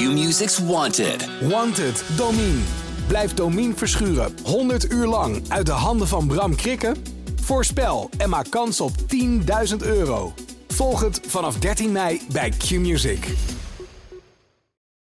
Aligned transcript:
Q-Music's 0.00 0.58
Wanted. 0.58 1.28
Wanted, 1.48 2.04
Domine. 2.16 2.60
Blijf 3.08 3.34
Domine 3.34 3.74
verschuren 3.74 4.32
100 4.44 4.92
uur 4.92 5.06
lang 5.06 5.42
uit 5.48 5.66
de 5.66 5.72
handen 5.72 6.08
van 6.08 6.26
Bram 6.26 6.56
Krikken? 6.56 6.96
Voorspel 7.40 8.10
en 8.18 8.28
maak 8.28 8.50
kans 8.50 8.80
op 8.80 8.90
10.000 9.70 9.76
euro. 9.82 10.32
Volg 10.68 11.00
het 11.00 11.20
vanaf 11.26 11.58
13 11.58 11.92
mei 11.92 12.20
bij 12.32 12.50
Q-Music. 12.50 13.34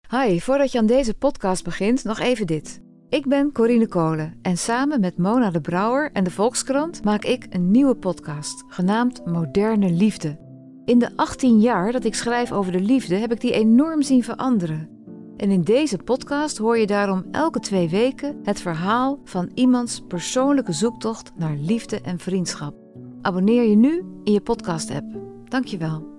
Hi, 0.09 0.39
voordat 0.39 0.71
je 0.71 0.77
aan 0.77 0.85
deze 0.85 1.13
podcast 1.13 1.63
begint, 1.63 2.03
nog 2.03 2.19
even 2.19 2.47
dit. 2.47 2.81
Ik 3.09 3.27
ben 3.27 3.51
Corine 3.51 3.87
Kolen 3.87 4.39
en 4.41 4.57
samen 4.57 4.99
met 4.99 5.17
Mona 5.17 5.49
de 5.51 5.61
Brouwer 5.61 6.11
en 6.13 6.23
de 6.23 6.31
Volkskrant 6.31 7.03
maak 7.03 7.23
ik 7.23 7.47
een 7.49 7.71
nieuwe 7.71 7.95
podcast, 7.95 8.63
genaamd 8.67 9.25
Moderne 9.25 9.89
Liefde. 9.89 10.44
In 10.85 10.99
de 10.99 11.09
18 11.15 11.59
jaar 11.59 11.91
dat 11.91 12.03
ik 12.03 12.15
schrijf 12.15 12.51
over 12.51 12.71
de 12.71 12.79
liefde 12.79 13.15
heb 13.15 13.31
ik 13.31 13.41
die 13.41 13.51
enorm 13.51 14.01
zien 14.01 14.23
veranderen. 14.23 14.89
En 15.37 15.51
in 15.51 15.61
deze 15.61 15.97
podcast 15.97 16.57
hoor 16.57 16.77
je 16.77 16.87
daarom 16.87 17.25
elke 17.31 17.59
twee 17.59 17.89
weken 17.89 18.39
het 18.43 18.61
verhaal 18.61 19.19
van 19.23 19.51
iemands 19.53 20.03
persoonlijke 20.07 20.71
zoektocht 20.71 21.31
naar 21.35 21.55
liefde 21.55 22.01
en 22.01 22.19
vriendschap. 22.19 22.75
Abonneer 23.21 23.63
je 23.63 23.75
nu 23.75 24.03
in 24.23 24.33
je 24.33 24.41
podcast-app. 24.41 25.05
Dankjewel. 25.43 26.13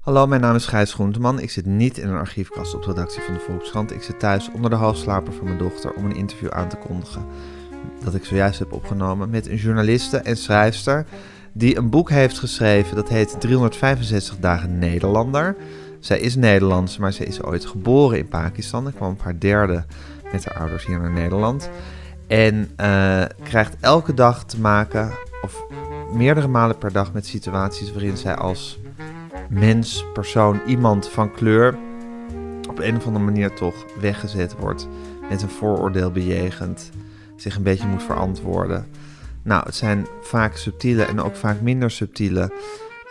Hallo, 0.00 0.26
mijn 0.26 0.40
naam 0.40 0.54
is 0.54 0.66
Gijs 0.66 0.92
Groenteman. 0.92 1.40
Ik 1.40 1.50
zit 1.50 1.66
niet 1.66 1.98
in 1.98 2.08
een 2.08 2.18
archiefkast 2.18 2.74
op 2.74 2.82
de 2.82 2.88
redactie 2.88 3.22
van 3.22 3.34
de 3.34 3.40
Volkskrant. 3.40 3.92
Ik 3.92 4.02
zit 4.02 4.18
thuis 4.18 4.50
onder 4.50 4.70
de 4.70 4.76
halfslaper 4.76 5.32
van 5.32 5.44
mijn 5.44 5.58
dochter 5.58 5.94
om 5.94 6.04
een 6.04 6.16
interview 6.16 6.50
aan 6.50 6.68
te 6.68 6.76
kondigen. 6.76 7.26
Dat 8.04 8.14
ik 8.14 8.24
zojuist 8.24 8.58
heb 8.58 8.72
opgenomen 8.72 9.30
met 9.30 9.48
een 9.48 9.56
journaliste 9.56 10.16
en 10.16 10.36
schrijfster 10.36 11.06
die 11.52 11.76
een 11.76 11.90
boek 11.90 12.10
heeft 12.10 12.38
geschreven. 12.38 12.96
Dat 12.96 13.08
heet 13.08 13.40
365 13.40 14.38
dagen 14.38 14.78
Nederlander. 14.78 15.56
Zij 16.00 16.20
is 16.20 16.36
Nederlands, 16.36 16.98
maar 16.98 17.12
zij 17.12 17.26
is 17.26 17.42
ooit 17.42 17.66
geboren 17.66 18.18
in 18.18 18.28
Pakistan. 18.28 18.88
Ik 18.88 18.94
kwam 18.94 19.12
op 19.12 19.22
haar 19.22 19.38
derde 19.38 19.84
met 20.32 20.44
haar 20.44 20.58
ouders 20.58 20.86
hier 20.86 21.00
naar 21.00 21.12
Nederland. 21.12 21.70
En 22.26 22.70
eh, 22.76 23.24
krijgt 23.42 23.76
elke 23.80 24.14
dag 24.14 24.44
te 24.44 24.60
maken, 24.60 25.10
of 25.42 25.64
meerdere 26.14 26.48
malen 26.48 26.78
per 26.78 26.92
dag, 26.92 27.12
met 27.12 27.26
situaties 27.26 27.92
waarin 27.92 28.16
zij 28.16 28.34
als 28.34 28.78
mens, 29.48 30.04
persoon, 30.12 30.60
iemand 30.66 31.08
van 31.08 31.32
kleur 31.32 31.78
op 32.68 32.78
een 32.78 32.96
of 32.96 33.06
andere 33.06 33.24
manier 33.24 33.54
toch 33.54 33.74
weggezet 34.00 34.56
wordt. 34.58 34.88
Met 35.30 35.42
een 35.42 35.48
vooroordeel 35.48 36.10
bejegend, 36.10 36.90
zich 37.42 37.56
een 37.56 37.62
beetje 37.62 37.86
moet 37.86 38.02
verantwoorden. 38.02 38.86
Nou, 39.42 39.62
het 39.64 39.74
zijn 39.74 40.06
vaak 40.22 40.56
subtiele 40.56 41.02
en 41.02 41.20
ook 41.20 41.36
vaak 41.36 41.60
minder 41.60 41.90
subtiele, 41.90 42.52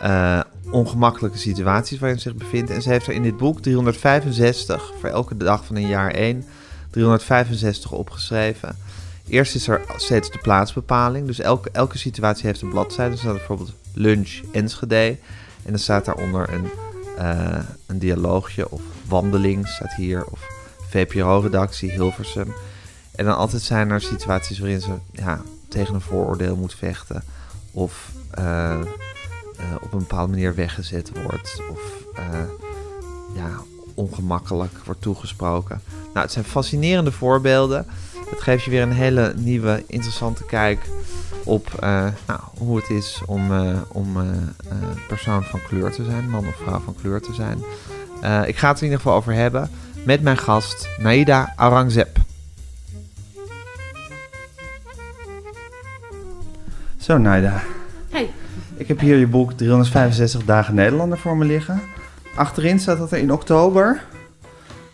uh, 0.01 0.39
ongemakkelijke 0.71 1.37
situaties 1.37 1.99
waarin 1.99 2.19
ze 2.19 2.29
zich 2.29 2.37
bevindt. 2.37 2.69
En 2.71 2.81
ze 2.81 2.89
heeft 2.89 3.07
er 3.07 3.13
in 3.13 3.23
dit 3.23 3.37
boek 3.37 3.61
365, 3.61 4.93
voor 4.99 5.09
elke 5.09 5.37
dag 5.37 5.65
van 5.65 5.75
een 5.75 5.87
jaar 5.87 6.11
1, 6.11 6.43
365 6.89 7.91
opgeschreven. 7.91 8.77
Eerst 9.27 9.55
is 9.55 9.67
er 9.67 9.81
steeds 9.95 10.31
de 10.31 10.37
plaatsbepaling. 10.37 11.27
Dus 11.27 11.39
elke, 11.39 11.69
elke 11.71 11.97
situatie 11.97 12.45
heeft 12.45 12.61
een 12.61 12.69
bladzijde. 12.69 13.11
Dus 13.11 13.23
bijvoorbeeld 13.23 13.73
lunch 13.93 14.39
Enschede. 14.51 15.17
En 15.63 15.69
dan 15.69 15.79
staat 15.79 16.05
daaronder 16.05 16.53
een, 16.53 16.69
uh, 17.19 17.59
een 17.85 17.99
dialoogje 17.99 18.71
of 18.71 18.81
wandeling 19.07 19.67
staat 19.67 19.93
hier. 19.95 20.25
Of 20.25 20.47
VPRO-redactie 20.89 21.91
Hilversum. 21.91 22.53
En 23.15 23.25
dan 23.25 23.35
altijd 23.35 23.61
zijn 23.61 23.89
er 23.89 24.01
situaties 24.01 24.59
waarin 24.59 24.81
ze 24.81 24.91
ja, 25.11 25.41
tegen 25.67 25.93
een 25.93 26.01
vooroordeel 26.01 26.55
moet 26.55 26.73
vechten. 26.73 27.23
Of 27.71 28.11
uh, 28.39 28.43
uh, 29.59 29.65
op 29.81 29.93
een 29.93 29.99
bepaalde 29.99 30.31
manier 30.31 30.55
weggezet 30.55 31.11
wordt. 31.23 31.61
Of 31.71 31.79
ja, 33.35 33.49
ongemakkelijk 33.93 34.73
wordt 34.85 35.01
toegesproken. 35.01 35.81
Nou, 36.13 36.19
het 36.19 36.31
zijn 36.31 36.45
fascinerende 36.45 37.11
voorbeelden. 37.11 37.85
Het 38.29 38.41
geeft 38.41 38.63
je 38.63 38.71
weer 38.71 38.81
een 38.81 38.91
hele 38.91 39.33
nieuwe, 39.35 39.83
interessante 39.87 40.45
kijk 40.45 40.79
op 41.43 41.77
nou, 42.27 42.39
hoe 42.57 42.77
het 42.77 42.89
is 42.89 43.21
om, 43.25 43.51
om 43.87 44.17
persoon 45.07 45.43
van 45.43 45.59
kleur 45.67 45.91
te 45.91 46.03
zijn, 46.03 46.29
man 46.29 46.47
of 46.47 46.55
vrouw 46.55 46.79
van 46.79 46.95
kleur 47.01 47.21
te 47.21 47.33
zijn. 47.33 47.57
ik 48.47 48.57
ga 48.57 48.67
het 48.67 48.77
er 48.77 48.83
in 48.83 48.89
ieder 48.89 48.97
geval 48.97 49.15
over 49.15 49.33
hebben 49.33 49.69
met 50.05 50.21
mijn 50.21 50.37
gast 50.37 50.89
Naida 50.97 51.53
Aurangzeb. 51.55 52.20
Zo 57.11 57.17
Naida. 57.17 57.61
Hey. 58.09 58.29
Ik 58.77 58.87
heb 58.87 58.99
hier 58.99 59.17
je 59.17 59.27
boek 59.27 59.51
365 59.53 60.45
dagen 60.45 60.75
Nederlander 60.75 61.17
voor 61.17 61.37
me 61.37 61.45
liggen. 61.45 61.81
Achterin 62.35 62.79
staat 62.79 62.97
dat 62.97 63.11
er 63.11 63.17
in 63.17 63.31
oktober 63.31 64.03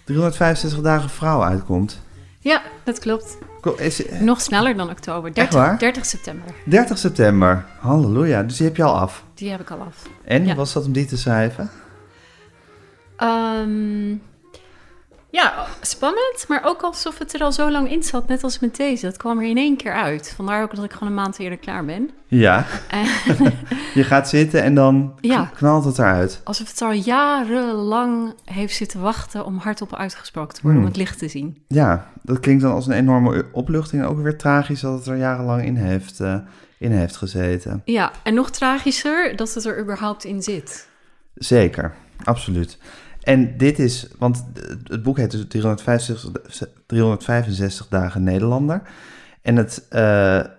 365 0.03 0.81
dagen 0.81 1.09
vrouw 1.09 1.43
uitkomt. 1.43 2.01
Ja, 2.39 2.61
dat 2.83 2.99
klopt. 2.99 3.37
Is, 3.77 4.01
Nog 4.19 4.41
sneller 4.41 4.77
dan 4.77 4.89
oktober. 4.89 5.33
30, 5.33 5.77
30 5.77 6.05
september. 6.05 6.45
30 6.65 6.97
september. 6.97 7.65
Halleluja. 7.79 8.43
Dus 8.43 8.57
die 8.57 8.65
heb 8.67 8.75
je 8.75 8.83
al 8.83 8.97
af. 8.99 9.23
Die 9.33 9.49
heb 9.51 9.59
ik 9.59 9.71
al 9.71 9.79
af. 9.79 10.03
En 10.25 10.45
Ja. 10.45 10.55
was 10.55 10.73
dat 10.73 10.85
om 10.85 10.91
die 10.91 11.05
te 11.05 11.17
schrijven? 11.17 11.69
Ehm, 13.17 14.15
ja, 15.43 15.65
spannend, 15.81 16.45
maar 16.47 16.61
ook 16.65 16.81
alsof 16.81 17.17
het 17.17 17.33
er 17.33 17.41
al 17.41 17.51
zo 17.51 17.71
lang 17.71 17.91
in 17.91 18.03
zat, 18.03 18.27
net 18.27 18.43
als 18.43 18.59
met 18.59 18.75
deze. 18.75 19.05
Dat 19.05 19.17
kwam 19.17 19.39
er 19.39 19.45
in 19.49 19.57
één 19.57 19.77
keer 19.77 19.93
uit. 19.93 20.33
Vandaar 20.35 20.63
ook 20.63 20.75
dat 20.75 20.83
ik 20.85 20.91
gewoon 20.91 21.09
een 21.09 21.13
maand 21.15 21.39
eerder 21.39 21.57
klaar 21.57 21.85
ben. 21.85 22.09
Ja. 22.27 22.65
Je 23.93 24.03
gaat 24.03 24.29
zitten 24.29 24.63
en 24.63 24.75
dan 24.75 25.13
Ja. 25.21 25.51
knalt 25.55 25.85
het 25.85 25.97
eruit. 25.97 26.41
alsof 26.43 26.67
het 26.69 26.81
al 26.81 26.91
jarenlang 26.91 28.33
heeft 28.45 28.75
zitten 28.75 29.01
wachten 29.01 29.45
om 29.45 29.57
hardop 29.57 29.95
uitgesproken 29.95 30.53
te 30.55 30.61
worden, 30.61 30.79
Hmm. 30.79 30.89
om 30.89 30.93
het 30.97 31.01
licht 31.07 31.19
te 31.19 31.27
zien. 31.27 31.63
Ja, 31.67 32.11
dat 32.23 32.39
klinkt 32.39 32.61
dan 32.61 32.73
als 32.73 32.87
een 32.87 32.93
enorme 32.93 33.45
opluchting. 33.51 34.01
En 34.01 34.07
ook 34.07 34.21
weer 34.21 34.37
tragisch 34.37 34.79
dat 34.81 34.97
het 34.97 35.07
er 35.07 35.15
jarenlang 35.17 35.63
in 35.65 35.75
heeft, 35.75 36.19
eh, 36.19 36.35
in 36.79 36.91
heeft 36.91 37.15
gezeten. 37.17 37.81
Ja, 37.85 38.11
en 38.23 38.33
nog 38.33 38.49
tragischer 38.49 39.35
dat 39.35 39.53
het 39.53 39.65
er 39.65 39.79
überhaupt 39.79 40.23
in 40.23 40.41
zit. 40.41 40.87
Zeker, 41.35 41.93
absoluut. 42.23 42.77
En 43.27 43.57
dit 43.57 43.79
is, 43.79 44.07
want 44.17 44.45
het- 44.87 45.03
boek 45.03 45.17
heet 45.17 45.31
dus 45.31 45.45
365, 45.47 46.31
365 46.85 47.87
dagen 47.87 48.23
Nederlander. 48.23 48.81
En 49.41 49.55
het 49.55 49.85
eh, 49.89 49.99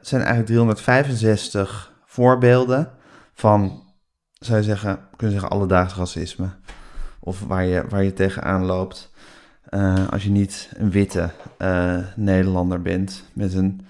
zijn 0.00 0.20
eigenlijk 0.22 0.46
365 0.46 1.92
voorbeelden 2.06 2.90
van, 3.34 3.82
zou 4.32 4.58
je 4.58 4.64
zeggen, 4.64 4.98
kunnen 5.16 5.38
zeggen 5.38 5.56
alledaags 5.56 5.94
racisme. 5.94 6.48
Of 7.20 7.40
waar 7.40 7.64
je, 7.64 7.84
waar 7.88 8.02
je 8.04 8.12
tegenaan 8.12 8.64
loopt 8.64 9.10
eh, 9.68 10.08
als 10.08 10.24
je 10.24 10.30
niet 10.30 10.70
een 10.76 10.90
witte 10.90 11.30
eh, 11.58 11.96
Nederlander 12.16 12.82
bent. 12.82 13.22
Met 13.32 13.54
een 13.54 13.80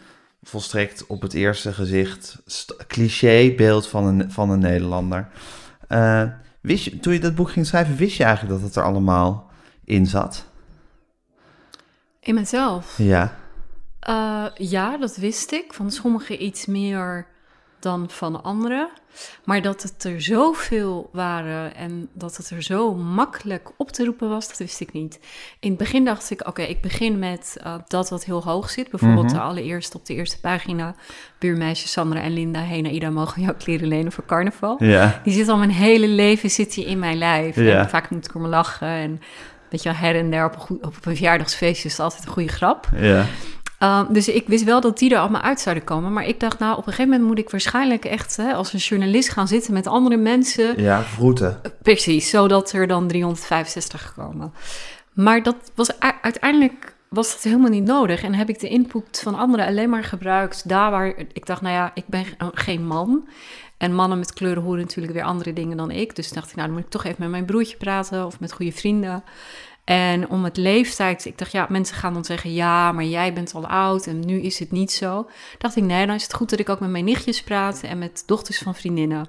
volstrekt 0.43 1.06
op 1.06 1.22
het 1.22 1.34
eerste 1.34 1.72
gezicht 1.72 2.38
st- 2.47 2.77
cliché-beeld 2.87 3.88
van 3.88 4.05
een, 4.06 4.33
van 4.33 4.50
een 4.50 4.59
Nederlander. 4.59 5.28
Wist 6.61 6.85
je, 6.85 7.01
toen 7.01 7.13
je 7.13 7.21
dat 7.21 7.35
boek 7.35 7.51
ging 7.51 7.67
schrijven, 7.67 7.97
wist 7.97 8.17
je 8.17 8.25
eigenlijk 8.25 8.55
dat 8.55 8.65
het 8.69 8.77
er 8.77 8.83
allemaal 8.83 9.51
in 9.85 10.07
zat? 10.07 10.47
In 12.21 12.35
mezelf. 12.35 12.99
Ja. 12.99 13.37
Eh, 14.01 14.47
ja, 14.55 14.97
dat 14.97 15.17
wist 15.17 15.53
ik. 15.53 15.73
Van 15.73 15.91
sommigen 15.91 16.43
iets 16.45 16.67
meer 16.67 17.27
dan 17.81 18.11
van 18.11 18.43
anderen. 18.43 18.89
Maar 19.44 19.62
dat 19.62 19.83
het 19.83 20.05
er 20.05 20.22
zoveel 20.22 21.11
waren 21.12 21.75
en 21.75 22.09
dat 22.12 22.37
het 22.37 22.50
er 22.50 22.62
zo 22.62 22.94
makkelijk 22.94 23.71
op 23.77 23.91
te 23.91 24.05
roepen 24.05 24.28
was, 24.28 24.49
dat 24.49 24.59
wist 24.59 24.81
ik 24.81 24.93
niet. 24.93 25.19
In 25.61 25.69
het 25.69 25.78
begin 25.78 26.05
dacht 26.05 26.31
ik, 26.31 26.47
oké, 26.47 26.62
ik 26.62 26.81
begin 26.81 27.19
met 27.19 27.56
eh, 27.62 27.75
dat 27.88 28.11
wat 28.11 28.25
heel 28.25 28.43
hoog 28.43 28.71
zit. 28.71 28.91
Bijvoorbeeld 28.91 29.25
Mhm. 29.27 29.34
de 29.34 29.41
allereerst 29.41 29.94
op 29.94 30.06
de 30.06 30.15
eerste 30.15 30.41
pagina. 30.41 30.94
Buurmeisjes 31.38 31.93
Sandra 31.93 32.21
en 32.21 32.33
Linda, 32.33 32.61
hey 32.61 32.81
Naida, 32.81 33.11
mogen 33.11 33.43
jouw 33.43 33.55
kleren 33.55 33.88
lenen 33.88 34.12
voor 34.12 34.25
carnaval? 34.27 34.84
Ja. 34.84 35.21
Die 35.25 35.33
zit 35.33 35.49
al 35.49 35.56
mijn 35.56 35.71
hele 35.71 36.09
leven 36.09 36.50
zit 36.50 36.75
die 36.75 36.85
in 36.87 36.99
mijn 36.99 37.19
lijf. 37.19 37.56
Ja. 37.56 37.79
En 37.79 37.88
vaak 37.88 38.11
moet 38.11 38.25
ik 38.29 38.35
om 38.35 38.47
lachen. 38.47 38.88
En 38.88 39.20
weet 39.70 39.82
je 39.82 39.88
wel, 39.88 39.99
her 39.99 40.17
en 40.17 40.31
der 40.31 40.44
op 40.44 40.67
een, 40.69 40.76
op 40.76 40.94
een 41.06 41.17
verjaardagsfeestje 41.17 41.88
is 41.88 42.00
altijd 42.00 42.25
een 42.26 42.32
goede 42.32 42.49
grap. 42.53 42.88
Ja. 42.97 43.26
Um, 43.83 44.07
dus 44.13 44.29
ik 44.29 44.47
wist 44.49 44.65
wel 44.65 44.81
dat 44.81 44.99
die 44.99 45.15
er 45.15 45.19
allemaal 45.21 45.41
uit 45.41 45.61
zouden 45.61 45.85
komen. 45.85 46.13
Maar 46.13 46.25
ik 46.27 46.41
dacht, 46.41 46.59
nou, 46.59 46.73
op 46.73 46.87
een 46.87 46.93
gegeven 46.93 47.11
moment 47.11 47.29
moet 47.29 47.39
ik 47.39 47.51
waarschijnlijk 47.51 48.05
echt 48.05 48.37
hè, 48.37 48.53
als 48.53 48.73
een 48.73 48.79
journalist 48.79 49.29
gaan 49.29 49.49
zitten 49.49 49.73
met 49.73 49.87
andere 49.87 50.17
mensen. 50.17 50.83
Ja, 50.83 51.03
vroeten. 51.03 51.61
Precies, 51.83 52.31
zodat 52.31 52.73
er 52.73 52.87
dan 52.87 53.09
365 53.09 54.15
komen. 54.17 54.53
Maar 55.13 55.43
dat 55.43 55.57
was 55.75 56.01
uiteindelijk 56.23 56.97
was 57.09 57.33
dat 57.33 57.43
helemaal 57.43 57.71
niet 57.71 57.85
nodig. 57.85 58.23
En 58.23 58.35
heb 58.35 58.49
ik 58.49 58.61
de 58.61 58.69
input 58.69 59.21
van 59.23 59.35
anderen 59.35 59.67
alleen 59.67 59.91
maar 59.91 60.05
gebruikt 60.05 60.69
daar 60.69 60.91
waar 60.91 61.07
ik 61.33 61.47
dacht, 61.47 61.61
nou 61.61 61.75
ja, 61.75 61.91
ik 61.95 62.05
ben 62.07 62.25
ge- 62.25 62.35
geen 62.53 62.87
man. 62.87 63.29
En 63.77 63.95
mannen 63.95 64.19
met 64.19 64.33
kleuren 64.33 64.63
horen 64.63 64.81
natuurlijk 64.81 65.15
weer 65.15 65.23
andere 65.25 65.53
dingen 65.53 65.77
dan 65.77 65.91
ik. 65.91 66.17
Dus 66.17 66.33
dacht 66.33 66.51
ik, 66.51 66.55
nou, 66.57 66.67
dan 66.67 66.77
moet 66.77 66.87
ik 66.87 66.91
toch 66.93 67.05
even 67.05 67.17
met 67.19 67.31
mijn 67.31 67.45
broertje 67.45 67.77
praten 67.77 68.27
of 68.27 68.41
met 68.41 68.53
goede 68.53 68.73
vrienden. 68.73 69.25
En 69.88 70.29
om 70.29 70.44
het 70.44 70.56
leeftijd, 70.56 71.25
ik 71.25 71.38
dacht, 71.38 71.52
ja, 71.52 71.67
mensen 71.69 71.96
gaan 71.96 72.12
dan 72.12 72.25
zeggen, 72.25 72.52
ja, 72.52 72.93
maar 72.93 73.05
jij 73.05 73.32
bent 73.32 73.55
al 73.55 73.67
oud 73.67 74.06
en 74.06 74.26
nu 74.26 74.40
is 74.40 74.58
het 74.58 74.70
niet 74.70 74.93
zo. 74.93 75.29
Dacht 75.58 75.76
ik, 75.76 75.82
nee, 75.82 76.06
dan 76.06 76.14
is 76.14 76.23
het 76.23 76.35
goed 76.35 76.50
dat 76.50 76.58
ik 76.58 76.69
ook 76.69 76.81
met 76.81 76.90
mijn 76.90 77.05
nichtjes 77.05 77.43
praat 77.43 77.82
en 77.82 77.99
met 77.99 78.23
dochters 78.26 78.58
van 78.58 78.75
vriendinnen. 78.75 79.29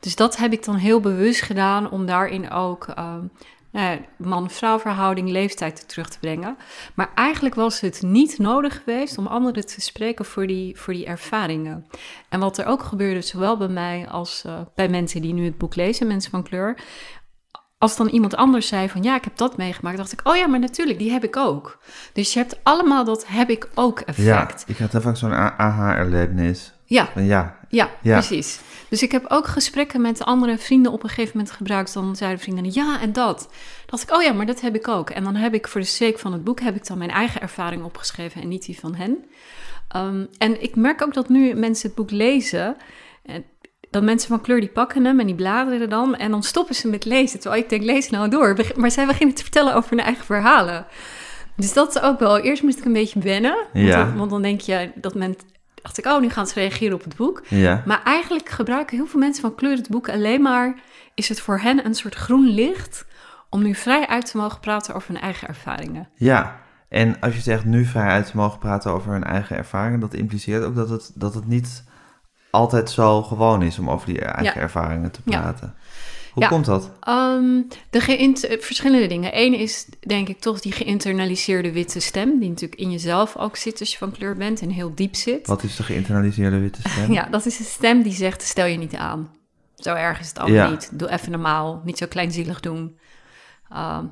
Dus 0.00 0.16
dat 0.16 0.36
heb 0.36 0.52
ik 0.52 0.64
dan 0.64 0.74
heel 0.74 1.00
bewust 1.00 1.42
gedaan 1.42 1.90
om 1.90 2.06
daarin 2.06 2.50
ook 2.50 2.86
ehm, 2.86 3.24
nou 3.70 4.00
man-vrouw 4.16 4.78
verhouding, 4.78 5.28
leeftijd 5.28 5.88
terug 5.88 6.08
te 6.08 6.18
brengen. 6.18 6.56
Maar 6.94 7.10
eigenlijk 7.14 7.54
was 7.54 7.80
het 7.80 8.02
niet 8.02 8.38
nodig 8.38 8.76
geweest 8.76 9.18
om 9.18 9.26
anderen 9.26 9.66
te 9.66 9.80
spreken 9.80 10.24
voor 10.24 10.46
die, 10.46 10.78
voor 10.78 10.92
die 10.92 11.06
ervaringen. 11.06 11.86
En 12.28 12.40
wat 12.40 12.58
er 12.58 12.66
ook 12.66 12.82
gebeurde, 12.82 13.20
zowel 13.20 13.56
bij 13.56 13.68
mij 13.68 14.08
als 14.08 14.42
eh, 14.44 14.60
bij 14.74 14.88
mensen 14.88 15.22
die 15.22 15.32
nu 15.32 15.44
het 15.44 15.58
boek 15.58 15.76
lezen, 15.76 16.06
mensen 16.06 16.30
van 16.30 16.42
kleur. 16.42 16.78
Als 17.78 17.96
dan 17.96 18.08
iemand 18.08 18.36
anders 18.36 18.68
zei 18.68 18.88
van 18.88 19.02
ja, 19.02 19.16
ik 19.16 19.24
heb 19.24 19.36
dat 19.36 19.56
meegemaakt, 19.56 19.96
dacht 19.96 20.12
ik, 20.12 20.20
oh 20.24 20.36
ja, 20.36 20.46
maar 20.46 20.58
natuurlijk, 20.60 20.98
die 20.98 21.10
heb 21.10 21.24
ik 21.24 21.36
ook. 21.36 21.78
Dus 22.12 22.32
je 22.32 22.38
hebt 22.38 22.58
allemaal 22.62 23.04
dat 23.04 23.26
heb 23.26 23.50
ik 23.50 23.68
ook 23.74 23.98
Ja, 23.98 24.04
effect. 24.06 24.64
ik 24.66 24.78
had 24.78 24.94
even 24.94 25.16
zo'n 25.16 25.32
a- 25.32 25.54
aha-erlebnis. 25.56 26.72
Ja, 26.84 27.08
Ja, 27.14 27.58
ja, 27.68 27.90
Ja. 28.02 28.18
precies. 28.18 28.60
Dus 28.88 29.02
ik 29.02 29.12
heb 29.12 29.24
ook 29.28 29.46
gesprekken 29.46 30.00
met 30.00 30.24
andere 30.24 30.58
vrienden 30.58 30.92
op 30.92 31.02
een 31.02 31.08
gegeven 31.08 31.30
moment 31.36 31.54
gebruikt. 31.54 31.92
Dan 31.94 32.16
zeiden 32.16 32.40
vrienden, 32.40 32.72
ja, 32.72 33.00
en 33.00 33.12
dat. 33.12 33.48
dacht 33.86 34.02
ik, 34.02 34.14
oh 34.14 34.22
ja, 34.22 34.32
maar 34.32 34.46
dat 34.46 34.60
heb 34.60 34.74
ik 34.74 34.88
ook. 34.88 35.10
En 35.10 35.24
dan 35.24 35.34
heb 35.34 35.54
ik 35.54 35.68
voor 35.68 35.80
de 35.80 35.86
sake 35.86 36.18
van 36.18 36.32
het 36.32 36.44
boek, 36.44 36.60
heb 36.60 36.76
ik 36.76 36.86
dan 36.86 36.98
mijn 36.98 37.10
eigen 37.10 37.40
ervaring 37.40 37.84
opgeschreven 37.84 38.42
en 38.42 38.48
niet 38.48 38.64
die 38.66 38.78
van 38.80 38.94
hen. 38.94 39.24
Ehm, 39.88 40.24
en 40.38 40.62
ik 40.62 40.76
merk 40.76 41.02
ook 41.02 41.14
dat 41.14 41.28
nu 41.28 41.54
mensen 41.54 41.86
het 41.86 41.96
boek 41.96 42.10
lezen, 42.10 42.76
en 43.22 43.44
dat 43.90 44.02
mensen 44.02 44.28
van 44.28 44.40
kleur 44.40 44.60
die 44.60 44.68
pakken 44.68 45.04
hem 45.04 45.20
en 45.20 45.26
die 45.26 45.34
bladeren 45.34 45.88
dan 45.88 46.16
en 46.16 46.30
dan 46.30 46.42
stoppen 46.42 46.74
ze 46.74 46.88
met 46.88 47.04
lezen. 47.04 47.40
Terwijl 47.40 47.62
ik 47.62 47.68
denk, 47.68 47.82
lees 47.82 48.10
nou 48.10 48.28
door. 48.28 48.56
Maar 48.76 48.90
zij 48.90 49.06
beginnen 49.06 49.34
te 49.36 49.42
vertellen 49.42 49.74
over 49.74 49.90
hun 49.90 50.00
eigen 50.00 50.24
verhalen. 50.24 50.86
Dus 51.56 51.72
dat 51.72 51.96
is 51.96 52.02
ook 52.02 52.18
wel. 52.18 52.38
Eerst 52.38 52.62
moest 52.62 52.78
ik 52.78 52.84
een 52.84 52.92
beetje 52.92 53.20
wennen. 53.20 53.56
Want, 53.72 53.86
Ja. 53.86 54.04
dan, 54.04 54.16
want 54.16 54.30
dan 54.30 54.42
denk 54.42 54.60
je 54.60 54.90
dat 54.94 55.14
men. 55.14 55.36
Dacht 55.82 55.98
ik, 55.98 56.06
oh, 56.06 56.20
nu 56.20 56.28
gaan 56.28 56.46
ze 56.46 56.54
reageren 56.54 56.94
op 56.94 57.04
het 57.04 57.16
boek. 57.16 57.42
ja. 57.48 57.82
Maar 57.86 58.00
eigenlijk 58.04 58.48
gebruiken 58.48 58.96
heel 58.96 59.06
veel 59.06 59.20
mensen 59.20 59.42
van 59.42 59.54
kleur 59.54 59.76
het 59.76 59.88
boek 59.88 60.08
alleen 60.08 60.42
maar. 60.42 60.74
Is 61.14 61.28
het 61.28 61.40
voor 61.40 61.58
hen 61.58 61.86
een 61.86 61.94
soort 61.94 62.14
groen 62.14 62.46
licht 62.48 63.06
om 63.50 63.62
nu 63.62 63.74
vrij 63.74 64.06
uit 64.06 64.30
te 64.30 64.36
mogen 64.36 64.60
praten 64.60 64.94
over 64.94 65.12
hun 65.12 65.20
eigen 65.22 65.48
ervaringen? 65.48 66.08
Ja, 66.14 66.60
en 66.88 67.20
als 67.20 67.34
je 67.34 67.40
zegt 67.40 67.64
nu 67.64 67.84
vrijheid 67.84 68.26
te 68.30 68.36
mogen 68.36 68.58
praten 68.58 68.90
over 68.92 69.12
hun 69.12 69.24
eigen 69.24 69.56
ervaringen, 69.56 70.00
dat 70.00 70.14
impliceert 70.14 70.64
ook 70.64 70.74
dat 70.74 70.88
het, 70.90 71.10
dat 71.14 71.34
het 71.34 71.46
niet 71.46 71.84
altijd 72.56 72.90
zo 72.90 73.22
gewoon 73.22 73.62
is 73.62 73.78
om 73.78 73.90
over 73.90 74.06
die 74.06 74.20
eigen 74.20 74.44
Ja. 74.44 74.54
ervaringen 74.54 75.10
te 75.10 75.20
Ja. 75.24 75.40
praten. 75.40 75.74
Hoe 76.32 76.42
Ja. 76.44 76.48
komt 76.50 76.64
dat? 76.64 76.90
Ehm, 77.00 77.60
de 77.90 78.00
geïnt- 78.00 78.44
eh, 78.46 78.60
verschillende 78.60 79.06
dingen. 79.06 79.30
Eén 79.40 79.54
is 79.54 79.86
denk 80.00 80.28
ik 80.28 80.40
toch 80.40 80.60
die 80.60 80.72
geïnternaliseerde 80.72 81.72
witte 81.72 82.00
stem, 82.00 82.38
die 82.38 82.48
natuurlijk 82.48 82.80
in 82.80 82.90
jezelf 82.90 83.36
ook 83.36 83.56
zit 83.56 83.80
als 83.80 83.90
je 83.92 83.98
van 83.98 84.12
kleur 84.12 84.36
bent 84.36 84.60
en 84.60 84.70
heel 84.70 84.94
diep 84.94 85.14
zit. 85.14 85.46
Wat 85.46 85.62
is 85.62 85.76
de 85.76 85.82
geïnternaliseerde 85.82 86.58
witte 86.58 86.80
stem? 86.88 87.12
Ja, 87.12 87.26
dat 87.30 87.46
is 87.46 87.58
een 87.58 87.64
stem 87.64 88.02
die 88.02 88.12
zegt: 88.12 88.42
stel 88.42 88.66
je 88.66 88.78
niet 88.78 88.94
aan. 88.94 89.30
Zo 89.76 89.94
erg 89.94 90.20
is 90.20 90.28
het 90.28 90.38
allemaal 90.38 90.58
Ja. 90.64 90.70
niet. 90.70 90.90
Doe 90.92 91.10
even 91.10 91.30
normaal. 91.30 91.82
Niet 91.84 91.98
zo 91.98 92.06
kleinzielig 92.06 92.60
doen. 92.60 92.98
Ehm, 93.70 94.04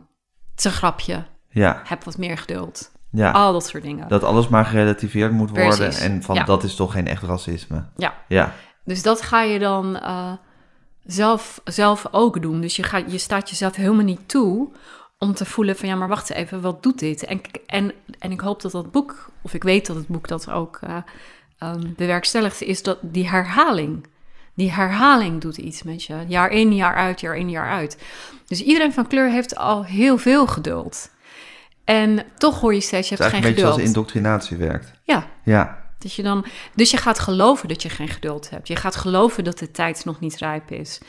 het 0.50 0.58
is 0.58 0.64
een 0.64 0.70
grapje. 0.70 1.24
Ja, 1.50 1.80
Heb 1.84 2.04
wat 2.04 2.18
meer 2.18 2.38
geduld. 2.38 2.92
Ja. 3.14 3.30
Al 3.30 3.52
dat 3.52 3.66
soort 3.66 3.82
dingen. 3.82 4.08
Dat 4.08 4.22
alles 4.22 4.48
maar 4.48 4.64
gerelativeerd 4.64 5.32
moet 5.32 5.50
worden 5.50 5.92
en 5.92 6.22
van 6.22 6.34
ja. 6.34 6.44
dat 6.44 6.62
is 6.62 6.74
toch 6.74 6.92
geen 6.92 7.06
echt 7.06 7.22
racisme. 7.22 7.84
Ja. 7.96 8.14
Ja, 8.28 8.52
Dus 8.84 9.02
dat 9.02 9.22
ga 9.22 9.42
je 9.42 9.58
dan 9.58 9.98
eh, 9.98 10.32
zelf, 11.04 11.60
zelf 11.64 12.06
ook 12.10 12.42
doen. 12.42 12.60
Dus 12.60 12.76
je, 12.76 12.82
gaat, 12.82 13.12
je 13.12 13.18
staat 13.18 13.50
jezelf 13.50 13.76
helemaal 13.76 14.04
niet 14.04 14.28
toe 14.28 14.68
om 15.18 15.34
te 15.34 15.44
voelen 15.44 15.76
van 15.76 15.88
ja, 15.88 15.94
maar 15.94 16.08
wacht 16.08 16.30
even, 16.30 16.60
wat 16.60 16.82
doet 16.82 16.98
dit? 16.98 17.24
En, 17.24 17.40
en, 17.66 17.92
en 18.18 18.30
ik 18.30 18.40
hoop 18.40 18.62
dat 18.62 18.72
dat 18.72 18.90
boek, 18.90 19.30
of 19.42 19.54
ik 19.54 19.62
weet 19.62 19.86
dat 19.86 19.96
het 19.96 20.06
boek 20.06 20.28
dat 20.28 20.50
ook 20.50 20.80
bewerkstelligt, 21.96 22.62
is 22.62 22.82
dat 22.82 22.98
die 23.00 23.28
herhaling. 23.28 24.06
Die 24.54 24.70
herhaling 24.70 25.40
doet 25.40 25.56
iets 25.56 25.82
met 25.82 26.04
je. 26.04 26.24
Jaar 26.26 26.50
in, 26.50 26.74
jaar 26.74 26.94
uit, 26.94 27.20
jaar 27.20 27.36
in, 27.36 27.50
jaar 27.50 27.70
uit. 27.70 28.02
Dus 28.46 28.62
iedereen 28.62 28.92
van 28.92 29.06
kleur 29.06 29.30
heeft 29.30 29.56
al 29.56 29.84
heel 29.84 30.18
veel 30.18 30.46
geduld. 30.46 31.10
En 31.84 32.24
toch 32.36 32.60
hoor 32.60 32.74
je 32.74 32.80
steeds, 32.80 33.08
je 33.08 33.14
het 33.14 33.24
is 33.24 33.30
hebt 33.30 33.32
eigenlijk 33.32 33.42
geen 33.42 33.66
een 33.66 33.72
beetje 33.72 33.92
geduld. 33.92 34.12
zoals 34.14 34.22
indoctrinatie 34.22 34.56
werkt. 34.56 34.92
Ja, 35.02 35.26
Ja, 35.44 35.84
dat 35.98 36.14
je 36.14 36.22
dan, 36.22 36.44
dus 36.74 36.90
je 36.90 36.96
gaat 36.96 37.18
geloven 37.18 37.68
dat 37.68 37.82
je 37.82 37.88
geen 37.88 38.08
geduld 38.08 38.50
hebt. 38.50 38.68
Je 38.68 38.76
gaat 38.76 38.96
geloven 38.96 39.44
dat 39.44 39.58
de 39.58 39.70
tijd 39.70 40.04
nog 40.04 40.20
niet 40.20 40.36
rijp 40.36 40.70
is. 40.70 41.00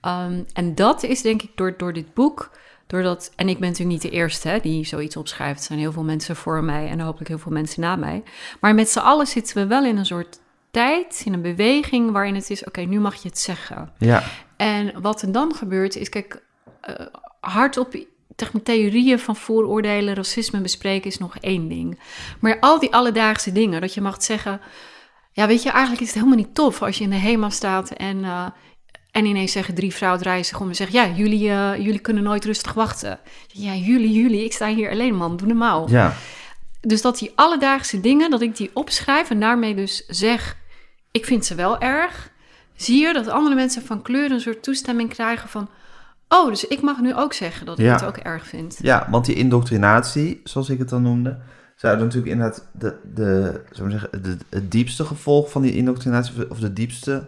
Ehm, 0.00 0.42
en 0.52 0.74
dat 0.74 1.02
is 1.02 1.22
denk 1.22 1.42
ik 1.42 1.50
door, 1.54 1.74
door 1.76 1.92
dit 1.92 2.14
boek, 2.14 2.50
doordat, 2.86 3.32
en 3.36 3.48
ik 3.48 3.58
ben 3.58 3.68
natuurlijk 3.68 4.02
niet 4.02 4.12
de 4.12 4.16
eerste 4.16 4.48
hè, 4.48 4.58
die 4.58 4.86
zoiets 4.86 5.16
opschrijft. 5.16 5.60
Er 5.60 5.66
zijn 5.66 5.78
heel 5.78 5.92
veel 5.92 6.04
mensen 6.04 6.36
voor 6.36 6.64
mij 6.64 6.88
en 6.88 7.00
hopelijk 7.00 7.28
heel 7.28 7.38
veel 7.38 7.52
mensen 7.52 7.80
na 7.80 7.96
mij. 7.96 8.22
Maar 8.60 8.74
met 8.74 8.88
z'n 8.88 8.98
allen 8.98 9.26
zitten 9.26 9.56
we 9.56 9.66
wel 9.66 9.84
in 9.84 9.96
een 9.96 10.06
soort 10.06 10.38
tijd, 10.70 11.22
in 11.24 11.32
een 11.32 11.42
beweging 11.42 12.10
waarin 12.10 12.34
het 12.34 12.50
is, 12.50 12.64
oké, 12.64 12.80
nu 12.80 13.00
mag 13.00 13.22
je 13.22 13.28
het 13.28 13.38
zeggen. 13.38 13.92
ja, 13.98 14.22
En 14.56 15.00
wat 15.00 15.22
er 15.22 15.32
dan 15.32 15.54
gebeurt 15.54 15.96
is, 15.96 16.08
kijk, 16.08 16.42
eh, 16.80 17.06
hardop 17.40 18.04
zeg 18.40 18.52
maar, 18.52 18.62
theorieën 18.62 19.18
van 19.18 19.36
vooroordelen, 19.36 20.14
racisme 20.14 20.60
bespreken 20.60 21.10
is 21.10 21.18
nog 21.18 21.36
één 21.38 21.68
ding. 21.68 22.00
Maar 22.40 22.58
al 22.60 22.78
die 22.78 22.92
alledaagse 22.92 23.52
dingen, 23.52 23.80
dat 23.80 23.94
je 23.94 24.00
mag 24.00 24.22
zeggen, 24.22 24.60
ja, 25.32 25.46
weet 25.46 25.62
je, 25.62 25.70
eigenlijk 25.70 26.00
is 26.00 26.06
het 26.06 26.16
helemaal 26.16 26.38
niet 26.38 26.54
tof 26.54 26.82
als 26.82 26.98
je 26.98 27.04
in 27.04 27.10
de 27.10 27.16
HEMA 27.16 27.50
staat 27.50 27.90
en, 27.90 28.24
eh, 28.24 28.46
en 29.10 29.24
ineens 29.24 29.52
zeggen 29.52 29.74
drie 29.74 29.94
vrouwen 29.94 30.22
draaien 30.22 30.44
zich 30.44 30.60
om 30.60 30.68
en 30.68 30.74
zeggen, 30.74 30.96
ja, 30.96 31.16
jullie, 31.16 31.50
eh, 31.50 31.76
jullie 31.76 31.98
kunnen 31.98 32.22
nooit 32.22 32.44
rustig 32.44 32.72
wachten. 32.72 33.20
Ja, 33.46 33.74
jullie, 33.74 34.12
jullie, 34.12 34.44
ik 34.44 34.52
sta 34.52 34.66
hier 34.68 34.90
alleen, 34.90 35.14
man, 35.14 35.36
doe 35.36 35.46
normaal. 35.46 35.90
ja. 35.90 36.14
Dus 36.80 37.02
dat 37.02 37.18
die 37.18 37.32
alledaagse 37.34 38.00
dingen, 38.00 38.30
dat 38.30 38.40
ik 38.40 38.56
die 38.56 38.70
opschrijf 38.74 39.30
en 39.30 39.40
daarmee 39.40 39.74
dus 39.74 40.06
zeg, 40.06 40.56
ik 41.10 41.26
vind 41.26 41.46
ze 41.46 41.54
wel 41.54 41.78
erg. 41.78 42.30
Zie 42.76 43.06
je 43.06 43.12
dat 43.12 43.28
andere 43.28 43.54
mensen 43.54 43.82
van 43.82 44.02
kleur 44.02 44.30
een 44.30 44.40
soort 44.40 44.62
toestemming 44.62 45.08
krijgen 45.08 45.48
van, 45.48 45.68
oh, 46.38 46.48
dus 46.48 46.66
ik 46.66 46.80
mag 46.82 47.00
nu 47.00 47.14
ook 47.14 47.32
zeggen 47.32 47.66
dat 47.66 47.78
ik 47.78 47.84
Ja. 47.84 47.92
het 47.92 48.04
ook 48.04 48.16
erg 48.16 48.46
vind. 48.46 48.78
Ja, 48.82 49.06
want 49.10 49.24
die 49.24 49.34
indoctrinatie, 49.34 50.40
zoals 50.44 50.68
ik 50.68 50.78
het 50.78 50.88
dan 50.88 51.02
noemde, 51.02 51.38
zou 51.76 51.98
natuurlijk 51.98 52.32
inderdaad 52.32 52.68
de, 52.72 52.96
de, 53.14 53.62
zou 53.70 53.90
ik 53.92 53.98
zeggen, 54.00 54.22
de, 54.22 54.36
het 54.50 54.70
diepste 54.70 55.04
gevolg 55.04 55.50
van 55.50 55.62
die 55.62 55.74
indoctrinatie, 55.76 56.50
of 56.50 56.58
de 56.58 56.72
diepste, 56.72 57.26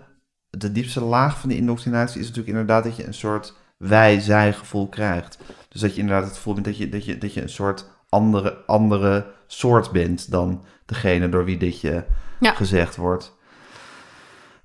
de 0.50 0.72
diepste 0.72 1.00
laag 1.04 1.38
van 1.40 1.48
die 1.48 1.58
indoctrinatie, 1.58 2.20
is 2.20 2.26
natuurlijk 2.26 2.56
inderdaad 2.58 2.84
dat 2.84 2.96
je 2.96 3.06
een 3.06 3.14
soort 3.14 3.54
wij-zij 3.76 4.52
gevoel 4.52 4.88
krijgt. 4.88 5.38
Dus 5.68 5.80
dat 5.80 5.94
je 5.94 6.00
inderdaad 6.00 6.24
het 6.24 6.36
gevoel 6.36 6.54
bent 6.54 6.66
dat 6.66 6.76
je, 6.76 6.88
dat 6.88 7.04
je, 7.04 7.18
dat 7.18 7.34
je 7.34 7.42
een 7.42 7.48
soort 7.48 7.84
andere, 8.08 8.56
andere 8.66 9.26
soort 9.46 9.90
bent 9.90 10.30
dan 10.30 10.64
degene 10.86 11.28
door 11.28 11.44
wie 11.44 11.56
dit 11.58 11.80
je 11.80 12.02
Ja. 12.40 12.52
gezegd 12.54 12.96
wordt. 12.96 13.32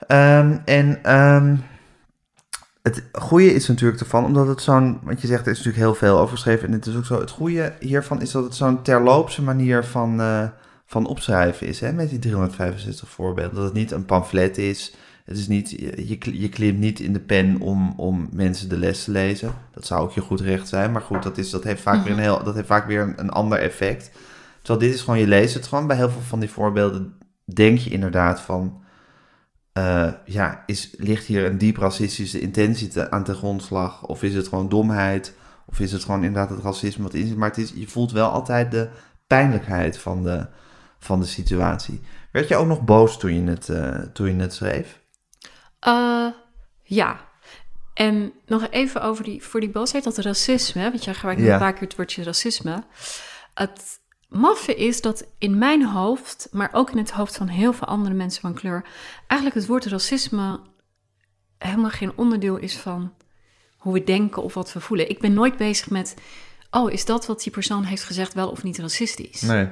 Ehm, 0.08 0.58
en 0.66 1.04
ehm, 1.04 1.56
het 2.88 3.04
goede 3.24 3.54
is 3.54 3.68
natuurlijk 3.68 4.00
ervan, 4.00 4.26
omdat 4.26 4.48
het 4.48 4.62
zo'n, 4.62 5.00
want 5.04 5.22
je 5.22 5.28
zegt 5.28 5.46
er 5.46 5.52
is 5.52 5.58
natuurlijk 5.58 5.84
heel 5.84 5.96
veel 5.96 6.20
over 6.20 6.36
geschreven 6.36 6.68
en 6.68 6.74
het 6.74 6.86
is 6.86 6.96
ook 6.96 7.06
zo. 7.06 7.20
Het 7.20 7.30
goede 7.30 7.74
hiervan 7.80 8.22
is 8.22 8.32
dat 8.32 8.44
het 8.44 8.56
zo'n 8.56 8.82
terloopse 8.82 9.42
manier 9.42 9.84
van, 9.84 10.22
eh, 10.22 10.44
van 10.86 11.06
opschrijven 11.06 11.68
is, 11.68 11.80
hè, 11.80 11.92
met 11.92 12.10
die 12.10 12.20
365 12.20 13.10
voorbeelden. 13.10 13.56
Dat 13.56 13.64
het 13.64 13.74
niet 13.74 13.92
een 13.92 14.06
pamflet 14.06 14.58
is. 14.58 14.96
Het 15.26 15.38
is 15.38 15.48
niet, 15.48 15.70
je, 15.70 16.08
je 16.08 16.18
kl- 16.18 16.30
je 16.30 16.50
klimt 16.50 16.80
niet 16.80 17.00
in 17.00 17.14
de 17.14 17.20
pen 17.20 17.62
om, 17.62 17.94
om 17.98 18.30
mensen 18.32 18.70
de 18.70 18.78
les 18.78 19.04
te 19.04 19.12
lezen. 19.12 19.54
Dat 19.72 19.86
zou 19.86 20.02
ook 20.02 20.12
je 20.12 20.22
goed 20.22 20.42
recht 20.42 20.68
zijn, 20.68 20.92
maar 20.92 21.02
goed, 21.02 21.24
dat, 21.24 21.38
is, 21.38 21.50
dat 21.50 21.64
heeft 21.64 21.82
vaak 21.82 22.04
weer 22.04 22.14
een 22.14 22.20
heel, 22.20 22.44
dat 22.44 22.56
heeft 22.56 22.68
vaak 22.68 22.88
weer 22.88 23.02
een, 23.02 23.14
een 23.20 23.30
ander 23.30 23.60
effect. 23.60 24.12
Terwijl 24.62 24.88
dit 24.88 24.94
is 24.94 25.02
gewoon, 25.02 25.20
je 25.20 25.28
leest 25.28 25.54
het 25.54 25.68
gewoon. 25.68 25.88
Bij 25.88 25.96
heel 25.96 26.10
veel 26.10 26.22
van 26.22 26.40
die 26.40 26.50
voorbeelden 26.50 27.14
denk 27.54 27.78
je 27.78 27.90
inderdaad 27.90 28.42
van, 28.42 28.82
eh, 29.78 30.14
ja, 30.26 30.64
is, 30.66 30.94
ligt 30.98 31.26
hier 31.26 31.46
een 31.46 31.58
diep 31.58 31.78
racistische 31.78 32.40
intentie 32.40 32.88
te- 32.88 33.12
aan 33.12 33.24
ten 33.24 33.36
grondslag? 33.36 34.04
Of 34.04 34.24
is 34.24 34.34
het 34.34 34.48
gewoon 34.48 34.70
domheid? 34.70 35.34
Of 35.66 35.80
is 35.80 35.92
het 35.92 36.04
gewoon 36.04 36.24
inderdaad 36.24 36.50
het 36.56 36.64
racisme 36.64 37.04
wat 37.04 37.14
in 37.14 37.28
zit? 37.28 37.38
Maar 37.38 37.50
het 37.50 37.58
is, 37.58 37.72
je 37.76 37.88
voelt 37.88 38.12
wel 38.12 38.30
altijd 38.30 38.72
de 38.72 38.90
pijnlijkheid 39.28 39.98
van 39.98 40.24
de, 40.24 40.48
van 41.00 41.20
de 41.20 41.26
situatie. 41.26 42.02
Werd 42.32 42.48
je 42.48 42.56
ook 42.56 42.68
nog 42.68 42.82
boos 42.84 43.18
toen 43.20 43.34
je 43.44 43.50
het, 43.50 43.70
eh, 43.70 44.00
toen 44.14 44.36
je 44.36 44.42
het 44.42 44.54
schreef? 44.54 45.00
Eh, 45.80 46.28
ja. 46.84 47.20
En 47.94 48.32
nog 48.46 48.68
even 48.70 49.02
over 49.02 49.24
die, 49.24 49.44
voor 49.44 49.60
die 49.60 49.70
boosheid, 49.70 50.04
dat 50.04 50.18
racisme, 50.18 50.82
want 50.84 51.04
jij 51.04 51.14
gebruikt 51.14 51.42
Ja. 51.42 51.54
een 51.54 51.60
paar 51.60 51.74
keer 51.74 51.88
het 51.88 51.96
woordje 51.96 52.24
racisme. 52.24 52.84
Het 53.54 54.00
maffe 54.28 54.76
is 54.76 55.02
dat 55.02 55.26
in 55.38 55.58
mijn 55.58 55.86
hoofd, 55.86 56.48
maar 56.52 56.70
ook 56.72 56.92
in 56.92 56.98
het 56.98 57.12
hoofd 57.12 57.38
van 57.38 57.48
heel 57.48 57.74
veel 57.74 57.88
andere 57.88 58.16
mensen 58.16 58.42
van 58.42 58.54
kleur, 58.54 58.86
eigenlijk 59.28 59.60
het 59.60 59.70
woord 59.70 59.86
racisme 59.86 60.60
helemaal 61.58 61.90
geen 61.90 62.12
onderdeel 62.16 62.58
is 62.58 62.78
van 62.78 63.14
hoe 63.78 63.94
we 63.94 64.04
denken 64.04 64.44
of 64.44 64.54
wat 64.54 64.74
we 64.74 64.80
voelen. 64.80 65.10
Ik 65.10 65.20
ben 65.20 65.34
nooit 65.34 65.58
bezig 65.58 65.90
met, 65.90 66.16
oh, 66.72 66.92
is 66.92 67.06
dat 67.06 67.26
wat 67.26 67.44
die 67.44 67.52
persoon 67.52 67.84
heeft 67.84 68.04
gezegd 68.04 68.34
wel 68.34 68.50
of 68.50 68.64
niet 68.64 68.78
racistisch? 68.78 69.42
Nee. 69.42 69.70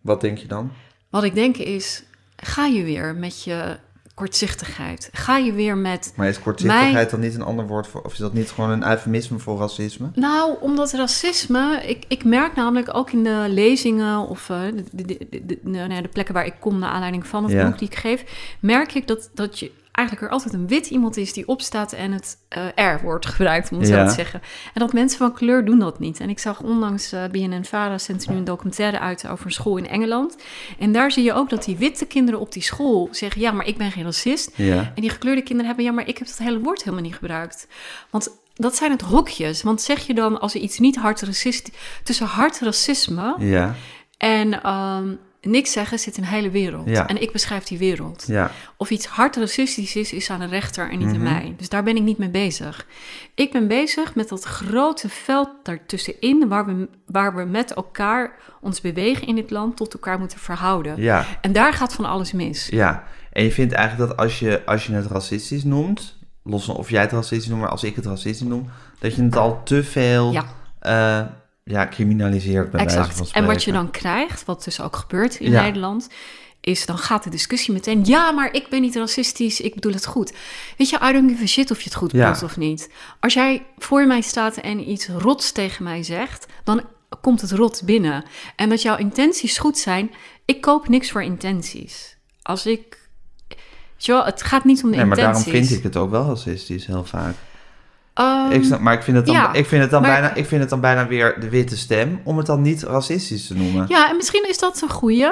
Wat 0.00 0.20
denk 0.20 0.38
je 0.38 0.46
dan? 0.46 0.72
Wat 1.10 1.24
ik 1.24 1.34
denk 1.34 1.56
is, 1.56 2.04
ga 2.36 2.66
je 2.66 2.82
weer 2.82 3.14
met 3.14 3.42
je 3.42 3.78
kortzichtigheid? 4.18 5.08
Ga 5.12 5.36
je 5.36 5.52
weer 5.52 5.76
met 5.76 6.12
Maar 6.16 6.28
is 6.28 6.38
kortzichtigheid 6.40 7.10
dan 7.10 7.20
niet 7.20 7.34
een 7.34 7.42
ander 7.42 7.66
woord 7.66 7.86
voor, 7.86 8.02
of 8.02 8.12
is 8.12 8.18
dat 8.18 8.32
niet 8.32 8.50
gewoon 8.50 8.70
een 8.70 8.86
eufemisme 8.90 9.38
voor 9.38 9.58
racisme? 9.58 10.10
Nou, 10.14 10.56
omdat 10.60 10.92
racisme, 10.92 11.82
ik, 11.86 12.04
ik 12.08 12.24
merk 12.24 12.54
namelijk 12.54 12.94
ook 12.94 13.10
in 13.10 13.22
de 13.24 13.44
lezingen 13.48 14.18
of 14.28 14.50
eh, 14.50 14.60
de, 14.92 15.06
de, 15.06 15.42
de, 15.46 15.58
nou 15.62 16.02
de 16.02 16.08
plekken 16.08 16.34
waar 16.34 16.46
ik 16.46 16.54
kom 16.60 16.78
naar 16.78 16.90
aanleiding 16.90 17.26
van 17.26 17.44
het 17.44 17.52
Ja. 17.52 17.68
boek 17.68 17.78
die 17.78 17.88
ik 17.88 17.94
geef, 17.96 18.24
merk 18.60 18.94
ik 18.94 19.06
dat, 19.06 19.30
dat 19.34 19.58
je 19.58 19.70
eigenlijk 19.98 20.26
er 20.26 20.32
altijd 20.32 20.54
een 20.54 20.66
wit 20.68 20.86
iemand 20.86 21.16
is 21.16 21.32
die 21.32 21.48
opstaat 21.48 21.92
en 21.92 22.12
het 22.12 22.36
eh 22.48 22.94
R-woord 22.96 23.26
gebruikt, 23.26 23.72
om 23.72 23.78
het 23.78 23.88
Ja. 23.88 24.02
zo 24.02 24.08
te 24.08 24.14
zeggen. 24.14 24.40
En 24.74 24.80
dat 24.80 24.92
mensen 24.92 25.18
van 25.18 25.32
kleur 25.32 25.64
doen 25.64 25.78
dat 25.78 25.98
niet. 25.98 26.20
En 26.20 26.28
ik 26.28 26.38
zag 26.38 26.60
onlangs 26.62 27.12
uh, 27.12 27.24
BNN-Vara 27.30 27.98
zendt 27.98 28.28
nu 28.28 28.36
een 28.36 28.44
documentaire 28.44 28.98
uit 28.98 29.28
over 29.28 29.46
een 29.46 29.52
school 29.52 29.76
in 29.76 29.88
Engeland. 29.88 30.36
En 30.78 30.92
daar 30.92 31.12
zie 31.12 31.24
je 31.24 31.32
ook 31.32 31.50
dat 31.50 31.64
die 31.64 31.76
witte 31.76 32.06
kinderen 32.06 32.40
op 32.40 32.52
die 32.52 32.62
school 32.62 33.08
zeggen, 33.10 33.40
ja, 33.40 33.52
maar 33.52 33.66
ik 33.66 33.76
ben 33.76 33.90
geen 33.90 34.04
racist. 34.04 34.50
Ja. 34.54 34.92
En 34.94 35.00
die 35.02 35.10
gekleurde 35.10 35.42
kinderen 35.42 35.66
hebben, 35.66 35.84
ja, 35.84 35.92
maar 35.92 36.08
ik 36.08 36.18
heb 36.18 36.26
dat 36.26 36.38
hele 36.38 36.60
woord 36.60 36.82
helemaal 36.82 37.04
niet 37.04 37.14
gebruikt. 37.14 37.66
Want 38.10 38.28
dat 38.54 38.76
zijn 38.76 38.90
het 38.90 39.00
hokjes. 39.00 39.62
Want 39.62 39.80
zeg 39.82 40.06
je 40.06 40.14
dan, 40.14 40.40
als 40.40 40.54
er 40.54 40.60
iets 40.60 40.78
niet 40.78 40.96
hard 40.96 41.20
racistisch... 41.22 41.74
Tussen 42.02 42.26
hard 42.26 42.60
racisme 42.60 43.34
Ja. 43.38 43.74
en 44.18 44.62
ehm, 44.62 45.14
niks 45.42 45.72
zeggen 45.72 45.98
zit 45.98 46.16
een 46.16 46.24
hele 46.24 46.50
wereld. 46.50 46.88
Ja. 46.88 47.06
En 47.06 47.22
ik 47.22 47.32
beschrijf 47.32 47.64
die 47.64 47.78
wereld. 47.78 48.24
Ja. 48.26 48.50
Of 48.76 48.90
iets 48.90 49.06
hard 49.06 49.36
racistisch 49.36 49.96
is, 49.96 50.12
is 50.12 50.30
aan 50.30 50.40
de 50.40 50.46
rechter 50.46 50.90
en 50.90 50.98
niet 50.98 51.06
Mhm. 51.06 51.16
aan 51.16 51.22
mij. 51.22 51.54
Dus 51.56 51.68
daar 51.68 51.82
ben 51.82 51.96
ik 51.96 52.02
niet 52.02 52.18
mee 52.18 52.28
bezig. 52.30 52.86
Ik 53.34 53.52
ben 53.52 53.68
bezig 53.68 54.14
met 54.14 54.28
dat 54.28 54.44
grote 54.44 55.08
veld 55.08 55.48
daartussenin... 55.62 56.48
waar 56.48 56.66
we, 56.66 56.88
waar 57.06 57.34
we 57.36 57.44
met 57.44 57.72
elkaar 57.74 58.32
ons 58.60 58.80
bewegen 58.80 59.26
in 59.26 59.34
dit 59.34 59.50
land... 59.50 59.76
tot 59.76 59.92
elkaar 59.94 60.18
moeten 60.18 60.38
verhouden. 60.38 61.02
Ja. 61.02 61.24
En 61.40 61.52
daar 61.52 61.72
gaat 61.72 61.94
van 61.94 62.04
alles 62.04 62.32
mis. 62.32 62.66
Ja. 62.70 63.04
En 63.32 63.44
je 63.44 63.52
vindt 63.52 63.72
eigenlijk 63.72 64.08
dat 64.10 64.18
als 64.18 64.38
je, 64.38 64.62
als 64.66 64.86
je 64.86 64.92
het 64.92 65.06
racistisch 65.06 65.64
noemt, 65.64 66.16
los 66.42 66.64
van 66.64 66.76
of 66.76 66.90
jij 66.90 67.00
het 67.00 67.12
racistisch 67.12 67.48
noemt, 67.48 67.60
maar 67.60 67.70
als 67.70 67.84
ik 67.84 67.96
het 67.96 68.06
racistisch 68.06 68.48
noem, 68.48 68.68
dat 68.98 69.14
je 69.14 69.22
het 69.22 69.36
al 69.36 69.62
te 69.64 69.84
veel 69.84 70.32
Ja. 70.32 70.44
eh, 70.78 71.26
ja, 71.68 71.88
criminaliseert 71.88 72.70
bij 72.70 72.80
wijze 72.80 72.94
van 72.94 73.04
Exact. 73.04 73.16
spreken. 73.28 73.48
En 73.48 73.54
wat 73.54 73.64
je 73.64 73.72
dan 73.72 73.90
krijgt, 73.90 74.44
wat 74.44 74.64
dus 74.64 74.80
ook 74.80 74.96
gebeurt 74.96 75.34
in 75.40 75.50
Ja. 75.50 75.62
Nederland, 75.62 76.08
is 76.60 76.86
dan 76.86 76.98
gaat 76.98 77.24
de 77.24 77.30
discussie 77.30 77.72
meteen, 77.74 78.04
ja, 78.04 78.30
maar 78.30 78.52
ik 78.54 78.68
ben 78.68 78.80
niet 78.80 78.96
racistisch, 78.96 79.60
ik 79.60 79.74
bedoel 79.74 79.92
het 79.92 80.06
goed. 80.06 80.32
Weet 80.76 80.88
je, 80.90 80.96
I 81.02 81.12
don't 81.12 81.30
give 81.30 81.42
a 81.42 81.46
shit 81.46 81.70
of 81.70 81.78
je 81.78 81.84
het 81.84 81.94
goed 81.94 82.12
Ja. 82.12 82.18
bedoelt 82.24 82.42
of 82.50 82.56
niet. 82.56 82.90
Als 83.20 83.32
jij 83.34 83.66
voor 83.78 84.06
mij 84.06 84.20
staat 84.20 84.56
en 84.56 84.90
iets 84.90 85.08
rots 85.08 85.52
tegen 85.52 85.84
mij 85.84 86.02
zegt, 86.02 86.46
dan 86.64 86.82
komt 87.20 87.40
het 87.40 87.50
rot 87.52 87.82
binnen. 87.84 88.24
En 88.56 88.68
dat 88.68 88.82
jouw 88.82 88.96
intenties 88.96 89.58
goed 89.58 89.78
zijn, 89.78 90.10
ik 90.44 90.60
koop 90.60 90.88
niks 90.88 91.10
voor 91.10 91.22
intenties. 91.22 92.16
Als 92.42 92.66
ik, 92.66 92.98
weet 93.48 93.58
je 94.06 94.12
wel, 94.12 94.24
het 94.24 94.42
gaat 94.42 94.64
niet 94.64 94.84
om 94.84 94.90
de 94.90 94.96
Nee, 94.96 95.04
maar 95.06 95.16
daarom 95.16 95.42
vind 95.42 95.70
ik 95.70 95.82
het 95.82 95.96
ook 95.96 96.10
wel 96.10 96.24
racistisch, 96.26 96.86
heel 96.86 97.04
vaak. 97.04 97.34
Ehm, 98.18 98.50
ik 98.50 98.64
snap, 98.64 98.80
maar 98.80 98.94
ik 98.94 99.02
vind, 99.02 99.16
het 99.16 99.26
dan, 99.26 99.34
ja, 99.34 99.52
ik, 99.52 99.66
vind 99.66 99.82
het 99.82 99.90
dan 99.90 100.02
maar- 100.02 100.10
bijna, 100.10 100.34
ik 100.34 100.46
vind 100.46 100.60
het 100.60 100.70
dan 100.70 100.80
bijna 100.80 101.06
weer 101.06 101.40
de 101.40 101.48
witte 101.48 101.76
stem, 101.76 102.20
om 102.24 102.36
het 102.36 102.46
dan 102.46 102.62
niet 102.62 102.82
racistisch 102.82 103.46
te 103.46 103.54
noemen. 103.54 103.84
Ja, 103.88 104.08
en 104.10 104.16
misschien 104.16 104.48
is 104.48 104.58
dat 104.58 104.82
een 104.82 104.90
goeie. 104.90 105.26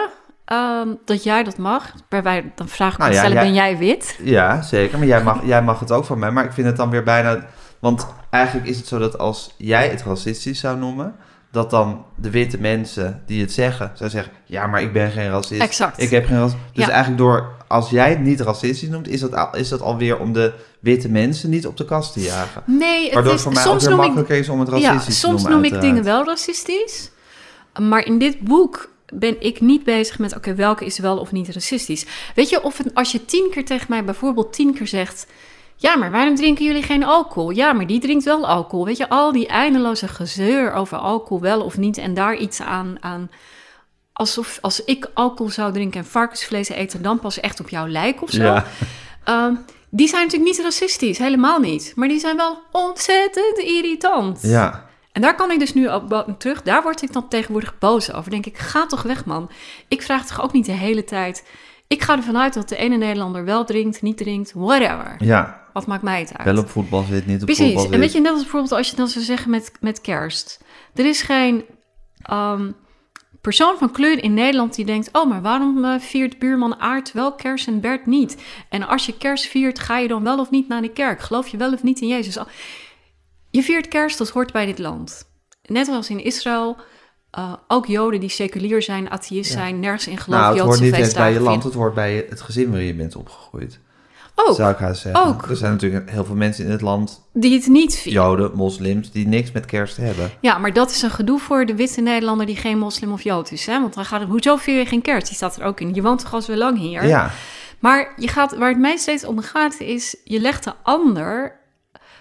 ehm, 0.45 0.89
dat 1.05 1.23
jij 1.23 1.43
dat 1.45 1.57
mag. 1.59 1.93
Waarbij 2.09 2.53
dan 2.55 2.69
vraag 2.69 2.93
ik 2.93 2.99
Nou 2.99 3.11
me 3.11 3.17
ja, 3.17 3.23
stellen, 3.23 3.43
jij- 3.43 3.53
ben 3.53 3.55
jij 3.63 3.79
wit? 3.79 4.19
Ja, 4.23 4.63
zeker. 4.63 4.99
Maar 4.99 5.07
jij 5.07 5.23
mag, 5.23 5.39
jij 5.45 5.63
mag 5.63 5.81
het 5.81 5.93
ook 5.93 6.05
van 6.05 6.19
mij. 6.19 6.31
Maar 6.31 6.45
ik 6.45 6.53
vind 6.53 6.67
het 6.67 6.77
dan 6.77 6.91
weer 6.91 7.03
bijna... 7.03 7.47
Want 7.81 8.07
eigenlijk 8.31 8.67
is 8.69 8.77
het 8.77 8.87
zo 8.87 8.99
dat 8.99 9.19
als 9.19 9.55
jij 9.57 9.89
het 9.89 10.03
racistisch 10.03 10.61
zou 10.61 10.79
noemen... 10.79 11.15
dat 11.51 11.71
dan 11.71 12.05
de 12.17 12.31
witte 12.31 12.59
mensen 12.61 13.23
die 13.27 13.41
het 13.41 13.53
zeggen... 13.53 13.91
zou 13.95 14.11
zeggen, 14.11 14.33
ja, 14.45 14.67
maar 14.67 14.83
ik 14.83 14.93
ben 14.93 15.11
geen 15.11 15.31
racist. 15.31 15.61
Exact. 15.63 16.03
Ik 16.03 16.11
heb 16.11 16.27
geen 16.27 16.39
racist. 16.39 16.59
Dus 16.73 16.85
Ja. 16.85 16.91
eigenlijk 16.91 17.19
door... 17.19 17.56
Als 17.69 17.91
jij 17.91 18.11
het 18.11 18.21
niet 18.21 18.41
racistisch 18.41 18.89
noemt... 18.89 19.09
is 19.09 19.21
dat, 19.21 19.35
al, 19.35 19.57
is 19.57 19.69
dat 19.69 19.81
alweer 19.81 20.19
om 20.19 20.33
de 20.33 20.53
witte 20.81 21.09
mensen 21.09 21.51
niet 21.51 21.67
op 21.67 21.77
de 21.77 21.85
kast 21.85 22.13
te 22.13 22.21
jagen. 22.21 22.63
Nee, 22.67 23.05
het 23.05 23.15
Waardoor 23.15 23.33
is, 23.33 23.45
het 23.45 23.53
voor 23.53 23.53
mij 23.53 23.63
ook 23.63 23.69
soms 23.69 23.85
weer 23.85 23.93
ik, 23.93 23.99
makkelijker 23.99 24.37
is 24.37 24.49
om 24.49 24.61
het 24.61 24.69
racistisch 24.69 24.99
ja, 24.99 25.05
te 25.05 25.13
soms 25.13 25.43
noemen. 25.43 25.61
noem 25.61 25.73
ik 25.73 25.81
dingen 25.81 26.05
wel 26.05 26.25
racistisch. 26.25 27.11
Maar 27.81 28.07
in 28.07 28.19
dit 28.19 28.41
boek 28.41 28.91
ben 29.15 29.37
ik 29.41 29.61
niet 29.61 29.85
bezig 29.85 30.19
met, 30.19 30.37
oké, 30.37 30.55
welke 30.55 30.85
is 30.85 30.99
wel 30.99 31.19
of 31.19 31.33
niet 31.33 31.49
racistisch. 31.49 32.07
Weet 32.35 32.49
je, 32.49 32.63
of 32.63 32.79
het, 32.79 32.95
als 32.95 33.13
je 33.13 33.25
tien 33.25 33.49
keer 33.51 33.65
tegen 33.65 33.87
mij 33.89 34.05
bijvoorbeeld 34.05 34.53
tien 34.53 34.75
keer 34.75 34.87
zegt... 34.87 35.27
Ja, 35.79 35.97
maar 35.97 36.11
waarom 36.11 36.35
drinken 36.35 36.65
jullie 36.65 36.83
geen 36.83 37.05
alcohol? 37.05 37.51
Ja, 37.51 37.73
maar 37.73 37.87
die 37.87 38.01
drinkt 38.01 38.25
wel 38.25 38.47
alcohol. 38.47 38.85
Weet 38.85 38.97
je, 38.97 39.09
al 39.09 39.33
die 39.33 39.47
eindeloze 39.47 40.09
gezeur 40.09 40.73
over 40.73 40.99
alcohol 40.99 41.41
wel 41.41 41.61
of 41.61 41.77
niet... 41.77 41.99
en 41.99 42.15
daar 42.15 42.37
iets 42.37 42.61
aan... 42.61 42.97
aan 43.01 43.31
alsof 44.17 44.59
als 44.61 44.85
ik 44.85 45.11
alcohol 45.15 45.53
zou 45.53 45.73
drinken 45.73 46.01
en 46.01 46.07
varkensvlees 46.07 46.69
eten... 46.69 47.03
dan 47.03 47.19
pas 47.19 47.41
echt 47.41 47.61
op 47.61 47.69
jou 47.69 47.89
lijk 47.91 48.23
of 48.23 48.31
zo. 48.31 48.43
Ja, 48.43 48.65
Ehm, 49.25 49.55
die 49.91 50.09
zijn 50.09 50.23
natuurlijk 50.25 50.51
niet 50.57 50.65
racistisch, 50.65 51.19
helemaal 51.19 51.59
niet. 51.61 51.93
Maar 51.97 52.09
die 52.09 52.19
zijn 52.21 52.37
wel 52.37 52.59
ontzettend 52.73 53.59
irritant. 53.59 54.39
ja, 54.43 54.87
En 55.13 55.23
daar 55.23 55.35
kan 55.35 55.51
ik 55.51 55.59
dus 55.59 55.75
nu 55.75 55.89
op 55.89 56.35
terug. 56.39 56.63
Daar 56.63 56.83
word 56.83 57.03
ik 57.03 57.13
dan 57.13 57.29
tegenwoordig 57.29 57.79
boos 57.79 58.13
over. 58.13 58.31
Denk 58.31 58.47
ik, 58.47 58.59
ga 58.59 58.87
toch 58.87 59.03
weg, 59.03 59.25
man. 59.25 59.51
Ik 59.89 60.03
vraag 60.03 60.27
toch 60.27 60.43
ook 60.43 60.53
niet 60.53 60.67
de 60.67 60.73
hele 60.73 61.05
tijd. 61.05 61.45
Ik 61.87 62.03
ga 62.03 62.17
ervan 62.17 62.37
uit 62.39 62.55
dat 62.55 62.69
de 62.69 62.77
ene 62.77 62.97
Nederlander 62.97 63.45
wel 63.45 63.65
drinkt, 63.65 64.03
niet 64.03 64.17
drinkt, 64.17 64.53
whatever. 64.55 65.15
ja. 65.19 65.65
Wat 65.73 65.87
maakt 65.87 66.03
mij 66.03 66.21
het 66.21 66.33
uit? 66.37 66.45
Wel 66.55 66.59
op 66.63 66.71
voetbal 66.71 67.03
zit, 67.11 67.27
niet 67.27 67.41
op 67.41 67.45
Precies. 67.45 67.65
voetbal 67.65 67.85
En 67.85 67.91
zit. 67.91 68.01
weet 68.01 68.13
je, 68.13 68.21
net 68.21 68.33
als 68.33 68.41
bijvoorbeeld 68.41 68.73
als 68.73 68.91
je 68.91 68.97
dan 68.97 69.09
zou 69.09 69.25
zeggen 69.25 69.51
met, 69.51 69.73
met 69.81 70.01
kerst. 70.01 70.61
Er 70.95 71.07
is 71.07 71.23
geen 71.23 71.65
ehm, 72.23 72.71
persoon 73.47 73.79
van 73.79 73.91
kleur 73.91 74.23
in 74.23 74.35
Nederland 74.35 74.75
die 74.75 74.85
denkt... 74.85 75.09
oh, 75.13 75.29
maar 75.29 75.43
waarom 75.43 75.85
eh, 75.85 76.01
viert 76.01 76.39
buurman 76.39 76.81
Aard 76.81 77.13
wel 77.13 77.35
kerst 77.35 77.67
en 77.67 77.81
Bert 77.81 78.07
niet? 78.07 78.37
En 78.69 78.87
als 78.87 79.07
je 79.07 79.17
kerst 79.17 79.47
viert, 79.47 79.79
ga 79.79 79.99
je 79.99 80.09
dan 80.09 80.23
wel 80.23 80.39
of 80.39 80.51
niet 80.51 80.69
naar 80.69 80.83
de 80.83 80.91
kerk? 80.91 81.21
Geloof 81.21 81.49
je 81.49 81.57
wel 81.57 81.73
of 81.73 81.83
niet 81.83 82.01
in 82.01 82.09
Jezus? 82.09 82.39
Je 83.51 83.63
viert 83.63 83.89
kerst, 83.89 84.19
dat 84.19 84.29
hoort 84.29 84.53
bij 84.53 84.67
dit 84.67 84.79
land. 84.79 85.31
Net 85.63 85.89
als 85.89 86.11
in 86.11 86.25
Israël... 86.25 86.77
eh, 87.31 87.53
ook 87.69 87.87
Joden 87.87 88.21
die 88.21 88.29
seculier 88.29 88.83
zijn, 88.83 89.11
atheïst 89.11 89.53
Ja. 89.53 89.59
zijn, 89.59 89.81
nergens 89.81 90.07
in 90.07 90.19
geloof 90.19 90.41
nou, 90.41 90.55
het 90.55 90.65
hoort 90.65 90.81
niet 90.81 90.95
eens 90.95 91.15
bij 91.15 91.33
je 91.33 91.41
land, 91.41 91.63
het 91.63 91.75
hoort 91.75 91.95
bij 91.95 92.27
het 92.29 92.41
gezin 92.41 92.71
waar 92.71 92.83
je 92.83 92.95
bent 92.95 93.17
opgegroeid. 93.17 93.81
Ook, 94.39 94.57
zou 94.57 94.73
ik 94.73 94.79
haast 94.79 95.01
zeggen. 95.01 95.25
ook. 95.25 95.47
Er 95.49 95.57
zijn 95.57 95.73
natuurlijk 95.73 96.11
heel 96.11 96.25
veel 96.25 96.35
mensen 96.35 96.65
in 96.65 96.71
het 96.71 96.81
land, 96.81 97.29
die 97.33 97.55
het 97.55 97.67
niet 97.67 97.95
vieren. 97.95 98.23
Joden, 98.23 98.51
moslims, 98.55 99.11
die 99.11 99.27
niks 99.27 99.53
met 99.53 99.65
kerst 99.67 99.97
hebben. 99.97 100.31
Ja, 100.41 100.59
maar 100.59 100.73
dat 100.73 100.91
is 100.91 101.03
een 101.03 101.11
gedoe 101.11 101.39
voor 101.39 101.67
de 101.67 101.75
witte 101.75 102.01
Nederlander 102.01 102.47
die 102.47 102.57
geen 102.57 102.79
moslim 102.79 103.13
of 103.13 103.23
jood 103.23 103.51
is. 103.51 103.67
Hè? 103.67 103.81
Want 103.81 103.95
dan 103.95 104.05
gaat 104.05 104.21
het, 104.21 104.29
hoezo 104.29 104.57
vier 104.57 104.79
je 104.79 104.87
geen 104.87 105.03
kerst? 105.03 105.27
Die 105.27 105.37
staat 105.37 105.57
er 105.57 105.65
ook 105.65 105.81
in. 105.81 105.95
Je 105.95 106.03
woont 106.03 106.21
toch 106.21 106.35
al 106.35 106.43
zo 106.43 106.55
lang 106.55 106.79
hier? 106.79 107.07
Ja, 107.07 107.31
Maar 107.79 108.13
je 108.17 108.29
gaat, 108.29 108.57
waar 108.57 108.69
het 108.69 108.79
mij 108.79 108.97
steeds 108.97 109.25
om 109.25 109.41
gaat, 109.41 109.81
is 109.81 110.17
je 110.25 110.41
legt 110.41 110.65
de 110.65 110.73
ander 110.83 111.65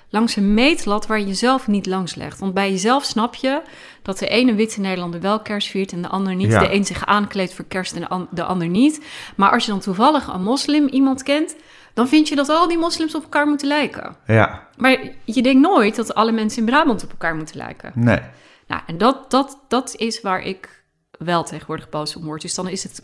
langs 0.09 0.35
een 0.35 0.53
meetlat 0.53 1.07
waar 1.07 1.21
je 1.21 1.33
zelf 1.33 1.67
niet 1.67 1.85
langs 1.85 2.15
legt. 2.15 2.39
Want 2.39 2.53
bij 2.53 2.71
jezelf 2.71 3.03
snap 3.03 3.35
je 3.35 3.61
dat 4.01 4.19
de 4.19 4.27
ene 4.27 4.53
witte 4.53 4.79
Nederlander 4.79 5.21
wel 5.21 5.39
kerst 5.39 5.67
viert 5.67 5.91
en 5.91 6.01
de 6.01 6.07
ander 6.07 6.35
niet. 6.35 6.51
Ja. 6.51 6.59
De 6.59 6.73
een 6.73 6.85
zich 6.85 7.05
aankleedt 7.05 7.53
voor 7.53 7.65
kerst 7.65 7.95
en 7.95 8.27
de 8.31 8.43
ander 8.43 8.67
niet. 8.67 9.01
Maar 9.35 9.51
als 9.51 9.65
je 9.65 9.71
dan 9.71 9.79
toevallig 9.79 10.27
een 10.27 10.43
moslim 10.43 10.87
iemand 10.87 11.23
kent, 11.23 11.55
dan 11.95 12.07
vind 12.07 12.27
je 12.27 12.35
dat 12.35 12.49
al 12.49 12.67
die 12.67 12.77
moslims 12.77 13.15
op 13.15 13.23
elkaar 13.23 13.47
moeten 13.47 13.67
lijken. 13.67 14.15
ja, 14.27 14.67
Maar 14.77 14.97
je 15.23 15.41
denkt 15.41 15.61
nooit 15.61 15.95
dat 15.95 16.15
alle 16.15 16.31
mensen 16.31 16.59
in 16.59 16.65
Brabant 16.65 17.03
op 17.03 17.09
elkaar 17.09 17.35
moeten 17.35 17.57
lijken. 17.57 17.91
nee. 17.95 18.19
Nou, 18.67 18.81
en 18.87 18.97
dat, 18.97 19.31
dat, 19.31 19.59
dat 19.67 19.95
is 19.95 20.21
waar 20.21 20.41
ik 20.41 20.83
wel 21.11 21.43
tegenwoordig 21.43 21.89
boos 21.89 22.15
op 22.15 22.23
word. 22.23 22.41
Dus 22.41 22.55
dan 22.55 22.67
is 22.67 22.83
het, 22.83 23.03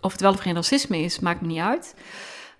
of 0.00 0.12
het 0.12 0.20
wel 0.20 0.32
of 0.32 0.40
geen 0.40 0.54
racisme 0.54 0.98
is, 0.98 1.18
maakt 1.20 1.40
me 1.40 1.46
niet 1.46 1.60
uit. 1.60 1.94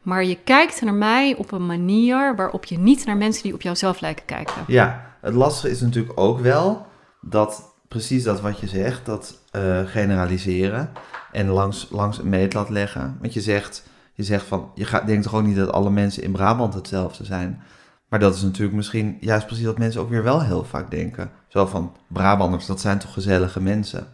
Maar 0.03 0.25
je 0.25 0.39
kijkt 0.45 0.83
naar 0.83 0.95
mij 0.95 1.35
op 1.37 1.53
een 1.53 1.67
manier 1.67 2.37
waarop 2.37 2.65
je 2.65 2.79
niet 2.79 3.05
naar 3.05 3.17
mensen 3.17 3.43
die 3.43 3.55
op 3.55 3.63
jouzelf 3.63 4.01
lijken 4.01 4.25
kijken. 4.25 4.65
Ja, 4.67 5.15
het 5.21 5.35
lastige 5.35 5.71
is 5.71 5.81
natuurlijk 5.81 6.21
ook 6.21 6.41
wel 6.41 6.87
dat 7.21 7.75
precies 7.89 8.23
dat 8.23 8.41
wat 8.41 8.61
je 8.61 8.69
zegt, 8.69 9.07
dat 9.07 9.39
eh, 9.51 9.81
generaliseren 9.87 10.93
en 11.33 11.49
langs, 11.49 11.87
langs 11.91 12.19
een 12.19 12.29
meetlat 12.29 12.69
leggen. 12.69 13.17
Want 13.21 13.33
je 13.33 13.41
zegt, 13.41 13.85
je 14.23 14.29
zegt 14.33 14.47
van, 14.47 14.71
je 14.75 14.85
gaat, 14.85 15.07
denkt 15.07 15.23
toch 15.23 15.35
ook 15.35 15.43
niet 15.43 15.57
dat 15.57 15.73
alle 15.73 15.91
mensen 15.91 16.23
in 16.23 16.33
Brabant 16.33 16.75
hetzelfde 16.75 17.25
zijn. 17.25 17.63
Maar 18.09 18.19
dat 18.21 18.35
is 18.35 18.43
natuurlijk 18.43 18.77
misschien 18.77 19.17
juist 19.21 19.47
precies 19.47 19.65
wat 19.65 19.79
mensen 19.79 20.01
ook 20.01 20.09
weer 20.09 20.23
wel 20.23 20.43
heel 20.43 20.65
vaak 20.65 20.91
denken. 20.91 21.31
Zo 21.49 21.67
van, 21.67 21.97
Brabanders, 22.07 22.67
dat 22.67 22.81
zijn 22.81 22.99
toch 22.99 23.13
gezellige 23.13 23.61
mensen. 23.61 24.07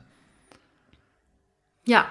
Ja. 1.82 2.06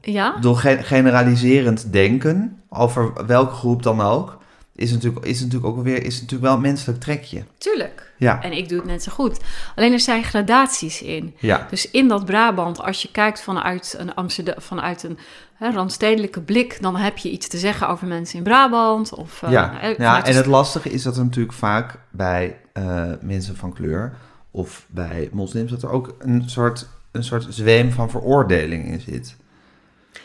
Ja? 0.00 0.36
Door 0.40 0.56
ge- 0.56 0.82
generaliserend 0.82 1.92
denken, 1.92 2.62
over 2.68 3.26
welke 3.26 3.54
groep 3.54 3.82
dan 3.82 4.00
ook, 4.00 4.38
is 4.74 4.90
natuurlijk, 4.92 5.24
is 5.26 5.40
natuurlijk 5.40 5.66
ook 5.76 5.82
weer 5.84 6.04
is 6.04 6.14
natuurlijk 6.14 6.42
wel 6.42 6.54
een 6.54 6.60
menselijk 6.60 7.00
trekje. 7.00 7.42
Tuurlijk. 7.58 8.12
Ja, 8.16 8.42
En 8.42 8.52
ik 8.52 8.68
doe 8.68 8.78
het 8.78 8.86
net 8.86 9.02
zo 9.02 9.12
goed. 9.12 9.38
Alleen 9.74 9.92
er 9.92 10.00
zijn 10.00 10.24
gradaties 10.24 11.02
in. 11.02 11.34
ja, 11.38 11.66
Dus 11.70 11.90
in 11.90 12.08
dat 12.08 12.24
Brabant, 12.24 12.80
als 12.82 13.02
je 13.02 13.10
kijkt 13.12 13.42
vanuit 13.42 13.94
een 13.98 14.14
Amsterdam, 14.14 14.54
vanuit 14.58 15.02
een 15.02 15.18
hè, 15.54 15.70
randstedelijke 15.70 16.40
blik, 16.40 16.78
dan 16.82 16.96
heb 16.96 17.18
je 17.18 17.30
iets 17.30 17.48
te 17.48 17.58
zeggen 17.58 17.88
over 17.88 18.06
mensen 18.06 18.38
in 18.38 18.44
Brabant. 18.44 19.14
Of, 19.14 19.42
eh, 19.42 19.50
ja. 19.50 19.80
eh, 19.80 19.98
ja 19.98 20.24
en 20.24 20.34
het 20.36 20.46
lastige 20.46 20.90
is 20.90 21.02
dat 21.02 21.16
er 21.16 21.24
natuurlijk 21.24 21.54
vaak 21.54 21.98
bij 22.10 22.56
eh, 22.72 23.02
mensen 23.20 23.56
van 23.56 23.72
kleur 23.72 24.12
of 24.50 24.86
bij 24.88 25.28
moslims, 25.32 25.70
dat 25.70 25.82
er 25.82 25.90
ook 25.90 26.14
een 26.18 26.42
soort, 26.50 26.88
een 27.10 27.24
soort 27.24 27.46
zweem 27.48 27.92
van 27.92 28.10
veroordeling 28.10 28.86
in 28.86 29.00
zit. 29.00 29.36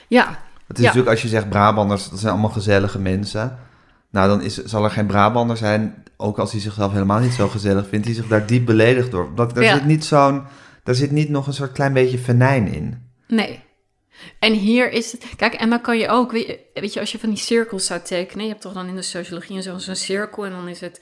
Ja, 0.08 0.40
Het 0.68 0.78
is 0.78 0.84
Ja. 0.84 0.86
natuurlijk 0.90 1.12
als 1.12 1.22
je 1.22 1.28
zegt 1.28 1.50
Brabanders, 1.50 2.10
dat 2.10 2.20
zijn 2.20 2.32
allemaal 2.32 2.50
gezellige 2.50 3.00
mensen. 3.00 3.58
Nou, 4.16 4.28
dan 4.28 4.42
is, 4.42 4.64
zal 4.64 4.84
er 4.84 4.90
geen 4.90 5.06
Brabander 5.06 5.58
zijn, 5.58 6.04
ook 6.18 6.40
als 6.40 6.52
hij 6.52 6.62
zichzelf 6.62 6.92
helemaal 6.92 7.20
niet 7.20 7.34
zo 7.34 7.48
gezellig 7.48 7.88
vindt, 7.88 8.06
die 8.06 8.16
zich 8.16 8.28
daar 8.28 8.46
diep 8.46 8.66
beledigd 8.66 9.12
door. 9.12 9.32
Dat, 9.36 9.56
daar, 9.56 9.64
Ja. 9.64 9.74
zit 9.74 9.86
niet 9.86 10.06
zo'n, 10.06 10.44
daar 10.84 10.96
zit 10.96 11.12
niet 11.12 11.30
nog 11.30 11.48
een 11.48 11.54
soort 11.54 11.72
klein 11.72 11.94
beetje 11.94 12.18
venijn 12.18 12.68
in. 12.68 13.02
nee. 13.28 13.64
En 14.40 14.54
hier 14.54 14.92
is 14.92 15.12
het... 15.12 15.26
Kijk, 15.36 15.54
en 15.54 15.70
dan 15.70 15.82
kan 15.82 15.98
je 15.98 16.08
ook... 16.08 16.32
Weet 16.74 16.94
je, 16.94 17.00
als 17.00 17.12
je 17.12 17.20
van 17.20 17.30
die 17.30 17.38
cirkels 17.38 17.86
zou 17.86 18.00
tekenen... 18.04 18.44
Je 18.44 18.50
hebt 18.50 18.62
toch 18.62 18.74
dan 18.74 18.88
in 18.88 18.96
de 18.96 19.02
sociologie 19.02 19.62
zo'n 19.62 19.96
cirkel... 19.96 20.46
en 20.46 20.52
dan 20.52 20.68
is 20.68 20.80
het... 20.80 21.02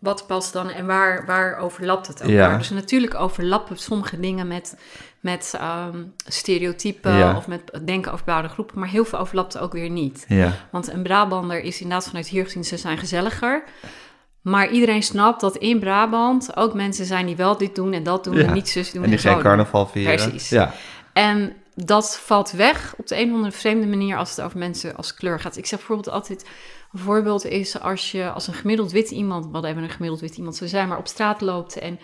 Wat 0.00 0.26
past 0.26 0.52
dan 0.52 0.70
en 0.70 0.86
waar, 0.86 1.26
waar 1.26 1.56
overlapt 1.56 2.06
het 2.06 2.20
elkaar? 2.20 2.50
Ja. 2.50 2.56
Dus 2.56 2.70
natuurlijk 2.70 3.14
overlappen 3.14 3.76
sommige 3.76 4.20
dingen 4.20 4.48
met, 4.48 4.76
met 5.20 5.54
ehm, 5.58 6.02
stereotypen... 6.26 7.16
Ja. 7.16 7.36
of 7.36 7.46
met 7.46 7.80
denken 7.84 8.12
over 8.12 8.24
bepaalde 8.24 8.48
groepen... 8.48 8.78
maar 8.78 8.88
heel 8.88 9.04
veel 9.04 9.18
overlapt 9.18 9.58
ook 9.58 9.72
weer 9.72 9.90
niet. 9.90 10.24
Ja, 10.28 10.52
Want 10.70 10.92
een 10.92 11.02
Brabander 11.02 11.60
is 11.62 11.80
inderdaad 11.80 12.08
vanuit 12.08 12.28
hier 12.28 12.44
gezien, 12.44 12.64
ze 12.64 12.76
zijn 12.76 12.98
gezelliger. 12.98 13.62
Maar 14.40 14.70
iedereen 14.70 15.02
snapt 15.02 15.40
dat 15.40 15.56
in 15.56 15.78
Brabant 15.80 16.56
ook 16.56 16.74
mensen 16.74 17.04
zijn 17.04 17.26
die 17.26 17.36
wel 17.36 17.56
dit 17.56 17.74
doen 17.74 17.92
en 17.92 18.02
dat 18.02 18.24
doen 18.24 18.36
en 18.36 18.52
niet 18.52 18.68
zus 18.68 18.92
doen 18.92 19.04
en 19.04 19.10
die 19.10 19.18
zo 19.18 19.24
geen 19.24 19.34
doen. 19.34 19.42
carnaval 19.46 19.86
vieren. 19.86 20.16
Precies. 20.16 20.48
Ja, 20.48 20.72
En 21.12 21.52
dat 21.74 22.18
valt 22.18 22.50
weg 22.50 22.94
op 22.96 23.06
de 23.06 23.18
een 23.18 23.28
of 23.28 23.34
andere 23.34 23.52
vreemde 23.52 23.86
manier 23.86 24.16
als 24.16 24.30
het 24.30 24.40
over 24.40 24.58
mensen 24.58 24.96
als 24.96 25.14
kleur 25.14 25.40
gaat. 25.40 25.56
Ik 25.56 25.66
zeg 25.66 25.78
bijvoorbeeld 25.78 26.14
altijd, 26.14 26.46
een 26.92 26.98
voorbeeld 26.98 27.44
is 27.44 27.80
als 27.80 28.10
je 28.10 28.30
als 28.30 28.46
een 28.46 28.54
gemiddeld 28.54 28.92
wit 28.92 29.10
iemand, 29.10 29.46
wat 29.50 29.64
even 29.64 29.82
een 29.82 29.90
gemiddeld 29.90 30.20
wit 30.20 30.36
iemand 30.36 30.56
zou 30.56 30.70
zijn, 30.70 30.88
maar 30.88 30.98
op 30.98 31.06
straat 31.06 31.40
loopt 31.40 31.78
en 31.78 31.98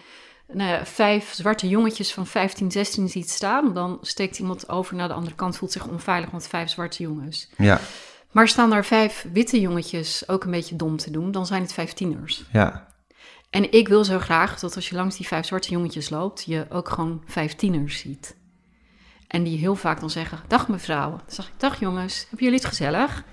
nou 0.53 0.71
ja, 0.71 0.87
vijf 0.87 1.33
zwarte 1.33 1.69
jongetjes 1.69 2.13
van 2.13 2.27
15, 2.27 2.71
16 2.71 3.09
ziet 3.09 3.31
staan, 3.31 3.75
dan 3.75 3.99
steekt 4.01 4.39
iemand 4.39 4.69
over 4.69 4.97
naar 4.97 5.09
de 5.09 5.15
andere 5.15 5.35
kant, 5.35 5.57
voelt 5.57 5.73
zich 5.73 5.87
onveilig, 5.87 6.31
want 6.31 6.47
vijf 6.47 6.71
zwarte 6.71 7.03
jongens. 7.03 7.49
ja, 7.57 7.81
Maar 8.31 8.49
staan 8.49 8.71
daar 8.71 8.85
vijf 8.85 9.27
witte 9.33 9.61
jongetjes 9.61 10.29
ook 10.29 10.45
een 10.45 10.51
beetje 10.51 10.77
dom 10.77 10.97
te 10.97 11.11
doen, 11.11 11.31
dan 11.31 11.47
zijn 11.47 11.63
het 11.63 11.73
vijf 11.73 11.93
tieners. 11.93 12.45
ja, 12.53 12.87
En 13.51 13.73
ik 13.73 13.89
wil 13.89 14.05
zo 14.05 14.19
graag 14.19 14.59
dat 14.59 14.75
als 14.75 14.89
je 14.89 14.95
langs 14.97 15.17
die 15.17 15.27
vijf 15.27 15.47
zwarte 15.47 15.71
jongetjes 15.71 16.11
loopt, 16.11 16.45
je 16.45 16.67
ook 16.69 16.89
gewoon 16.89 17.23
vijf 17.27 17.55
tieners 17.55 17.99
ziet. 17.99 18.37
En 19.29 19.43
die 19.43 19.59
heel 19.59 19.75
vaak 19.75 20.01
dan 20.01 20.11
zeggen, 20.11 20.39
dag 20.49 20.69
mevrouw. 20.69 21.11
Dan 21.11 21.21
zeg 21.27 21.47
ik, 21.47 21.53
dag 21.57 21.81
jongens, 21.81 22.21
hebben 22.21 22.45
jullie 22.45 22.59
het 22.59 22.69
gezellig? 22.69 23.25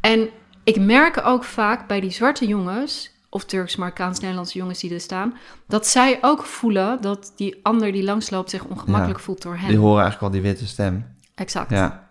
En 0.00 0.28
ik 0.64 0.80
merk 0.80 1.20
ook 1.26 1.44
vaak 1.44 1.86
bij 1.88 2.00
die 2.00 2.10
zwarte 2.10 2.46
jongens, 2.46 3.12
of 3.28 3.44
Turks, 3.44 3.76
Marokkaans, 3.76 4.20
Nederlandse 4.20 4.58
jongens 4.58 4.80
die 4.80 4.94
er 4.94 5.00
staan, 5.00 5.34
dat 5.66 5.86
zij 5.86 6.18
ook 6.20 6.42
voelen 6.44 7.00
dat 7.00 7.32
die 7.36 7.60
ander 7.62 7.92
die 7.92 8.02
langsloopt 8.04 8.50
zich 8.50 8.64
ongemakkelijk 8.64 9.18
Ja. 9.18 9.24
voelt 9.24 9.42
door 9.42 9.56
hen. 9.56 9.68
die 9.68 9.78
horen 9.78 10.02
eigenlijk 10.02 10.20
wel 10.32 10.42
die 10.42 10.50
witte 10.50 10.66
stem. 10.66 11.16
Exact. 11.34 11.70
Ja, 11.70 12.08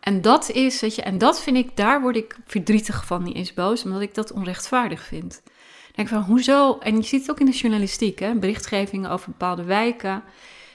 En 0.00 0.20
dat 0.20 0.50
is, 0.50 0.80
weet 0.80 0.94
je, 0.94 1.02
en 1.02 1.18
dat 1.18 1.42
vind 1.42 1.56
ik, 1.56 1.76
daar 1.76 2.00
word 2.00 2.16
ik 2.16 2.36
verdrietig 2.46 3.06
van, 3.06 3.22
niet 3.22 3.34
eens 3.36 3.54
boos, 3.54 3.84
omdat 3.84 4.00
ik 4.00 4.14
dat 4.14 4.32
onrechtvaardig 4.32 5.02
vind. 5.02 5.42
Ik 5.88 5.94
denk 5.94 6.08
van, 6.08 6.22
hoezo, 6.22 6.78
en 6.78 6.96
je 6.96 7.02
ziet 7.02 7.20
het 7.20 7.30
ook 7.30 7.40
in 7.40 7.46
de 7.46 7.52
journalistiek, 7.52 8.18
hè, 8.18 8.34
berichtgevingen 8.34 9.10
over 9.10 9.30
bepaalde 9.30 9.64
wijken. 9.64 10.10
Dan 10.10 10.22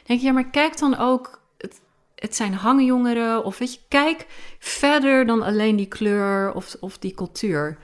denk 0.05 0.19
je, 0.19 0.25
ja, 0.25 0.31
maar 0.33 0.49
kijk 0.49 0.77
dan 0.79 0.97
ook, 0.97 1.40
het, 2.21 2.35
zijn 2.35 2.53
hangjongeren, 2.53 3.43
of 3.43 3.57
weet 3.57 3.73
je, 3.73 3.79
kijk 3.87 4.25
verder 4.59 5.25
dan 5.25 5.41
alleen 5.41 5.75
die 5.75 5.85
kleur 5.87 6.53
of, 6.53 6.75
of 6.79 6.97
die 6.97 7.13
cultuur. 7.13 7.77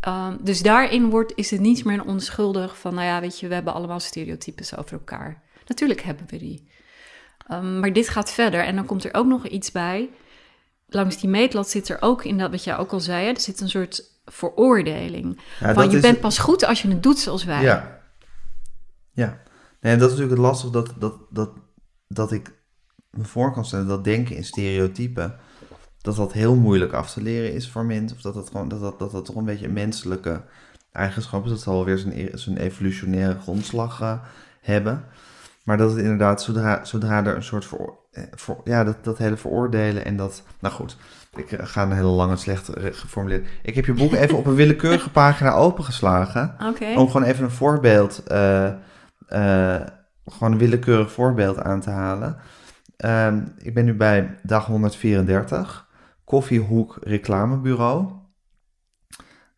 Ehm, 0.00 0.36
dus 0.40 0.62
daarin 0.62 1.10
wordt, 1.10 1.32
is 1.34 1.50
het 1.50 1.60
niet 1.60 1.84
meer 1.84 2.04
onschuldig 2.04 2.78
van, 2.78 2.94
nou 2.94 3.06
ja, 3.06 3.20
weet 3.20 3.40
je, 3.40 3.48
we 3.48 3.54
hebben 3.54 3.74
allemaal 3.74 4.00
stereotypes 4.00 4.76
over 4.76 4.92
elkaar. 4.92 5.42
Natuurlijk 5.66 6.00
hebben 6.02 6.26
we 6.28 6.38
die. 6.38 6.68
Ehm, 7.46 7.80
maar 7.80 7.92
dit 7.92 8.08
gaat 8.08 8.30
verder 8.32 8.60
en 8.64 8.74
dan 8.76 8.86
komt 8.86 9.04
er 9.04 9.14
ook 9.14 9.26
nog 9.26 9.46
iets 9.46 9.72
bij 9.72 10.10
langs 10.88 11.20
die 11.20 11.28
meetlat 11.30 11.70
zit 11.70 11.88
er 11.88 11.96
ook 12.00 12.24
in 12.24 12.38
dat 12.38 12.50
wat 12.50 12.64
jij 12.64 12.76
ook 12.76 12.92
al 12.92 13.00
zei, 13.00 13.24
hè, 13.24 13.30
er 13.30 13.40
zit 13.40 13.60
een 13.60 13.68
soort 13.68 14.02
veroordeling. 14.24 15.40
ja 15.60 15.74
van 15.74 15.90
je 15.90 15.96
is- 15.96 16.02
bent 16.02 16.20
pas 16.20 16.38
goed 16.38 16.64
als 16.64 16.82
je 16.82 16.88
het 16.88 17.02
doet 17.02 17.18
zoals 17.18 17.44
wij. 17.44 17.62
Ja. 17.62 18.00
Ja. 19.12 19.42
Nee, 19.80 19.92
en 19.92 19.98
dat 19.98 20.10
is 20.10 20.16
natuurlijk 20.18 20.40
het 20.40 20.50
lastig 20.50 20.70
dat, 20.70 20.92
dat, 20.98 21.14
dat, 21.30 21.50
dat 22.08 22.32
ik 22.32 22.52
me 23.16 23.24
voor 23.24 23.52
kan 23.52 23.64
stellen 23.64 23.86
dat 23.86 24.04
denken 24.04 24.36
in 24.36 24.44
stereotypen, 24.44 25.34
dat 26.02 26.16
dat 26.16 26.32
heel 26.32 26.54
moeilijk 26.54 26.92
af 26.92 27.12
te 27.12 27.22
leren 27.22 27.52
is 27.52 27.70
voor 27.70 27.84
mensen. 27.84 28.16
Of 28.16 28.22
dat 28.22 28.34
dat, 28.34 28.48
gewoon, 28.48 28.68
dat, 28.68 28.80
dat, 28.80 28.98
dat, 28.98 29.12
dat 29.12 29.24
toch 29.24 29.36
een 29.36 29.44
beetje 29.44 29.66
een 29.66 29.72
menselijke 29.72 30.42
eigenschap 30.96 31.44
is. 31.44 31.50
Dat 31.50 31.60
zal 31.60 31.84
weer 31.84 31.98
zijn, 31.98 32.18
e- 32.18 32.36
zijn 32.36 32.56
evolutionaire 32.56 33.38
grondslag 33.40 34.00
eh, 34.00 34.12
hebben. 34.60 35.04
Maar 35.62 35.76
dat 35.76 35.90
het 35.90 35.98
inderdaad, 35.98 36.42
zodra, 36.42 36.84
zodra 36.84 37.24
er 37.24 37.36
een 37.36 37.42
soort 37.42 37.64
voor, 37.64 37.98
eh, 38.10 38.22
voor, 38.34 38.60
ja, 38.64 38.84
dat, 38.84 39.04
dat 39.04 39.18
hele 39.18 39.36
veroordelen 39.36 40.04
en 40.04 40.16
dat. 40.16 40.42
Nou 40.60 40.74
goed, 40.74 40.96
ik 41.34 41.52
eh, 41.52 41.66
ga 41.66 41.82
een 41.82 41.92
hele 41.92 42.06
lange, 42.06 42.36
slecht 42.36 42.70
geformuleerd. 42.74 43.46
Ik 43.62 43.74
heb 43.74 43.84
je 43.84 43.92
boek 43.92 44.12
even 44.22 44.38
op 44.38 44.46
een 44.46 44.54
willekeurige 44.54 45.10
pagina 45.10 45.52
opengeslagen. 45.52 46.54
Oké. 46.68 46.92
Om 46.96 47.10
gewoon 47.10 47.26
even 47.26 47.44
een 47.44 47.50
voorbeeld, 47.50 48.22
gewoon 50.26 50.52
een 50.52 50.58
willekeurig 50.58 51.12
voorbeeld 51.12 51.62
aan 51.62 51.80
te 51.80 51.90
halen. 51.90 52.36
Ehm, 52.96 53.46
ik 53.58 53.74
ben 53.74 53.84
nu 53.84 53.94
bij 53.94 54.38
dag 54.42 54.66
134, 54.66 55.88
koffiehoek 56.24 56.98
reclamebureau. 57.02 58.12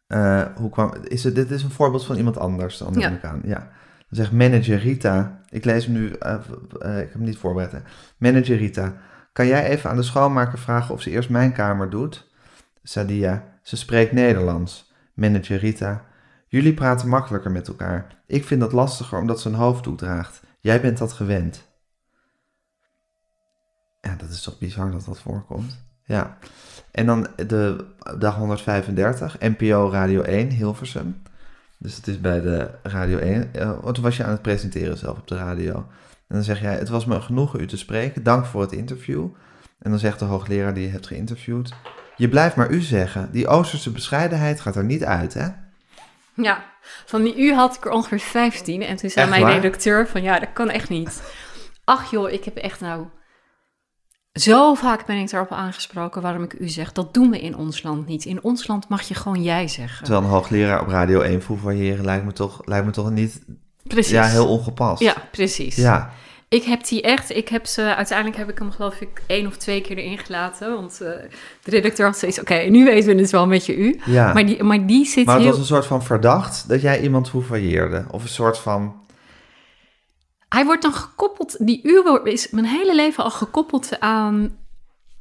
Eh, 0.07 0.43
hoe 0.57 0.71
kwam, 0.71 0.93
is 1.05 1.25
het, 1.25 1.35
dit 1.35 1.51
is 1.51 1.63
een 1.63 1.71
voorbeeld 1.71 2.05
van 2.07 2.17
iemand 2.17 2.39
anders 2.39 2.79
dan 2.79 2.93
Ja. 2.95 3.09
neem 3.09 3.17
ik 3.17 3.25
aan. 3.25 3.41
Ja. 3.45 3.59
Dan 3.99 4.17
zegt 4.25 4.33
manager 4.33 4.79
Rita, 4.79 5.41
ik 5.51 5.65
lees 5.65 5.85
hem 5.85 5.95
nu, 5.95 6.11
eh, 6.13 6.33
eh, 6.81 6.97
ik 6.99 7.05
heb 7.05 7.13
hem 7.13 7.23
niet 7.23 7.39
voorbereid. 7.39 7.73
hè. 7.73 7.79
Manager 8.19 8.57
Rita, 8.57 8.97
kan 9.33 9.47
jij 9.47 9.65
even 9.69 9.91
aan 9.91 9.97
de 9.97 10.03
schoonmaker 10.03 10.59
vragen 10.59 10.95
of 10.95 11.03
ze 11.03 11.11
eerst 11.11 11.31
mijn 11.31 11.53
kamer 11.53 11.91
doet? 11.91 12.31
Sadia, 12.83 13.45
ze 13.63 13.77
spreekt 13.77 14.13
Nederlands. 14.13 14.93
Manager 15.15 15.59
Rita, 15.59 16.05
jullie 16.47 16.75
praten 16.75 17.09
makkelijker 17.09 17.51
met 17.51 17.69
elkaar. 17.69 18.07
Ik 18.27 18.45
vind 18.45 18.61
dat 18.61 18.73
lastiger 18.73 19.19
omdat 19.19 19.41
ze 19.41 19.49
een 19.49 19.55
hoofddoek 19.55 19.99
draagt. 19.99 20.41
Jij 20.61 20.81
bent 20.81 20.99
dat 20.99 21.13
gewend. 21.13 21.68
Ja, 24.09 24.15
dat 24.19 24.29
is 24.31 24.43
toch 24.43 24.59
bizar 24.59 24.91
dat 24.91 25.05
dat 25.05 25.21
voorkomt. 25.21 25.79
Ja. 26.05 26.39
En 26.91 27.07
dan 27.07 27.27
de 27.37 27.85
dag 28.19 28.37
135, 28.37 29.37
NPO 29.41 29.91
Radio 29.91 30.23
1, 30.23 30.49
Hilversum. 30.51 31.23
Dus 31.79 31.97
het 31.97 32.07
is 32.07 32.21
bij 32.21 32.41
de 32.41 32.71
Radio 32.83 33.19
1. 33.19 33.55
eh, 33.55 33.81
want 33.81 33.95
toen 33.95 34.05
was 34.05 34.17
je 34.17 34.25
aan 34.25 34.31
het 34.31 34.43
presenteren 34.43 34.99
zelf 34.99 35.19
op 35.19 35.29
de 35.29 35.37
radio. 35.37 35.75
En 36.29 36.35
dan 36.35 36.43
zeg 36.43 36.61
jij, 36.61 36.75
het 36.75 36.89
was 36.89 37.05
me 37.05 37.15
een 37.15 37.23
genoegen 37.23 37.61
u 37.61 37.67
te 37.67 37.77
spreken. 37.77 38.23
Dank 38.23 38.45
voor 38.45 38.61
het 38.61 38.73
interview. 38.73 39.27
En 39.79 39.91
dan 39.91 39.99
zegt 39.99 40.19
de 40.19 40.25
hoogleraar 40.25 40.75
die 40.75 40.85
je 40.85 40.91
hebt 40.93 41.07
geïnterviewd. 41.07 41.73
Je 42.17 42.29
blijft 42.29 42.57
maar 42.57 42.71
u 42.71 42.81
zeggen. 42.81 43.29
Die 43.33 43.49
Oosterse 43.49 43.91
bescheidenheid 43.91 44.61
gaat 44.61 44.77
er 44.77 44.85
niet 44.85 45.05
uit, 45.05 45.35
hè? 45.35 45.47
Ja, 46.35 46.65
van 47.07 47.23
die 47.23 47.39
u 47.39 47.53
had 47.55 47.77
ik 47.77 47.85
er 47.85 47.91
ongeveer 47.91 48.19
15. 48.21 48.83
En 48.83 48.97
toen 48.97 49.11
zei 49.11 49.27
Echt 49.27 49.39
mijn 49.39 49.43
waar? 49.53 49.61
redacteur 49.61 50.09
van, 50.09 50.23
ja, 50.23 50.39
dat 50.39 50.53
kan 50.53 50.71
echt 50.71 50.89
niet. 50.89 51.23
Ach 51.85 52.11
joh, 52.11 52.31
ik 52.31 52.45
heb 52.45 52.57
echt 52.57 52.81
nou... 52.81 53.07
Zo 54.41 54.75
vaak 54.75 55.07
ben 55.07 55.17
ik 55.17 55.31
daarop 55.31 55.53
aangesproken 55.53 56.23
waarom 56.23 56.43
ik 56.43 56.53
u 56.59 56.69
zeg. 56.69 56.93
Dat 56.93 57.15
doen 57.15 57.31
we 57.31 57.41
in 57.41 57.57
ons 57.57 57.83
land 57.83 58.07
niet. 58.07 58.25
In 58.25 58.43
ons 58.43 58.67
land 58.67 58.89
mag 58.89 59.03
je 59.03 59.15
gewoon 59.15 59.43
jij 59.43 59.69
zeggen. 59.69 60.05
Terwijl 60.05 60.25
een 60.25 60.31
hoogleraar 60.31 60.81
op 60.81 60.89
Radio 60.89 61.21
1 61.21 61.43
foevoyeren 61.43 62.05
lijkt 62.05 62.25
me 62.25 62.33
toch, 62.33 62.61
lijkt 62.65 62.87
me 62.87 62.93
toch 62.93 63.11
niet... 63.11 63.41
Precies. 63.87 64.13
Ja, 64.13 64.25
heel 64.27 64.49
ongepast. 64.49 65.03
Ja, 65.03 65.15
precies. 65.31 65.77
Ja, 65.77 66.11
Ik 66.49 66.63
heb 66.63 66.87
die 66.87 67.03
echt, 67.03 67.31
ik 67.37 67.49
heb 67.49 67.67
ze, 67.67 67.95
uiteindelijk 67.95 68.39
heb 68.39 68.49
ik 68.51 68.59
hem 68.59 68.71
geloof 68.71 69.01
ik 69.01 69.23
één 69.27 69.47
of 69.47 69.57
twee 69.57 69.81
keer 69.81 69.97
erin 69.97 70.19
gelaten. 70.19 70.75
Want 70.75 71.01
eh, 71.01 71.11
de 71.63 71.71
redacteur 71.71 72.07
had 72.07 72.19
zoiets, 72.19 72.41
oké, 72.41 72.55
nu 72.55 72.85
weten 72.85 73.15
we 73.15 73.21
het 73.21 73.31
wel 73.31 73.47
met 73.47 73.67
je 73.67 73.77
u. 73.77 74.01
ja. 74.05 74.33
Maar, 74.33 74.47
die, 74.47 74.63
maar 74.63 74.87
die 74.87 75.07
zit 75.07 75.25
Maar 75.27 75.35
het 75.35 75.43
heel... 75.45 75.53
was 75.53 75.61
een 75.61 75.67
soort 75.75 75.87
van 75.87 76.03
verdacht 76.03 76.69
dat 76.69 76.81
jij 76.81 77.01
iemand 77.01 77.29
foevoyeerde. 77.29 78.05
Of 78.11 78.23
een 78.23 78.29
soort 78.29 78.59
van... 78.59 78.95
Hij 80.49 80.65
wordt 80.65 80.83
dan 80.83 80.93
gekoppeld, 80.93 81.67
die 81.67 81.81
u 81.83 82.03
wordt- 82.03 82.27
is 82.27 82.51
mijn 82.51 82.67
hele 82.67 82.95
leven 82.95 83.25
al 83.25 83.31
gekoppeld 83.31 84.01
aan... 84.01 84.57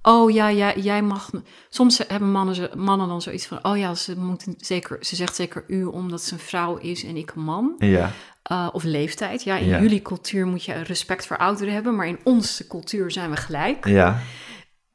Oh 0.02 0.32
ja, 0.32 0.48
ja, 0.48 0.76
jij 0.76 1.02
mag... 1.02 1.30
Soms 1.70 1.98
hebben 2.08 2.32
mannen, 2.32 2.70
mannen 2.80 3.08
dan 3.08 3.22
zoiets 3.22 3.46
van... 3.46 3.60
Oh 3.66 3.78
ja, 3.78 3.96
ze, 3.96 4.18
moeten 4.20 4.54
zeker, 4.58 4.98
ze 5.02 5.16
zegt 5.16 5.36
zeker 5.36 5.64
u 5.68 5.84
omdat 5.84 6.22
ze 6.22 6.34
een 6.34 6.40
vrouw 6.40 6.78
is 6.78 7.04
en 7.04 7.18
ik 7.18 7.32
een 7.36 7.42
man. 7.44 7.76
Ja, 7.78 8.12
Uh, 8.52 8.68
of 8.72 8.84
leeftijd. 8.84 9.44
Ja, 9.44 9.56
in 9.58 9.68
Ja. 9.68 9.82
jullie 9.82 10.02
cultuur 10.02 10.46
moet 10.48 10.64
je 10.64 10.74
respect 10.74 11.28
voor 11.28 11.38
ouderen 11.38 11.74
hebben, 11.74 11.96
maar 11.96 12.08
in 12.08 12.20
onze 12.24 12.68
cultuur 12.68 13.12
zijn 13.12 13.30
we 13.30 13.36
gelijk. 13.36 13.86
ja, 13.88 14.20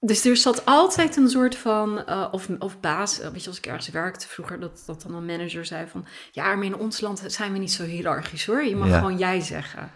Dus 0.01 0.25
er 0.25 0.37
zat 0.37 0.65
altijd 0.65 1.17
een 1.17 1.29
soort 1.29 1.57
van, 1.57 2.03
uh, 2.09 2.29
of, 2.31 2.49
of 2.59 2.81
baas, 2.81 3.21
uh, 3.21 3.27
weet 3.29 3.43
je, 3.43 3.49
als 3.49 3.59
ik 3.59 3.67
ergens 3.67 3.89
werkte 3.89 4.29
vroeger, 4.29 4.61
dat, 4.61 4.83
dat 4.87 5.03
dan 5.03 5.15
een 5.15 5.27
manager 5.27 5.65
zei 5.65 5.87
van, 5.89 6.07
ja, 6.31 6.55
maar 6.55 6.65
in 6.65 6.77
ons 6.77 7.01
land 7.01 7.23
zijn 7.27 7.53
we 7.53 7.59
niet 7.59 7.73
zo 7.73 7.85
hiërarchisch 7.85 8.47
hoor. 8.47 8.65
Je 8.65 8.77
mag 8.77 8.89
Ja. 8.89 8.99
gewoon 8.99 9.19
jij 9.19 9.41
zeggen. 9.41 9.91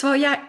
Terwijl 0.00 0.20
ja, 0.20 0.48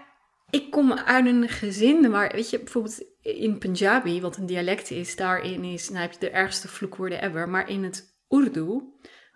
ik 0.49 0.71
kom 0.71 0.93
uit 0.93 1.25
een 1.25 1.49
gezin 1.49 2.09
waar, 2.09 2.31
weet 2.33 2.49
je, 2.49 2.59
bijvoorbeeld 2.59 3.03
in 3.21 3.57
Punjabi, 3.57 4.21
wat 4.21 4.37
een 4.37 4.45
dialect 4.45 4.91
is, 4.91 5.15
daarin 5.15 5.63
is, 5.63 5.89
nou 5.89 6.01
heb 6.01 6.11
je 6.11 6.19
de 6.19 6.29
ergste 6.29 6.67
vloekwoorden 6.67 7.23
ever, 7.23 7.49
maar 7.49 7.69
in 7.69 7.83
het 7.83 8.19
Urdu, 8.29 8.81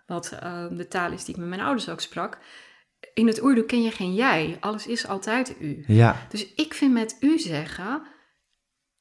wat 0.06 0.38
uh, 0.42 0.66
de 0.70 0.88
taal 0.88 1.12
is 1.12 1.24
die 1.24 1.34
ik 1.34 1.40
met 1.40 1.48
mijn 1.48 1.60
ouders 1.60 1.88
ook 1.88 2.00
sprak, 2.00 2.38
in 3.14 3.26
het 3.26 3.42
Urdu 3.42 3.62
ken 3.62 3.82
je 3.82 3.90
geen 3.90 4.14
jij, 4.14 4.56
alles 4.60 4.86
is 4.86 5.06
altijd 5.06 5.56
u. 5.60 5.84
ja. 5.86 6.26
Dus 6.28 6.54
ik 6.54 6.74
vind 6.74 6.92
met 6.92 7.16
u 7.20 7.38
zeggen, 7.38 8.02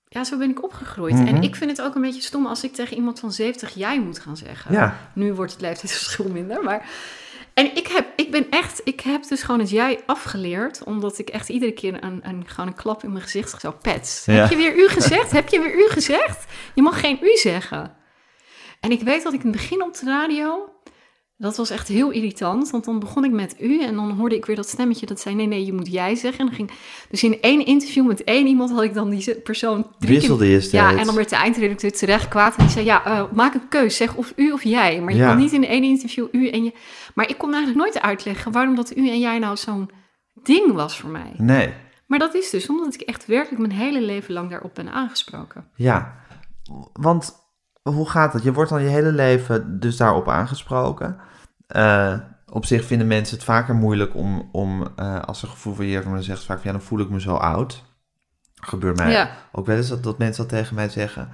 ja, 0.08 0.24
zo 0.24 0.38
ben 0.38 0.50
ik 0.50 0.64
opgegroeid. 0.64 1.16
Mhm. 1.16 1.28
En 1.28 1.44
ik 1.44 1.56
vind 1.56 1.70
het 1.70 1.82
ook 1.82 1.96
een 1.96 2.02
beetje 2.02 2.22
stom 2.22 2.46
als 2.46 2.64
ik 2.64 2.74
tegen 2.74 2.96
iemand 2.96 3.20
van 3.20 3.32
70 3.32 3.74
jij 3.74 4.02
moet 4.02 4.20
gaan 4.20 4.38
zeggen. 4.38 4.74
Ja, 4.74 5.12
Nu 5.14 5.34
wordt 5.34 5.52
het 5.52 5.62
leeftijdsverschil 5.62 6.30
minder, 6.30 6.64
maar... 6.64 6.90
En 7.56 7.76
ik, 7.76 7.88
heb, 7.88 8.08
ik 8.16 8.32
ben 8.32 8.50
echt, 8.50 8.82
ik 8.84 9.02
heb 9.02 9.28
dus 9.28 9.44
gewoon 9.44 9.60
het 9.60 9.70
jij 9.70 10.00
afgeleerd, 10.06 10.84
omdat 10.84 11.20
ik 11.20 11.30
echt 11.30 11.50
iedere 11.50 11.72
keer 11.72 12.04
een, 12.04 12.20
een, 12.28 12.44
gewoon 12.48 12.68
een 12.68 12.76
klap 12.76 13.04
in 13.04 13.12
mijn 13.12 13.24
gezicht 13.24 13.62
zo, 13.62 13.72
pets. 13.82 14.26
Ja. 14.26 14.34
Heb 14.34 14.50
je 14.50 14.56
weer 14.56 14.78
u 14.78 14.88
gezegd? 14.88 15.32
heb 15.32 15.50
je 15.50 15.60
weer 15.60 15.78
u 15.78 15.90
gezegd? 15.90 16.46
Je 16.74 16.82
mag 16.82 17.00
geen 17.00 17.18
u 17.22 17.38
zeggen. 17.38 17.96
En 18.80 18.92
ik 18.92 19.02
weet 19.02 19.24
dat 19.24 19.34
ik 19.34 19.44
in 19.44 19.48
het 19.48 19.58
begin 19.58 19.84
op 19.84 19.98
de 19.98 20.06
radio, 20.06 20.70
dat 21.38 21.58
was 21.58 21.70
echt 21.70 21.88
heel 21.88 22.10
irritant, 22.12 22.70
want 22.70 22.86
dan 22.86 23.00
begon 23.00 23.24
ik 23.24 23.32
met 23.32 23.56
u 23.60 23.82
en 23.84 23.96
dan 23.96 24.12
hoorde 24.12 24.36
ik 24.36 24.46
weer 24.46 24.56
dat 24.56 24.68
stemmetje 24.70 25.06
dat 25.06 25.20
zei, 25.20 25.36
nee, 25.36 25.46
nee, 25.48 25.66
je 25.66 25.74
moet 25.74 25.92
jij 25.92 26.16
zeggen. 26.16 26.40
En 26.40 26.46
dan 26.46 26.56
ging, 26.56 26.72
dus 27.10 27.24
in 27.24 27.42
één 27.42 27.66
interview 27.66 28.06
met 28.08 28.24
één 28.24 28.48
iemand 28.48 28.72
had 28.72 28.84
ik 28.84 28.94
dan 28.94 29.10
die 29.10 29.36
persoon 29.42 29.82
drie 29.82 29.92
keer- 30.00 30.10
Wisselde 30.10 30.48
je 30.48 30.60
steeds. 30.60 30.74
ja, 30.74 30.98
en 30.98 31.06
dan 31.06 31.16
werd 31.16 31.30
de 31.30 31.36
eindredacteur 31.36 31.92
terecht 31.92 32.28
kwaad. 32.28 32.56
En 32.56 32.64
die 32.64 32.74
zei, 32.74 32.86
ja, 32.86 33.06
eh, 33.06 33.24
maak 33.34 33.54
een 33.54 33.68
keus. 33.70 33.96
Zeg 33.98 34.16
of 34.16 34.34
u 34.36 34.52
of 34.52 34.64
jij. 34.64 35.02
Maar 35.02 35.12
je 35.14 35.20
Ja. 35.20 35.28
kan 35.28 35.38
niet 35.38 35.52
in 35.52 35.66
één 35.66 35.84
interview 35.84 36.28
u 36.32 36.48
en 36.50 36.64
je... 36.64 36.72
Maar 37.16 37.30
ik 37.30 37.38
kon 37.38 37.54
eigenlijk 37.54 37.84
nooit 37.84 38.02
uitleggen 38.02 38.52
waarom 38.52 38.76
dat 38.76 38.96
u 38.98 39.10
en 39.10 39.20
jij 39.20 39.40
nou 39.40 39.58
zo'n 39.58 39.90
ding 40.44 40.72
was 40.72 40.98
voor 41.00 41.10
mij. 41.10 41.32
Nee, 41.38 41.74
Maar 42.08 42.20
dat 42.20 42.34
is 42.36 42.50
dus 42.50 42.70
omdat 42.70 42.94
ik 42.94 43.02
echt 43.02 43.26
werkelijk 43.26 43.68
mijn 43.68 43.80
hele 43.80 44.02
leven 44.02 44.34
lang 44.34 44.50
daarop 44.50 44.76
ben 44.76 44.92
aangesproken. 44.92 45.68
ja. 45.76 46.24
Want 46.94 47.44
hoe 47.94 48.10
gaat 48.10 48.34
het? 48.34 48.44
Je 48.44 48.54
wordt 48.54 48.70
dan 48.70 48.82
je 48.84 48.88
hele 48.90 49.12
leven 49.12 49.80
dus 49.80 49.98
daarop 49.98 50.30
aangesproken. 50.30 51.18
Eh, 51.68 52.20
op 52.52 52.66
zich 52.66 52.86
vinden 52.86 53.08
mensen 53.08 53.36
het 53.36 53.46
vaker 53.46 53.76
moeilijk 53.76 54.16
om, 54.16 54.50
om 54.52 54.88
eh, 54.96 55.22
als 55.22 55.40
ze 55.40 55.48
gevoel 55.48 55.74
van 55.74 55.86
dan 56.04 56.24
zeggen 56.24 56.38
ze 56.38 56.46
vaak 56.46 56.58
van 56.62 56.72
ja, 56.72 56.78
dan 56.78 56.88
voel 56.88 57.00
ik 57.00 57.10
me 57.10 57.22
zo 57.22 57.36
oud. 57.36 57.84
Gebeurt 58.56 58.98
mij 58.98 59.12
Ja. 59.12 59.30
ook 59.52 59.66
wel 59.66 59.78
eens 59.78 59.88
dat, 59.88 60.04
dat 60.04 60.18
mensen 60.18 60.42
dat 60.48 60.52
tegen 60.58 60.76
mij 60.76 60.90
zeggen. 60.90 61.30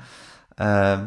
Eh, 0.56 0.66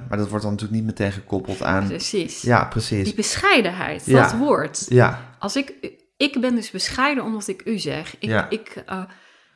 maar 0.09 0.19
dat 0.19 0.29
wordt 0.29 0.43
dan 0.45 0.53
natuurlijk 0.53 0.81
niet 0.81 0.89
meteen 0.91 1.13
gekoppeld 1.13 1.63
aan... 1.63 1.87
Precies. 1.87 2.43
Ja, 2.43 2.65
precies. 2.65 3.05
Die 3.05 3.15
bescheidenheid, 3.15 4.07
Ja. 4.07 4.23
dat 4.23 4.33
woord. 4.39 4.87
Ja, 4.89 5.19
Als 5.39 5.57
ik... 5.57 5.75
Ik 6.17 6.41
ben 6.41 6.55
dus 6.55 6.71
bescheiden 6.71 7.25
omdat 7.25 7.49
ik 7.49 7.63
u 7.65 7.79
zeg. 7.79 8.15
Ik, 8.19 8.29
Ja. 8.29 8.49
ik, 8.49 8.85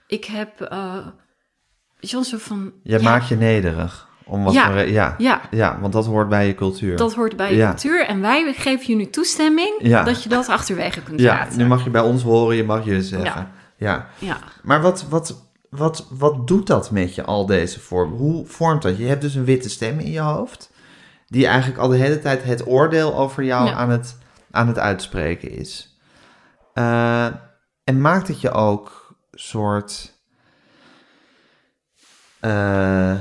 ik 0.07 0.25
heb... 0.25 0.59
je 0.59 2.11
wel, 2.11 2.25
zo 2.25 2.39
van... 2.39 2.73
jij 2.83 2.99
ja, 2.99 3.05
maakt 3.05 3.29
je 3.29 3.37
nederig. 3.37 4.08
Om 4.29 4.45
wat 4.45 4.53
Ja. 4.53 4.67
voor 4.67 4.89
ja. 4.89 5.15
Ja, 5.19 5.41
ja, 5.51 5.79
want 5.81 5.93
dat 5.93 6.07
hoort 6.07 6.29
bij 6.29 6.47
je 6.47 6.55
cultuur. 6.55 6.97
Dat 6.97 7.15
hoort 7.15 7.37
bij 7.37 7.51
je 7.51 7.57
Ja. 7.57 7.69
cultuur. 7.69 8.07
En 8.07 8.21
wij 8.21 8.53
geven 8.57 8.87
je 8.87 8.95
nu 8.97 9.11
toestemming 9.11 9.75
Ja. 9.79 10.03
dat 10.03 10.23
je 10.23 10.29
dat 10.29 10.49
achterwege 10.49 11.03
kunt 11.03 11.21
ja, 11.21 11.35
laten. 11.35 11.59
nu 11.59 11.67
mag 11.67 11.85
je 11.85 11.91
bij 11.91 12.01
ons 12.01 12.23
horen, 12.23 12.57
je 12.57 12.65
mag 12.65 12.85
je 12.85 13.03
zeggen. 13.03 13.49
Ja. 13.77 14.07
Ja. 14.19 14.39
Maar 14.63 14.81
wat, 14.81 15.05
wat, 15.09 15.43
wat, 15.71 16.07
wat 16.11 16.47
doet 16.47 16.67
dat 16.67 16.91
met 16.91 17.15
je, 17.15 17.25
al 17.25 17.47
deze 17.47 17.81
vormen? 17.81 18.19
Hoe 18.19 18.47
vormt 18.47 18.83
dat? 18.83 18.99
Je 18.99 19.07
hebt 19.07 19.21
dus 19.23 19.35
een 19.35 19.45
witte 19.45 19.69
stem 19.71 19.99
in 19.99 20.11
je 20.11 20.21
hoofd, 20.21 20.71
die 21.27 21.47
eigenlijk 21.47 21.81
al 21.81 21.89
de 21.89 21.97
hele 21.97 22.19
tijd 22.19 22.45
het 22.45 22.67
oordeel 22.67 23.17
over 23.17 23.45
jou 23.45 23.69
aan, 23.69 23.91
het, 23.91 24.19
aan 24.51 24.67
het 24.69 24.79
uitspreken 24.79 25.51
is. 25.51 25.99
Eh, 26.75 27.27
en 27.85 28.01
maakt 28.01 28.29
het 28.29 28.41
je 28.41 28.51
ook 28.51 29.15
soort 29.33 30.13
eh, 32.41 33.15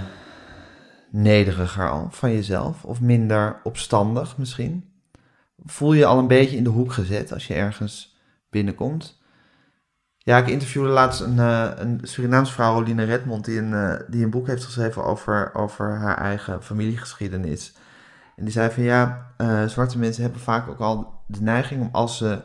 nederiger 1.10 1.90
al 1.90 2.08
van 2.12 2.32
jezelf? 2.32 2.84
Of 2.84 3.02
minder 3.02 3.60
opstandig 3.64 4.38
misschien? 4.38 4.92
Voel 5.66 5.94
je 5.94 6.06
al 6.06 6.18
een 6.18 6.28
beetje 6.28 6.58
in 6.58 6.64
de 6.64 6.70
hoek 6.70 6.94
gezet 6.94 7.34
als 7.34 7.48
je 7.48 7.54
ergens 7.54 8.18
binnenkomt? 8.50 9.22
Ja, 10.18 10.38
ik 10.38 10.48
interviewde 10.48 10.90
laatst 10.90 11.22
een, 11.22 11.40
eh, 11.40 11.70
een 11.76 12.00
Surinaamse 12.04 12.54
vrouw, 12.54 12.74
Roline 12.74 13.04
Redmond, 13.04 13.46
die 13.46 13.60
een, 13.60 13.74
eh, 13.74 14.00
die 14.08 14.24
een 14.24 14.30
boek 14.30 14.48
heeft 14.48 14.64
geschreven 14.64 15.04
over, 15.04 15.56
over 15.56 15.98
haar 15.98 16.18
eigen 16.18 16.64
familiegeschiedenis. 16.64 17.74
En 18.36 18.44
die 18.44 18.54
zei 18.54 18.72
van 18.72 18.84
ja, 18.84 19.32
eh, 19.38 19.66
zwarte 19.66 19.98
mensen 19.98 20.24
hebben 20.24 20.42
vaak 20.42 20.68
ook 20.68 20.80
al 20.80 21.24
de 21.28 21.42
neiging 21.42 21.82
om 21.82 21.90
als 21.92 22.18
ze 22.18 22.42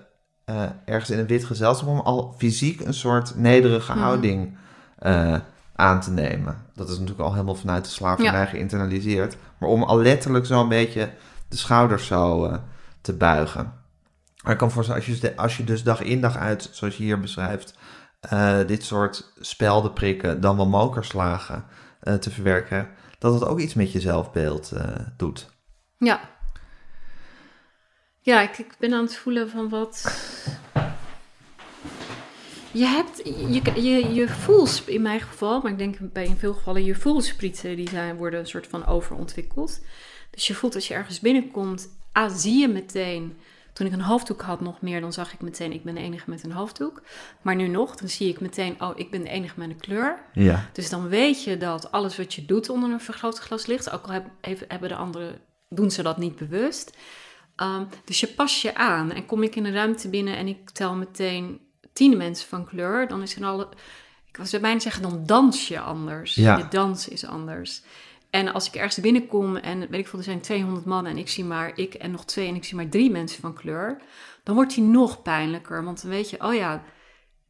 ergens 0.84 1.10
in 1.10 1.18
een 1.18 1.26
wit 1.26 1.44
gezelschap, 1.44 1.88
om 1.88 1.98
al 1.98 2.34
fysiek 2.38 2.80
een 2.80 2.94
soort 2.94 3.36
nederige 3.36 3.92
houding 3.92 4.56
eh, 5.02 5.38
aan 5.74 6.00
te 6.00 6.10
nemen. 6.10 6.66
Dat 6.74 6.88
is 6.88 6.94
natuurlijk 6.98 7.20
al 7.26 7.32
helemaal 7.32 7.54
vanuit 7.54 7.84
de 7.84 7.90
slavernij 7.90 8.40
Ja. 8.40 8.46
geïnternaliseerd. 8.46 9.36
Maar 9.58 9.68
om 9.68 9.82
al 9.82 9.98
letterlijk 9.98 10.46
zo'n 10.46 10.68
beetje 10.68 11.12
de 11.48 11.56
schouders 11.56 12.06
zo 12.06 12.44
eh, 12.44 12.58
te 13.00 13.12
buigen. 13.12 13.72
Maar 14.42 14.52
ik 14.52 14.58
kan 14.58 14.70
voorstellen, 14.70 15.00
als 15.04 15.10
je, 15.14 15.20
dus- 15.20 15.36
als 15.36 15.56
je 15.56 15.64
dus 15.64 15.82
dag 15.82 16.00
in 16.00 16.20
dag 16.20 16.36
uit, 16.36 16.68
zoals 16.72 16.96
je 16.96 17.02
hier 17.02 17.20
beschrijft, 17.20 17.78
eh, 18.20 18.58
dit 18.66 18.84
soort 18.84 19.32
spelden 19.40 19.92
prikken, 19.92 20.40
dan 20.40 20.56
wel 20.56 20.68
mokerslagen 20.68 21.64
eh, 22.00 22.14
te 22.14 22.30
verwerken, 22.30 22.88
dat 23.18 23.34
het 23.34 23.44
ook 23.44 23.58
iets 23.58 23.74
met 23.74 23.92
je 23.92 24.00
zelfbeeld 24.00 24.72
doet. 25.16 25.50
Ja. 25.98 26.20
Ja, 28.20 28.40
ik, 28.40 28.58
ik 28.58 28.74
ben 28.78 28.92
aan 28.92 29.02
het 29.04 29.16
voelen 29.16 29.50
van 29.50 29.68
wat... 29.68 30.16
Je 32.72 32.84
hebt, 32.84 33.22
je, 33.24 33.82
je, 33.82 34.14
je 34.14 34.28
voelsp, 34.28 34.88
in 34.88 35.02
mijn 35.02 35.20
geval, 35.20 35.60
maar 35.60 35.72
ik 35.72 35.78
denk 35.78 35.96
bij 36.12 36.24
in 36.24 36.36
veel 36.36 36.54
gevallen, 36.54 36.84
je 36.84 36.94
voelsprieten 36.94 37.76
die 37.76 37.88
zijn, 37.88 38.16
worden 38.16 38.40
een 38.40 38.46
soort 38.46 38.66
van 38.66 38.86
overontwikkeld. 38.86 39.80
Dus 40.30 40.46
je 40.46 40.54
voelt 40.54 40.74
als 40.74 40.88
je 40.88 40.94
ergens 40.94 41.20
binnenkomt, 41.20 41.88
ah, 42.12 42.32
zie 42.34 42.60
je 42.60 42.68
meteen. 42.68 43.36
Toen 43.72 43.86
ik 43.86 43.92
een 43.92 44.00
hoofddoek 44.00 44.42
had 44.42 44.60
nog 44.60 44.80
meer, 44.80 45.00
dan 45.00 45.12
zag 45.12 45.32
ik 45.32 45.40
meteen, 45.40 45.72
ik 45.72 45.84
ben 45.84 45.94
de 45.94 46.00
enige 46.00 46.30
met 46.30 46.44
een 46.44 46.52
hoofddoek. 46.52 47.02
Maar 47.42 47.56
nu 47.56 47.68
nog, 47.68 47.96
dan 47.96 48.08
zie 48.08 48.28
ik 48.28 48.40
meteen, 48.40 48.82
oh, 48.82 48.90
ik 48.94 49.10
ben 49.10 49.22
de 49.22 49.28
enige 49.28 49.58
met 49.58 49.70
een 49.70 49.80
kleur. 49.80 50.18
Ja, 50.32 50.68
Dus 50.72 50.90
dan 50.90 51.08
weet 51.08 51.44
je 51.44 51.56
dat 51.56 51.92
alles 51.92 52.16
wat 52.16 52.34
je 52.34 52.44
doet 52.44 52.68
onder 52.68 52.90
een 52.90 53.00
vergrootglas 53.00 53.66
ligt, 53.66 53.90
ook 53.90 54.06
al 54.06 54.22
hebben 54.68 54.88
de 54.88 54.94
anderen, 54.94 55.40
doen 55.68 55.90
ze 55.90 56.02
dat 56.02 56.18
niet 56.18 56.36
bewust. 56.36 56.96
Ehm, 57.56 57.84
dus 58.04 58.20
je 58.20 58.26
pas 58.26 58.62
je 58.62 58.74
aan 58.74 59.12
en 59.12 59.26
kom 59.26 59.42
ik 59.42 59.56
in 59.56 59.64
een 59.64 59.72
ruimte 59.72 60.08
binnen 60.08 60.36
en 60.36 60.48
ik 60.48 60.70
tel 60.70 60.94
meteen 60.94 61.60
tien 61.92 62.16
mensen 62.16 62.48
van 62.48 62.64
kleur, 62.66 63.08
dan 63.08 63.22
is 63.22 63.36
er 63.36 63.44
al, 63.44 63.60
ik 64.28 64.36
was 64.36 64.60
bijna 64.60 64.80
zeggen, 64.80 65.02
dan 65.02 65.22
dans 65.26 65.68
je 65.68 65.80
anders. 65.80 66.34
Ja. 66.34 66.56
Je 66.56 66.68
dans 66.68 67.08
is 67.08 67.26
anders. 67.26 67.82
En 68.30 68.52
als 68.52 68.66
ik 68.66 68.74
ergens 68.74 69.00
binnenkom 69.00 69.56
en 69.56 69.78
weet 69.80 70.00
ik 70.00 70.08
veel, 70.08 70.18
er 70.18 70.24
zijn 70.24 70.40
200 70.40 70.84
mannen 70.86 71.12
en 71.12 71.18
ik 71.18 71.28
zie 71.28 71.44
maar 71.44 71.72
ik 71.74 71.94
en 71.94 72.10
nog 72.10 72.24
twee 72.24 72.48
en 72.48 72.54
ik 72.54 72.64
zie 72.64 72.76
maar 72.76 72.88
drie 72.88 73.10
mensen 73.10 73.40
van 73.40 73.54
kleur, 73.54 74.00
dan 74.44 74.54
wordt 74.54 74.74
die 74.74 74.84
nog 74.84 75.22
pijnlijker. 75.22 75.84
Want 75.84 76.02
dan 76.02 76.10
weet 76.10 76.30
je, 76.30 76.44
oh 76.44 76.54
ja, 76.54 76.82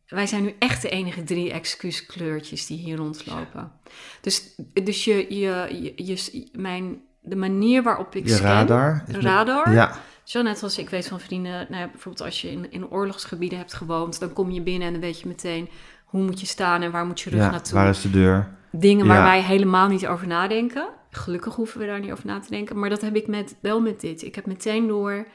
wij 0.07 0.27
zijn 0.27 0.43
nu 0.43 0.55
echt 0.59 0.83
de 0.83 0.89
enige 0.89 1.23
drie 1.25 1.53
excuuskleurtjes 1.53 2.67
die 2.67 2.79
hier 2.79 2.97
rondlopen. 2.97 3.73
Dus, 4.21 4.55
dus 4.85 5.05
je, 5.05 5.15
je, 5.39 5.67
je, 5.81 5.93
je- 5.97 6.49
mijn, 6.53 7.01
de 7.21 7.37
manier 7.37 7.83
waarop 7.83 8.15
ik 8.15 8.27
je 8.27 8.35
scan, 8.35 8.47
radar. 8.47 9.05
met- 9.07 9.17
radar, 9.23 9.73
Ja, 9.73 10.01
zo 10.33 10.43
net 10.43 10.63
als 10.63 10.79
ik 10.79 10.91
weet 10.91 11.09
van 11.09 11.21
vrienden, 11.21 11.53
nou 11.53 11.83
ja, 11.83 11.89
bijvoorbeeld 11.89 12.25
als 12.25 12.41
je 12.41 12.51
in, 12.51 12.71
in 12.71 12.91
oorlogsgebieden 12.91 13.59
hebt 13.59 13.75
gewoond, 13.75 14.21
dan 14.21 14.33
kom 14.33 14.51
je 14.51 14.63
binnen 14.63 14.87
en 14.87 14.93
dan 14.93 15.03
weet 15.03 15.21
je 15.21 15.29
meteen 15.29 15.69
hoe 16.05 16.23
moet 16.23 16.41
je 16.41 16.47
staan 16.47 16.83
en 16.83 16.91
waar 16.91 17.07
moet 17.07 17.21
je 17.21 17.31
rug 17.31 17.41
ja. 17.41 17.51
naartoe. 17.51 17.75
waar 17.75 17.89
is 17.89 18.03
de 18.03 18.11
deur? 18.11 18.57
Dingen 18.71 19.07
waar 19.07 19.17
Ja. 19.17 19.23
wij 19.23 19.43
helemaal 19.43 19.89
niet 19.89 20.07
over 20.07 20.27
nadenken. 20.27 20.89
Gelukkig 21.11 21.55
hoeven 21.55 21.81
we 21.81 21.87
daar 21.87 22.01
niet 22.01 22.13
over 22.13 22.27
na 22.27 22.41
te 22.41 22.51
denken. 22.51 22.79
Maar 22.79 22.89
dat 22.89 23.01
heb 23.01 23.17
ik 23.17 23.27
met, 23.27 23.57
wel 23.61 23.81
met 23.81 24.01
dit. 24.01 24.23
Ik 24.23 24.35
heb 24.35 24.47
meteen 24.47 24.87
door 24.87 25.27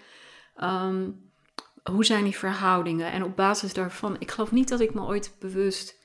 ehm, 0.56 1.10
hoe 1.84 2.06
zijn 2.06 2.24
die 2.24 2.38
verhoudingen. 2.38 3.12
En 3.12 3.24
op 3.24 3.36
basis 3.36 3.74
daarvan, 3.74 4.16
ik 4.20 4.32
geloof 4.32 4.52
niet 4.52 4.70
dat 4.70 4.80
ik 4.80 4.94
me 4.94 5.02
ooit 5.02 5.36
bewust 5.40 5.96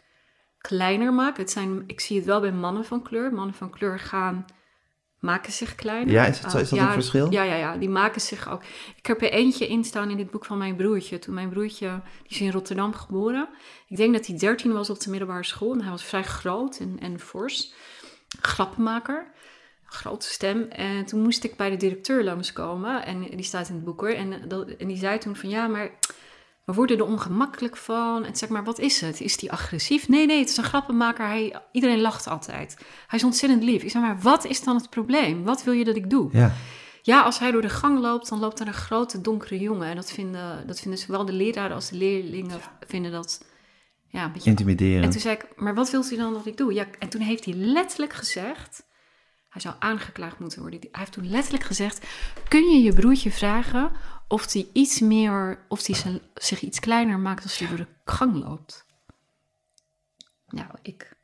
kleiner 0.59 1.13
maak. 1.13 1.37
Het 1.37 1.51
zijn, 1.51 1.85
ik 1.87 2.01
zie 2.01 2.17
het 2.17 2.27
wel 2.27 2.41
bij 2.41 2.53
mannen 2.53 2.85
van 2.85 3.03
kleur. 3.03 3.35
Mannen 3.35 3.55
van 3.55 3.71
kleur 3.71 3.99
gaan, 3.99 4.45
maken 5.23 5.53
zich 5.53 5.75
kleiner. 5.75 6.13
Ja, 6.13 6.27
is 6.27 6.41
zo? 6.41 6.47
Ah, 6.47 6.61
Is 6.61 6.69
dat 6.69 6.79
ja, 6.79 6.87
een 6.87 6.93
verschil? 6.93 7.31
Ja, 7.31 7.43
ja, 7.43 7.55
ja, 7.55 7.77
die 7.77 7.89
maken 7.89 8.21
zich 8.21 8.51
ook. 8.51 8.63
Ik 8.97 9.07
heb 9.07 9.23
er 9.23 9.31
eentje 9.31 9.69
in 9.69 9.85
staan 9.85 10.11
in 10.11 10.17
dit 10.17 10.31
boek 10.31 10.45
van 10.45 10.59
mijn 10.59 10.77
broertje. 10.77 11.19
Toen 11.19 11.35
mijn 11.35 11.49
broertje, 11.49 12.01
die 12.23 12.31
is 12.31 12.41
in 12.41 12.51
Rotterdam 12.51 12.95
geboren. 12.95 13.49
Ik 13.89 13.97
denk 13.97 14.13
dat 14.15 14.27
hij 14.27 14.39
13 14.39 14.73
was 14.73 14.91
op 14.91 15.01
de 15.01 15.11
middelbare 15.11 15.45
school. 15.45 15.73
En 15.73 15.81
hij 15.81 15.91
was 15.91 16.05
vrij 16.05 16.23
groot 16.23 16.79
en, 16.79 16.97
en 17.01 17.21
fors. 17.21 17.73
Grappenmaker. 18.41 19.27
Grote 19.85 20.27
stem. 20.27 20.63
En 20.63 21.05
toen 21.05 21.23
moest 21.23 21.45
ik 21.45 21.57
bij 21.57 21.71
de 21.71 21.77
directeur 21.77 22.25
langskomen. 22.25 23.05
En 23.05 23.21
die 23.21 23.43
staat 23.43 23.69
in 23.69 23.75
het 23.75 23.85
boek 23.85 24.01
hoor. 24.01 24.09
En, 24.09 24.49
dat, 24.49 24.69
en 24.69 24.89
die 24.89 24.97
zei 24.99 25.19
toen 25.19 25.37
van 25.37 25.49
ja, 25.49 25.67
maar 25.67 25.91
we 26.65 26.73
worden 26.73 26.99
er 26.99 27.05
ongemakkelijk 27.05 27.77
van. 27.77 28.25
En 28.25 28.37
zeg 28.37 28.49
maar, 28.49 28.65
wat 28.65 28.79
is 28.79 29.01
het? 29.01 29.21
Is 29.21 29.37
die 29.37 29.53
agressief? 29.53 30.09
Nee, 30.09 30.27
nee, 30.27 30.39
het 30.39 30.49
is 30.49 30.57
een 30.57 30.65
grappenmaker. 30.65 31.27
Hij, 31.27 31.63
iedereen 31.73 32.01
lacht 32.01 32.27
altijd. 32.27 32.77
Hij 33.07 33.19
is 33.19 33.25
ontzettend 33.25 33.63
lief. 33.63 33.83
Ik 33.83 33.91
zeg 33.91 34.03
maar, 34.03 34.19
wat 34.21 34.45
is 34.45 34.63
dan 34.63 34.77
het 34.77 34.91
probleem? 34.91 35.45
Wat 35.45 35.65
wil 35.65 35.75
je 35.75 35.85
dat 35.85 35.97
ik 35.97 36.11
doe? 36.11 36.29
Ja, 36.33 36.53
Ja, 37.03 37.23
als 37.23 37.39
hij 37.39 37.51
door 37.51 37.63
de 37.63 37.69
gang 37.69 38.01
loopt, 38.01 38.29
dan 38.29 38.39
loopt 38.39 38.61
er 38.61 38.67
een 38.67 38.75
grote 38.75 39.21
donkere 39.21 39.59
jongen. 39.59 39.89
En 39.89 39.97
dat 39.97 40.13
vinden, 40.13 40.67
dat 40.67 40.81
vinden 40.81 41.01
zowel 41.01 41.25
de 41.25 41.33
leraren 41.33 41.75
als 41.75 41.91
de 41.91 41.97
leerlingen 41.97 42.61
vinden 42.87 43.13
dat 43.13 43.45
ja, 44.09 44.25
een 44.25 44.33
beetje... 44.33 44.51
En 44.51 44.57
intimiderend. 44.57 45.13
toen 45.13 45.21
zei 45.21 45.35
ik, 45.35 45.47
maar 45.57 45.75
wat 45.75 45.91
wilt 45.91 46.13
u 46.13 46.17
dan 46.17 46.33
dat 46.33 46.47
ik 46.47 46.57
doe? 46.57 46.73
Ja, 46.73 46.87
en 46.99 47.09
toen 47.09 47.21
heeft 47.21 47.45
hij 47.45 47.55
letterlijk 47.55 48.13
gezegd, 48.13 48.85
hij 49.53 49.61
zou 49.61 49.75
aangeklaagd 49.79 50.39
moeten 50.39 50.61
worden. 50.61 50.81
Hij 50.81 50.91
heeft 50.93 51.13
toen 51.13 51.31
letterlijk 51.31 51.65
gezegd, 51.65 52.07
kun 52.49 52.71
je 52.71 52.83
je 52.83 52.93
broertje 52.93 53.31
vragen 53.31 53.93
of 54.29 54.53
hij 54.53 54.69
iets 54.73 55.01
meer, 55.01 55.65
of 55.69 55.87
hij 55.87 56.21
zich 56.35 56.61
iets 56.61 56.81
kleiner 56.81 57.19
maakt 57.19 57.43
als 57.43 57.59
hij 57.59 57.69
door 57.69 57.77
de 57.77 57.87
gang 58.05 58.35
loopt? 58.35 58.87
Nou, 60.49 60.69
ik... 60.83 61.17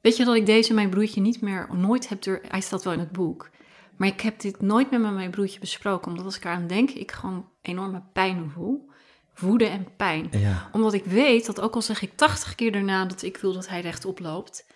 Weet 0.00 0.16
je 0.16 0.24
dat 0.24 0.34
ik 0.34 0.46
deze 0.46 0.74
mijn 0.74 0.90
broertje 0.90 1.20
niet 1.20 1.40
meer, 1.40 1.68
nooit 1.72 2.08
heb 2.08 2.22
door... 2.22 2.40
Hij 2.48 2.60
staat 2.60 2.84
wel 2.84 2.92
in 2.92 2.98
het 2.98 3.12
boek. 3.12 3.50
Maar 3.96 4.08
ik 4.08 4.20
heb 4.20 4.40
dit 4.40 4.60
nooit 4.60 4.90
meer 4.90 5.00
met 5.00 5.14
mijn 5.14 5.30
broertje 5.30 5.60
besproken. 5.60 6.10
Omdat 6.10 6.24
als 6.24 6.36
ik 6.36 6.44
eraan 6.44 6.66
denk, 6.66 6.90
ik 6.90 7.12
gewoon 7.12 7.48
enorme 7.62 8.02
pijn 8.12 8.50
voel. 8.50 8.90
Woede 9.38 9.66
en 9.66 9.86
pijn. 9.96 10.28
Ja. 10.30 10.68
Omdat 10.72 10.92
ik 10.92 11.04
weet 11.04 11.46
dat 11.46 11.60
ook 11.60 11.74
al 11.74 11.82
zeg 11.82 12.02
ik 12.02 12.16
80 12.16 12.54
keer 12.54 12.72
daarna 12.72 13.04
dat 13.04 13.22
ik 13.22 13.36
wil 13.36 13.52
dat 13.52 13.68
hij 13.68 13.80
rechtop 13.80 14.18
loopt, 14.18 14.66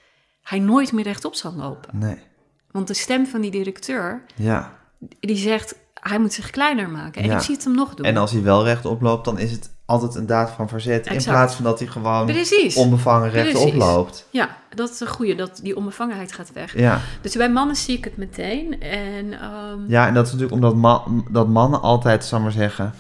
hij 0.43 0.59
nooit 0.59 0.93
meer 0.93 1.05
rechtop 1.05 1.35
zal 1.35 1.53
lopen. 1.53 1.99
Nee. 1.99 2.31
Want 2.73 2.87
de 2.87 2.95
stem 2.95 3.27
van 3.27 3.41
die 3.41 3.51
directeur, 3.51 4.23
Ja. 4.35 4.73
die 5.21 5.37
zegt, 5.37 5.75
hij 5.95 6.19
moet 6.19 6.33
zich 6.33 6.51
kleiner 6.51 6.89
maken. 6.89 7.23
En 7.23 7.29
Ja. 7.29 7.37
ik 7.37 7.43
zie 7.43 7.55
het 7.55 7.65
hem 7.65 7.75
nog 7.75 7.95
doen. 7.95 8.07
En 8.07 8.17
als 8.17 8.33
hij 8.33 8.43
wel 8.43 8.65
rechtop 8.65 9.01
loopt, 9.03 9.25
dan 9.25 9.39
is 9.39 9.51
het 9.51 9.71
altijd 9.85 10.15
een 10.15 10.27
daad 10.27 10.51
van 10.51 10.69
verzet. 10.69 11.07
In 11.07 11.23
plaats 11.23 11.55
van 11.55 11.65
dat 11.65 11.79
hij 11.79 11.89
gewoon 11.89 12.27
Precies. 12.27 12.77
onbevangen 12.77 13.31
rechtop 13.31 13.61
Precies. 13.63 13.79
loopt. 13.79 14.27
Ja, 14.31 14.57
dat 14.75 14.91
is 14.91 15.01
een 15.01 15.07
goede, 15.07 15.35
dat 15.35 15.61
die 15.63 15.77
onbevangenheid 15.77 16.33
gaat 16.33 16.53
weg. 16.53 16.79
Ja. 16.79 17.01
Dus 17.21 17.37
bij 17.37 17.51
mannen 17.51 17.77
zie 17.77 17.97
ik 17.97 18.05
het 18.05 18.17
meteen. 18.17 18.81
En 18.81 19.33
ehm, 19.41 19.79
ja, 19.89 20.07
en 20.07 20.15
dat 20.15 20.27
is 20.27 20.33
natuurlijk 20.33 20.63
omdat 20.63 21.05
dat 21.31 21.49
mannen 21.49 21.81
altijd, 21.83 22.25
zal 22.25 22.41
maar 22.41 22.53
zeggen... 22.53 22.95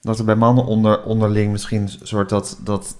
dat 0.00 0.18
er 0.18 0.24
bij 0.24 0.34
mannen 0.36 0.64
onder, 0.64 1.02
onderling 1.02 1.52
misschien 1.52 1.80
een 1.82 1.90
soort 2.02 2.28
dat... 2.28 2.58
dat 2.60 2.96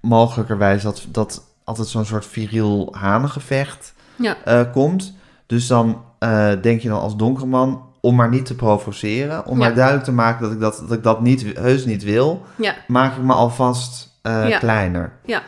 mogelijkerwijs 0.00 0.82
dat, 0.82 1.06
dat 1.08 1.44
altijd 1.64 1.88
zo'n 1.88 2.04
soort 2.04 2.26
viriel 2.26 2.88
hanengevecht 2.98 3.94
ja, 4.16 4.36
eh, 4.44 4.72
komt. 4.72 5.14
Dus 5.54 5.66
dan 5.66 6.04
eh, 6.18 6.52
denk 6.62 6.80
je 6.80 6.88
dan 6.88 7.00
als 7.00 7.16
donkere 7.16 7.46
man... 7.46 7.92
om 8.00 8.14
maar 8.14 8.28
niet 8.28 8.46
te 8.46 8.54
provoceren... 8.54 9.46
om 9.46 9.58
Ja. 9.58 9.64
maar 9.64 9.74
duidelijk 9.74 10.04
te 10.04 10.12
maken 10.12 10.42
dat 10.42 10.52
ik 10.52 10.60
dat, 10.60 10.78
dat, 10.88 10.92
ik 10.92 11.02
dat 11.02 11.20
niet, 11.20 11.58
heus 11.58 11.84
niet 11.84 12.02
wil... 12.02 12.42
ja, 12.56 12.74
maak 12.86 13.16
ik 13.16 13.22
me 13.22 13.32
alvast 13.32 14.18
eh, 14.22 14.48
Ja. 14.48 14.58
kleiner. 14.58 15.12
ja, 15.24 15.42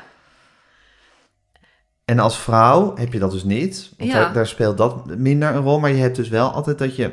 En 2.05 2.19
als 2.19 2.39
vrouw 2.39 2.97
heb 2.97 3.13
je 3.13 3.19
dat 3.19 3.31
dus 3.31 3.45
niet. 3.45 3.93
Want 3.99 4.13
daar, 4.13 4.33
daar 4.33 4.47
speelt 4.47 4.79
dat 4.79 5.17
minder 5.17 5.55
een 5.55 5.63
rol. 5.63 5.81
Maar 5.81 5.91
je 5.91 6.01
hebt 6.01 6.17
dus 6.17 6.29
wel 6.29 6.51
altijd 6.51 6.79
dat 6.79 6.97
je 6.97 7.13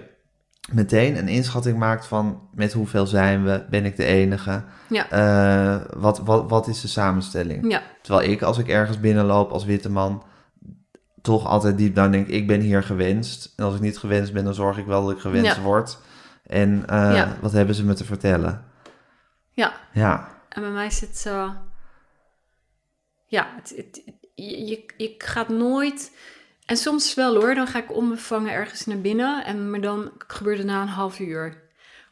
meteen 0.72 1.18
een 1.18 1.28
inschatting 1.28 1.78
maakt 1.78 2.08
van... 2.08 2.42
met 2.54 2.74
hoeveel 2.74 3.06
zijn 3.08 3.44
we? 3.44 3.66
Ben 3.70 3.86
ik 3.86 3.96
de 3.96 4.06
enige? 4.06 4.64
Eh, 5.10 5.76
wat, 5.98 6.20
wat, 6.20 6.50
wat 6.50 6.68
is 6.68 6.82
de 6.82 6.88
samenstelling? 6.88 7.72
ja, 7.72 7.82
Terwijl 8.02 8.30
ik, 8.30 8.42
als 8.42 8.58
ik 8.58 8.68
ergens 8.68 9.00
binnenloop 9.00 9.52
als 9.52 9.66
witte 9.66 9.90
man... 9.90 10.24
toch 11.24 11.46
altijd 11.48 11.78
diep 11.78 11.96
down 11.96 12.12
denk, 12.12 12.28
ik 12.28 12.48
ben 12.48 12.60
hier 12.62 12.84
gewenst. 12.84 13.54
En 13.56 13.64
als 13.66 13.76
ik 13.76 13.82
niet 13.82 13.98
gewenst 13.98 14.34
ben, 14.34 14.44
dan 14.44 14.54
zorg 14.54 14.78
ik 14.78 14.86
wel 14.86 15.06
dat 15.06 15.16
ik 15.16 15.20
gewenst 15.22 15.56
Ja. 15.56 15.62
word. 15.62 15.98
En 16.48 16.84
eh, 16.88 17.16
Ja. 17.16 17.38
wat 17.42 17.52
hebben 17.52 17.76
ze 17.76 17.84
me 17.86 17.94
te 17.94 18.06
vertellen? 18.06 18.66
ja. 19.52 19.74
Ja, 19.94 20.38
En 20.50 20.62
bij 20.62 20.72
mij 20.72 20.86
is 20.86 21.02
het... 21.02 21.24
eh, 21.28 21.50
ja, 23.28 23.48
het, 23.56 23.74
het- 23.76 24.02
je, 24.36 24.84
je, 24.98 25.16
gaat 25.18 25.50
nooit... 25.50 26.12
En 26.66 26.78
soms 26.78 27.14
wel 27.14 27.36
hoor, 27.36 27.56
dan 27.56 27.68
ga 27.68 27.80
ik 27.80 27.96
onbevangen 27.96 28.52
ergens 28.52 28.86
naar 28.86 29.02
binnen. 29.02 29.46
En, 29.46 29.70
maar 29.70 29.82
dan 29.82 30.12
gebeurt 30.28 30.58
het 30.58 30.68
na 30.68 30.82
een 30.82 30.88
half 30.88 31.20
uur. 31.20 31.62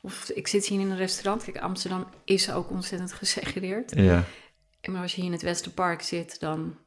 Of 0.02 0.30
ik 0.30 0.48
zit 0.48 0.66
hier 0.66 0.80
in 0.80 0.90
een 0.90 0.98
restaurant. 0.98 1.44
Kijk, 1.44 1.58
Amsterdam 1.58 2.08
is 2.26 2.52
ook 2.52 2.70
ontzettend 2.70 3.14
gesegregeerd. 3.22 3.96
ja. 3.96 4.24
Maar 4.90 5.02
als 5.02 5.12
je 5.12 5.18
hier 5.18 5.26
in 5.30 5.36
het 5.36 5.42
Westerpark 5.46 6.02
zit, 6.02 6.40
dan, 6.40 6.78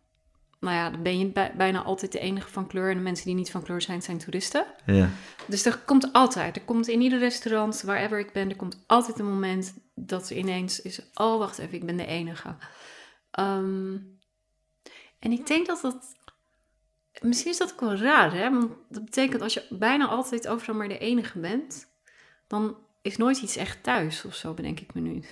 nou 0.65 0.77
ja, 0.77 0.91
dan 0.91 1.03
ben 1.03 1.19
je 1.19 1.27
bij- 1.27 1.53
bijna 1.57 1.83
altijd 1.83 2.13
de 2.13 2.19
enige 2.19 2.49
van 2.51 2.67
kleur. 2.67 2.91
En 2.91 2.97
de 2.97 3.03
mensen 3.03 3.27
die 3.27 3.35
niet 3.35 3.51
van 3.51 3.63
kleur 3.63 3.83
zijn, 3.83 4.03
zijn 4.03 4.19
toeristen. 4.19 4.67
ja. 4.87 5.09
Dus 5.47 5.65
er 5.67 5.79
komt 5.79 6.13
altijd, 6.13 6.57
er 6.57 6.63
komt 6.63 6.89
in 6.89 7.01
ieder 7.01 7.19
restaurant, 7.19 7.81
wherever 7.83 8.19
ik 8.19 8.33
ben, 8.33 8.49
er 8.51 8.57
komt 8.57 8.85
altijd 8.87 9.19
een 9.19 9.29
moment 9.29 9.75
dat 9.95 10.31
er 10.31 10.37
ineens 10.37 10.83
is, 10.83 11.01
oh 11.15 11.39
wacht 11.39 11.59
even, 11.59 11.75
ik 11.75 11.87
ben 11.87 11.97
de 11.97 12.07
enige. 12.07 12.57
Ehm, 13.31 13.97
en 15.19 15.33
ik 15.33 15.47
denk 15.47 15.67
dat 15.67 15.81
dat, 15.81 16.17
misschien 17.21 17.51
is 17.51 17.59
dat 17.59 17.73
ook 17.73 17.81
wel 17.81 17.95
raar, 17.97 18.33
hè? 18.35 18.51
Want 18.51 18.73
dat 18.89 19.05
betekent 19.05 19.43
als 19.43 19.55
je 19.55 19.67
bijna 19.71 20.07
altijd 20.07 20.49
overal 20.49 20.75
maar 20.75 20.89
de 20.89 20.99
enige 20.99 21.39
bent, 21.39 21.87
dan 22.47 22.77
is 23.03 23.17
nooit 23.17 23.41
iets 23.43 23.57
echt 23.57 23.83
thuis 23.83 24.25
of 24.25 24.35
zo, 24.35 24.55
bedenk 24.55 24.81
ik 24.81 24.95
me 24.95 25.01
nu. 25.01 25.23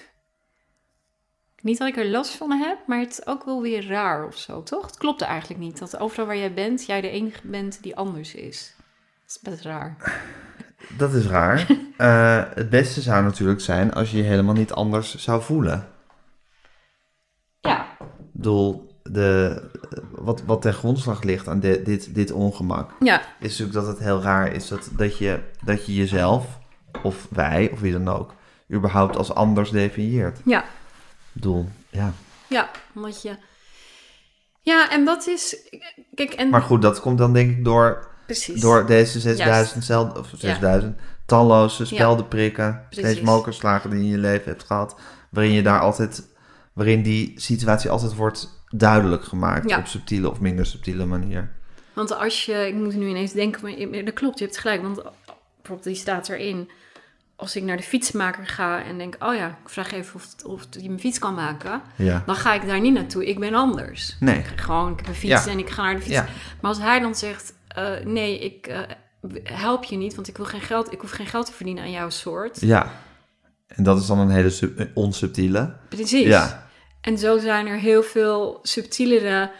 Niet 1.63 1.79
dat 1.79 1.89
ik 1.89 1.97
er 1.97 2.09
last 2.11 2.35
van 2.37 2.51
heb, 2.51 2.79
maar 2.87 2.99
het 2.99 3.11
is 3.11 3.27
ook 3.27 3.45
wel 3.45 3.63
weer 3.63 3.87
raar 3.87 4.27
of 4.27 4.37
zo, 4.37 4.63
toch? 4.63 4.87
Het 4.87 4.97
klopt 4.97 5.21
eigenlijk 5.21 5.61
niet, 5.61 5.79
dat 5.79 5.99
overal 5.99 6.27
waar 6.27 6.37
jij 6.37 6.55
bent, 6.55 6.87
jij 6.87 7.01
de 7.01 7.09
enige 7.11 7.41
bent 7.49 7.83
die 7.83 7.97
anders 7.97 8.35
is. 8.35 8.75
Dat 9.27 9.29
is 9.37 9.39
best 9.51 9.63
raar. 9.65 9.97
Dat 10.99 11.15
is 11.15 11.27
raar. 11.27 11.67
Eh, 11.97 12.43
het 12.55 12.71
beste 12.71 13.01
zou 13.01 13.25
natuurlijk 13.25 13.61
zijn 13.61 13.93
als 13.93 14.11
je 14.11 14.17
je 14.17 14.23
helemaal 14.23 14.55
niet 14.55 14.73
anders 14.73 15.15
zou 15.17 15.43
voelen. 15.43 15.89
Ja, 17.61 17.87
Ik 18.01 18.07
bedoel, 18.33 18.97
de, 19.03 19.63
wat, 20.11 20.43
wat 20.43 20.63
ten 20.63 20.73
grondslag 20.75 21.23
ligt 21.23 21.49
aan 21.49 21.61
de- 21.61 21.83
dit, 21.83 22.15
dit 22.15 22.33
ongemak, 22.33 22.91
ja, 23.01 23.21
is 23.41 23.59
natuurlijk 23.59 23.73
dat 23.73 23.87
het 23.87 23.99
heel 23.99 24.23
raar 24.23 24.53
is 24.53 24.69
dat, 24.69 24.89
dat, 24.97 25.19
je, 25.19 25.41
dat 25.65 25.87
je 25.87 25.95
jezelf, 25.95 26.59
of 27.03 27.27
wij, 27.31 27.71
of 27.73 27.81
wie 27.81 27.93
dan 27.93 28.09
ook, 28.09 28.35
überhaupt 28.73 29.17
als 29.17 29.35
anders 29.35 29.71
definieert. 29.71 30.41
Ja, 30.45 30.65
bedoel, 31.33 31.69
ja. 31.91 32.13
ja, 32.49 32.71
omdat 32.95 33.23
je... 33.23 33.37
Ja, 34.61 34.91
en 34.91 35.05
dat 35.05 35.27
is... 35.27 35.57
Kijk, 36.15 36.33
en... 36.33 36.49
Maar 36.49 36.63
goed, 36.63 36.83
dat 36.83 37.01
komt 37.01 37.19
dan 37.19 37.33
denk 37.33 37.51
ik 37.51 37.65
door, 37.65 38.09
precies. 38.27 38.61
door 38.61 38.87
deze 38.87 39.21
6000, 39.21 39.49
Juist. 39.49 39.83
cel- 39.85 40.13
of 40.19 40.31
6000 40.37 40.99
talloze 41.27 41.85
speldenprikken, 41.85 42.87
steeds 42.91 43.07
Precies. 43.07 43.25
mokerslagen 43.25 43.91
die 43.91 43.99
je 43.99 44.05
in 44.05 44.11
je 44.11 44.19
leven 44.19 44.45
hebt 44.51 44.65
gehad, 44.65 44.97
waarin 45.31 45.53
je 45.53 45.63
daar 45.63 45.81
altijd, 45.81 46.29
waarin 46.73 47.03
die 47.03 47.33
situatie 47.41 47.91
altijd 47.91 48.15
wordt 48.15 48.65
duidelijk 48.69 49.25
gemaakt 49.25 49.71
Ja. 49.71 49.79
op 49.79 49.87
subtiele 49.87 50.31
of 50.31 50.41
minder 50.41 50.67
subtiele 50.67 51.05
manier. 51.07 51.51
Want 51.93 52.17
als 52.17 52.45
je... 52.45 52.67
Ik 52.67 52.75
moet 52.75 52.95
nu 52.95 53.09
ineens 53.09 53.33
denken, 53.33 53.91
maar 53.91 54.05
dat 54.05 54.15
klopt, 54.15 54.39
je 54.39 54.45
hebt 54.45 54.59
gelijk. 54.59 54.83
Want 54.83 55.03
bijvoorbeeld 55.57 55.85
die 55.85 55.95
staat 55.95 56.29
erin. 56.29 56.71
Als 57.43 57.57
ik 57.57 57.63
naar 57.63 57.77
de 57.77 57.83
fietsmaker 57.83 58.47
ga 58.47 58.85
en 58.85 58.99
denk... 58.99 59.17
Oh 59.19 59.35
ja, 59.35 59.47
ik 59.49 59.69
vraag 59.69 59.93
even 59.93 60.15
of, 60.15 60.27
of 60.45 60.67
die 60.67 60.89
mijn 60.89 61.01
fiets 61.01 61.19
kan 61.19 61.35
maken. 61.35 61.83
Ja. 61.97 62.23
Dan 62.27 62.35
ga 62.35 62.55
ik 62.55 62.67
daar 62.67 62.81
niet 62.81 62.95
naartoe. 62.95 63.27
Ik 63.27 63.39
ben 63.39 63.55
anders. 63.55 64.17
Nee. 64.21 64.39
Ik, 64.39 64.47
gewoon, 64.61 64.93
ik 64.93 64.99
heb 64.99 65.07
een 65.09 65.15
fiets 65.15 65.45
Ja. 65.45 65.51
en 65.51 65.59
ik 65.59 65.71
ga 65.71 65.83
naar 65.83 65.95
de 65.95 66.01
fiets. 66.01 66.15
Ja. 66.15 66.27
Maar 66.61 66.71
als 66.71 66.79
hij 66.81 67.01
dan 67.01 67.15
zegt... 67.15 67.55
eh, 67.69 67.91
nee, 68.05 68.39
ik 68.39 68.67
eh, 68.67 68.81
help 69.43 69.85
je 69.85 69.97
niet, 69.97 70.15
want 70.15 70.29
ik 70.29 70.37
wil 70.37 70.47
geen 70.47 70.61
geld... 70.61 70.93
Ik 70.93 71.01
hoef 71.01 71.11
geen 71.11 71.27
geld 71.27 71.47
te 71.47 71.53
verdienen 71.53 71.83
aan 71.85 71.91
jouw 71.91 72.11
soort. 72.11 72.61
Ja. 72.61 72.91
En 73.67 73.85
dat 73.85 74.01
is 74.01 74.07
dan 74.07 74.19
een 74.19 74.31
hele 74.31 74.51
sub- 74.51 74.79
eh, 74.79 74.87
onsubtiele. 74.95 75.77
Precies. 75.89 76.27
Ja. 76.27 76.67
En 77.01 77.19
zo 77.19 77.39
zijn 77.39 77.67
er 77.67 77.79
heel 77.79 78.03
veel 78.03 78.59
subtielere. 78.63 79.51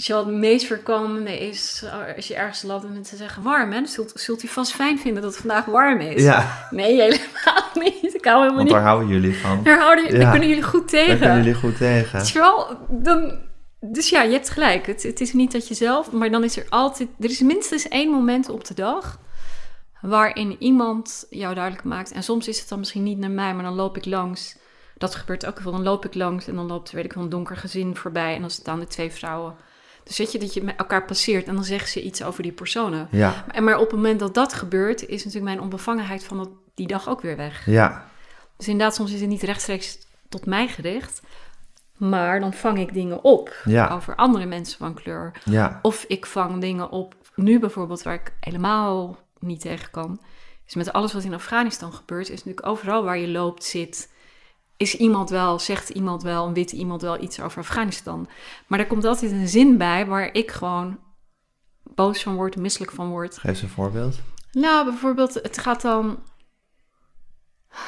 Als 0.00 0.08
je 0.08 0.14
het 0.16 0.26
meest 0.26 0.66
voorkomende 0.66 1.38
is, 1.38 1.82
eh, 1.84 2.16
als 2.16 2.28
je 2.28 2.34
ergens 2.34 2.62
loopt 2.62 2.84
en 2.84 2.92
mensen 2.92 3.16
zeggen 3.16 3.42
warm, 3.42 3.70
hè, 3.70 3.78
dan 3.78 3.86
zult, 3.86 4.12
zult 4.14 4.42
u 4.42 4.48
vast 4.48 4.72
fijn 4.72 4.98
vinden 4.98 5.22
dat 5.22 5.30
het 5.32 5.40
vandaag 5.40 5.64
warm 5.64 6.00
is. 6.00 6.22
Ja, 6.22 6.68
Nee, 6.70 7.00
helemaal 7.00 7.64
niet. 7.84 8.14
Ik 8.14 8.24
hou 8.24 8.36
helemaal 8.36 8.48
want 8.54 8.62
niet. 8.62 8.68
daar 8.70 8.82
houden 8.82 9.08
jullie 9.08 9.36
van. 9.36 9.62
Daar, 9.62 9.78
houden, 9.78 10.12
Ja. 10.12 10.18
daar 10.18 10.30
kunnen 10.30 10.48
jullie 10.48 10.62
goed 10.62 10.90
Daar 10.90 11.00
tegen. 11.04 11.18
kunnen 11.18 11.36
jullie 11.36 11.54
goed 11.54 11.76
tegen. 11.76 12.18
Het 12.18 12.26
is 12.26 12.32
wel, 12.32 12.76
dan, 12.88 13.38
dus 13.80 14.08
ja, 14.08 14.22
je 14.22 14.32
hebt 14.32 14.50
gelijk. 14.50 14.86
Het, 14.86 15.02
het 15.02 15.20
is 15.20 15.32
niet 15.32 15.52
dat 15.52 15.68
je 15.68 15.74
zelf, 15.74 16.12
maar 16.12 16.30
dan 16.30 16.44
is 16.44 16.56
er 16.56 16.66
altijd, 16.68 17.08
er 17.18 17.30
is 17.30 17.40
minstens 17.40 17.88
één 17.88 18.10
moment 18.10 18.48
op 18.48 18.64
de 18.64 18.74
dag 18.74 19.18
waarin 20.00 20.56
iemand 20.58 21.26
jou 21.30 21.54
duidelijk 21.54 21.84
maakt. 21.84 22.12
En 22.12 22.22
soms 22.22 22.48
is 22.48 22.60
het 22.60 22.68
dan 22.68 22.78
misschien 22.78 23.02
niet 23.02 23.18
naar 23.18 23.30
mij, 23.30 23.54
maar 23.54 23.64
dan 23.64 23.74
loop 23.74 23.96
ik 23.96 24.04
langs. 24.04 24.56
Dat 24.96 25.14
gebeurt 25.14 25.46
ook 25.46 25.60
wel. 25.60 25.72
Dan 25.72 25.82
loop 25.82 26.04
ik 26.04 26.14
langs 26.14 26.46
en 26.48 26.54
dan 26.54 26.66
loopt, 26.66 26.90
weet 26.90 27.04
ik 27.04 27.12
wel, 27.12 27.24
een 27.24 27.30
donker 27.30 27.56
gezin 27.56 27.96
voorbij. 27.96 28.34
En 28.34 28.40
dan 28.40 28.50
staan 28.50 28.80
er 28.80 28.88
twee 28.88 29.10
vrouwen. 29.12 29.54
Dus 30.10 30.18
weet 30.18 30.32
je 30.32 30.38
dat 30.38 30.54
je 30.54 30.62
met 30.62 30.76
elkaar 30.76 31.04
passeert 31.04 31.46
en 31.46 31.54
dan 31.54 31.64
zeggen 31.64 31.88
ze 31.88 32.02
iets 32.02 32.22
over 32.22 32.42
die 32.42 32.52
personen. 32.52 33.08
Ja, 33.10 33.44
En 33.52 33.64
maar 33.64 33.76
op 33.78 33.86
het 33.86 33.94
moment 33.96 34.20
dat 34.20 34.34
dat 34.34 34.52
gebeurt, 34.52 35.06
is 35.06 35.24
natuurlijk 35.24 35.44
mijn 35.44 35.60
onbevangenheid 35.60 36.24
van 36.24 36.36
dat, 36.36 36.48
die 36.74 36.86
dag 36.86 37.08
ook 37.08 37.20
weer 37.20 37.36
weg. 37.36 37.66
ja, 37.66 38.04
Dus 38.56 38.68
inderdaad, 38.68 38.94
soms 38.94 39.12
is 39.12 39.20
het 39.20 39.28
niet 39.28 39.42
rechtstreeks 39.42 39.98
tot 40.28 40.46
mij 40.46 40.68
gericht. 40.68 41.20
Maar 41.96 42.40
dan 42.40 42.52
vang 42.52 42.78
ik 42.78 42.92
dingen 42.92 43.24
op 43.24 43.54
Ja. 43.64 43.88
over 43.88 44.14
andere 44.16 44.46
mensen 44.46 44.78
van 44.78 44.94
kleur. 44.94 45.32
ja, 45.44 45.78
Of 45.82 46.04
ik 46.08 46.26
vang 46.26 46.60
dingen 46.60 46.90
op, 46.90 47.14
nu 47.34 47.58
bijvoorbeeld, 47.58 48.02
waar 48.02 48.14
ik 48.14 48.32
helemaal 48.40 49.18
niet 49.38 49.60
tegen 49.60 49.90
kan. 49.90 50.20
Is 50.66 50.74
met 50.74 50.92
alles 50.92 51.12
wat 51.12 51.24
in 51.24 51.34
Afghanistan 51.34 51.92
gebeurt, 51.92 52.28
is 52.30 52.36
natuurlijk 52.44 52.66
overal 52.66 53.04
waar 53.04 53.18
je 53.18 53.28
loopt, 53.28 53.64
zit. 53.64 54.12
Is 54.80 54.96
iemand 54.96 55.30
wel, 55.30 55.58
zegt 55.58 55.88
iemand 55.88 56.22
wel, 56.22 56.46
een 56.46 56.54
witte 56.54 56.76
iemand 56.76 57.02
wel 57.02 57.22
iets 57.22 57.40
over 57.40 57.58
Afghanistan. 57.58 58.28
Maar 58.66 58.78
er 58.78 58.86
komt 58.86 59.04
altijd 59.04 59.32
een 59.32 59.48
zin 59.48 59.76
bij 59.76 60.06
waar 60.06 60.34
ik 60.34 60.50
gewoon 60.50 60.98
boos 61.94 62.22
van 62.22 62.34
word, 62.34 62.56
misselijk 62.56 62.92
van 62.92 63.08
word. 63.08 63.38
geef 63.38 63.50
eens 63.50 63.62
een 63.62 63.68
voorbeeld. 63.68 64.18
Nou, 64.52 64.84
bijvoorbeeld, 64.84 65.34
het 65.34 65.58
gaat 65.58 65.82
dan. 65.82 66.18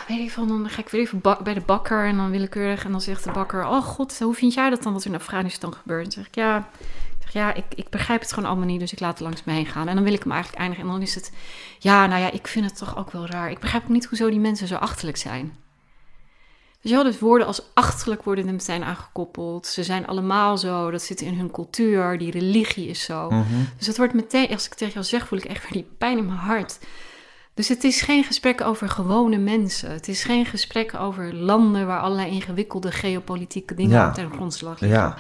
Weet 0.09 0.19
ik 0.19 0.31
van, 0.31 0.49
dan 0.49 0.69
ga 0.69 0.81
ik 0.81 0.89
weer 0.89 1.01
even 1.01 1.21
bij 1.21 1.55
de 1.55 1.61
bakker 1.61 2.07
en 2.07 2.17
dan 2.17 2.31
willekeurig. 2.31 2.85
En 2.85 2.91
dan 2.91 3.01
zegt 3.01 3.25
de 3.25 3.33
bakker: 3.33 3.67
Oh 3.67 3.83
god, 3.83 4.19
hoe 4.19 4.35
vind 4.35 4.55
jij 4.55 4.71
dat 4.71 4.83
dan 4.83 4.93
wat 4.93 5.05
er 5.05 5.11
in 5.11 5.17
Afghanistan 5.17 5.75
gebeurt? 5.75 6.03
Dan 6.03 6.13
zeg 6.13 6.27
ik: 6.27 6.35
Ja, 6.35 6.59
ik, 6.59 7.23
zeg, 7.23 7.33
ja 7.33 7.55
ik, 7.55 7.65
ik 7.75 7.89
begrijp 7.89 8.21
het 8.21 8.33
gewoon 8.33 8.49
allemaal 8.49 8.67
niet, 8.67 8.81
dus 8.81 8.93
ik 8.93 9.01
laat 9.01 9.19
het 9.19 9.21
langs 9.21 9.45
me 9.45 9.53
heen 9.53 9.67
gaan. 9.67 9.89
En 9.89 9.95
dan 9.95 10.05
wil 10.05 10.13
ik 10.13 10.23
hem 10.23 10.33
eigenlijk 10.33 10.63
eindigen. 10.63 10.87
En 10.87 10.93
dan 10.93 11.03
is 11.03 11.15
het: 11.15 11.33
Ja, 11.79 12.07
nou 12.07 12.21
ja, 12.21 12.31
ik 12.31 12.47
vind 12.47 12.65
het 12.65 12.77
toch 12.77 12.97
ook 12.97 13.11
wel 13.11 13.27
raar. 13.27 13.51
Ik 13.51 13.59
begrijp 13.59 13.83
ook 13.83 13.89
niet 13.89 14.07
hoezo 14.07 14.31
die 14.31 14.41
mensen 14.41 14.67
zo 14.67 14.75
achterlijk 14.75 15.17
zijn. 15.17 15.61
Dus 16.83 16.91
je 16.91 16.97
had 16.97 17.07
dus 17.07 17.19
woorden 17.19 17.47
als 17.47 17.63
achterlijk 17.75 18.23
worden 18.23 18.47
er 18.47 18.53
meteen 18.53 18.85
aangekoppeld. 18.85 19.67
Ze 19.67 19.83
zijn 19.85 20.07
allemaal 20.07 20.59
zo, 20.59 20.91
dat 20.91 21.03
zit 21.03 21.21
in 21.21 21.35
hun 21.35 21.51
cultuur, 21.51 22.19
die 22.19 22.31
religie 22.31 22.89
is 22.89 23.03
zo. 23.03 23.31
Mhm. 23.31 23.45
Dus 23.79 23.87
het 23.87 23.97
wordt 23.97 24.15
meteen, 24.15 24.49
als 24.53 24.67
ik 24.67 24.75
tegen 24.75 24.93
jou 24.95 25.05
zeg, 25.07 25.27
voel 25.27 25.39
ik 25.39 25.45
echt 25.45 25.63
weer 25.63 25.73
die 25.83 25.91
pijn 25.99 26.19
in 26.19 26.27
mijn 26.27 26.39
hart. 26.39 26.79
Dus 27.55 27.69
het 27.69 27.85
is 27.85 28.01
geen 28.01 28.25
gesprek 28.25 28.61
over 28.61 28.89
gewone 28.89 29.37
mensen. 29.39 29.91
Het 29.91 30.09
is 30.09 30.25
geen 30.25 30.47
gesprek 30.47 30.95
over 30.95 31.35
landen 31.35 31.87
waar 31.87 32.01
allerlei 32.01 32.31
ingewikkelde 32.31 32.93
geopolitieke 32.93 33.75
dingen 33.75 33.97
Ja. 33.99 34.13
ten 34.13 34.31
grondslag 34.33 34.81
liggen. 34.81 34.99
Ja, 35.01 35.17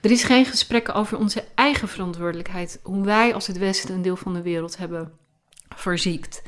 Er 0.00 0.10
is 0.10 0.24
geen 0.24 0.44
gesprek 0.44 0.94
over 0.94 1.18
onze 1.18 1.44
eigen 1.54 1.88
verantwoordelijkheid. 1.88 2.80
Hoe 2.82 3.04
wij 3.04 3.34
als 3.34 3.46
het 3.46 3.58
Westen 3.58 3.94
een 3.94 4.02
deel 4.02 4.16
van 4.16 4.34
de 4.34 4.42
wereld 4.42 4.76
hebben 4.76 5.12
verziekt. 5.74 6.42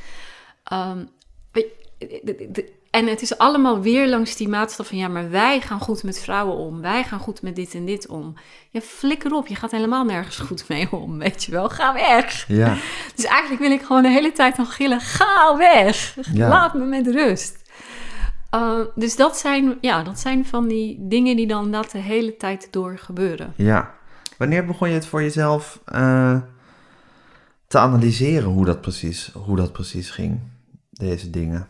Weet 1.52 1.66
je, 1.98 2.20
de- 2.24 2.34
de- 2.36 2.48
de- 2.50 2.72
en 2.90 3.07
het 3.07 3.22
is 3.22 3.38
allemaal 3.38 3.81
weer 3.81 4.09
langs 4.09 4.37
die 4.37 4.48
maatstaf 4.48 4.87
van... 4.87 4.98
ja, 4.98 5.09
maar 5.09 5.31
wij 5.31 5.61
gaan 5.61 5.81
goed 5.81 6.03
met 6.03 6.20
vrouwen 6.20 6.57
om. 6.57 6.81
Wij 6.81 7.05
gaan 7.05 7.18
goed 7.18 7.42
met 7.42 7.57
dit 7.57 7.74
en 7.74 7.85
dit 7.85 8.09
om. 8.09 8.35
Ja, 8.70 8.81
flikker 8.81 9.33
op. 9.33 9.46
Je 9.46 9.55
gaat 9.55 9.70
helemaal 9.70 10.05
nergens 10.05 10.38
goed 10.38 10.68
mee 10.68 10.92
om, 10.92 11.18
weet 11.18 11.44
je 11.44 11.53
wel. 11.53 11.68
Ga 11.68 11.92
weg. 11.92 12.44
ja, 12.48 12.76
Dus 13.16 13.24
eigenlijk 13.24 13.61
wil 13.61 13.70
ik 13.70 13.83
gewoon 13.83 14.03
de 14.03 14.09
hele 14.09 14.33
tijd 14.33 14.57
nog 14.57 14.74
gillen... 14.74 15.00
ga 15.00 15.57
weg. 15.57 16.16
Ja. 16.33 16.48
Laat 16.48 16.74
me 16.74 16.85
met 16.85 17.07
rust. 17.07 17.59
Uh, 18.55 18.81
dus 18.94 19.16
dat 19.16 19.37
zijn, 19.37 19.79
ja, 19.81 20.03
dat 20.03 20.18
zijn 20.18 20.46
van 20.46 20.68
die 20.68 20.96
dingen 21.00 21.37
die 21.37 21.46
dan 21.46 21.70
dat 21.70 21.90
de 21.90 21.98
hele 21.98 22.37
tijd 22.37 22.68
door 22.70 22.98
gebeuren. 22.98 23.53
ja. 23.57 23.98
Wanneer 24.38 24.66
begon 24.66 24.88
je 24.88 24.94
het 24.94 25.07
voor 25.07 25.22
jezelf 25.22 25.81
eh, 25.85 26.38
te 27.66 27.79
analyseren 27.79 28.48
hoe 28.48 28.64
dat, 28.64 28.81
precies, 28.81 29.31
hoe 29.33 29.57
dat 29.57 29.72
precies 29.72 30.11
ging, 30.11 30.40
deze 30.90 31.31
dingen? 31.31 31.68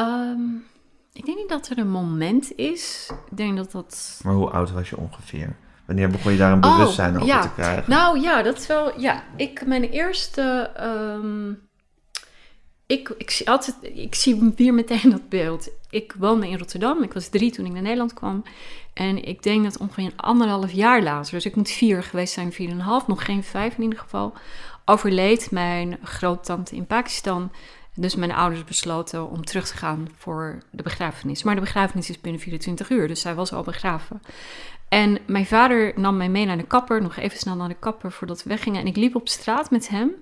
Um, 0.00 0.64
ik 1.12 1.24
denk 1.24 1.38
niet 1.38 1.48
dat 1.48 1.68
er 1.68 1.78
een 1.78 1.90
moment 1.90 2.56
is. 2.56 3.10
Ik 3.30 3.36
denk 3.36 3.56
dat 3.56 3.72
dat... 3.72 4.20
Maar 4.24 4.34
hoe 4.34 4.50
oud 4.50 4.72
was 4.72 4.90
je 4.90 4.96
ongeveer? 4.96 5.56
Wanneer 5.84 6.10
begon 6.10 6.32
je 6.32 6.38
daar 6.38 6.52
een 6.52 6.60
bewustzijn 6.60 7.10
Oh, 7.10 7.22
over 7.22 7.34
ja. 7.34 7.40
te 7.40 7.52
krijgen? 7.54 7.90
Nou 7.90 8.20
ja, 8.20 8.42
dat 8.42 8.58
is 8.58 8.66
wel... 8.66 9.00
Ja, 9.00 9.22
ik, 9.36 9.66
mijn 9.66 9.82
eerste... 9.82 10.70
Um, 10.80 11.68
ik, 12.86 13.08
ik, 13.08 13.30
zie 13.30 13.50
altijd, 13.50 13.76
ik 13.82 14.14
zie 14.14 14.52
weer 14.56 14.74
meteen 14.74 15.10
dat 15.10 15.28
beeld. 15.28 15.68
Ik 15.90 16.14
woonde 16.18 16.48
in 16.48 16.58
Rotterdam. 16.58 17.02
Ik 17.02 17.12
was 17.12 17.28
drie 17.28 17.50
toen 17.50 17.66
ik 17.66 17.72
naar 17.72 17.82
Nederland 17.82 18.14
kwam. 18.14 18.42
En 18.94 19.24
ik 19.24 19.42
denk 19.42 19.64
dat 19.64 19.78
ongeveer 19.78 20.12
anderhalf 20.16 20.70
jaar 20.70 21.02
later... 21.02 21.32
Dus 21.32 21.44
ik 21.44 21.56
moet 21.56 21.70
vier 21.70 22.02
geweest 22.02 22.32
zijn, 22.32 22.52
vier 22.52 22.68
en 22.68 22.74
een 22.74 22.80
half. 22.80 23.06
Nog 23.06 23.24
geen 23.24 23.44
vijf 23.44 23.76
in 23.76 23.82
ieder 23.82 23.98
geval. 23.98 24.32
Overleed 24.84 25.50
mijn 25.50 25.98
groottante 26.02 26.76
in 26.76 26.86
Pakistan... 26.86 27.50
Dus 27.94 28.14
mijn 28.14 28.32
ouders 28.32 28.64
besloten 28.64 29.30
om 29.30 29.44
terug 29.44 29.68
te 29.68 29.76
gaan 29.76 30.08
voor 30.16 30.62
de 30.70 30.82
begrafenis. 30.82 31.42
Maar 31.42 31.54
de 31.54 31.60
begrafenis 31.60 32.10
is 32.10 32.20
binnen 32.20 32.40
24 32.40 32.90
uur, 32.90 33.08
dus 33.08 33.20
zij 33.20 33.34
was 33.34 33.52
al 33.52 33.62
begraven. 33.62 34.22
En 34.88 35.18
mijn 35.26 35.46
vader 35.46 35.92
nam 35.96 36.16
mij 36.16 36.28
mee 36.28 36.46
naar 36.46 36.56
de 36.56 36.66
kapper, 36.66 37.02
nog 37.02 37.16
even 37.16 37.38
snel 37.38 37.56
naar 37.56 37.68
de 37.68 37.74
kapper 37.74 38.12
voordat 38.12 38.42
we 38.42 38.48
weggingen. 38.48 38.80
En 38.80 38.86
ik 38.86 38.96
liep 38.96 39.14
op 39.14 39.28
straat 39.28 39.70
met 39.70 39.88
hem 39.88 40.14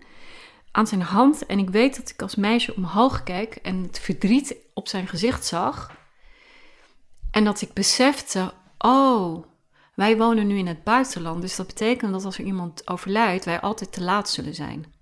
aan 0.71 0.87
zijn 0.87 1.03
hand. 1.03 1.47
En 1.47 1.59
ik 1.59 1.71
weet 1.71 1.97
dat 1.97 2.11
ik 2.11 2.23
als 2.23 2.35
meisje 2.35 2.75
omhoog 2.75 3.23
keek 3.23 3.55
en 3.55 3.83
het 3.83 3.99
verdriet 3.99 4.57
op 4.75 4.89
zijn 4.89 5.07
gezicht 5.07 5.47
zag. 5.47 5.99
En 7.31 7.45
dat 7.45 7.61
ik 7.61 7.73
besefte, 7.73 8.53
oh, 8.79 9.45
wij 9.95 10.17
wonen 10.17 10.47
nu 10.47 10.59
in 10.59 10.67
het 10.67 10.85
buitenland. 10.85 11.41
Dus 11.41 11.57
dat 11.57 11.67
betekent 11.67 12.13
dat 12.13 12.25
als 12.25 12.39
er 12.39 12.45
iemand 12.45 12.89
overlijdt, 12.89 13.45
wij 13.45 13.61
altijd 13.61 13.93
te 13.93 14.03
laat 14.03 14.31
zullen 14.31 14.55
zijn. 14.55 14.93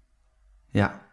Ja. 0.71 1.08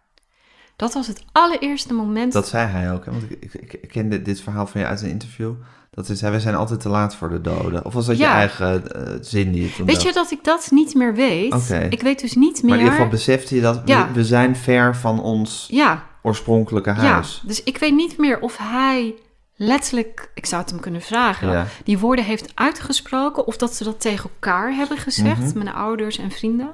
Dat 0.76 0.94
was 0.94 1.08
het 1.08 1.24
allereerste 1.32 1.94
moment. 1.94 2.34
Dat 2.34 2.48
zei 2.48 2.68
hij 2.68 2.92
ook, 2.92 3.06
hè? 3.06 3.12
want 3.12 3.24
ik, 3.24 3.54
ik, 3.54 3.74
ik 3.74 3.90
ken 3.90 4.24
dit, 4.24 4.42
verhaal 4.42 4.68
van 4.68 4.82
je 4.82 4.88
uit 4.88 5.02
een 5.02 5.10
interview. 5.10 5.54
Dat 5.92 6.08
hij 6.08 6.16
zei, 6.16 6.32
wij 6.32 6.40
zijn 6.40 6.56
altijd 6.56 6.80
te 6.80 6.90
laat 6.90 7.16
voor 7.16 7.30
de 7.30 7.42
doden. 7.42 7.86
Of 7.86 7.94
was 7.94 8.06
dat 8.06 8.18
Ja. 8.18 8.30
je 8.32 8.36
eigen 8.38 8.84
uh, 8.96 9.14
zin 9.22 9.52
die 9.52 9.72
je 9.78 9.84
Weet 9.86 10.02
je 10.02 10.14
dat 10.14 10.32
ik 10.32 10.44
dat 10.44 10.68
niet 10.72 10.94
meer 10.94 11.14
weet? 11.14 11.54
Okay. 11.54 11.88
Ik 11.90 12.02
weet 12.02 12.20
dus 12.22 12.34
niet 12.34 12.54
meer... 12.62 12.64
Maar 12.70 12.74
in 12.74 12.84
ieder 12.84 12.94
geval 12.94 13.10
besefte 13.12 13.56
je 13.56 13.62
dat 13.62 13.82
Ja. 13.86 14.08
we, 14.08 14.14
we 14.14 14.24
zijn 14.26 14.56
ver 14.56 14.96
van 14.96 15.22
ons 15.22 15.68
ja. 15.72 16.04
oorspronkelijke 16.22 16.90
huis. 16.90 17.40
Ja, 17.42 17.48
dus 17.48 17.64
ik 17.64 17.78
weet 17.78 17.94
niet 17.96 18.18
meer 18.18 18.40
of 18.40 18.58
hij 18.58 19.16
letterlijk, 19.56 20.32
ik 20.34 20.46
zou 20.46 20.62
het 20.62 20.72
hem 20.72 20.80
kunnen 20.80 21.02
vragen, 21.02 21.68
die 21.84 22.00
woorden 22.00 22.26
heeft 22.26 22.52
uitgesproken 22.56 23.48
of 23.48 23.58
dat 23.58 23.74
ze 23.76 23.84
dat 23.84 24.02
tegen 24.02 24.30
elkaar 24.30 24.74
hebben 24.76 24.98
gezegd, 24.98 25.40
Mhm. 25.42 25.58
mijn 25.64 25.76
ouders 25.76 26.18
en 26.18 26.32
vrienden. 26.32 26.72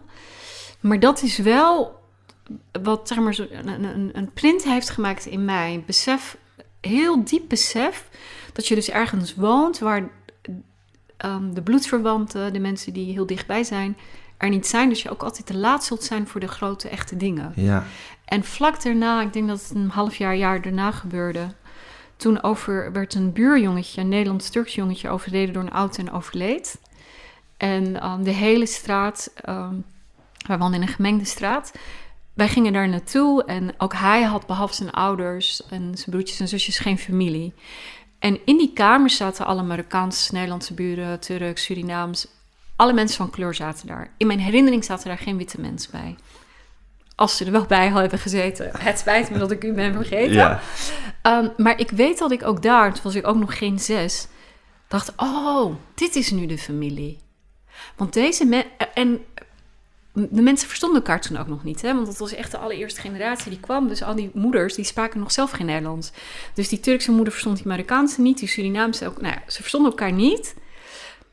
Maar 0.80 1.00
dat 1.00 1.22
is 1.22 1.38
wel 1.38 2.00
wat 2.84 3.08
zeg 3.08 3.18
maar, 3.18 3.40
een, 3.40 3.84
een, 3.84 4.10
een 4.14 4.32
print 4.34 4.64
heeft 4.64 4.90
gemaakt 4.90 5.26
in 5.26 5.46
mij. 5.46 5.84
Besef, 5.86 6.38
heel 6.82 7.24
diep 7.24 7.44
besef, 7.48 8.10
dat 8.54 8.68
je 8.68 8.76
dus 8.76 8.90
ergens 8.90 9.36
woont 9.36 9.80
waar 9.80 10.10
um, 11.26 11.54
de 11.54 11.62
bloedverwanten, 11.62 12.54
de 12.54 12.60
mensen 12.60 12.94
die 12.94 13.14
heel 13.14 13.26
dichtbij 13.26 13.64
zijn, 13.64 13.98
er 14.38 14.50
niet 14.50 14.68
zijn. 14.68 14.90
Dus 14.90 15.02
je 15.02 15.10
ook 15.10 15.24
altijd 15.24 15.46
te 15.46 15.58
laat 15.58 15.84
zult 15.84 16.04
zijn 16.04 16.28
voor 16.28 16.40
de 16.40 16.48
grote, 16.48 16.90
echte 16.90 17.18
dingen. 17.18 17.52
Ja. 17.56 17.84
En 18.26 18.44
vlak 18.44 18.84
daarna, 18.84 19.22
ik 19.22 19.34
denk 19.34 19.48
dat 19.48 19.62
het 19.62 19.72
een 19.76 19.90
half 19.90 20.16
jaar, 20.16 20.36
jaar 20.36 20.62
daarna 20.62 20.92
gebeurde. 20.92 21.48
Toen 22.16 22.44
over, 22.44 22.92
werd 22.92 23.14
een 23.14 23.34
buurjongetje, 23.34 24.02
een 24.02 24.10
Nederlands-Turks 24.10 24.76
jongetje, 24.76 25.10
overreden 25.10 25.54
door 25.54 25.64
een 25.64 25.72
auto 25.72 26.04
en 26.04 26.12
overleed. 26.12 26.80
En 27.58 28.06
um, 28.06 28.24
de 28.24 28.32
hele 28.32 28.66
straat, 28.66 29.34
um, 29.50 29.86
wij 30.48 30.58
woonden 30.58 30.82
in 30.82 30.88
een 30.88 30.94
gemengde 30.94 31.26
straat. 31.26 31.72
Wij 32.42 32.50
gingen 32.50 32.74
daar 32.74 32.90
naartoe 32.90 33.44
en 33.46 33.74
ook 33.78 33.94
hij 33.94 34.22
had 34.22 34.48
behalve 34.48 34.74
zijn 34.74 34.92
ouders 34.92 35.62
en 35.70 35.92
zijn 35.98 36.10
broertjes 36.10 36.40
en 36.40 36.48
zusjes 36.48 36.80
geen 36.80 36.98
familie. 36.98 37.54
En 38.20 38.40
in 38.46 38.58
die 38.58 38.74
kamer 38.74 39.10
zaten 39.10 39.46
alle 39.46 39.64
Marokkaanse, 39.64 40.34
Nederlandse 40.34 40.74
buren, 40.74 41.20
Turk, 41.20 41.58
Surinaams. 41.58 42.28
Alle 42.76 42.94
mensen 42.94 43.18
van 43.18 43.30
kleur 43.30 43.54
zaten 43.54 43.88
daar. 43.88 44.14
In 44.18 44.28
mijn 44.28 44.40
herinnering 44.40 44.84
zaten 44.84 45.08
daar 45.08 45.18
geen 45.18 45.38
witte 45.38 45.62
mensen 45.62 45.92
bij. 45.92 46.16
Als 47.16 47.38
ze 47.38 47.46
er 47.46 47.52
wel 47.52 47.66
bij 47.66 47.90
hadden 47.90 48.20
gezeten. 48.20 48.72
Het 48.78 49.00
spijt 49.00 49.30
me 49.30 49.38
dat 49.38 49.52
ik 49.52 49.64
u 49.64 49.74
ben 49.74 49.94
vergeten. 49.94 50.34
Ja. 50.34 50.62
Um, 51.24 51.52
maar 51.58 51.80
ik 51.80 51.90
weet 51.90 52.18
dat 52.18 52.32
ik 52.32 52.44
ook 52.44 52.62
daar, 52.62 52.94
toen 52.94 53.04
was 53.04 53.16
ik 53.16 53.28
ook 53.28 53.38
nog 53.38 53.58
geen 53.58 53.80
zes, 53.80 54.28
dacht: 54.88 55.14
oh, 55.16 55.76
dit 55.96 56.16
is 56.16 56.32
nu 56.32 56.46
de 56.46 56.58
familie. 56.58 57.20
Want 57.96 58.14
deze 58.14 58.46
mensen. 58.46 58.72
En 58.94 59.22
de 60.14 60.42
mensen 60.42 60.68
verstonden 60.68 60.98
elkaar 60.98 61.22
toen 61.22 61.38
ook 61.38 61.48
nog 61.48 61.64
niet, 61.64 61.82
hè? 61.82 61.94
want 61.94 62.06
dat 62.06 62.18
was 62.18 62.34
echt 62.34 62.52
de 62.52 62.58
allereerste 62.58 63.02
generatie 63.02 63.50
die 63.50 63.60
kwam. 63.60 63.88
Dus 63.88 64.04
al 64.04 64.16
die 64.16 64.32
moeders, 64.34 64.76
die 64.76 64.86
spraken 64.86 65.20
nog 65.20 65.32
zelf 65.32 65.52
geen 65.52 65.66
Nederlands. 65.66 66.12
Dus 66.54 66.70
die 66.70 66.80
Turkse 66.80 67.12
moeder 67.12 67.32
verstond 67.32 67.58
die 67.58 67.68
Marokkaanse 67.68 68.22
niet, 68.22 68.40
die 68.40 68.48
Surinaamse 68.48 69.08
ook. 69.08 69.22
Nou 69.22 69.34
ja, 69.34 69.42
ze 69.48 69.60
verstonden 69.60 69.92
elkaar 69.92 70.12
niet. 70.12 70.56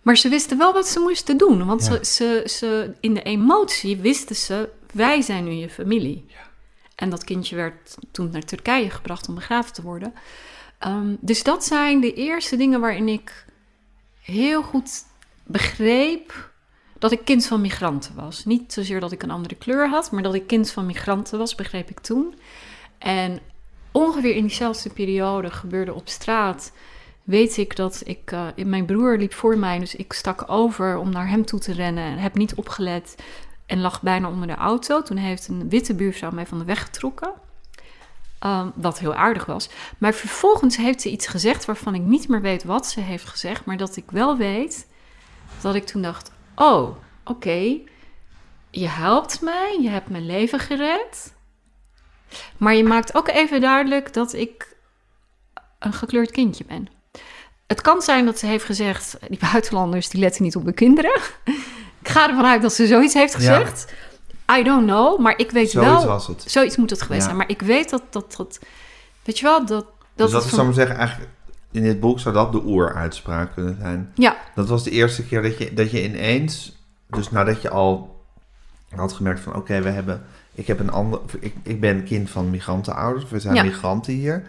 Maar 0.02 0.16
ze 0.16 0.28
wisten 0.28 0.58
wel 0.58 0.72
wat 0.72 0.88
ze 0.88 1.00
moesten 1.00 1.36
doen. 1.36 1.66
Want 1.66 1.86
ja. 1.86 1.92
ze, 1.92 2.04
ze, 2.04 2.42
ze, 2.46 2.94
in 3.00 3.14
de 3.14 3.22
emotie 3.22 3.96
wisten 3.96 4.36
ze, 4.36 4.68
wij 4.92 5.22
zijn 5.22 5.44
nu 5.44 5.50
je 5.50 5.70
familie. 5.70 6.24
Ja. 6.28 6.46
En 6.94 7.10
dat 7.10 7.24
kindje 7.24 7.56
werd 7.56 7.96
toen 8.10 8.30
naar 8.30 8.44
Turkije 8.44 8.90
gebracht 8.90 9.28
om 9.28 9.34
begraven 9.34 9.72
te 9.72 9.82
worden. 9.82 10.14
Um, 10.86 11.16
dus 11.20 11.42
dat 11.42 11.64
zijn 11.64 12.00
de 12.00 12.14
eerste 12.14 12.56
dingen 12.56 12.80
waarin 12.80 13.08
ik 13.08 13.44
heel 14.20 14.62
goed 14.62 15.04
begreep 15.44 16.47
dat 16.98 17.12
ik 17.12 17.24
kind 17.24 17.46
van 17.46 17.60
migranten 17.60 18.14
was. 18.14 18.44
Niet 18.44 18.72
zozeer 18.72 19.00
dat 19.00 19.12
ik 19.12 19.22
een 19.22 19.30
andere 19.30 19.54
kleur 19.54 19.88
had, 19.88 20.10
maar 20.10 20.22
dat 20.22 20.34
ik 20.34 20.46
kind 20.46 20.70
van 20.70 20.86
migranten 20.86 21.38
was, 21.38 21.54
begreep 21.54 21.90
ik 21.90 22.00
toen. 22.00 22.34
En 22.98 23.40
ongeveer 23.92 24.34
in 24.34 24.46
diezelfde 24.46 24.90
periode 24.90 25.50
gebeurde 25.50 25.94
op 25.94 26.08
straat, 26.08 26.72
weet 27.24 27.56
ik 27.56 27.76
dat 27.76 28.02
ik, 28.04 28.30
uh, 28.32 28.46
mijn 28.56 28.84
broer 28.84 29.16
liep 29.16 29.34
voor 29.34 29.58
mij, 29.58 29.78
dus 29.78 29.94
ik 29.94 30.12
stak 30.12 30.44
over 30.46 30.96
om 30.96 31.10
naar 31.10 31.28
hem 31.28 31.44
toe 31.44 31.60
te 31.60 31.72
rennen 31.72 32.04
en 32.04 32.18
heb 32.18 32.34
niet 32.34 32.54
opgelet 32.54 33.14
en 33.66 33.80
lag 33.80 34.02
bijna 34.02 34.28
onder 34.28 34.46
de 34.46 34.54
auto. 34.54 35.02
Toen 35.02 35.16
heeft 35.16 35.48
een 35.48 35.68
witte 35.68 35.94
buurvrouw 35.94 36.30
mij 36.30 36.46
van 36.46 36.58
de 36.58 36.64
weg 36.64 36.82
getrokken. 36.82 37.30
Um, 38.46 38.72
wat 38.74 38.98
heel 38.98 39.14
aardig 39.14 39.44
was. 39.44 39.68
Maar 39.98 40.14
vervolgens 40.14 40.76
heeft 40.76 41.00
ze 41.00 41.10
iets 41.10 41.26
gezegd 41.26 41.64
waarvan 41.64 41.94
ik 41.94 42.02
niet 42.02 42.28
meer 42.28 42.40
weet 42.40 42.64
wat 42.64 42.86
ze 42.86 43.00
heeft 43.00 43.24
gezegd. 43.24 43.64
Maar 43.64 43.76
dat 43.76 43.96
ik 43.96 44.10
wel 44.10 44.36
weet 44.36 44.86
dat 45.60 45.74
ik 45.74 45.86
toen 45.86 46.02
dacht: 46.02 46.30
Oh, 46.58 46.82
oké. 46.82 46.96
Okay, 47.24 47.84
je 48.70 48.88
helpt 48.88 49.40
mij. 49.40 49.78
Je 49.82 49.88
hebt 49.88 50.08
mijn 50.08 50.26
leven 50.26 50.58
gered. 50.58 51.34
Maar 52.56 52.74
je 52.74 52.84
maakt 52.84 53.14
ook 53.14 53.28
even 53.28 53.60
duidelijk 53.60 54.12
dat 54.12 54.32
ik 54.32 54.76
een 55.78 55.92
gekleurd 55.92 56.30
kindje 56.30 56.64
ben. 56.64 56.88
Het 57.66 57.80
kan 57.80 58.02
zijn 58.02 58.24
dat 58.24 58.38
ze 58.38 58.46
heeft 58.46 58.64
gezegd: 58.64 59.16
die 59.28 59.38
buitenlanders 59.52 60.08
die 60.08 60.20
letten 60.20 60.42
niet 60.42 60.56
op 60.56 60.64
de 60.64 60.72
kinderen. 60.72 61.20
ik 62.02 62.08
ga 62.08 62.28
ervan 62.28 62.46
uit 62.46 62.62
dat 62.62 62.72
ze 62.72 62.86
zoiets 62.86 63.14
heeft 63.14 63.34
gezegd. 63.34 63.86
Ja. 64.46 64.58
I 64.58 64.62
don't 64.62 64.86
know, 64.86 65.18
maar 65.18 65.38
ik 65.38 65.50
weet 65.50 65.70
zoiets 65.70 65.92
wel... 65.92 66.06
was 66.06 66.26
het. 66.26 66.44
Zoiets 66.46 66.76
moet 66.76 66.90
het 66.90 67.02
geweest 67.02 67.20
ja. 67.20 67.26
zijn. 67.26 67.36
Maar 67.36 67.48
ik 67.48 67.62
weet 67.62 67.90
dat 67.90 68.02
dat... 68.10 68.34
dat 68.36 68.58
weet 69.24 69.38
je 69.38 69.44
wel, 69.44 69.58
dat... 69.58 69.68
dat 69.68 69.86
dus 70.14 70.30
dat 70.30 70.44
is, 70.44 70.50
zou 70.50 70.64
maar 70.64 70.74
zeggen, 70.74 70.96
eigenlijk... 70.96 71.30
In 71.70 71.82
dit 71.82 72.00
boek 72.00 72.20
zou 72.20 72.34
dat 72.34 72.52
de 72.52 72.62
oeruitspraak 72.64 73.52
kunnen 73.54 73.76
zijn. 73.80 74.12
Ja. 74.14 74.36
Dat 74.54 74.68
was 74.68 74.84
de 74.84 74.90
eerste 74.90 75.26
keer 75.26 75.42
dat 75.42 75.58
je, 75.58 75.74
dat 75.74 75.90
je 75.90 76.04
ineens... 76.04 76.76
Dus 77.10 77.30
nadat 77.30 77.62
je 77.62 77.70
al 77.70 78.24
had 78.94 79.12
gemerkt 79.12 79.40
van... 79.40 79.52
Oké, 79.52 79.60
okay, 79.60 79.82
we 79.82 79.88
hebben 79.88 80.22
ik, 80.54 80.66
heb 80.66 80.80
een 80.80 80.90
ander, 80.90 81.20
ik, 81.40 81.54
ik 81.62 81.80
ben 81.80 82.04
kind 82.04 82.30
van 82.30 82.50
migrantenouders. 82.50 83.30
We 83.30 83.40
zijn 83.40 83.54
Ja. 83.54 83.62
migranten 83.62 84.12
hier. 84.12 84.42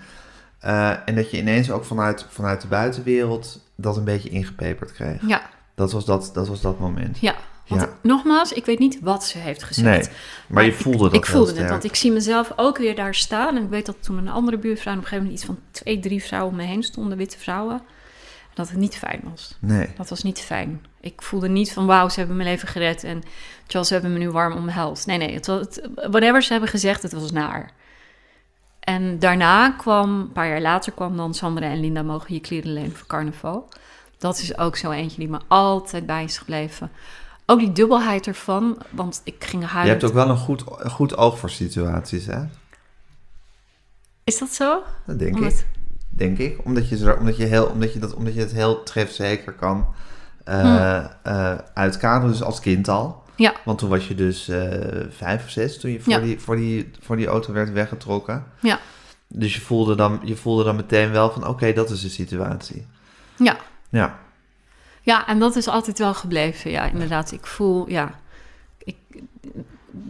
Eh, 0.59 0.89
en 1.05 1.15
dat 1.15 1.31
je 1.31 1.37
ineens 1.37 1.71
ook 1.71 1.85
vanuit, 1.85 2.25
vanuit 2.29 2.61
de 2.61 2.67
buitenwereld 2.67 3.61
dat 3.75 3.97
een 3.97 4.03
beetje 4.03 4.29
ingepeperd 4.29 4.91
kreeg. 4.93 5.21
Ja, 5.27 5.41
Dat 5.75 5.91
was 5.91 6.05
dat, 6.05 6.29
dat, 6.33 6.47
was 6.47 6.61
dat 6.61 6.79
moment. 6.79 7.19
ja. 7.19 7.35
Want 7.69 7.81
Ja. 7.81 7.89
nogmaals, 8.01 8.53
ik 8.53 8.65
weet 8.65 8.79
niet 8.79 8.99
wat 9.01 9.23
ze 9.25 9.37
heeft 9.37 9.63
gezegd. 9.63 10.07
Nee, 10.07 10.17
maar 10.47 10.63
je 10.63 10.69
ik- 10.71 10.75
voelde 10.77 10.97
dat 11.03 11.13
Ik 11.13 11.25
voelde 11.25 11.59
het, 11.61 11.69
want 11.69 11.83
ik 11.83 11.95
zie 11.95 12.11
mezelf 12.11 12.51
ook 12.55 12.77
weer 12.77 12.95
daar 12.95 13.15
staan. 13.15 13.55
En 13.57 13.63
ik 13.63 13.69
weet 13.69 13.85
dat 13.85 13.95
toen 14.03 14.17
een 14.17 14.29
andere 14.29 14.57
buurvrouw, 14.57 14.93
op 14.93 14.99
een 14.99 15.05
gegeven 15.07 15.23
moment 15.25 15.41
iets 15.43 15.47
van 15.47 15.59
twee, 15.71 15.99
drie 15.99 16.23
vrouwen 16.23 16.51
om 16.51 16.57
me 16.57 16.63
heen 16.63 16.83
stonden, 16.83 17.17
witte 17.17 17.37
vrouwen. 17.39 17.81
Dat 18.53 18.69
het 18.69 18.77
niet 18.77 18.95
fijn 18.97 19.21
was. 19.29 19.55
Nee, 19.59 19.87
Dat 19.97 20.09
was 20.09 20.23
niet 20.23 20.39
fijn. 20.39 20.85
Ik 21.01 21.21
voelde 21.21 21.49
niet 21.49 21.73
van 21.73 21.85
wauw, 21.85 22.09
ze 22.09 22.19
hebben 22.19 22.37
mijn 22.37 22.49
leven 22.49 22.67
gered 22.67 23.03
en 23.03 23.21
Charles, 23.67 23.87
ze 23.87 23.93
hebben 23.93 24.13
me 24.13 24.19
nu 24.19 24.29
warm 24.31 24.53
omhelst. 24.57 25.05
Nee, 25.05 25.17
nee, 25.17 25.33
het 25.33 25.47
was, 25.47 25.59
het, 25.59 25.89
whatever 25.95 26.41
ze 26.41 26.51
hebben 26.51 26.69
gezegd, 26.69 27.01
het 27.01 27.13
was 27.13 27.31
naar. 27.31 27.71
En 28.79 29.19
daarna 29.19 29.69
kwam, 29.71 30.19
een 30.19 30.31
paar 30.31 30.47
jaar 30.47 30.61
later 30.61 30.91
kwam 30.91 31.17
dan 31.17 31.33
Sandra 31.33 31.65
en 31.65 31.79
Linda 31.79 32.03
mogen 32.03 32.33
je 32.33 32.39
kleren 32.39 32.73
lenen 32.73 32.95
voor 32.95 33.07
carnaval. 33.07 33.69
Dat 34.17 34.37
is 34.37 34.57
ook 34.57 34.75
zo 34.75 34.91
eentje 34.91 35.17
die 35.17 35.29
me 35.29 35.39
altijd 35.47 36.05
bij 36.05 36.23
is 36.23 36.37
gebleven. 36.37 36.91
Ook 37.49 37.59
die 37.59 37.71
dubbelheid 37.71 38.27
ervan, 38.27 38.77
want 38.89 39.21
ik 39.23 39.43
ging 39.43 39.61
je 39.61 39.67
huilen. 39.67 39.91
hebt 39.91 40.03
ook 40.03 40.13
wel 40.13 40.29
een 40.29 40.37
goed, 40.37 40.63
goed 40.91 41.17
oog 41.17 41.39
voor 41.39 41.49
situaties, 41.49 42.25
hè? 42.25 42.41
Is 44.23 44.37
dat 44.37 44.49
zo? 44.49 44.83
Dat 45.05 45.19
denk 45.19 45.35
Omdat- 45.35 45.51
ik. 45.53 45.65
Denk 46.09 46.37
ik. 46.37 46.59
Omdat 46.65 46.89
je, 46.89 47.15
omdat 47.19 47.37
je, 47.37 47.43
heel, 47.45 47.65
omdat 47.65 47.93
je, 47.93 47.99
dat, 47.99 48.13
omdat 48.13 48.33
je 48.33 48.39
het 48.39 48.51
heel 48.51 48.83
trefzeker 48.83 49.53
kan 49.53 49.87
eh, 50.43 51.05
uitkaderen. 51.73 52.31
Dus 52.31 52.43
als 52.43 52.59
kind 52.59 52.87
al. 52.87 53.23
Ja, 53.35 53.53
Want 53.65 53.79
toen 53.79 53.89
was 53.89 54.07
je 54.07 54.15
dus 54.15 54.47
eh, 54.47 55.05
vijf 55.09 55.43
of 55.43 55.49
zes 55.49 55.79
toen 55.79 55.91
je 55.91 55.99
voor, 56.01 56.13
Ja. 56.13 56.19
die, 56.19 56.39
voor, 56.39 56.55
die, 56.55 56.91
voor 57.01 57.15
die 57.15 57.27
auto 57.27 57.53
werd 57.53 57.71
weggetrokken. 57.71 58.43
ja, 58.61 58.79
Dus 59.27 59.55
je 59.55 59.61
voelde 59.61 59.95
dan, 59.95 60.19
je 60.23 60.35
voelde 60.35 60.63
dan 60.63 60.75
meteen 60.75 61.11
wel 61.11 61.31
van 61.31 61.47
oké, 61.47 61.73
dat 61.73 61.89
is 61.89 62.01
de 62.01 62.09
situatie. 62.09 62.87
ja. 63.37 63.57
Ja, 63.89 64.19
Ja, 65.01 65.27
en 65.27 65.39
dat 65.39 65.55
is 65.55 65.67
altijd 65.67 65.99
wel 65.99 66.13
gebleven. 66.13 66.71
Ja, 66.71 66.85
inderdaad. 66.85 67.31
Ik 67.31 67.45
voel, 67.45 67.89
ja. 67.89 68.19
Ik, 68.77 68.97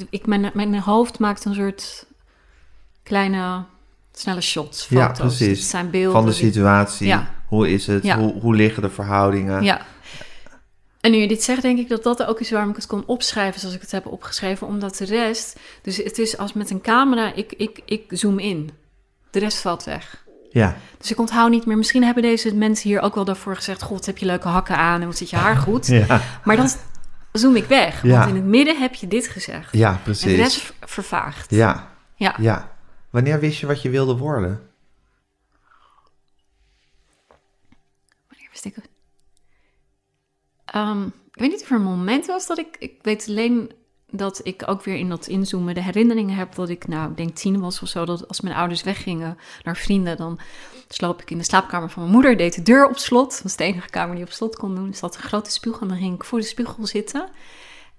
ik, 0.09 0.25
mijn, 0.25 0.51
mijn 0.53 0.79
hoofd 0.79 1.19
maakt 1.19 1.45
een 1.45 1.55
soort 1.55 2.05
kleine, 3.03 3.63
snelle 4.11 4.41
shots. 4.41 4.87
Ja, 4.89 5.07
Foto's. 5.07 5.37
precies. 5.37 5.59
Het 5.59 5.69
zijn 5.69 5.89
beelden. 5.89 6.11
van 6.11 6.25
de 6.25 6.35
situatie. 6.35 7.07
Ja. 7.07 7.33
Hoe 7.47 7.69
is 7.69 7.87
het? 7.87 8.03
Ja. 8.03 8.17
Hoe, 8.17 8.41
hoe 8.41 8.55
liggen 8.55 8.81
de 8.81 8.89
verhoudingen? 8.89 9.63
Ja. 9.63 9.85
En 11.01 11.11
nu 11.11 11.17
je 11.17 11.27
dit 11.27 11.43
zegt, 11.43 11.61
denk 11.61 11.79
ik 11.79 11.89
dat 11.89 12.03
dat 12.03 12.23
ook 12.23 12.39
is 12.39 12.51
waarom 12.51 12.69
ik 12.69 12.75
het 12.75 12.87
kon 12.87 13.03
opschrijven 13.05 13.59
zoals 13.59 13.75
ik 13.75 13.81
het 13.81 13.91
heb 13.91 14.05
opgeschreven. 14.05 14.67
Omdat 14.67 14.97
de 14.97 15.05
rest, 15.05 15.59
dus 15.81 15.97
het 15.97 16.17
is 16.17 16.37
als 16.37 16.53
met 16.53 16.69
een 16.69 16.81
camera, 16.81 17.33
ik, 17.33 17.53
ik, 17.57 17.81
ik 17.85 18.03
zoom 18.09 18.39
in. 18.39 18.69
De 19.29 19.39
rest 19.39 19.57
valt 19.57 19.83
weg. 19.83 20.25
Ja. 20.49 20.75
Dus 20.97 21.11
ik 21.11 21.19
onthoud 21.19 21.49
niet 21.49 21.65
meer. 21.65 21.77
Misschien 21.77 22.03
hebben 22.03 22.23
deze 22.23 22.55
mensen 22.55 22.89
hier 22.89 23.01
ook 23.01 23.15
wel 23.15 23.25
daarvoor 23.25 23.55
gezegd: 23.55 23.81
God, 23.81 24.05
heb 24.05 24.17
je 24.17 24.25
leuke 24.25 24.47
hakken 24.47 24.77
aan 24.77 25.01
en 25.01 25.07
wat 25.07 25.17
zit 25.17 25.29
je 25.29 25.35
haar 25.35 25.57
goed. 25.57 25.87
Ja. 25.87 26.21
Maar 26.43 26.55
dan 26.55 26.69
zoom 27.31 27.55
ik 27.55 27.65
weg. 27.65 28.03
Ja. 28.03 28.17
Want 28.17 28.29
in 28.29 28.35
het 28.35 28.45
midden 28.45 28.79
heb 28.79 28.93
je 28.93 29.07
dit 29.07 29.27
gezegd. 29.27 29.73
ja, 29.73 29.89
en 29.89 29.95
de 29.95 30.01
precies. 30.03 30.35
rest 30.35 30.57
ver- 30.61 30.87
vervaagt. 30.87 31.51
Ja. 31.51 31.91
Ja. 32.15 32.35
ja. 32.37 32.77
Wanneer 33.09 33.39
wist 33.39 33.59
je 33.59 33.65
wat 33.67 33.81
je 33.81 33.89
wilde 33.89 34.17
worden? 34.17 34.69
Wanneer 38.27 38.49
wist 38.51 38.65
ik 38.65 38.75
het? 38.75 38.89
Ehm, 40.65 41.05
ik 41.05 41.39
weet 41.39 41.49
niet 41.51 41.61
of 41.61 41.69
er 41.69 41.75
een 41.75 41.81
moment 41.81 42.25
was 42.25 42.47
dat 42.47 42.57
ik... 42.57 42.75
Ik 42.79 42.99
weet 43.01 43.25
alleen 43.29 43.71
dat 44.11 44.39
ik 44.43 44.63
ook 44.65 44.83
weer 44.83 44.95
in 44.95 45.09
dat 45.09 45.27
inzoomen 45.27 45.73
de 45.73 45.83
herinneringen 45.83 46.35
heb 46.35 46.55
dat 46.55 46.69
ik, 46.69 46.87
nou, 46.87 47.09
ik 47.09 47.17
denk 47.17 47.35
tien 47.35 47.59
was 47.59 47.81
of 47.81 47.87
zo, 47.87 48.05
dat 48.05 48.27
als 48.27 48.41
mijn 48.41 48.55
ouders 48.55 48.83
weggingen 48.83 49.37
naar 49.63 49.77
vrienden, 49.77 50.17
dan 50.17 50.39
sloop 50.87 51.21
ik 51.21 51.31
in 51.31 51.37
de 51.37 51.43
slaapkamer 51.43 51.89
van 51.89 52.01
mijn 52.01 52.13
moeder, 52.13 52.37
deed 52.37 52.55
de 52.55 52.61
deur 52.61 52.87
op 52.87 52.97
slot. 52.97 53.31
Dat 53.31 53.41
was 53.41 53.55
de 53.55 53.63
enige 53.63 53.89
kamer 53.89 54.15
die 54.15 54.23
op 54.25 54.31
slot 54.31 54.55
kon 54.55 54.75
doen. 54.75 54.89
Dus 54.89 54.99
dat 54.99 55.15
een 55.15 55.21
grote 55.21 55.51
spiegel 55.51 55.81
en 55.81 55.87
dan 55.87 55.97
ging 55.97 56.15
ik 56.15 56.23
voor 56.23 56.39
de 56.39 56.45
spiegel 56.45 56.85
zitten. 56.85 57.29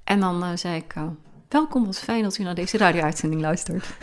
En 0.05 0.21
dan 0.21 0.43
eh, 0.43 0.51
zei 0.55 0.77
ik, 0.77 0.93
eh, 0.95 1.03
welkom, 1.49 1.87
wat 1.87 1.99
fijn 1.99 2.23
dat 2.23 2.39
u 2.39 2.43
naar 2.43 2.55
deze 2.55 2.79
radio-uitzending 2.79 3.41
luistert. 3.41 3.85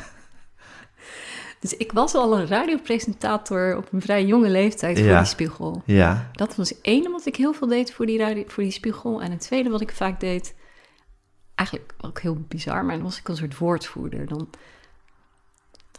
Dus 1.60 1.74
ik 1.78 1.92
was 1.92 2.14
al 2.14 2.38
een 2.40 2.48
radiopresentator 2.48 3.78
op 3.78 3.88
een 3.94 4.02
vrij 4.02 4.26
jonge 4.26 4.50
leeftijd 4.50 4.98
voor 4.98 5.08
Ja. 5.08 5.18
die 5.18 5.28
spiegel. 5.28 5.82
Ja. 5.86 6.30
Dat 6.34 6.56
was 6.56 6.82
één 6.82 7.12
wat 7.12 7.26
ik 7.26 7.36
heel 7.36 7.54
veel 7.54 7.68
deed 7.68 7.94
voor 7.94 8.06
die, 8.06 8.18
radio, 8.18 8.44
voor 8.48 8.64
die 8.64 8.72
spiegel. 8.72 9.22
En 9.22 9.32
het 9.32 9.40
tweede 9.40 9.70
wat 9.70 9.82
ik 9.82 9.92
vaak 9.92 10.20
deed, 10.20 10.56
eigenlijk 11.58 11.94
ook 12.02 12.20
heel 12.20 12.38
bizar, 12.48 12.86
maar 12.86 12.96
dan 12.96 13.04
was 13.04 13.18
ik 13.20 13.28
een 13.28 13.36
soort 13.38 13.58
woordvoerder. 13.58 14.28
Dan, 14.28 14.50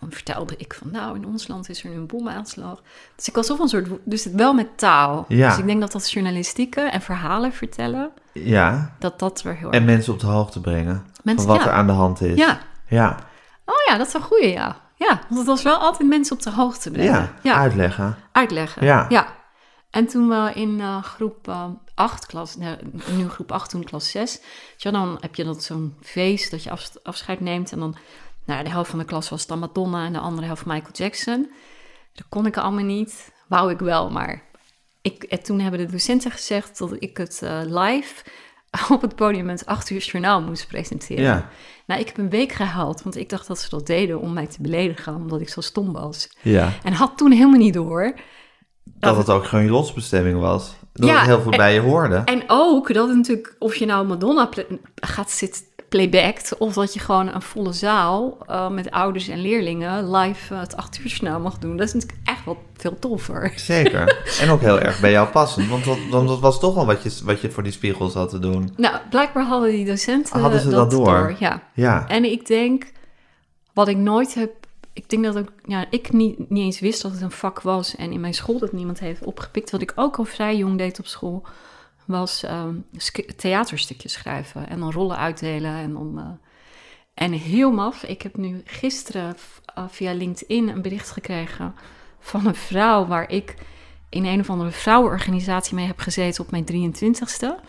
dan 0.01 0.13
vertelde 0.13 0.55
ik 0.57 0.75
van, 0.75 0.91
nou, 0.91 1.17
in 1.17 1.27
ons 1.27 1.49
land 1.49 1.69
is 1.69 1.85
er 1.85 1.91
nu 1.91 1.97
een 1.97 2.07
bomaanslag. 2.07 2.83
Dus 3.17 3.29
ik 3.29 3.35
was 3.35 3.47
toch 3.47 3.59
een 3.59 3.69
soort, 3.69 3.89
dus 4.05 4.25
het 4.25 4.35
wel 4.35 4.55
met 4.55 4.79
taal. 4.79 5.25
Ja. 5.29 5.49
Dus 5.49 5.59
ik 5.59 5.67
denk 5.67 5.81
dat 5.81 5.93
dat 5.93 6.11
journalistieke 6.11 6.81
en 6.81 7.01
verhalen 7.01 7.53
vertellen, 7.53 8.11
Ja. 8.33 8.95
dat 8.99 9.19
dat 9.19 9.43
er 9.45 9.55
heel 9.57 9.71
En 9.71 9.85
mensen 9.85 10.13
op 10.13 10.21
de 10.21 10.27
hoogte 10.27 10.61
brengen. 10.61 11.07
Mensen- 11.23 11.47
van 11.47 11.57
wat 11.57 11.65
ja. 11.65 11.71
er 11.71 11.77
aan 11.77 11.87
de 11.87 11.93
hand 11.93 12.21
is. 12.21 12.37
Ja, 12.37 12.59
Ja. 12.89 13.17
oh 13.65 13.75
ja, 13.89 13.97
dat 13.99 14.07
is 14.07 14.15
een 14.15 14.23
goeie, 14.23 14.51
ja. 14.53 14.77
Ja, 14.95 15.21
want 15.29 15.37
het 15.39 15.47
was 15.47 15.63
wel 15.63 15.77
altijd 15.77 16.09
mensen 16.09 16.37
op 16.37 16.43
de 16.43 16.51
hoogte 16.51 16.91
brengen. 16.91 17.31
Ja. 17.43 17.55
Uitleggen. 17.55 18.17
uitleggen. 18.33 18.85
Ja. 18.87 19.07
ja. 19.09 19.27
En 19.91 20.07
toen 20.07 20.29
we 20.29 20.51
in 20.55 20.81
eh, 20.81 21.03
groep 21.03 21.49
eh, 21.49 21.65
8, 21.99 22.27
klas, 22.27 22.57
nu 23.11 23.29
groep 23.29 23.53
8, 23.53 23.71
toen 23.71 23.85
klas 23.85 24.11
6, 24.11 24.41
ja, 24.77 24.91
dan 24.91 25.17
heb 25.21 25.35
je 25.35 25.45
dat 25.45 25.63
zo'n 25.63 25.97
feest 26.01 26.51
dat 26.51 26.63
je 26.63 26.71
af- 26.71 26.97
afscheid 27.03 27.41
neemt. 27.41 27.73
En 27.73 27.79
dan, 27.79 27.97
nou, 28.45 28.65
de 28.65 28.71
helft 28.71 28.91
van 28.91 28.99
de 28.99 29.05
klas 29.05 29.29
was 29.29 29.47
dan 29.47 29.59
Madonna 29.59 30.05
en 30.05 30.13
de 30.13 30.19
andere 30.19 30.47
helft 30.47 30.67
Michael 30.67 30.93
Jackson. 30.93 31.51
Dat 32.13 32.27
kon 32.29 32.47
ik 32.47 32.57
allemaal 32.57 32.85
niet, 32.85 33.33
wou 33.49 33.71
ik 33.73 33.79
wel, 33.79 34.11
maar 34.11 34.43
ik, 35.03 35.23
en 35.23 35.43
toen 35.43 35.61
hebben 35.61 35.81
de 35.81 35.93
docenten 35.93 36.31
gezegd 36.31 36.79
dat 36.79 36.97
ik 36.99 37.17
het 37.17 37.43
eh, 37.43 37.61
live 37.65 38.25
op 38.95 39.03
het 39.03 39.15
podium 39.15 39.45
met 39.45 39.67
8 39.67 39.91
uur 39.91 40.01
journaal 40.01 40.43
moest 40.43 40.69
presenteren. 40.69 41.25
Ja. 41.25 41.49
Nou, 41.87 42.01
ik 42.01 42.07
heb 42.07 42.19
een 42.19 42.31
week 42.31 42.53
gehaald, 42.53 43.03
want 43.03 43.17
ik 43.17 43.29
dacht 43.29 43.47
dat 43.47 43.59
ze 43.59 43.69
dat 43.69 43.87
deden 43.87 44.21
om 44.21 44.33
mij 44.33 44.47
te 44.47 44.63
beledigen, 44.63 45.15
omdat 45.15 45.41
ik 45.41 45.49
zo 45.49 45.61
stom 45.61 45.93
was. 45.93 46.29
Ja. 46.43 46.73
En 46.83 46.93
had 46.93 47.17
toen 47.17 47.31
helemaal 47.31 47.59
niet 47.59 47.75
door 47.75 48.15
Dat 48.85 49.17
het 49.17 49.31
ook 49.31 49.45
gewoon 49.45 49.65
je 49.65 49.71
lotsbestemming 49.71 50.41
was. 50.41 50.77
Dat 50.99 51.09
Ja, 51.09 51.17
het 51.19 51.27
heel 51.27 51.41
goed 51.41 51.53
en- 51.53 51.59
bij 51.59 51.75
je 51.75 51.81
hoorde. 51.81 52.23
En 52.25 52.43
ook 52.47 52.95
dat 52.95 53.09
natuurlijk, 53.15 53.57
of 53.59 53.75
je 53.75 53.87
nou 53.87 54.07
Madonna 54.07 54.49
gaat 54.95 55.31
zitten 55.31 55.63
playbackt, 55.89 56.59
of 56.59 56.75
dat 56.75 56.95
je 56.95 57.01
gewoon 57.01 57.35
een 57.35 57.43
volle 57.43 57.73
zaal 57.73 58.39
eh, 58.47 58.69
met 58.69 58.91
ouders 58.91 59.29
en 59.29 59.41
leerlingen 59.41 60.11
live 60.11 60.55
eh, 60.55 60.61
het 60.61 60.77
acht 60.77 60.99
uur 60.99 61.07
journaal 61.07 61.41
mag 61.41 61.59
doen. 61.59 61.77
Dat 61.77 61.87
is 61.87 61.93
natuurlijk 61.93 62.21
echt 62.25 62.45
wel 62.45 62.63
veel 62.77 62.99
toffer. 62.99 63.53
Zeker. 63.57 64.17
en 64.43 64.51
ook 64.51 64.61
heel 64.61 64.81
erg 64.81 65.01
bij 65.01 65.11
jou 65.11 65.29
passend. 65.29 65.69
Want 65.69 65.85
dat, 65.85 65.99
want 66.11 66.29
dat 66.29 66.41
was 66.41 66.61
toch 66.61 66.77
al 66.77 66.87
wat 66.87 67.03
je, 67.03 67.25
wat 67.25 67.41
je 67.41 67.51
voor 67.51 67.63
die 67.63 67.73
spiegels 67.73 68.15
had 68.15 68.31
te 68.31 68.39
doen. 68.39 68.73
Nou, 68.77 68.97
blijkbaar 69.11 69.45
hadden 69.45 69.71
die 69.71 69.87
docenten 69.87 70.41
Hadden 70.41 70.61
ze 70.61 70.71
dat 70.71 70.91
door? 70.91 71.37
Ja. 71.39 71.63
Ja. 71.75 72.09
En 72.09 72.25
ik 72.25 72.47
denk, 72.47 72.93
wat 73.73 73.89
ik 73.89 73.97
nooit 73.97 74.35
heb, 74.35 74.51
ik 74.99 75.09
denk 75.09 75.25
dat 75.25 75.39
ook, 75.39 75.53
ja, 75.65 75.87
ik 75.91 76.13
niet, 76.13 76.51
niet 76.51 76.65
eens 76.65 76.81
wist 76.81 77.03
dat 77.03 77.13
het 77.13 77.21
een 77.21 77.31
vak 77.31 77.61
was 77.61 77.97
en 77.97 78.13
in 78.13 78.21
mijn 78.21 78.35
school 78.35 78.59
dat 78.59 78.73
niemand 78.73 78.99
heeft 78.99 79.25
opgepikt. 79.25 79.71
Wat 79.71 79.83
ik 79.83 79.93
ook 79.95 80.17
al 80.17 80.25
vrij 80.25 80.57
jong 80.57 80.79
deed 80.79 80.99
op 80.99 81.07
school, 81.07 81.47
was 82.05 82.43
ehm, 82.43 82.75
theaterstukjes 83.37 84.13
schrijven 84.13 84.69
en 84.69 84.81
dan 84.81 84.93
rollen 84.93 85.17
uitdelen 85.17 85.75
en 85.75 85.93
dan... 85.93 86.19
eh, 86.19 86.47
en 87.15 87.33
heel 87.33 87.71
maf, 87.71 88.03
ik 88.03 88.23
heb 88.23 88.37
nu 88.37 88.63
gisteren 88.65 89.37
eh, 89.75 89.85
via 89.89 90.13
LinkedIn 90.13 90.69
een 90.69 90.83
bericht 90.83 91.11
gekregen 91.11 91.75
van 92.21 92.47
een 92.47 92.55
vrouw 92.55 93.07
waar 93.07 93.31
ik 93.31 93.55
in 94.09 94.25
een 94.25 94.41
of 94.41 94.51
andere 94.51 94.71
vrouwenorganisatie 94.71 95.75
mee 95.75 95.87
heb 95.87 95.99
gezeten 95.99 96.45
op 96.45 96.51
mijn 96.51 96.93
23ste 96.93 97.65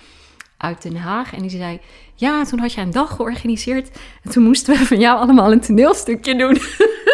uit 0.57 0.81
Den 0.81 0.95
Haag. 0.95 1.33
En 1.33 1.41
die 1.41 1.49
zei, 1.49 1.79
ja, 2.15 2.43
toen 2.43 2.59
had 2.59 2.73
jij 2.73 2.83
een 2.83 2.91
dag 2.91 3.15
georganiseerd 3.15 3.97
en 4.23 4.31
toen 4.31 4.43
moesten 4.43 4.77
we 4.77 4.85
van 4.85 4.99
jou 4.99 5.19
allemaal 5.19 5.51
een 5.51 5.61
toneelstukje 5.61 6.35
doen. 6.35 6.57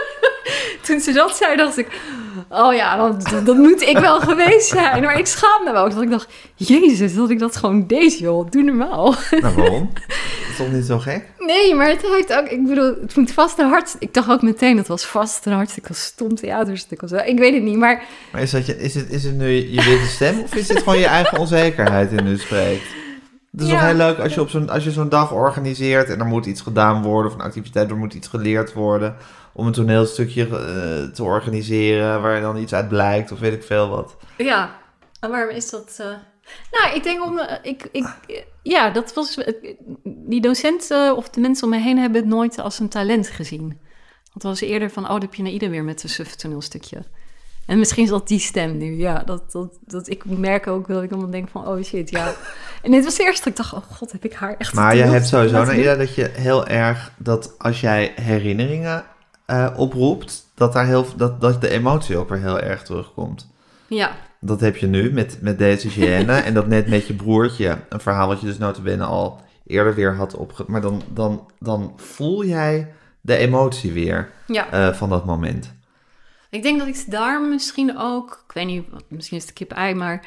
toen 0.86 1.00
ze 1.00 1.12
dat 1.12 1.36
zei, 1.36 1.56
dacht 1.56 1.78
ik, 1.78 1.88
oh 2.50 2.74
ja, 2.74 2.98
dat, 2.98 3.46
dat 3.46 3.56
moet 3.58 3.82
ik 3.82 3.98
wel 3.98 4.20
geweest 4.20 4.68
zijn. 4.68 5.04
Maar 5.04 5.20
ik 5.20 5.26
schaamde 5.26 5.72
me 5.72 5.78
ook, 5.78 5.92
dat 5.94 6.02
ik 6.02 6.10
dacht, 6.10 6.28
jezus, 6.56 7.16
dat 7.16 7.30
ik 7.30 7.40
dat 7.40 7.56
gewoon 7.56 7.88
deed, 7.88 8.20
joh, 8.20 8.50
doe 8.52 8.64
normaal. 8.64 9.16
Nou, 9.40 9.56
waarom? 9.56 9.90
Dat 10.56 10.64
is 10.64 10.72
toch 10.72 10.72
niet 10.76 10.86
zo 10.86 11.00
gek? 11.00 11.26
Nee, 11.40 11.76
maar 11.76 11.88
het 11.88 12.02
heeft 12.02 12.34
ook, 12.34 12.48
ik 12.48 12.68
bedoel, 12.68 12.96
het 13.02 13.16
moet 13.16 13.32
vast 13.32 13.60
een 13.60 13.68
hart. 13.70 13.96
Ik 14.00 14.14
dacht 14.14 14.30
ook 14.30 14.42
meteen, 14.42 14.78
het 14.78 14.88
was 14.88 15.06
vast 15.06 15.46
een 15.46 15.54
hartstikke 15.54 15.94
stom 15.94 16.36
theaterstuk 16.36 17.02
of 17.02 17.10
zo. 17.10 17.16
Ik 17.16 17.38
weet 17.40 17.54
het 17.54 17.64
niet, 17.64 17.78
maar 17.78 18.04
Maar 18.32 18.42
is, 18.42 18.52
dat 18.52 18.66
je, 18.66 18.78
is, 18.78 18.96
het, 18.96 19.10
is 19.10 19.24
het 19.24 19.38
nu 19.38 19.48
je 19.50 19.84
witte 19.84 20.08
stem 20.08 20.40
of 20.40 20.56
is 20.56 20.68
het 20.68 20.78
gewoon 20.78 21.00
je 21.00 21.06
eigen 21.06 21.38
onzekerheid 21.40 22.10
die 22.10 22.22
nu 22.22 22.38
spreekt? 22.38 22.84
Het 23.52 23.62
is 23.62 23.68
Ja. 23.70 23.74
toch 23.74 23.86
heel 23.86 23.96
leuk 23.96 24.20
als 24.20 24.34
je, 24.34 24.42
op 24.42 24.50
zo'n, 24.50 24.70
als 24.70 24.84
je 24.84 24.92
zo'n 24.92 25.10
dag 25.10 25.32
organiseert 25.32 26.10
en 26.10 26.20
er 26.20 26.26
moet 26.26 26.46
iets 26.46 26.62
gedaan 26.62 27.04
worden 27.04 27.32
of 27.32 27.38
een 27.38 27.44
activiteit, 27.46 27.90
er 27.90 27.98
moet 27.98 28.14
iets 28.14 28.28
geleerd 28.28 28.74
worden 28.74 29.16
om 29.58 29.68
een 29.68 29.74
toneelstukje 29.74 30.44
eh, 30.44 31.14
te 31.14 31.24
organiseren 31.24 32.22
waar 32.22 32.42
dan 32.42 32.58
iets 32.58 32.74
uit 32.74 32.88
blijkt 32.88 33.32
of 33.32 33.40
weet 33.40 33.54
ik 33.54 33.64
veel 33.64 33.90
wat. 33.90 34.16
ja. 34.38 34.76
En 35.20 35.30
waarom 35.32 35.56
is 35.56 35.70
dat? 35.70 35.96
eh, 36.00 36.06
Nou, 36.72 36.96
ik 36.96 37.04
denk 37.04 37.26
om... 37.26 37.40
eh, 37.40 37.58
Ik, 37.62 37.90
ik, 37.92 38.08
ja, 38.62 38.90
dat 38.90 39.14
was... 39.14 39.38
Die 40.04 40.42
docenten 40.42 41.16
of 41.16 41.30
de 41.30 41.40
mensen 41.40 41.64
om 41.64 41.70
me 41.70 41.80
heen 41.80 41.98
hebben 41.98 42.22
het 42.22 42.30
nooit 42.30 42.60
als 42.60 42.80
een 42.80 42.90
talent 42.90 43.28
gezien. 43.30 43.68
Want 44.34 44.34
het 44.34 44.44
was 44.44 44.62
eerder 44.62 44.90
van, 44.90 45.04
oh, 45.04 45.10
dat 45.12 45.22
heb 45.22 45.34
je 45.36 45.44
Naïda 45.44 45.70
weer 45.70 45.84
met 45.84 46.04
een 46.04 46.10
suf 46.10 46.36
toneelstukje. 46.36 46.98
En 47.66 47.80
misschien 47.80 48.04
is 48.04 48.10
dat 48.10 48.28
die 48.28 48.40
stem 48.40 48.78
nu, 48.78 48.98
ja. 48.98 49.24
Dat, 49.26 49.52
dat, 49.52 49.78
dat 49.86 50.10
ik 50.10 50.26
merk 50.26 50.68
ook 50.68 50.88
dat 50.88 51.04
ik 51.04 51.10
dan 51.10 51.32
denk 51.32 51.50
van, 51.50 51.68
oh 51.68 51.84
shit, 51.84 52.10
ja. 52.10 52.34
En 52.84 52.92
dit 52.92 53.04
was 53.04 53.16
de 53.16 53.24
eerste 53.24 53.50
dat 53.50 53.52
ik 53.52 53.56
dacht, 53.58 53.74
oh 53.74 53.92
god, 53.98 54.12
heb 54.12 54.26
ik 54.26 54.34
haar 54.34 54.56
echt... 54.58 54.74
Maar 54.74 54.96
je 54.96 55.04
hebt 55.04 55.28
sowieso, 55.28 55.56
doen? 55.58 55.66
Naïda, 55.68 55.96
dat 55.96 56.16
je 56.16 56.30
heel 56.34 56.68
erg, 56.68 57.12
dat 57.18 57.56
als 57.58 57.82
jij 57.82 58.12
herinneringen 58.22 59.06
eh, 59.46 59.74
oproept, 59.76 60.52
dat, 60.54 60.74
daar 60.74 60.86
heel, 60.86 61.06
dat, 61.16 61.42
dat 61.42 61.62
de 61.62 61.70
emotie 61.70 62.18
ook 62.18 62.30
weer 62.30 62.40
heel 62.40 62.60
erg 62.60 62.84
terugkomt. 62.84 63.54
Ja, 63.88 64.12
Dat 64.40 64.60
heb 64.60 64.78
je 64.78 64.88
nu 64.88 65.14
met, 65.14 65.38
met 65.42 65.58
deze 65.58 65.88
Jeanne 65.88 66.34
en 66.48 66.54
dat 66.54 66.68
net 66.68 66.88
met 66.88 67.08
je 67.08 67.14
broertje. 67.14 67.78
Een 67.90 68.00
verhaal 68.00 68.28
wat 68.28 68.40
je 68.40 68.46
dus 68.46 68.58
notabene 68.58 69.04
al 69.04 69.42
eerder 69.66 69.96
weer 69.96 70.16
had 70.16 70.36
opge... 70.36 70.64
Maar 70.68 70.82
dan, 70.82 71.02
dan, 71.10 71.52
dan 71.60 71.94
voel 71.96 72.46
jij 72.46 72.94
de 73.22 73.36
emotie 73.36 73.92
weer 73.92 74.32
ja. 74.48 74.72
eh, 74.72 74.94
van 74.94 75.10
dat 75.10 75.26
moment. 75.26 75.74
Ik 76.50 76.64
denk 76.64 76.80
dat 76.80 76.88
ik 76.88 77.12
daar 77.12 77.42
misschien 77.42 77.98
ook, 77.98 78.44
ik 78.48 78.54
weet 78.54 78.66
niet, 78.66 78.88
misschien 79.10 79.38
is 79.38 79.44
het 79.44 79.54
kip-ei, 79.54 79.94
maar 79.94 80.26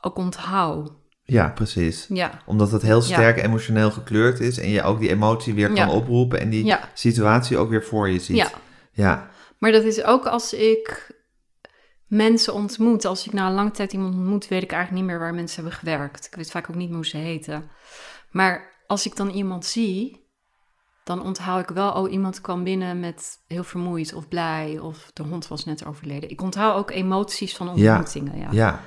ook 0.00 0.16
onthoud. 0.16 0.92
Ja, 1.26 1.48
precies. 1.48 2.06
Ja, 2.08 2.30
Omdat 2.46 2.70
het 2.70 2.82
heel 2.82 3.02
sterk 3.02 3.42
emotioneel 3.42 3.90
gekleurd 3.90 4.40
is 4.40 4.58
en 4.58 4.68
je 4.68 4.82
ook 4.82 4.98
die 5.00 5.08
emotie 5.10 5.54
weer 5.54 5.66
kan 5.66 5.76
Ja. 5.76 5.90
oproepen 5.90 6.40
en 6.40 6.50
die 6.50 6.64
Ja. 6.64 6.88
situatie 6.94 7.56
ook 7.58 7.68
weer 7.70 7.84
voor 7.84 8.08
je 8.08 8.18
ziet. 8.18 8.36
ja. 8.36 8.50
Ja, 8.92 9.28
Maar 9.58 9.72
dat 9.72 9.82
is 9.84 10.02
ook 10.04 10.26
als 10.26 10.52
ik 10.52 11.12
mensen 12.06 12.54
ontmoet. 12.54 13.04
Als 13.04 13.26
ik 13.26 13.32
na 13.32 13.46
een 13.46 13.54
lange 13.54 13.70
tijd 13.70 13.92
iemand 13.92 14.14
ontmoet, 14.14 14.48
weet 14.48 14.62
ik 14.62 14.72
eigenlijk 14.72 15.02
niet 15.02 15.10
meer 15.12 15.20
waar 15.20 15.34
mensen 15.34 15.60
hebben 15.62 15.78
gewerkt. 15.78 16.26
Ik 16.26 16.34
weet 16.34 16.50
vaak 16.50 16.70
ook 16.70 16.76
niet 16.76 16.86
meer 16.88 16.96
hoe 16.96 17.06
ze 17.06 17.16
heten. 17.16 17.70
Maar 18.30 18.72
als 18.86 19.06
ik 19.06 19.16
dan 19.16 19.28
iemand 19.30 19.64
zie, 19.66 20.22
dan 21.04 21.22
onthoud 21.22 21.62
ik 21.70 21.74
wel, 21.74 21.92
oh, 21.92 22.12
iemand 22.12 22.40
kwam 22.40 22.64
binnen 22.64 23.00
met 23.00 23.38
heel 23.46 23.64
vermoeid 23.64 24.14
of 24.14 24.28
blij, 24.28 24.78
of 24.78 25.10
de 25.12 25.22
hond 25.22 25.48
was 25.48 25.64
net 25.64 25.84
overleden. 25.86 26.30
Ik 26.30 26.42
onthoud 26.42 26.76
ook 26.76 26.90
emoties 26.90 27.56
van 27.56 27.68
ontmoetingen. 27.68 28.38
Ja. 28.38 28.48
ja. 28.50 28.80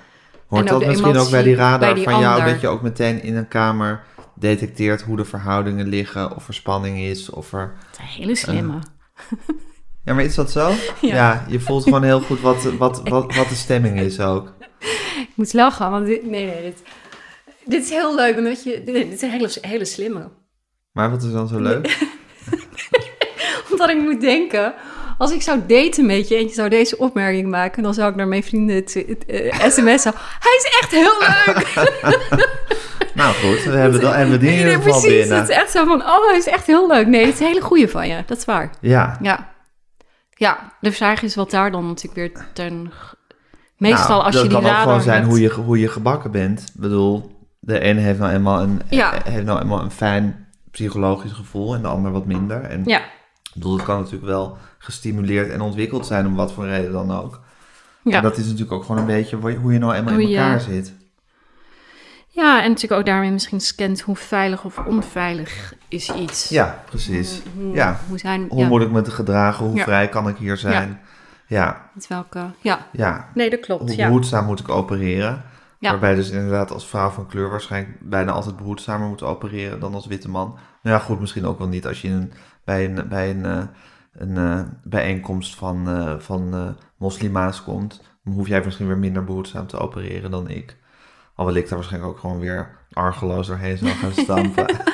Hoort 0.47 0.67
dat 0.67 0.85
misschien 0.85 1.17
ook 1.17 1.29
bij 1.29 1.43
die 1.43 1.55
radar 1.55 1.79
bij 1.79 1.93
die 1.93 2.03
van 2.03 2.19
jou, 2.19 2.43
dat 2.45 2.61
je 2.61 2.67
ook 2.67 2.81
meteen 2.81 3.23
in 3.23 3.35
een 3.35 3.47
kamer 3.47 4.03
detecteert 4.35 5.01
hoe 5.01 5.17
de 5.17 5.25
verhoudingen 5.25 5.87
liggen, 5.87 6.35
of 6.35 6.47
er 6.47 6.53
spanning 6.53 6.99
is, 6.99 7.29
of 7.29 7.53
er... 7.53 7.73
Het 7.91 7.99
is 7.99 8.15
hele 8.15 8.35
slimme. 8.35 8.79
Ja, 10.03 10.13
maar 10.13 10.23
is 10.23 10.35
dat 10.35 10.51
zo? 10.51 10.69
Ja, 11.01 11.15
Ja. 11.15 11.45
je 11.47 11.59
voelt 11.59 11.83
gewoon 11.83 12.03
heel 12.03 12.19
goed 12.21 12.41
wat, 12.41 12.63
wat, 12.63 13.01
wat, 13.09 13.35
wat 13.35 13.49
de 13.49 13.55
stemming 13.55 13.99
is 13.99 14.19
ook. 14.19 14.53
Ik 15.19 15.29
moet 15.35 15.53
lachen, 15.53 15.91
want 15.91 16.05
dit, 16.05 16.25
nee, 16.25 16.45
nee, 16.45 16.61
dit, 16.61 16.81
dit 17.65 17.83
is 17.83 17.89
heel 17.89 18.15
leuk, 18.15 18.37
omdat 18.37 18.63
je, 18.63 18.83
dit, 18.85 18.93
dit 18.95 19.13
is 19.13 19.21
een 19.21 19.29
hele, 19.29 19.49
hele 19.61 19.85
slimme. 19.85 20.29
Maar 20.91 21.09
wat 21.11 21.23
is 21.23 21.31
dan 21.31 21.47
zo 21.47 21.59
leuk? 21.59 21.97
Omdat 23.71 23.89
ik 23.89 24.01
moet 24.01 24.21
denken, 24.21 24.73
als 25.17 25.31
ik 25.31 25.41
zou 25.41 25.59
daten 25.67 26.05
met 26.05 26.27
je 26.27 26.35
en 26.35 26.43
je 26.47 26.53
zou 26.53 26.69
deze 26.69 26.97
opmerking 26.97 27.49
maken, 27.49 27.83
dan 27.83 27.93
zou 27.93 28.09
ik 28.09 28.15
naar 28.15 28.27
mijn 28.27 28.43
vrienden 28.43 28.75
het, 28.75 28.93
het, 29.07 29.25
eh, 29.25 29.59
sms'en. 29.69 30.13
Hij 30.39 30.55
is 30.57 30.77
echt 30.81 30.91
heel 30.91 31.17
leuk. 31.19 31.65
Nou 33.13 33.33
goed, 33.33 33.63
we 33.63 33.77
hebben, 33.77 34.01
dan, 34.01 34.13
hebben 34.13 34.31
we 34.31 34.37
die 34.39 34.49
in 34.49 34.57
ieder 34.57 34.71
geval 34.73 34.91
precies. 34.99 35.19
binnen. 35.19 35.37
Het 35.37 35.49
is 35.49 35.55
echt 35.55 35.71
zo 35.71 35.85
van, 35.85 36.01
oh, 36.01 36.27
hij 36.27 36.37
is 36.37 36.47
echt 36.47 36.67
heel 36.67 36.87
leuk. 36.87 37.07
Nee, 37.07 37.25
het 37.25 37.33
is 37.33 37.39
een 37.39 37.45
hele 37.45 37.61
goeie 37.61 37.87
van 37.89 38.07
je. 38.07 38.23
Dat 38.25 38.37
is 38.37 38.45
waar. 38.45 38.69
Ja, 38.81 39.17
Ja. 39.21 39.55
Ja, 40.29 40.73
de 40.79 40.91
vraag 40.91 41.21
is 41.21 41.35
wat 41.35 41.51
daar 41.51 41.71
dan 41.71 41.87
natuurlijk 41.87 42.33
weer 42.35 42.45
ten... 42.53 42.91
Meestal 43.77 44.07
Nou, 44.09 44.23
als 44.23 44.33
je 44.35 44.39
dat 44.41 44.49
die 44.49 44.59
kan 44.59 44.65
ook 44.65 44.71
radar 44.71 44.83
gewoon 44.83 45.01
zijn 45.01 45.17
hebt- 45.17 45.27
hoe 45.29 45.39
je, 45.41 45.49
hoe 45.49 45.79
je 45.79 45.87
gebakken 45.87 46.31
bent. 46.31 46.59
Ik 46.59 46.81
bedoel, 46.81 47.31
de 47.59 47.83
een 47.85 47.97
heeft 47.97 48.19
nou 48.19 48.31
eenmaal 48.33 48.61
een, 48.61 48.81
Ja. 48.89 49.13
heeft 49.23 49.45
nou 49.45 49.61
eenmaal 49.61 49.81
een 49.81 49.91
fijn 49.91 50.47
psychologisch 50.71 51.31
gevoel 51.31 51.75
en 51.75 51.81
de 51.81 51.87
ander 51.87 52.11
wat 52.11 52.25
minder. 52.25 52.61
En 52.61 52.81
Ja, 52.85 52.99
ik 52.99 53.51
bedoel, 53.53 53.73
het 53.75 53.85
kan 53.85 53.97
natuurlijk 53.97 54.25
wel 54.25 54.57
gestimuleerd 54.87 55.49
en 55.49 55.61
ontwikkeld 55.61 56.05
zijn 56.05 56.25
om 56.27 56.35
wat 56.35 56.53
voor 56.53 56.65
reden 56.65 56.91
dan 56.91 57.11
ook. 57.11 57.39
ja. 58.01 58.17
En 58.17 58.23
dat 58.23 58.37
is 58.37 58.43
natuurlijk 58.45 58.71
ook 58.71 58.83
gewoon 58.83 58.97
een 59.01 59.05
beetje 59.07 59.35
hoe 59.35 59.73
je- 59.73 59.79
nou 59.79 59.93
eenmaal 59.93 60.13
in 60.19 60.27
je- 60.27 60.37
elkaar 60.37 60.59
zit. 60.61 60.93
ja, 62.27 62.63
en 62.63 62.69
natuurlijk 62.69 62.99
ook 63.01 63.05
daarmee 63.07 63.31
misschien 63.31 63.59
scant 63.61 64.01
hoe 64.01 64.15
veilig 64.15 64.63
of 64.63 64.77
onveilig 64.85 65.73
is 65.87 66.11
iets. 66.13 66.49
Ja, 66.49 66.83
precies. 66.89 67.41
Hoe, 67.57 67.73
Ja. 67.75 67.99
hoe 68.07 68.17
zijn... 68.17 68.45
Hoe 68.49 68.59
ja, 68.59 68.67
moet 68.67 68.81
ik 68.81 68.91
me 68.91 69.01
te 69.01 69.11
gedragen? 69.11 69.65
Hoe 69.65 69.75
Ja. 69.75 69.83
vrij 69.83 70.09
kan 70.09 70.27
ik 70.27 70.37
hier 70.37 70.57
zijn? 70.57 70.99
Ja, 71.47 71.89
met 71.93 72.07
welke... 72.07 72.45
Ja, 72.61 72.87
ja. 72.91 73.29
nee, 73.33 73.49
dat 73.49 73.59
klopt. 73.59 73.81
Hoe 73.87 73.95
behoedzaam 73.95 74.45
moet 74.45 74.59
ik 74.59 74.69
opereren? 74.69 75.43
Ja. 75.79 75.89
Waarbij 75.89 76.15
dus 76.15 76.29
inderdaad 76.29 76.71
als 76.71 76.87
vrouw 76.87 77.09
van 77.09 77.27
kleur 77.27 77.49
waarschijnlijk 77.49 77.97
bijna 78.09 78.31
altijd 78.31 78.57
behoedzamer 78.57 79.07
moet 79.07 79.23
opereren 79.23 79.79
dan 79.79 79.93
als 79.93 80.05
witte 80.05 80.29
man. 80.29 80.57
Nou 80.81 80.95
ja, 80.97 81.03
goed, 81.03 81.19
misschien 81.19 81.45
ook 81.45 81.57
wel 81.57 81.67
niet 81.67 81.87
als 81.87 82.01
je 82.01 82.07
in 82.07 82.13
een, 82.13 82.33
bij 82.63 82.85
een, 82.85 83.07
bij 83.09 83.29
een, 83.29 83.45
eh, 83.45 83.61
een 84.17 84.37
eh, 84.37 84.59
bijeenkomst 84.83 85.55
van, 85.55 85.89
eh, 85.89 86.19
van 86.19 86.53
eh, 86.53 86.67
moslima's 86.97 87.63
komt. 87.63 88.01
Dan 88.23 88.33
hoef 88.33 88.47
jij 88.47 88.61
misschien 88.65 88.87
weer 88.87 88.97
minder 88.97 89.23
behoedzaam 89.23 89.67
te 89.67 89.77
opereren 89.77 90.31
dan 90.31 90.49
ik. 90.49 90.77
Al 91.35 91.45
wil 91.45 91.55
ik 91.55 91.67
daar 91.69 91.77
waarschijnlijk 91.77 92.13
ook 92.13 92.19
gewoon 92.19 92.39
weer 92.39 92.75
argeloos 92.93 93.47
doorheen 93.47 93.77
zou 93.77 93.91
gaan 93.91 94.11
stampen. 94.11 94.65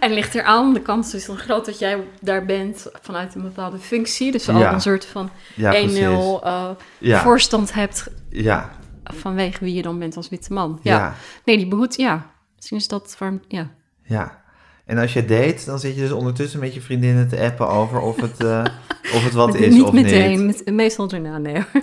En 0.00 0.12
ligt 0.12 0.34
er 0.34 0.42
aan, 0.42 0.72
de 0.74 0.80
kans 0.82 1.14
is 1.14 1.26
dan 1.26 1.36
groot 1.36 1.64
dat 1.66 1.78
jij 1.78 2.04
daar 2.20 2.44
bent 2.44 2.86
vanuit 3.00 3.34
een 3.34 3.42
bepaalde 3.42 3.78
functie. 3.78 4.32
Dus 4.32 4.48
al 4.48 4.58
Ja. 4.58 4.72
een 4.72 4.80
soort 4.80 5.04
van 5.06 5.28
1-0 5.28 5.32
ja, 5.54 5.70
precies. 5.70 5.98
eh, 6.42 6.70
Ja, 6.98 7.20
voorstand 7.20 7.72
hebt 7.74 8.10
ja, 8.28 8.70
vanwege 9.04 9.64
wie 9.64 9.74
je 9.74 9.82
dan 9.82 9.98
bent 9.98 10.16
als 10.16 10.28
witte 10.28 10.52
man. 10.52 10.78
ja. 10.82 11.14
Nee, 11.44 11.56
die 11.56 11.68
behoed, 11.68 11.96
ja. 11.96 12.26
Misschien 12.56 12.78
is 12.78 12.88
dat 12.88 13.16
waarom, 13.18 13.40
ja. 13.48 13.70
ja. 14.02 14.42
En 14.88 14.98
als 14.98 15.12
je 15.12 15.24
date, 15.24 15.62
dan 15.64 15.78
zit 15.78 15.94
je 15.94 16.00
dus 16.00 16.10
ondertussen 16.12 16.60
met 16.60 16.74
je 16.74 16.80
vriendinnen 16.80 17.28
te 17.28 17.40
appen 17.40 17.68
over 17.68 18.00
of 18.00 18.20
het, 18.20 18.44
eh, 18.44 18.64
of 19.16 19.24
het 19.24 19.32
wat 19.32 19.54
is 19.54 19.74
niet 19.74 19.82
of 19.82 19.92
meteen, 19.92 20.46
niet. 20.46 20.64
met, 20.64 20.74
meestal 20.74 21.08
daarna, 21.08 21.38
nee. 21.38 21.54
hoor. 21.54 21.66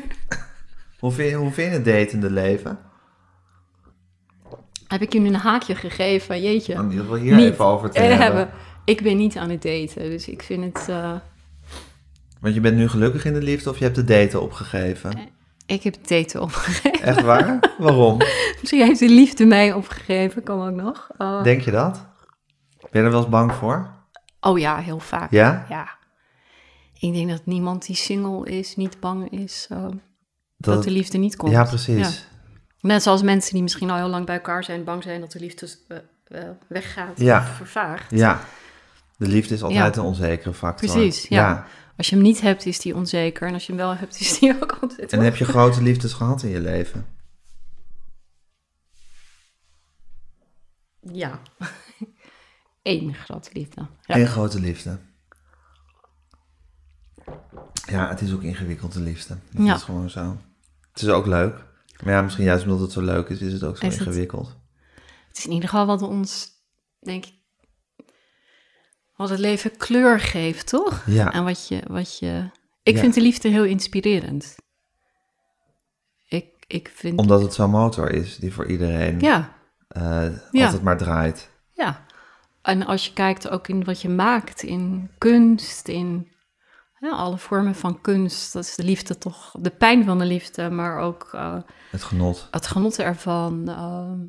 Hoe 1.00 1.12
vind, 1.12 1.30
je- 1.30 1.36
hoe 1.36 1.52
vind 1.52 1.70
je 1.70 1.76
het 1.76 1.86
datende 1.86 2.32
leven? 2.32 2.80
Heb 4.88 5.02
ik 5.02 5.14
jullie 5.14 5.28
een 5.28 5.36
haakje 5.36 5.76
gegeven? 5.76 6.42
Jeetje. 6.42 6.74
In 6.74 6.84
ieder 6.90 7.00
geval 7.00 7.16
hier 7.18 7.36
Niet. 7.36 7.52
even 7.54 7.66
over 7.66 7.90
te 7.90 8.00
Eh, 8.00 8.20
hebben. 8.20 8.50
Ik 8.86 9.02
ben 9.02 9.18
niet 9.18 9.38
aan 9.38 9.50
het 9.50 9.62
daten, 9.62 10.10
dus 10.10 10.28
ik 10.28 10.42
vind 10.44 10.64
het... 10.78 10.90
eh, 10.90 11.12
Want 12.40 12.54
je 12.54 12.60
bent 12.62 12.76
nu 12.78 12.88
gelukkig 12.90 13.26
in 13.26 13.34
de 13.34 13.42
liefde 13.42 13.70
of 13.70 13.78
je 13.78 13.84
hebt 13.84 13.96
de 13.96 14.04
daten 14.04 14.42
opgegeven? 14.42 15.18
ik 15.66 15.84
heb 15.84 15.94
het 15.94 16.08
daten 16.08 16.42
opgegeven. 16.42 17.02
Echt 17.02 17.22
waar? 17.22 17.60
Waarom? 17.78 18.18
Misschien 18.62 18.82
heeft 18.86 19.00
de 19.00 19.10
liefde 19.10 19.46
mij 19.46 19.74
opgegeven, 19.74 20.44
kan 20.44 20.68
ook 20.68 20.76
nog. 20.84 21.10
Eh, 21.18 21.44
Denk 21.44 21.62
je 21.62 21.72
dat? 21.72 22.06
Ben 22.96 23.04
je 23.04 23.10
er 23.10 23.16
wel 23.16 23.26
eens 23.26 23.36
bang 23.36 23.54
voor? 23.54 23.90
Oh 24.40 24.60
ja, 24.60 24.78
heel 24.78 25.00
vaak. 25.00 25.32
Ja? 25.32 25.66
Ja. 25.70 25.90
Ik 27.00 27.14
denk 27.14 27.30
dat 27.30 27.46
niemand 27.46 27.86
die 27.86 27.96
single 27.96 28.50
is, 28.50 28.76
niet 28.76 29.00
bang 29.00 29.32
is 29.32 29.66
dat, 29.70 29.94
Dat 30.58 30.84
de 30.84 30.92
liefde 30.92 31.18
niet 31.18 31.36
komt. 31.36 31.52
ja, 31.52 31.64
precies. 31.64 32.28
Net 32.80 33.04
zoals 33.04 33.22
mensen 33.22 33.54
die 33.54 33.62
misschien 33.62 33.90
al 33.90 33.98
heel 33.98 34.08
lang 34.08 34.26
bij 34.26 34.36
elkaar 34.36 34.64
zijn, 34.64 34.84
bang 34.84 35.04
zijn 35.04 35.20
dat 35.22 35.32
de 35.32 35.40
liefde 35.40 35.70
eh, 35.88 35.98
eh, 36.42 36.50
weggaat 36.68 37.20
Ja. 37.20 37.40
of 37.40 37.48
vervaagt. 37.56 38.12
Ja. 38.12 38.40
De 39.18 39.28
liefde 39.28 39.54
is 39.54 39.64
altijd 39.64 39.96
Ja. 39.96 40.02
een 40.02 40.08
onzekere 40.08 40.54
factor. 40.54 40.90
Precies, 40.90 41.28
ja. 41.28 41.66
Als 41.98 42.10
je 42.10 42.16
hem 42.16 42.24
niet 42.24 42.42
hebt, 42.42 42.66
is 42.66 42.80
die 42.80 42.96
onzeker. 42.96 43.48
En 43.48 43.54
als 43.54 43.66
je 43.66 43.72
hem 43.74 43.82
wel 43.82 43.96
hebt, 43.96 44.20
is 44.20 44.40
die 44.40 44.56
ook 44.62 44.78
onzeker. 44.82 45.18
En 45.18 45.24
heb 45.24 45.36
je 45.36 45.46
grote 45.46 45.82
liefdes 45.82 46.14
gehad 46.14 46.44
in 46.44 46.50
je 46.50 46.60
leven? 46.60 47.06
Ja. 51.00 51.40
Eén 52.86 53.14
grote 53.16 53.50
liefde. 53.54 53.88
Ja. 54.02 54.16
Eén 54.18 54.28
grote 54.28 54.60
liefde. 54.60 55.00
Ja, 57.86 58.10
het 58.10 58.22
is 58.22 58.34
ook 58.34 58.42
ingewikkeld, 58.44 58.94
de 58.94 59.00
liefde. 59.00 59.38
Dat 59.52 59.66
Ja. 59.66 59.76
is 59.76 59.84
gewoon 59.84 60.10
zo. 60.10 60.38
Het 60.92 61.02
is 61.02 61.10
ook 61.10 61.26
leuk. 61.26 61.64
Maar 62.04 62.14
ja, 62.14 62.22
misschien 62.22 62.46
juist 62.46 62.64
omdat 62.64 62.80
het 62.80 62.92
zo 62.92 63.02
leuk 63.02 63.30
is, 63.30 63.40
is 63.42 63.54
het 63.54 63.64
ook 63.64 63.78
zo 63.78 63.86
Is 63.86 63.98
het- 63.98 64.08
ingewikkeld. 64.08 64.56
Het 65.28 65.38
is 65.38 65.46
in 65.46 65.52
ieder 65.52 65.70
geval 65.70 65.86
wat 65.86 66.02
ons, 66.02 66.52
denk 67.00 67.26
ik, 67.26 67.34
wat 69.16 69.30
het 69.30 69.40
leven 69.40 69.78
kleur 69.78 70.20
geeft, 70.20 70.68
toch? 70.68 71.04
Ja. 71.06 71.32
En 71.34 71.44
wat 71.44 71.68
je, 71.68 71.82
wat 71.88 72.20
je... 72.20 72.50
Ik 72.84 72.94
Ja. 72.96 73.00
vind 73.02 73.14
de 73.14 73.22
liefde 73.22 73.50
heel 73.50 73.64
inspirerend. 73.66 74.56
Ik, 76.28 76.46
ik 76.68 76.92
vind... 76.96 77.20
Omdat 77.20 77.42
het 77.42 77.54
zo'n 77.54 77.70
motor 77.70 78.12
is 78.12 78.38
die 78.38 78.54
voor 78.54 78.66
iedereen 78.66 79.20
Ja, 79.20 79.56
eh, 79.88 80.30
altijd 80.52 80.82
maar 80.82 80.98
draait. 80.98 81.50
ja. 81.74 82.05
En 82.66 82.86
als 82.86 83.06
je 83.06 83.14
kijkt 83.14 83.50
ook 83.50 83.68
in 83.68 83.84
wat 83.84 84.02
je 84.02 84.10
maakt, 84.10 84.64
in 84.64 85.10
kunst, 85.18 85.88
in 85.88 86.28
ja, 87.00 87.10
alle 87.10 87.38
vormen 87.38 87.76
van 87.76 88.02
kunst, 88.02 88.54
dat 88.54 88.64
is 88.64 88.76
de 88.76 88.84
liefde 88.84 89.18
toch, 89.18 89.52
de 89.60 89.70
pijn 89.70 90.04
van 90.06 90.18
de 90.20 90.26
liefde, 90.26 90.70
maar 90.70 91.00
ook 91.00 91.30
eh, 91.34 91.58
Het 91.92 92.04
genot. 92.04 92.48
het 92.52 92.68
genot 92.68 93.00
ervan. 93.00 93.68
ehm, 93.70 94.20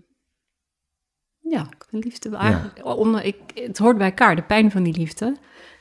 ja, 1.41 1.69
vind 1.89 2.05
liefde 2.05 2.37
eigenlijk, 2.37 2.85
onder, 2.85 3.25
ik, 3.25 3.37
het 3.55 3.79
hoort 3.79 3.99
bij 3.99 4.07
elkaar, 4.09 4.37
de 4.37 4.43
pijn 4.43 4.71
van 4.71 4.83
die 4.83 4.97
liefde 4.97 5.27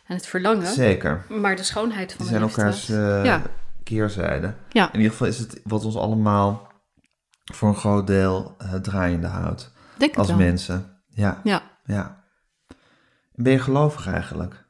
en 0.06 0.16
het 0.16 0.28
verlangen, 0.28 0.68
Zeker. 0.68 1.26
maar 1.30 1.56
de 1.56 1.64
schoonheid 1.64 2.14
van 2.14 2.26
Die 2.26 2.34
de 2.34 2.40
zijn 2.40 2.44
liefde. 2.46 2.62
elkaars 2.62 2.90
eh, 2.90 3.26
Ja. 3.26 3.42
keerzijden. 3.84 4.58
Ja. 4.70 4.88
In 4.88 4.96
ieder 5.00 5.12
geval 5.12 5.28
is 5.28 5.40
het 5.40 5.62
wat 5.64 5.86
ons 5.86 5.96
allemaal 5.96 6.72
voor 7.54 7.70
een 7.70 7.76
groot 7.76 8.08
deel 8.08 8.56
uh, 8.62 8.74
draaiende 8.74 9.28
houdt. 9.28 9.74
Denk 9.98 10.16
Als 10.18 10.36
mensen. 10.36 11.02
Ja, 11.08 11.42
Ja. 11.44 11.62
ja. 11.84 12.24
Ben 13.36 13.52
je 13.52 13.60
gelovig 13.60 14.08
eigenlijk? 14.08 14.66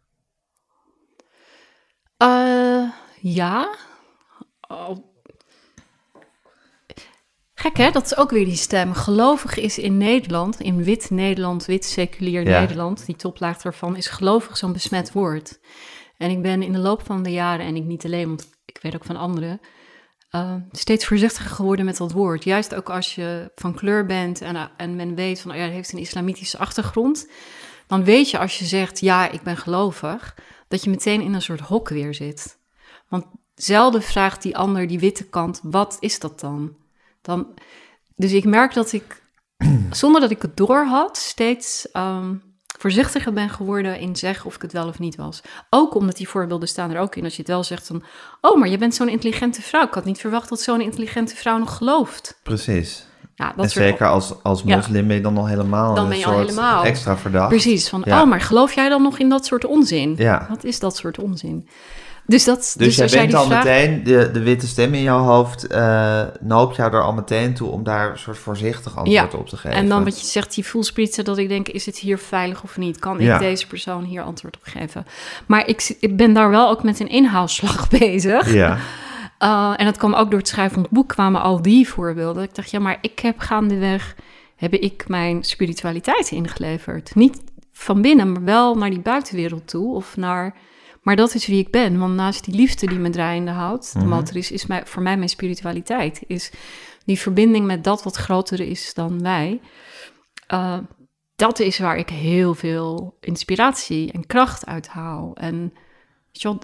Eh, 2.17 2.89
ja. 3.21 3.75
Oh. 4.67 4.97
Gek 7.53 7.77
hè, 7.77 7.91
dat 7.91 8.05
is 8.05 8.17
ook 8.17 8.29
weer 8.29 8.45
die 8.45 8.55
stem. 8.55 8.93
Gelovig 8.93 9.57
is 9.57 9.77
in 9.77 9.97
Nederland, 9.97 10.59
in 10.59 10.83
wit 10.83 11.09
Nederland, 11.09 11.65
wit 11.65 11.85
seculier 11.85 12.47
Ja. 12.47 12.59
Nederland, 12.59 13.05
die 13.05 13.15
toplaag 13.15 13.61
daarvan, 13.61 13.95
is 13.95 14.07
gelovig 14.07 14.57
zo'n 14.57 14.73
besmet 14.73 15.11
woord. 15.11 15.59
En 16.17 16.29
ik 16.29 16.41
ben 16.41 16.63
in 16.63 16.71
de 16.71 16.79
loop 16.79 17.05
van 17.05 17.23
de 17.23 17.31
jaren, 17.31 17.65
en 17.65 17.75
ik 17.75 17.83
niet 17.83 18.05
alleen, 18.05 18.27
want 18.27 18.49
ik 18.65 18.79
weet 18.81 18.95
ook 18.95 19.03
van 19.03 19.15
anderen, 19.15 19.59
eh, 20.29 20.55
steeds 20.71 21.05
voorzichtiger 21.05 21.51
geworden 21.51 21.85
met 21.85 21.97
dat 21.97 22.11
woord. 22.11 22.43
Juist 22.43 22.75
ook 22.75 22.89
als 22.89 23.15
je 23.15 23.51
van 23.55 23.73
kleur 23.73 24.05
bent 24.05 24.41
en, 24.41 24.71
en 24.77 24.95
men 24.95 25.15
weet 25.15 25.41
van, 25.41 25.51
oh 25.51 25.57
ja, 25.57 25.63
hij 25.63 25.73
heeft 25.73 25.93
een 25.93 25.99
islamitische 25.99 26.57
achtergrond. 26.57 27.27
Dan 27.87 28.03
weet 28.03 28.29
je 28.29 28.37
als 28.39 28.59
je 28.59 28.65
zegt, 28.65 28.99
ja, 28.99 29.29
ik 29.29 29.41
ben 29.41 29.57
gelovig, 29.57 30.35
dat 30.67 30.83
je 30.83 30.89
meteen 30.89 31.21
in 31.21 31.33
een 31.33 31.41
soort 31.41 31.59
hok 31.59 31.89
weer 31.89 32.13
zit. 32.13 32.57
Want 33.07 33.25
zelden 33.55 34.01
vraagt 34.01 34.41
die 34.41 34.57
ander, 34.57 34.87
die 34.87 34.99
witte 34.99 35.25
kant, 35.25 35.59
wat 35.63 35.97
is 35.99 36.19
dat 36.19 36.39
dan? 36.39 36.75
dan 37.21 37.47
dus 38.15 38.31
ik 38.31 38.45
merk 38.45 38.73
dat 38.73 38.93
ik, 38.93 39.23
zonder 39.91 40.21
dat 40.21 40.31
ik 40.31 40.41
het 40.41 40.57
door 40.57 40.85
had, 40.85 41.17
steeds 41.17 41.91
ehm, 41.91 42.35
voorzichtiger 42.79 43.33
ben 43.33 43.49
geworden 43.49 43.99
in 43.99 44.15
zeggen 44.15 44.45
of 44.45 44.55
ik 44.55 44.61
het 44.61 44.73
wel 44.73 44.87
of 44.87 44.99
niet 44.99 45.15
was. 45.15 45.41
Ook 45.69 45.95
omdat 45.95 46.17
die 46.17 46.29
voorbeelden 46.29 46.67
staan 46.67 46.91
er 46.91 46.99
ook 46.99 47.15
in. 47.15 47.23
Als 47.23 47.35
je 47.35 47.41
het 47.41 47.51
wel 47.51 47.63
zegt 47.63 47.87
van, 47.87 48.03
oh, 48.41 48.59
maar 48.59 48.69
je 48.69 48.77
bent 48.77 48.95
zo'n 48.95 49.09
intelligente 49.09 49.61
vrouw. 49.61 49.85
Ik 49.85 49.93
had 49.93 50.05
niet 50.05 50.19
verwacht 50.19 50.49
dat 50.49 50.61
zo'n 50.61 50.81
intelligente 50.81 51.35
vrouw 51.35 51.57
nog 51.57 51.77
gelooft. 51.77 52.39
Precies. 52.43 53.05
Ja, 53.35 53.53
dat 53.55 53.65
en 53.65 53.71
soort- 53.71 53.85
zeker 53.85 54.07
als, 54.07 54.33
als 54.43 54.61
Ja. 54.65 54.75
moslim 54.75 55.07
ben 55.07 55.15
je 55.15 55.21
dan 55.21 55.37
al 55.37 55.47
helemaal 55.47 55.95
Dan 55.95 56.03
een 56.03 56.09
ben 56.09 56.19
je 56.19 56.25
al 56.25 56.33
soort 56.33 56.47
helemaal. 56.49 56.83
extra 56.83 57.17
verdacht. 57.17 57.49
Precies, 57.49 57.89
van, 57.89 58.01
Ja. 58.05 58.21
oh, 58.21 58.27
maar 58.29 58.41
geloof 58.41 58.73
jij 58.73 58.89
dan 58.89 59.01
nog 59.01 59.19
in 59.19 59.29
dat 59.29 59.45
soort 59.45 59.65
onzin? 59.65 60.13
Ja. 60.17 60.45
Wat 60.49 60.63
is 60.63 60.79
dat 60.79 60.95
soort 60.95 61.19
onzin? 61.19 61.67
Dus, 62.27 62.43
dat, 62.43 62.57
Dus, 62.77 62.95
dus, 62.95 63.11
jij 63.11 63.21
bent 63.21 63.33
al 63.33 63.45
vraag... 63.45 63.63
meteen, 63.63 64.03
de, 64.03 64.29
de 64.31 64.39
witte 64.39 64.67
stem 64.67 64.93
in 64.93 65.01
jouw 65.01 65.19
hoofd 65.23 65.67
eh 65.67 66.21
noopt 66.41 66.75
jou 66.75 66.93
er 66.93 67.01
al 67.03 67.13
meteen 67.13 67.53
toe 67.53 67.69
om 67.69 67.83
daar 67.83 68.11
een 68.11 68.17
soort 68.17 68.37
voorzichtig 68.37 68.97
antwoord 68.97 69.33
op 69.33 69.47
te 69.49 69.57
geven. 69.57 69.77
En 69.77 69.89
dan 69.89 70.03
wat 70.03 70.19
je 70.21 70.25
zegt, 70.25 70.55
die 70.55 70.65
voelsprietsen, 70.65 71.23
dat 71.25 71.37
ik 71.37 71.49
denk, 71.49 71.67
is 71.67 71.85
het 71.85 71.97
hier 71.97 72.17
veilig 72.17 72.63
of 72.63 72.77
niet? 72.77 72.99
Kan 72.99 73.15
ik 73.19 73.25
Ja. 73.25 73.37
deze 73.37 73.67
persoon 73.67 74.03
hier 74.03 74.21
antwoord 74.21 74.55
op 74.55 74.63
geven? 74.63 75.05
Maar 75.45 75.67
ik, 75.67 75.95
ik 75.99 76.17
ben 76.17 76.33
daar 76.33 76.49
wel 76.49 76.69
ook 76.69 76.83
met 76.83 76.99
een 76.99 77.09
inhaalslag 77.09 77.87
bezig. 77.99 78.53
Ja, 78.53 78.77
Uh, 79.39 79.73
en 79.77 79.85
dat 79.85 79.97
kwam 79.97 80.13
ook 80.13 80.29
door 80.29 80.39
het 80.39 80.47
schrijven 80.47 80.73
van 80.73 80.83
het 80.83 80.91
boek, 80.91 81.07
kwamen 81.07 81.41
al 81.41 81.61
die 81.61 81.87
voorbeelden. 81.87 82.43
Ik 82.43 82.55
dacht, 82.55 82.71
ja, 82.71 82.79
maar 82.79 82.97
ik 83.01 83.19
heb 83.19 83.39
gaandeweg, 83.39 84.15
heb 84.55 84.73
ik 84.73 85.07
mijn 85.07 85.43
spiritualiteit 85.43 86.31
ingeleverd. 86.31 87.15
Niet 87.15 87.43
van 87.71 88.01
binnen, 88.01 88.31
maar 88.31 88.43
wel 88.43 88.75
naar 88.75 88.89
die 88.89 88.99
buitenwereld 88.99 89.67
toe. 89.67 89.95
Of 89.95 90.17
naar, 90.17 90.55
maar 91.01 91.15
dat 91.15 91.33
is 91.33 91.47
wie 91.47 91.59
ik 91.59 91.71
ben. 91.71 91.99
Want 91.99 92.15
naast 92.15 92.45
die 92.45 92.55
liefde 92.55 92.87
die 92.87 92.99
me 92.99 93.09
draaiende 93.09 93.51
houdt, 93.51 93.99
de 93.99 94.05
motor 94.05 94.35
is, 94.35 94.51
is 94.51 94.65
mij, 94.65 94.85
voor 94.85 95.01
mij 95.01 95.17
mijn 95.17 95.29
spiritualiteit. 95.29 96.23
Is 96.27 96.51
die 97.05 97.19
verbinding 97.19 97.65
met 97.65 97.83
dat 97.83 98.03
wat 98.03 98.15
groter 98.15 98.59
is 98.59 98.93
dan 98.93 99.21
wij. 99.21 99.61
Uh, 100.53 100.77
dat 101.35 101.59
is 101.59 101.79
waar 101.79 101.97
ik 101.97 102.09
heel 102.09 102.53
veel 102.53 103.17
inspiratie 103.19 104.11
en 104.11 104.25
kracht 104.25 104.65
uit 104.65 104.87
haal. 104.87 105.35
En 105.35 105.59
weet 105.59 106.41
je 106.41 106.47
wel, 106.47 106.59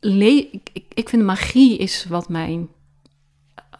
le- 0.00 0.48
ik, 0.52 0.70
ik, 0.72 0.84
ik 0.94 1.08
vind 1.08 1.22
magie 1.22 1.78
is 1.78 2.04
wat 2.04 2.28
mijn 2.28 2.68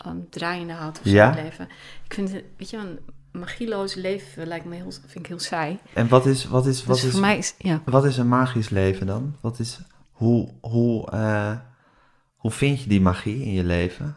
uh, 0.07 0.13
draaiende 0.31 0.73
houdt 0.73 0.99
of 0.99 1.05
Ja? 1.05 1.31
leven. 1.31 1.69
Ik 2.05 2.15
vind, 2.15 2.33
het- 2.33 2.45
weet 2.57 2.71
je, 2.71 2.77
een 2.77 2.99
magieloos 3.33 3.95
leven 3.95 4.47
lijkt 4.47 4.65
me 4.65 4.75
heel, 4.75 4.91
vind 4.91 5.15
ik 5.19 5.27
heel 5.27 5.39
saai. 5.39 5.79
en 5.95 6.09
wat 6.09 6.27
is, 6.27 6.45
wat 6.45 6.67
is, 6.67 6.85
wat 6.85 6.97
dus 6.97 7.05
is, 7.05 7.11
voor 7.13 7.21
mij 7.21 7.39
is, 7.39 7.55
ja. 7.59 7.83
wat 7.85 8.05
is 8.05 8.17
een 8.17 8.29
magisch 8.29 8.69
leven 8.69 9.07
dan? 9.07 9.37
Wat 9.41 9.59
is, 9.59 9.81
hoe, 10.13 10.49
hoe, 10.61 11.11
eh, 11.11 11.59
hoe 12.37 12.51
vind 12.51 12.83
je 12.83 12.89
die 12.89 13.01
magie 13.01 13.43
in 13.45 13.53
je 13.53 13.65
leven? 13.65 14.17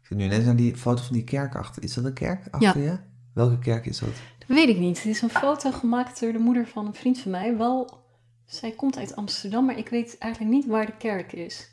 Ik 0.00 0.06
zit 0.10 0.18
nu 0.18 0.24
ineens 0.24 0.46
aan 0.46 0.56
die 0.56 0.76
foto 0.76 1.02
van 1.02 1.12
die 1.14 1.24
kerk 1.24 1.54
achter. 1.56 1.82
Is 1.82 1.94
dat 1.94 2.04
een 2.04 2.12
kerk 2.12 2.46
achter 2.50 2.80
je? 2.82 2.98
Welke 3.34 3.58
kerk 3.58 3.86
is 3.86 3.98
dat? 3.98 4.08
Dat 4.38 4.56
weet 4.56 4.68
ik 4.68 4.78
niet. 4.78 4.96
Het 4.96 5.06
is 5.06 5.22
een 5.22 5.30
foto 5.30 5.70
gemaakt 5.72 6.20
door 6.20 6.32
de 6.32 6.38
moeder 6.38 6.66
van 6.66 6.86
een 6.86 6.94
vriend 6.94 7.18
van 7.18 7.30
mij. 7.30 7.56
Wel, 7.56 8.03
zij 8.46 8.70
komt 8.70 8.98
uit 8.98 9.16
Amsterdam, 9.16 9.64
maar 9.64 9.78
ik 9.78 9.88
weet 9.88 10.18
eigenlijk 10.18 10.54
niet 10.54 10.66
waar 10.66 10.86
de 10.86 10.96
kerk 10.96 11.32
is. 11.32 11.70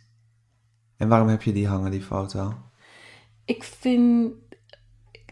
En 0.97 1.07
waarom 1.07 1.27
heb 1.27 1.41
je 1.41 1.51
die 1.51 1.67
hangen, 1.67 1.91
die 1.91 2.01
foto? 2.01 2.53
Ik 3.45 3.63
vind 3.63 4.33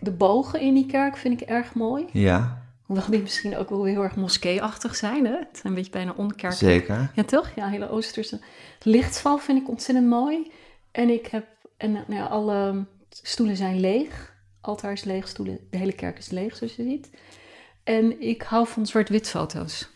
de 0.01 0.11
bogen 0.11 0.61
in 0.61 0.73
die 0.73 0.85
kerk 0.85 1.17
vind 1.17 1.41
ik 1.41 1.47
erg 1.47 1.73
mooi. 1.73 2.05
Ja, 2.11 2.69
Hoewel 2.89 3.09
die 3.09 3.21
misschien 3.21 3.57
ook 3.57 3.69
wel 3.69 3.83
weer 3.83 3.93
heel 3.93 4.03
erg 4.03 4.15
moskee-achtig 4.15 4.95
zijn. 4.95 5.25
Hè? 5.25 5.31
Het 5.31 5.47
zijn 5.51 5.67
een 5.67 5.73
beetje 5.73 5.91
bijna 5.91 6.13
onkerk. 6.17 6.53
zeker. 6.53 7.11
Ja, 7.15 7.23
toch? 7.23 7.49
Ja, 7.55 7.67
hele 7.67 7.89
Oosterse. 7.89 8.39
Lichtval 8.83 9.37
vind 9.37 9.61
ik 9.61 9.69
ontzettend 9.69 10.07
mooi. 10.07 10.51
En 10.91 11.09
ik 11.09 11.27
heb, 11.27 11.45
en 11.77 11.91
nou 11.91 12.13
ja, 12.13 12.25
alle 12.25 12.85
stoelen 13.09 13.55
zijn 13.55 13.79
leeg. 13.79 14.33
Altaar 14.61 14.91
is 14.91 15.03
leeg, 15.03 15.27
stoelen, 15.27 15.59
de 15.69 15.77
hele 15.77 15.93
kerk 15.93 16.17
is 16.17 16.29
leeg, 16.29 16.55
zoals 16.55 16.75
je 16.75 16.83
ziet. 16.83 17.09
En 17.83 18.21
ik 18.21 18.41
hou 18.41 18.67
van 18.67 18.85
zwart-wit 18.85 19.29
foto's. 19.29 19.89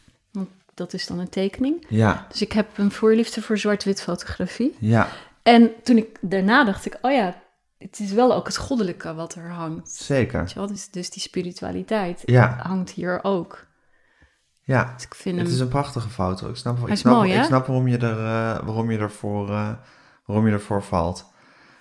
Dat 0.73 0.93
is 0.93 1.07
dan 1.07 1.19
een 1.19 1.29
tekening. 1.29 1.85
Ja, 1.89 2.25
Dus 2.29 2.41
ik 2.41 2.51
heb 2.51 2.77
een 2.77 2.91
voorliefde 2.91 3.41
voor 3.41 3.57
zwart-wit 3.57 4.01
fotografie. 4.01 4.75
ja, 4.79 5.07
En 5.43 5.71
toen 5.83 5.97
ik 5.97 6.17
daarna 6.21 6.63
dacht 6.63 6.85
ik, 6.85 6.97
oh 7.01 7.11
ja, 7.11 7.41
het 7.77 7.99
is 7.99 8.11
wel 8.11 8.33
ook 8.33 8.45
het 8.45 8.57
goddelijke 8.57 9.13
wat 9.13 9.35
er 9.35 9.49
hangt. 9.49 9.89
zeker. 9.91 10.51
Wel? 10.55 10.67
Dus, 10.67 10.89
dus 10.89 11.09
die 11.09 11.21
spiritualiteit 11.21 12.21
Ja, 12.25 12.59
hangt 12.61 12.89
hier 12.89 13.19
ook. 13.23 13.67
ja. 14.61 14.93
Dus 14.95 15.03
ik 15.05 15.15
vind 15.15 15.35
Het 15.37 15.45
hem... 15.45 15.55
is 15.55 15.61
een 15.61 15.67
prachtige 15.67 16.09
foto. 16.09 16.49
Ik 16.49 16.55
snap, 16.55 16.87
ik 16.87 16.95
snap, 16.97 17.13
mooi, 17.13 17.33
ik 17.33 17.43
snap 17.43 17.65
waarom, 17.65 17.87
je 17.87 17.97
er, 17.97 18.17
eh, 18.17 18.65
waarom, 18.65 18.91
je 18.91 18.97
ervoor, 18.97 19.49
eh, 19.49 19.69
waarom 20.25 20.47
je 20.47 20.53
ervoor 20.53 20.83
valt. 20.83 21.25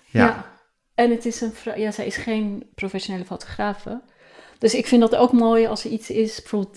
Ja, 0.07 0.25
Ja. 0.27 0.51
En 0.95 1.11
het 1.11 1.27
is 1.27 1.41
een 1.41 1.53
vrouw, 1.53 1.77
ja, 1.77 1.91
zij 1.91 2.07
is 2.07 2.17
geen 2.17 2.71
professionele 2.75 3.25
fotografe. 3.25 4.03
Dus 4.63 4.75
ik 4.75 4.87
vind 4.87 5.01
dat 5.01 5.17
ook 5.17 5.33
mooi 5.33 5.67
als 5.67 5.85
er 5.85 5.91
iets 5.91 6.11
is, 6.11 6.41
bijvoorbeeld 6.41 6.77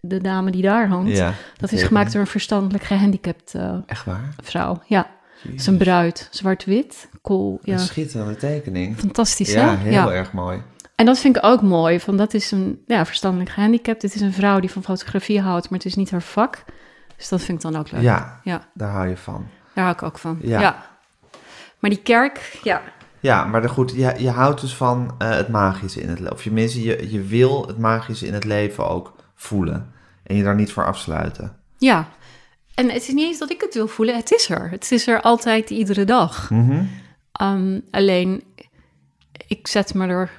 de, 0.00 0.20
dame 0.20 0.50
die 0.50 0.62
daar 0.62 0.88
hangt. 0.88 1.16
ja. 1.16 1.32
dat 1.56 1.72
is 1.72 1.82
gemaakt 1.82 2.12
door 2.12 2.20
een 2.20 2.26
verstandelijk 2.26 2.84
gehandicapt 2.84 3.54
eh, 3.54 3.76
Echt 3.86 4.04
waar? 4.04 4.34
vrouw. 4.42 4.82
Ja, 4.86 5.10
Jezus. 5.42 5.66
een 5.66 5.76
bruid, 5.76 6.28
zwart-wit, 6.30 7.08
cool. 7.22 7.58
Ja, 7.62 7.72
Een 7.72 7.78
schitterende 7.78 8.36
tekening. 8.36 8.98
fantastisch 8.98 9.52
Ja, 9.52 9.76
hè? 9.76 9.88
heel 9.90 10.12
erg 10.12 10.32
mooi. 10.32 10.62
En 10.94 11.06
dat 11.06 11.18
vind 11.18 11.36
ik 11.36 11.44
ook 11.44 11.62
mooi, 11.62 12.00
van 12.00 12.16
dat 12.16 12.34
is 12.34 12.50
een 12.50 12.82
ja, 12.86 13.06
verstandelijk 13.06 13.50
gehandicapt. 13.50 14.02
Het 14.02 14.14
is 14.14 14.20
een 14.20 14.32
vrouw 14.32 14.60
die 14.60 14.70
van 14.70 14.82
fotografie 14.82 15.40
houdt, 15.40 15.70
maar 15.70 15.78
het 15.78 15.88
is 15.88 15.94
niet 15.94 16.10
haar 16.10 16.22
vak. 16.22 16.64
Dus 17.16 17.28
dat 17.28 17.42
vind 17.42 17.64
ik 17.64 17.70
dan 17.70 17.80
ook 17.80 17.90
leuk. 17.90 18.02
Ja, 18.02 18.40
Ja, 18.44 18.68
daar 18.74 18.90
hou 18.90 19.08
je 19.08 19.16
van. 19.16 19.46
daar 19.74 19.84
hou 19.84 19.96
ik 19.96 20.02
ook 20.02 20.18
van. 20.18 20.38
Ja. 20.42 20.60
Ja. 20.60 20.86
Maar 21.78 21.90
die 21.90 22.02
kerk, 22.02 22.58
ja, 22.62 22.82
Ja, 23.20 23.44
maar 23.44 23.62
de, 23.62 23.68
goed, 23.68 23.92
je, 23.92 24.14
je 24.18 24.30
houdt 24.30 24.60
dus 24.60 24.74
van 24.74 25.14
eh, 25.18 25.30
het 25.30 25.48
magische 25.48 26.00
in 26.00 26.08
het 26.08 26.18
leven. 26.18 26.32
Of 26.32 26.44
je, 26.44 26.82
je, 26.82 27.10
je 27.10 27.22
wil 27.22 27.66
het 27.66 27.78
magische 27.78 28.26
in 28.26 28.34
het 28.34 28.44
leven 28.44 28.88
ook 28.88 29.14
voelen. 29.34 29.92
En 30.22 30.36
je 30.36 30.42
daar 30.42 30.54
niet 30.54 30.72
voor 30.72 30.86
afsluiten. 30.86 31.56
Ja, 31.78 32.08
en 32.74 32.90
het 32.90 33.02
is 33.02 33.14
niet 33.14 33.26
eens 33.26 33.38
dat 33.38 33.50
ik 33.50 33.60
het 33.60 33.74
wil 33.74 33.88
voelen, 33.88 34.16
het 34.16 34.32
is 34.32 34.48
er. 34.48 34.70
Het 34.70 34.92
is 34.92 35.06
er 35.06 35.20
altijd, 35.20 35.70
iedere 35.70 36.04
dag. 36.04 36.50
Mhm. 36.50 36.84
Um, 37.42 37.84
alleen, 37.90 38.42
ik 39.46 39.66
zet 39.66 39.94
me 39.94 40.06
er, 40.06 40.30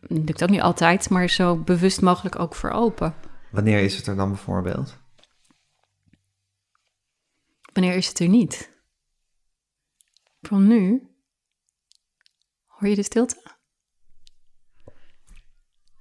dat 0.00 0.18
lukt 0.26 0.42
ook 0.42 0.48
niet 0.48 0.60
altijd, 0.60 1.10
maar 1.10 1.28
zo 1.28 1.56
bewust 1.56 2.00
mogelijk 2.00 2.38
ook 2.38 2.54
voor 2.54 2.70
open. 2.70 3.14
Wanneer 3.50 3.80
is 3.80 3.96
het 3.96 4.06
er 4.06 4.16
dan 4.16 4.28
bijvoorbeeld? 4.28 4.96
Wanneer 7.72 7.94
is 7.94 8.08
het 8.08 8.18
er 8.18 8.28
niet? 8.28 8.70
Van 10.40 10.66
nu? 10.66 11.08
Hoor 12.78 12.88
je 12.88 12.94
de 12.94 13.02
stilte? 13.02 13.36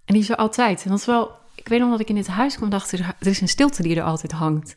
En 0.05 0.13
die 0.13 0.21
is 0.21 0.29
er 0.29 0.35
altijd. 0.35 0.83
En 0.83 0.89
dat 0.89 0.99
is 0.99 1.05
wel, 1.05 1.31
ik 1.55 1.67
weet 1.67 1.79
nog 1.79 1.89
dat 1.89 1.99
ik 1.99 2.09
in 2.09 2.15
dit 2.15 2.27
huis 2.27 2.55
kwam, 2.55 2.69
dacht 2.69 2.91
er, 2.91 3.15
is 3.19 3.41
een 3.41 3.47
stilte 3.47 3.81
die 3.81 3.95
er 3.95 4.03
altijd 4.03 4.31
hangt. 4.31 4.75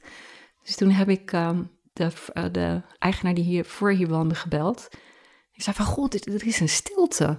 Dus 0.63 0.77
toen 0.77 0.91
heb 0.91 1.09
ik 1.09 1.33
ehm, 1.33 1.63
de, 1.93 2.13
eh, 2.33 2.45
de 2.53 2.83
eigenaar 2.99 3.35
die 3.35 3.45
hier 3.45 3.65
voor 3.65 3.91
hier 3.93 4.09
woonde 4.09 4.35
gebeld. 4.35 4.89
Ik 5.53 5.63
zei 5.63 5.77
van, 5.77 5.85
god, 5.87 6.13
dit- 6.13 6.27
er 6.27 6.47
is 6.47 6.61
een 6.61 6.69
stilte. 6.69 7.39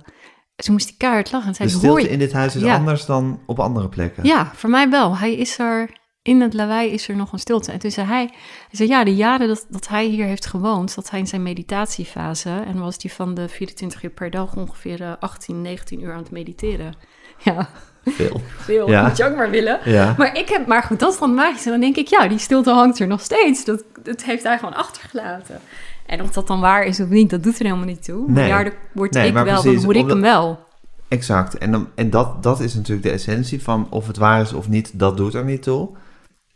Ze 0.56 0.72
moest 0.72 0.88
die 0.88 0.98
kaart 0.98 1.32
lachen. 1.32 1.48
En 1.48 1.56
zei, 1.56 1.68
De 1.70 1.74
"Hoor 1.74 1.82
stilte 1.84 2.02
je-" 2.02 2.10
in 2.10 2.20
dit 2.20 2.32
huis 2.34 2.56
is 2.56 2.62
Ja. 2.62 2.76
anders 2.76 3.06
dan 3.06 3.44
op 3.46 3.60
andere 3.60 3.90
plekken. 3.90 4.24
Ja, 4.24 4.52
voor 4.56 4.70
mij 4.70 4.90
wel. 4.90 5.18
Hij 5.18 5.36
is 5.36 5.60
er, 5.60 6.00
in 6.24 6.42
het 6.42 6.54
lawaai 6.54 6.90
is 6.92 7.08
er 7.08 7.16
nog 7.16 7.32
een 7.34 7.40
stilte. 7.40 7.72
En 7.72 7.80
toen 7.80 7.92
zei 7.92 8.08
hij, 8.08 8.26
hij 8.32 8.32
zei, 8.72 8.90
ja, 8.90 9.04
de 9.04 9.16
jaren 9.16 9.48
dat, 9.48 9.66
dat 9.70 9.88
hij 9.88 10.06
hier 10.06 10.26
heeft 10.26 10.46
gewoond, 10.46 10.96
dat 10.96 11.10
hij 11.10 11.20
in 11.20 11.28
zijn 11.28 11.44
meditatiefase, 11.44 12.50
en 12.68 12.80
was 12.80 12.96
hij 13.02 13.12
van 13.12 13.34
de 13.34 13.50
24 13.50 14.04
uur 14.04 14.10
per 14.10 14.30
dag 14.30 14.56
ongeveer 14.56 15.02
eh, 15.02 15.12
18, 15.20 15.62
19 15.62 16.02
uur 16.04 16.12
aan 16.12 16.18
het 16.22 16.32
mediteren. 16.32 16.94
Ja, 17.44 17.70
Veel. 18.06 18.42
Veel, 18.58 18.90
Ja. 18.90 19.08
moet 19.08 19.18
je 19.18 19.26
ook 19.30 19.36
maar 19.36 19.50
willen. 19.50 19.80
Ja. 19.86 20.14
Maar, 20.18 20.38
ik 20.38 20.50
heb, 20.50 20.68
maar 20.68 20.84
goed, 20.84 21.00
dat 21.00 21.14
is 21.14 21.20
dan 21.20 21.34
magisch. 21.34 21.66
En 21.66 21.72
dan 21.72 21.80
denk 21.80 21.96
ik, 21.96 22.08
ja, 22.08 22.28
die 22.28 22.38
stilte 22.38 22.70
hangt 22.72 23.00
er 23.00 23.08
nog 23.08 23.22
steeds. 23.22 23.66
Dat, 23.66 23.84
dat 24.04 24.24
heeft 24.24 24.44
hij 24.44 24.58
gewoon 24.58 24.74
achtergelaten. 24.76 25.60
En 26.06 26.22
of 26.22 26.32
dat 26.32 26.48
dan 26.48 26.60
waar 26.60 26.84
is 26.86 27.00
of 27.00 27.08
niet, 27.10 27.30
dat 27.30 27.44
doet 27.44 27.60
er 27.60 27.66
helemaal 27.66 27.86
niet 27.86 28.04
toe. 28.04 28.26
Maar 28.26 28.34
Nee. 28.34 28.48
ja, 28.48 28.64
dan 28.64 28.74
word 28.92 29.14
Nee, 29.14 29.28
ik 29.28 29.34
wel, 29.34 29.44
precies, 29.44 29.64
dan 29.64 29.84
hoor 29.84 29.94
ik 29.96 30.02
omdat- 30.02 30.12
hem 30.12 30.22
wel. 30.22 30.60
Exact. 31.08 31.58
En, 31.58 31.72
dan, 31.72 31.88
en 31.96 32.10
dat, 32.10 32.44
dat 32.44 32.60
is 32.60 32.74
natuurlijk 32.74 33.04
de 33.08 33.12
essentie 33.12 33.62
van 33.64 33.88
of 33.90 34.08
het 34.08 34.18
waar 34.18 34.42
is 34.42 34.54
of 34.54 34.70
niet, 34.70 35.00
dat 35.00 35.18
doet 35.18 35.34
er 35.34 35.44
niet 35.46 35.64
toe. 35.64 35.90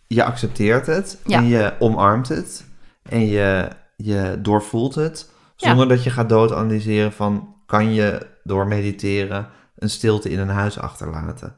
Je 0.08 0.24
accepteert 0.24 0.86
het 0.86 1.22
Ja. 1.26 1.38
en 1.38 1.48
je 1.48 1.74
omarmt 1.80 2.28
het 2.28 2.66
en 3.04 3.26
je, 3.26 3.70
je 3.96 4.40
doorvoelt 4.42 4.96
het. 4.96 5.30
Zonder 5.56 5.88
dat 5.88 6.04
je 6.04 6.10
gaat 6.10 6.30
doodanalyseren 6.30 7.14
van 7.14 7.56
kan 7.66 7.94
je 7.94 8.28
door 8.44 8.68
mediteren 8.68 9.50
een 9.76 9.90
stilte 9.90 10.30
in 10.30 10.40
een 10.40 10.50
huis 10.50 10.80
achterlaten. 10.80 11.58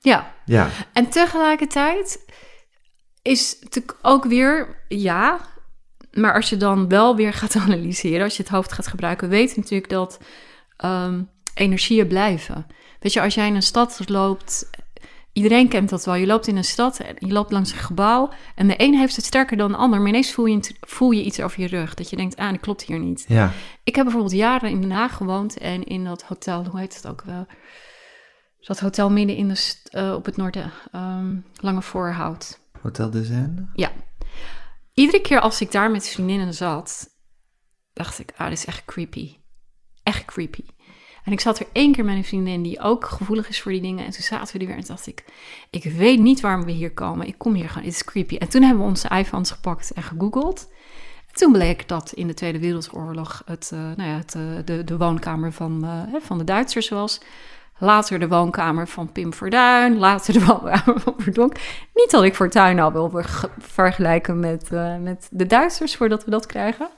Ja, 0.00 0.32
Ja, 0.44 0.68
en 0.92 1.08
tegelijkertijd 1.08 2.24
is 3.22 3.56
het 3.60 3.82
ook 4.02 4.24
weer, 4.24 4.84
ja, 4.88 5.40
maar 6.12 6.34
als 6.34 6.48
je 6.48 6.56
dan 6.56 6.88
wel 6.88 7.16
weer 7.16 7.32
gaat 7.32 7.56
analyseren, 7.66 8.22
als 8.22 8.36
je 8.36 8.42
het 8.42 8.52
hoofd 8.52 8.72
gaat 8.72 8.86
gebruiken, 8.86 9.28
weet 9.28 9.50
je 9.50 9.60
natuurlijk 9.60 9.90
dat 9.90 10.20
ehm, 10.76 11.22
energieën 11.54 12.06
blijven. 12.06 12.66
Weet 13.00 13.12
je, 13.12 13.20
als 13.20 13.34
jij 13.34 13.46
in 13.46 13.54
een 13.54 13.62
stad 13.62 14.08
loopt, 14.08 14.70
iedereen 15.32 15.68
kent 15.68 15.88
dat 15.88 16.04
wel. 16.04 16.14
Je 16.14 16.26
loopt 16.26 16.46
in 16.46 16.56
een 16.56 16.64
stad 16.64 17.00
en 17.00 17.16
je 17.18 17.32
loopt 17.32 17.52
langs 17.52 17.72
een 17.72 17.78
gebouw 17.78 18.30
en 18.54 18.66
de 18.66 18.74
een 18.76 18.94
heeft 18.94 19.16
het 19.16 19.24
sterker 19.24 19.56
dan 19.56 19.70
de 19.70 19.76
ander, 19.76 19.98
maar 20.00 20.08
ineens 20.08 20.32
voel 20.32 20.46
je, 20.46 20.74
voel 20.80 21.10
je 21.10 21.22
iets 21.22 21.40
over 21.40 21.60
je 21.60 21.66
rug. 21.66 21.94
Dat 21.94 22.10
je 22.10 22.16
denkt, 22.16 22.36
ah, 22.36 22.50
dat 22.50 22.60
klopt 22.60 22.82
hier 22.82 22.98
niet. 22.98 23.24
ja, 23.28 23.52
Ik 23.84 23.94
heb 23.94 24.04
bijvoorbeeld 24.04 24.34
jaren 24.34 24.70
in 24.70 24.80
Den 24.80 24.90
Haag 24.90 25.16
gewoond 25.16 25.58
en 25.58 25.84
in 25.84 26.04
dat 26.04 26.22
hotel, 26.22 26.64
hoe 26.64 26.80
heet 26.80 26.94
het 26.94 27.06
ook 27.06 27.22
wel? 27.22 27.46
Dat 28.60 28.80
hotel 28.80 29.10
midden 29.10 29.36
in 29.36 29.48
de 29.48 29.74
eh, 29.90 30.14
op 30.14 30.24
het 30.24 30.36
noorden, 30.36 30.72
ehm, 30.92 31.36
Lange 31.54 31.82
Voorhout. 31.82 32.60
Hotel 32.82 33.10
de 33.10 33.24
Zen. 33.24 33.70
Ja. 33.74 33.92
Iedere 34.94 35.20
keer 35.20 35.40
als 35.40 35.60
ik 35.60 35.72
daar 35.72 35.90
met 35.90 36.08
vriendinnen 36.08 36.54
zat, 36.54 37.08
dacht 37.92 38.18
ik, 38.18 38.32
ah, 38.36 38.48
dit 38.48 38.58
is 38.58 38.64
echt 38.64 38.84
creepy. 38.84 39.36
Echt 40.02 40.24
creepy. 40.24 40.64
En 41.24 41.32
ik 41.32 41.40
zat 41.40 41.58
er 41.58 41.66
één 41.72 41.92
keer 41.92 42.04
met 42.04 42.16
een 42.16 42.24
vriendin 42.24 42.62
die 42.62 42.80
ook 42.80 43.04
gevoelig 43.04 43.48
is 43.48 43.60
voor 43.62 43.72
die 43.72 43.80
dingen. 43.80 44.04
En 44.04 44.10
toen 44.10 44.22
zaten 44.22 44.54
we 44.54 44.60
er 44.60 44.66
weer 44.66 44.76
en 44.76 44.84
dacht 44.86 45.06
ik, 45.06 45.24
ik 45.70 45.84
weet 45.84 46.20
niet 46.20 46.40
waarom 46.40 46.64
we 46.64 46.70
hier 46.70 46.92
komen. 46.92 47.26
Ik 47.26 47.38
kom 47.38 47.54
hier 47.54 47.68
gewoon, 47.68 47.84
het 47.84 47.94
is 47.94 48.04
creepy. 48.04 48.36
En 48.36 48.48
toen 48.48 48.62
hebben 48.62 48.82
we 48.82 48.88
onze 48.88 49.08
iPhones 49.08 49.50
gepakt 49.50 49.92
en 49.92 50.02
gegoogeld. 50.02 50.68
En 51.26 51.34
toen 51.34 51.52
bleek 51.52 51.88
dat 51.88 52.12
in 52.12 52.26
de 52.26 52.34
Tweede 52.34 52.58
Wereldoorlog 52.58 53.42
het, 53.44 53.70
eh, 53.72 53.78
nou 53.78 54.08
ja, 54.10 54.16
het, 54.16 54.34
eh, 54.34 54.42
de, 54.64 54.84
de 54.84 54.96
woonkamer 54.96 55.52
van, 55.52 55.84
eh, 55.84 56.20
van 56.20 56.38
de 56.38 56.44
Duitsers 56.44 56.88
was. 56.88 57.20
Later 57.78 58.18
de 58.18 58.28
woonkamer 58.28 58.88
van 58.88 59.12
Pim 59.12 59.32
Fortuyn. 59.32 59.98
Later 59.98 60.32
de 60.32 60.44
woonkamer 60.46 61.00
van 61.00 61.14
Verdonk. 61.18 61.54
Niet 61.94 62.10
dat 62.10 62.22
ik 62.22 62.34
Fortuyn 62.34 62.80
al 62.80 62.92
wil 62.92 63.10
verge- 63.10 63.50
vergelijken 63.58 64.40
met, 64.40 64.70
met 65.00 65.28
de 65.30 65.46
Duitsers 65.46 65.96
voordat 65.96 66.24
we 66.24 66.30
dat 66.30 66.46
krijgen. 66.46 66.88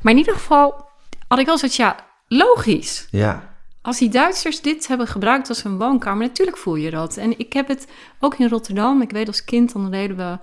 Maar 0.00 0.12
in 0.12 0.18
ieder 0.18 0.34
geval 0.34 0.88
had 1.28 1.38
ik 1.38 1.46
wel 1.46 1.58
zoiets, 1.58 1.76
ja, 1.76 1.96
logisch. 2.28 3.08
Ja, 3.10 3.55
Als 3.86 3.98
die 3.98 4.08
Duitsers 4.08 4.60
dit 4.60 4.88
hebben 4.88 5.06
gebruikt 5.06 5.48
als 5.48 5.64
een 5.64 5.78
woonkamer, 5.78 6.26
natuurlijk 6.26 6.56
voel 6.56 6.74
je 6.74 6.90
dat. 6.90 7.16
En 7.16 7.38
ik 7.38 7.52
heb 7.52 7.68
het 7.68 7.88
ook 8.20 8.38
in 8.38 8.48
Rotterdam. 8.48 9.02
Ik 9.02 9.10
weet 9.10 9.26
als 9.26 9.44
kind, 9.44 9.72
dan 9.72 9.90
reden 9.90 10.16
we, 10.16 10.38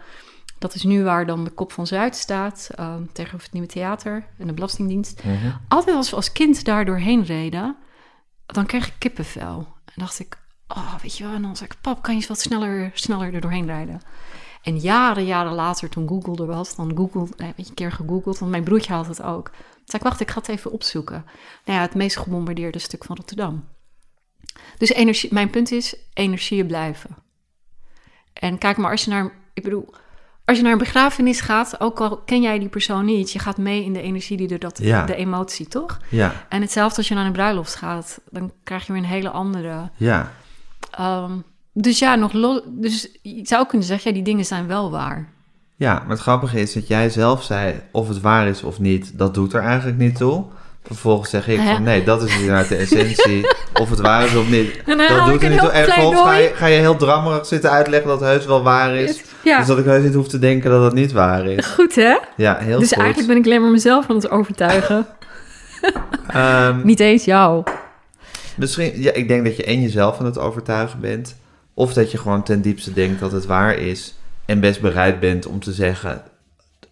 dat 0.60 0.76
is 0.76 0.84
nu 0.84 1.04
waar 1.04 1.26
dan 1.26 1.44
de 1.44 1.50
Kop 1.50 1.72
van 1.72 1.88
Zuid 1.88 2.16
staat, 2.16 2.70
eh, 2.76 2.96
tegenover 3.14 3.46
het 3.46 3.54
Nieuwe 3.54 3.68
Theater 3.68 4.28
en 4.38 4.48
de 4.48 4.54
Belastingdienst. 4.54 5.24
Mhm. 5.24 5.52
Altijd 5.68 5.96
als 5.96 6.10
we 6.10 6.16
als 6.16 6.32
kind 6.32 6.66
daar 6.66 6.86
doorheen 6.86 7.24
reden, 7.24 7.76
dan 8.46 8.66
kreeg 8.66 8.88
ik 8.88 8.94
kippenvel. 8.98 9.68
En 9.86 9.94
dacht 9.96 10.20
ik, 10.20 10.38
oh, 10.68 10.96
weet 11.02 11.18
je 11.18 11.24
wel, 11.24 11.34
en 11.34 11.42
dan 11.42 11.56
zei 11.56 11.70
ik, 11.70 11.82
pap, 11.82 12.02
kan 12.02 12.14
je 12.14 12.20
eens 12.20 12.30
wat 12.30 12.40
sneller, 12.40 12.92
sneller 12.94 13.34
er 13.34 13.42
doorheen 13.42 13.66
rijden? 13.66 14.02
En 14.62 14.78
jaren, 14.78 15.26
jaren 15.26 15.54
later, 15.54 15.90
toen 15.90 16.08
Google 16.08 16.44
er 16.44 16.56
was, 16.56 16.76
dan 16.76 16.96
Google, 16.96 17.28
eh, 17.38 17.48
een 17.56 17.74
keer 17.74 17.92
gegoogeld, 17.92 18.40
want 18.40 18.52
mijn 18.52 18.64
broertje 18.64 18.94
had 18.94 19.08
het 19.08 19.22
ook. 19.22 19.52
Toen 19.86 20.02
zei 20.02 20.02
ik, 20.04 20.08
wacht, 20.10 20.20
ik 20.22 20.32
ga 20.32 20.40
het 20.40 20.48
even 20.50 20.72
opzoeken. 20.72 21.26
Nou 21.66 21.78
ja, 21.80 21.86
het 21.86 21.96
meest 21.96 22.18
gebombardeerde 22.18 22.80
stuk 22.80 23.04
van 23.04 23.16
Rotterdam. 23.16 23.68
Dus 24.78 24.90
energie, 24.90 25.34
mijn 25.34 25.50
punt 25.50 25.72
is, 25.72 25.96
energieën 26.14 26.68
blijven. 26.68 27.10
En 28.34 28.58
kijk 28.58 28.78
maar, 28.78 28.92
als 28.92 29.04
je 29.04 29.10
naar, 29.10 29.32
ik 29.54 29.64
bedoel, 29.64 29.94
als 30.46 30.58
je 30.58 30.64
naar 30.64 30.72
een 30.72 30.78
begrafenis 30.78 31.42
gaat, 31.42 31.80
ook 31.80 32.02
al 32.02 32.18
ken 32.18 32.42
jij 32.42 32.60
die 32.60 32.70
persoon 32.70 33.06
niet, 33.06 33.32
je 33.32 33.40
gaat 33.40 33.58
mee 33.58 33.84
in 33.84 33.94
de 33.94 34.02
energie 34.02 34.38
die 34.38 34.50
er 34.50 34.60
dat, 34.60 34.78
Ja. 34.82 35.06
de 35.06 35.16
emotie, 35.16 35.68
toch? 35.68 36.00
ja, 36.10 36.46
En 36.50 36.62
hetzelfde 36.62 36.98
als 36.98 37.08
je 37.08 37.16
naar 37.16 37.26
een 37.26 37.32
bruiloft 37.32 37.76
gaat, 37.76 38.20
dan 38.30 38.52
krijg 38.64 38.86
je 38.88 38.94
weer 38.94 39.02
een 39.02 39.08
hele 39.08 39.30
andere. 39.30 39.92
ja. 39.98 40.32
ehm, 40.92 41.38
dus 41.76 42.00
ja, 42.00 42.16
nog 42.16 42.34
lo- 42.34 42.62
dus 42.66 43.10
je 43.22 43.40
zou 43.48 43.66
kunnen 43.68 43.88
zeggen, 43.88 44.10
ja, 44.10 44.16
die 44.16 44.26
dingen 44.26 44.46
zijn 44.46 44.68
wel 44.68 44.92
waar. 44.92 45.33
Ja, 45.84 45.94
maar 45.94 46.10
het 46.10 46.20
grappige 46.20 46.60
is 46.60 46.74
dat 46.74 46.88
jij 46.88 47.10
zelf 47.10 47.44
zei 47.44 47.82
of 47.92 48.08
het 48.08 48.22
waar 48.22 48.48
is 48.48 48.64
of 48.64 48.80
niet, 48.80 49.12
dat 49.18 49.34
doet 49.34 49.54
er 49.54 49.62
eigenlijk 49.62 49.98
niet 49.98 50.16
toe. 50.16 50.44
Vervolgens 50.84 51.30
zeg 51.30 51.48
ik 51.48 51.58
Ja. 51.60 51.74
van 51.74 51.84
nee, 51.84 52.04
dat 52.04 52.24
is 52.24 52.36
inderdaad 52.36 52.68
de 52.68 52.76
essentie. 52.76 53.48
of 53.82 53.90
het 53.90 54.00
waar 54.00 54.26
is 54.26 54.36
of 54.36 54.50
niet, 54.50 54.82
En 54.86 54.98
dan 54.98 55.08
dat 55.08 55.26
doet 55.26 55.44
er 55.44 55.50
niet 55.50 55.60
toe. 55.60 55.70
En 55.70 55.84
vervolgens 55.84 56.22
ga 56.22 56.34
je, 56.38 56.52
ga 56.54 56.66
je 56.66 56.80
heel 56.80 56.96
drammerig 56.96 57.46
zitten 57.46 57.72
uitleggen 57.72 58.10
dat 58.10 58.20
het 58.20 58.30
heus 58.30 58.46
wel 58.46 58.64
waar 58.64 58.96
is. 58.96 59.24
Ja, 59.44 59.58
Dus 59.58 59.68
dat 59.68 59.78
ik 59.78 59.86
heus 59.86 60.04
niet 60.04 60.14
hoef 60.14 60.28
te 60.28 60.40
denken 60.40 60.72
dat 60.72 60.84
het 60.84 60.94
niet 60.94 61.12
waar 61.12 61.46
is. 61.46 61.66
goed 61.66 61.96
hè? 61.96 62.18
Ja, 62.36 62.58
heel 62.60 62.80
dus 62.80 62.88
goed. 62.88 62.98
eigenlijk 62.98 63.28
ben 63.28 63.38
ik 63.38 63.46
alleen 63.46 63.62
maar 63.62 63.72
mezelf 63.72 64.10
aan 64.10 64.16
het 64.16 64.30
overtuigen. 64.30 65.06
Ehm, 66.28 66.80
Niet 66.84 67.00
eens 67.00 67.26
jou. 67.26 67.64
Misschien, 68.56 69.02
ja, 69.02 69.12
ik 69.12 69.28
denk 69.28 69.46
dat 69.46 69.56
je 69.58 69.64
en 69.64 69.82
jezelf 69.82 70.20
aan 70.20 70.26
het 70.26 70.40
overtuigen 70.40 71.00
bent. 71.00 71.36
Of 71.74 71.94
dat 71.94 72.12
je 72.12 72.18
gewoon 72.18 72.44
ten 72.44 72.62
diepste 72.62 72.94
denkt 72.94 73.20
dat 73.20 73.32
het 73.32 73.46
waar 73.46 73.76
is. 73.78 74.16
En 74.46 74.60
best 74.60 74.82
bereid 74.82 75.20
bent 75.20 75.46
om 75.46 75.60
te 75.60 75.74
zeggen 75.74 76.24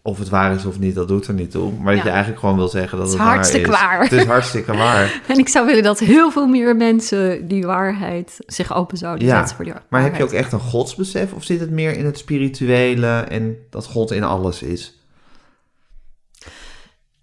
of 0.03 0.17
het 0.19 0.29
waar 0.29 0.53
is 0.55 0.65
of 0.65 0.79
niet, 0.79 0.95
dat 0.95 1.07
doet 1.07 1.27
er 1.27 1.33
niet 1.33 1.51
toe. 1.51 1.71
Maar 1.73 1.93
dat 1.95 2.03
je 2.03 2.09
eigenlijk 2.09 2.39
gewoon 2.39 2.55
wil 2.55 2.67
zeggen 2.67 2.97
dat 2.97 3.07
Het 3.07 3.17
het, 3.17 3.21
is 3.21 3.25
waar 3.27 3.35
hartstikke 3.35 3.71
is. 3.71 3.79
waar. 3.79 4.01
Het 4.03 4.11
is 4.11 4.25
hartstikke 4.25 4.73
waar. 4.73 5.21
En 5.27 5.37
ik 5.37 5.49
zou 5.49 5.65
willen 5.65 5.83
dat 5.83 5.99
heel 5.99 6.31
veel 6.31 6.47
meer 6.47 6.75
mensen 6.75 7.47
die 7.47 7.65
waarheid 7.65 8.35
zich 8.45 8.73
open 8.73 8.97
zouden 8.97 9.27
Ja, 9.27 9.37
zetten 9.37 9.55
voor 9.55 9.65
die 9.65 9.73
Maar 9.89 10.01
heb 10.01 10.15
je 10.15 10.23
ook 10.23 10.29
waarheid. 10.29 10.53
echt 10.53 10.53
een 10.63 10.69
godsbesef? 10.69 11.33
Of 11.33 11.43
zit 11.43 11.59
het 11.59 11.69
meer 11.69 11.97
in 11.97 12.05
het 12.05 12.17
spirituele 12.17 13.19
en 13.19 13.57
dat 13.69 13.85
God 13.85 14.11
in 14.11 14.23
alles 14.23 14.61
is? 14.61 14.99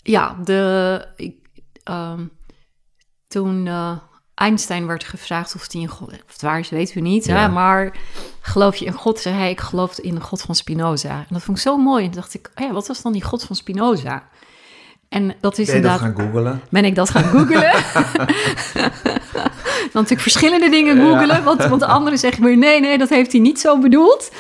Ja, 0.03 0.37
de, 0.45 1.05
ik, 1.17 1.35
ehm, 1.85 2.21
toen 3.29 3.67
eh, 3.67 3.97
Einstein 4.39 4.87
werd 4.87 5.05
gevraagd 5.05 5.55
of, 5.55 5.69
die 5.69 5.81
in 5.81 5.89
God, 5.89 6.09
of 6.09 6.33
het 6.33 6.43
waar 6.43 6.59
is, 6.59 6.69
weten 6.69 6.95
we 6.95 7.01
niet. 7.01 7.25
Ja. 7.25 7.37
Hè? 7.37 7.49
Maar 7.49 7.93
geloof 8.41 8.77
je 8.77 8.85
in 8.85 8.93
God? 8.93 9.19
Zei 9.19 9.35
hij, 9.35 9.51
ik 9.51 9.61
geloof 9.61 9.99
in 9.99 10.15
de 10.15 10.21
God 10.21 10.43
van 10.43 10.55
Spinoza. 10.55 11.11
En 11.11 11.27
dat 11.29 11.43
vond 11.43 11.57
ik 11.57 11.63
zo 11.63 11.77
mooi. 11.77 12.05
En 12.05 12.11
dacht 12.11 12.35
ik, 12.35 12.51
oh 12.55 12.67
ja, 12.67 12.73
wat 12.73 12.87
was 12.87 13.03
dan 13.03 13.13
die 13.13 13.23
God 13.23 13.45
van 13.45 13.57
Spinoza? 13.57 14.29
En 15.09 15.35
dat 15.41 15.59
is 15.59 15.67
Ben 15.67 15.77
je 15.77 15.83
dat 15.83 15.91
inderdaad... 15.91 16.17
gaan 16.17 16.27
googelen? 16.27 16.63
Ben 16.71 16.85
ik 16.85 16.95
dat 16.95 17.11
gaan 17.11 17.25
googelen? 17.35 17.73
Dan 19.93 20.03
natuurlijk 20.03 20.21
verschillende 20.21 20.69
dingen 20.71 20.97
googelen. 20.97 21.45
Want, 21.45 21.65
want 21.65 21.81
de 21.81 21.87
anderen 21.87 22.19
zeggen 22.19 22.45
weer 22.45 22.57
nee, 22.57 22.81
nee, 22.81 22.99
dat 22.99 23.09
heeft 23.09 23.33
hij 23.33 23.41
niet 23.41 23.61
zo 23.61 23.79
bedoeld. 23.79 24.33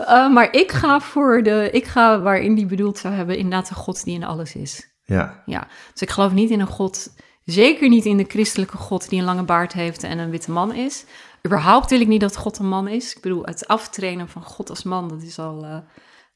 Uh, 0.00 0.32
maar 0.32 0.52
ik 0.52 0.72
ga 0.72 1.00
voor 1.00 1.42
de, 1.42 1.68
ik 1.72 1.84
ga 1.84 2.20
waarin 2.20 2.54
die 2.54 2.66
bedoeld 2.66 2.98
zou 2.98 3.14
hebben, 3.14 3.36
inderdaad 3.36 3.68
de 3.68 3.74
God 3.74 4.04
die 4.04 4.14
in 4.14 4.24
alles 4.24 4.54
is. 4.54 4.88
Ja. 5.04 5.42
Ja, 5.46 5.66
dus 5.92 6.02
ik 6.02 6.10
geloof 6.10 6.32
niet 6.32 6.50
in 6.50 6.60
een 6.60 6.66
God, 6.66 7.08
zeker 7.46 7.88
niet 7.88 8.04
in 8.04 8.16
de 8.16 8.24
christelijke 8.28 8.76
God 8.76 9.08
die 9.08 9.18
een 9.18 9.24
lange 9.24 9.42
baard 9.42 9.72
heeft 9.72 10.02
en 10.02 10.18
een 10.18 10.30
witte 10.30 10.50
man 10.50 10.74
is. 10.74 11.04
Überhaupt 11.46 11.90
wil 11.90 12.00
ik 12.00 12.08
niet 12.08 12.20
dat 12.20 12.36
God 12.36 12.58
een 12.58 12.68
man 12.68 12.88
is. 12.88 13.14
Ik 13.16 13.22
bedoel, 13.22 13.44
het 13.44 13.68
aftrainen 13.68 14.28
van 14.28 14.42
God 14.42 14.70
als 14.70 14.82
man, 14.82 15.08
dat 15.08 15.22
is 15.22 15.38
al, 15.38 15.64
uh, 15.64 15.76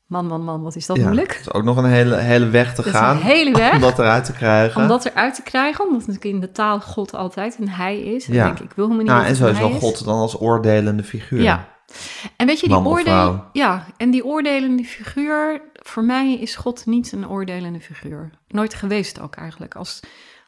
man, 0.06 0.26
man, 0.26 0.44
man, 0.44 0.62
wat 0.62 0.76
is 0.76 0.86
dat 0.86 0.96
ja, 0.96 1.02
moeilijk. 1.02 1.28
Dat 1.28 1.40
is 1.40 1.52
ook 1.52 1.64
nog 1.64 1.76
een 1.76 1.84
hele, 1.84 2.16
hele 2.16 2.48
weg 2.48 2.74
te 2.74 2.82
dat 2.82 2.92
gaan. 2.92 3.16
Is 3.16 3.22
een 3.22 3.28
hele 3.28 3.52
weg. 3.56 3.72
Om 3.74 3.80
dat 3.80 3.98
eruit 3.98 4.24
te 4.24 4.32
krijgen. 4.32 4.82
Om 4.82 4.88
dat 4.88 5.04
eruit 5.04 5.34
te 5.34 5.42
krijgen, 5.42 5.84
omdat 5.84 5.98
natuurlijk 6.00 6.24
in 6.34 6.40
de 6.40 6.52
taal 6.52 6.80
God 6.80 7.14
altijd 7.14 7.56
een 7.60 7.68
hij 7.68 8.00
is. 8.00 8.28
En 8.28 8.34
Ja. 8.34 8.44
denk 8.44 8.58
ik, 8.58 8.64
ik 8.64 8.72
wil 8.76 8.84
helemaal 8.84 9.04
niet 9.04 9.12
Nou, 9.12 9.28
dat 9.28 9.38
en 9.38 9.46
het 9.46 9.58
hij 9.58 9.70
is. 9.70 9.78
God 9.78 10.04
dan 10.04 10.18
als 10.18 10.40
oordelende 10.40 11.02
figuur. 11.04 11.42
Ja. 11.42 11.68
En 12.36 12.46
weet 12.46 12.60
je, 12.60 12.68
die 12.68 12.76
oordelen. 12.76 13.02
vrouw. 13.04 13.48
Ja, 13.52 13.86
en 13.96 14.10
die 14.10 14.24
oordelende 14.24 14.84
figuur, 14.84 15.62
voor 15.72 16.04
mij 16.04 16.34
is 16.34 16.56
God 16.56 16.86
niet 16.86 17.12
een 17.12 17.28
oordelende 17.28 17.80
figuur. 17.80 18.30
Nooit 18.48 18.74
geweest 18.74 19.20
ook 19.20 19.34
eigenlijk. 19.34 19.74
Als, 19.74 20.00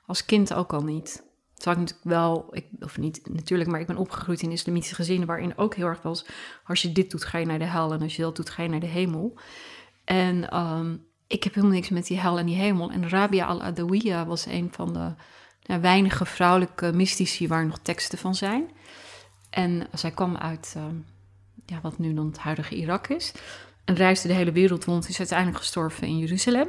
als 0.07 0.25
kind 0.25 0.55
ook 0.55 0.73
al 0.73 0.83
niet. 0.83 1.31
Terwijl 1.55 1.83
ik 1.83 1.91
natuurlijk 1.91 2.23
wel, 2.23 2.49
ik, 2.51 2.67
of 2.81 2.99
niet 2.99 3.21
natuurlijk, 3.31 3.71
maar 3.71 3.81
ik 3.81 3.87
ben 3.87 3.97
opgegroeid 3.97 4.43
in 4.43 4.51
islamitische 4.51 4.95
gezinnen 4.95 5.27
waarin 5.27 5.59
ook 5.59 5.75
heel 5.75 5.87
erg 5.87 6.03
was, 6.03 6.27
als 6.65 6.83
je 6.83 6.93
dit 6.93 7.11
doet, 7.11 7.25
ga 7.25 7.39
je 7.39 7.47
naar 7.47 7.59
de 7.59 7.65
hel 7.65 7.93
en 7.93 8.03
als 8.03 8.17
je 8.17 8.23
dat 8.23 8.37
doet, 8.37 8.51
ga 8.51 8.63
je 8.63 8.69
naar 8.69 8.81
de 8.81 8.87
hemel. 8.87 9.39
En 10.05 10.59
um, 10.59 11.07
ik 11.27 11.45
heb 11.45 11.55
helemaal 11.55 11.77
niks 11.77 11.89
met 11.89 12.07
die 12.07 12.21
hel 12.21 12.39
en 12.39 12.47
die 12.47 12.57
hemel. 12.57 12.91
En 12.91 13.09
Rabia 13.09 13.47
al-Adawiya 13.47 14.27
was 14.27 14.47
een 14.47 14.69
van 14.73 14.93
de 14.93 15.81
weinige 15.81 16.25
vrouwelijke 16.25 16.93
mystici 16.93 17.49
waar 17.49 17.67
nog 17.67 17.79
teksten 17.79 18.19
van 18.19 18.35
zijn. 18.35 18.71
En 19.51 19.87
zij 19.93 20.11
kwam 20.11 20.37
uit 20.37 20.75
uh, 20.77 20.85
ja, 21.67 21.81
wat 21.83 21.99
nu 21.99 22.15
dan 22.15 22.27
het 22.27 22.39
huidige 22.39 22.75
Irak 22.75 23.09
is. 23.09 23.33
En 23.85 23.95
reisde 23.95 24.29
de 24.29 24.35
hele 24.35 24.53
wereld 24.53 24.85
rond. 24.85 25.09
Is 25.09 25.19
uiteindelijk 25.19 25.59
gestorven 25.59 26.07
in 26.07 26.19
Jeruzalem. 26.19 26.69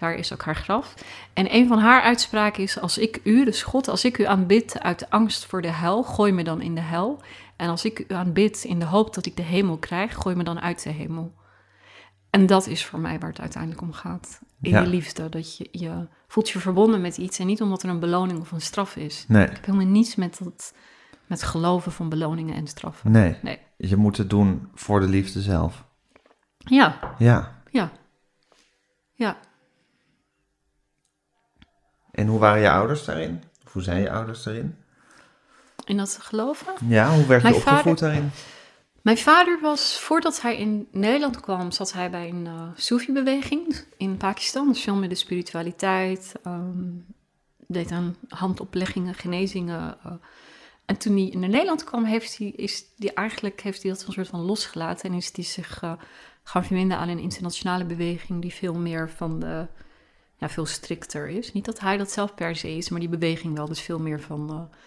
Daar 0.00 0.14
is 0.14 0.32
ook 0.32 0.42
haar 0.42 0.56
graf. 0.56 0.94
En 1.32 1.54
een 1.54 1.68
van 1.68 1.78
haar 1.78 2.02
uitspraken 2.02 2.62
is: 2.62 2.80
Als 2.80 2.98
ik 2.98 3.20
u, 3.24 3.44
dus 3.44 3.62
God, 3.62 3.88
als 3.88 4.04
ik 4.04 4.18
u 4.18 4.24
aanbid 4.24 4.80
uit 4.80 4.98
de 4.98 5.10
angst 5.10 5.44
voor 5.46 5.62
de 5.62 5.70
hel, 5.70 6.02
gooi 6.02 6.32
me 6.32 6.44
dan 6.44 6.60
in 6.60 6.74
de 6.74 6.80
hel. 6.80 7.20
En 7.56 7.68
als 7.68 7.84
ik 7.84 8.04
u 8.08 8.14
aanbid 8.14 8.64
in 8.64 8.78
de 8.78 8.84
hoop 8.84 9.14
dat 9.14 9.26
ik 9.26 9.36
de 9.36 9.42
hemel 9.42 9.76
krijg, 9.76 10.14
gooi 10.14 10.36
me 10.36 10.44
dan 10.44 10.60
uit 10.60 10.82
de 10.82 10.90
hemel. 10.90 11.34
En 12.30 12.46
dat 12.46 12.66
is 12.66 12.84
voor 12.84 12.98
mij 12.98 13.18
waar 13.18 13.28
het 13.30 13.40
uiteindelijk 13.40 13.82
om 13.82 13.92
gaat. 13.92 14.40
In 14.62 14.70
Ja. 14.70 14.80
de 14.82 14.86
liefde. 14.88 15.28
Dat 15.28 15.56
je, 15.56 15.68
je 15.70 16.06
voelt 16.28 16.48
je 16.50 16.58
verbonden 16.58 17.00
met 17.00 17.16
iets 17.16 17.38
en 17.38 17.46
niet 17.46 17.62
omdat 17.62 17.82
er 17.82 17.88
een 17.88 18.00
beloning 18.00 18.40
of 18.40 18.52
een 18.52 18.60
straf 18.60 18.96
is. 18.96 19.24
Nee, 19.28 19.44
Ik 19.46 19.50
heb 19.52 19.64
helemaal 19.66 19.86
niets 19.86 20.14
met, 20.14 20.38
dat, 20.42 20.74
met 21.26 21.42
geloven 21.42 21.92
van 21.92 22.08
beloningen 22.08 22.54
en 22.54 22.66
straffen. 22.66 23.10
nee. 23.10 23.36
Nee. 23.42 23.58
Je 23.76 23.96
moet 23.96 24.16
het 24.16 24.30
doen 24.30 24.68
voor 24.74 25.00
de 25.00 25.08
liefde 25.08 25.40
zelf. 25.42 25.84
Ja, 26.58 27.14
Ja. 27.18 27.62
ja. 27.70 27.90
Ja. 29.12 29.36
En 32.12 32.26
hoe 32.26 32.38
waren 32.38 32.60
je 32.62 32.70
ouders 32.70 33.04
daarin? 33.04 33.42
Of 33.66 33.72
hoe 33.72 33.82
zijn 33.82 34.00
je 34.00 34.10
ouders 34.10 34.42
daarin? 34.42 34.76
In 35.84 35.96
dat 35.96 36.18
geloven. 36.20 36.72
Ja, 36.88 37.14
hoe 37.14 37.26
werd 37.26 37.42
je 37.42 37.54
opgevoed 37.54 37.82
vader- 37.82 37.96
daarin? 37.96 38.30
Mijn 39.02 39.18
vader 39.18 39.58
was, 39.62 40.00
voordat 40.00 40.40
hij 40.42 40.56
in 40.56 40.88
Nederland 40.92 41.40
kwam, 41.40 41.70
zat 41.70 41.92
hij 41.92 42.10
bij 42.10 42.28
een 42.28 42.44
uh, 42.46 42.62
Soefi-beweging 42.76 43.84
in 43.96 44.16
Pakistan. 44.16 44.68
Dus 44.68 44.82
veel 44.82 44.94
met 44.94 45.08
de 45.10 45.14
spiritualiteit, 45.14 46.32
ehm, 46.44 46.84
deed 47.66 47.90
aan 47.90 48.16
handopleggingen, 48.28 49.14
genezingen. 49.14 49.96
eh. 50.04 50.12
en 50.86 50.96
toen 50.96 51.12
hij 51.12 51.26
in 51.28 51.40
Nederland 51.40 51.84
kwam, 51.84 52.04
heeft 52.04 52.38
hij, 52.38 52.46
is 52.46 52.84
die 52.96 53.12
eigenlijk, 53.12 53.60
heeft 53.60 53.82
hij 53.82 53.90
dat 53.92 54.04
een 54.06 54.12
soort 54.12 54.28
van 54.28 54.40
losgelaten. 54.40 55.10
En 55.10 55.16
is 55.16 55.30
hij 55.34 55.44
zich 55.44 55.82
eh, 55.82 55.92
gaan 56.42 56.64
verbinden 56.64 56.96
aan 56.98 57.08
een 57.08 57.18
internationale 57.18 57.84
beweging 57.84 58.42
die 58.42 58.54
veel 58.54 58.74
meer 58.74 59.10
van 59.10 59.40
de, 59.40 59.66
ja, 60.40 60.48
veel 60.48 60.66
strikter 60.66 61.28
is. 61.28 61.52
Niet 61.52 61.64
dat 61.64 61.80
hij 61.80 61.96
dat 61.96 62.10
zelf 62.10 62.34
per 62.34 62.56
se 62.56 62.76
is, 62.76 62.88
maar 62.88 63.00
die 63.00 63.08
beweging 63.08 63.56
wel. 63.56 63.66
Dus 63.66 63.80
veel 63.80 63.98
meer 63.98 64.20
van... 64.20 64.50
eh, 64.50 64.78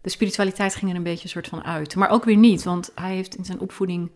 de 0.00 0.10
spiritualiteit 0.10 0.74
ging 0.74 0.90
er 0.90 0.96
een 0.96 1.02
beetje 1.02 1.24
een 1.24 1.30
soort 1.30 1.48
van 1.48 1.64
uit. 1.64 1.96
Maar 1.96 2.10
ook 2.10 2.24
weer 2.24 2.36
niet, 2.36 2.62
want 2.62 2.92
hij 2.94 3.14
heeft 3.14 3.36
in 3.36 3.44
zijn 3.44 3.60
opvoeding 3.60 4.10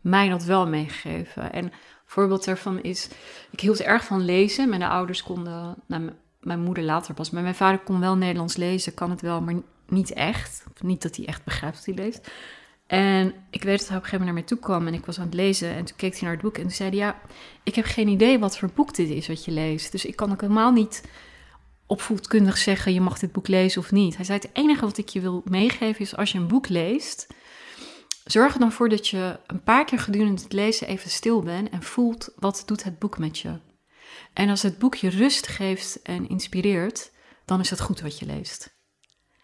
mij 0.00 0.28
dat 0.28 0.44
wel 0.44 0.66
meegegeven. 0.68 1.52
En 1.52 1.64
een 1.64 1.72
voorbeeld 2.04 2.44
daarvan 2.44 2.82
is, 2.82 3.08
ik 3.50 3.60
hield 3.60 3.80
erg 3.80 4.04
van 4.04 4.24
lezen. 4.24 4.68
Mijn 4.68 4.82
ouders 4.82 5.22
konden, 5.22 5.76
nou, 5.86 6.12
mijn 6.40 6.60
moeder 6.60 6.84
later 6.84 7.14
pas, 7.14 7.30
maar 7.30 7.42
mijn 7.42 7.54
vader 7.54 7.78
kon 7.78 8.00
wel 8.00 8.16
Nederlands 8.16 8.56
lezen, 8.56 8.94
kan 8.94 9.10
het 9.10 9.20
wel, 9.20 9.40
maar 9.40 9.54
niet 9.86 10.12
echt. 10.12 10.64
Niet 10.80 11.02
dat 11.02 11.16
hij 11.16 11.26
echt 11.26 11.44
begrijpt 11.44 11.76
wat 11.76 11.84
hij 11.84 12.04
leest. 12.04 12.30
En 12.88 13.34
ik 13.50 13.62
weet 13.62 13.78
dat 13.78 13.88
hij 13.88 13.96
op 13.96 14.02
een 14.02 14.08
gegeven 14.08 14.10
moment 14.10 14.24
naar 14.24 14.32
mij 14.34 14.42
toe 14.42 14.58
kwam 14.58 14.86
en 14.86 14.94
ik 14.94 15.06
was 15.06 15.18
aan 15.18 15.24
het 15.24 15.34
lezen. 15.34 15.74
En 15.74 15.84
toen 15.84 15.96
keek 15.96 16.12
hij 16.12 16.22
naar 16.22 16.32
het 16.32 16.42
boek 16.42 16.56
en 16.56 16.62
toen 16.62 16.70
zei 16.70 16.96
ja, 16.96 17.20
ik 17.62 17.74
heb 17.74 17.84
geen 17.84 18.08
idee 18.08 18.38
wat 18.38 18.58
voor 18.58 18.70
boek 18.74 18.94
dit 18.94 19.08
is 19.08 19.28
wat 19.28 19.44
je 19.44 19.50
leest. 19.50 19.92
Dus 19.92 20.04
ik 20.04 20.16
kan 20.16 20.32
ook 20.32 20.40
helemaal 20.40 20.72
niet 20.72 21.02
opvoedkundig 21.86 22.58
zeggen, 22.58 22.92
je 22.92 23.00
mag 23.00 23.18
dit 23.18 23.32
boek 23.32 23.48
lezen 23.48 23.80
of 23.80 23.92
niet. 23.92 24.16
Hij 24.16 24.24
zei, 24.24 24.38
het 24.38 24.50
enige 24.52 24.84
wat 24.84 24.98
ik 24.98 25.08
je 25.08 25.20
wil 25.20 25.42
meegeven 25.44 26.00
is, 26.00 26.16
als 26.16 26.32
je 26.32 26.38
een 26.38 26.48
boek 26.48 26.68
leest, 26.68 27.26
zorg 28.24 28.54
er 28.54 28.60
dan 28.60 28.72
voor 28.72 28.88
dat 28.88 29.08
je 29.08 29.40
een 29.46 29.62
paar 29.62 29.84
keer 29.84 29.98
gedurende 29.98 30.42
het 30.42 30.52
lezen 30.52 30.86
even 30.86 31.10
stil 31.10 31.42
bent 31.42 31.70
en 31.70 31.82
voelt, 31.82 32.32
wat 32.36 32.62
doet 32.66 32.84
het 32.84 32.98
boek 32.98 33.18
met 33.18 33.38
je? 33.38 33.58
En 34.32 34.48
als 34.48 34.62
het 34.62 34.78
boek 34.78 34.94
je 34.94 35.08
rust 35.08 35.46
geeft 35.46 36.02
en 36.02 36.28
inspireert, 36.28 37.12
dan 37.44 37.60
is 37.60 37.70
het 37.70 37.80
goed 37.80 38.00
wat 38.00 38.18
je 38.18 38.26
leest. 38.26 38.76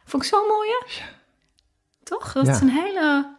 Vond 0.04 0.22
ik 0.22 0.28
zo 0.28 0.46
mooi, 0.46 0.68
hè? 0.68 1.04
Toch? 2.04 2.32
Dat 2.32 2.48
is 2.48 2.60
een 2.60 2.68
hele... 2.68 3.36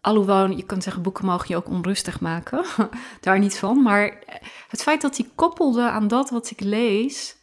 Alhoewel, 0.00 0.50
je 0.50 0.62
kunt 0.62 0.82
zeggen, 0.82 1.02
boeken 1.02 1.24
mogen 1.24 1.46
je 1.48 1.56
ook 1.56 1.68
onrustig 1.68 2.20
maken. 2.20 2.64
Daar 3.20 3.38
niet 3.38 3.58
van. 3.58 3.82
Maar 3.82 4.18
het 4.68 4.82
feit 4.82 5.00
dat 5.00 5.16
hij 5.16 5.30
koppelde 5.34 5.90
aan 5.90 6.08
dat 6.08 6.30
wat 6.30 6.50
ik 6.50 6.60
lees... 6.60 7.36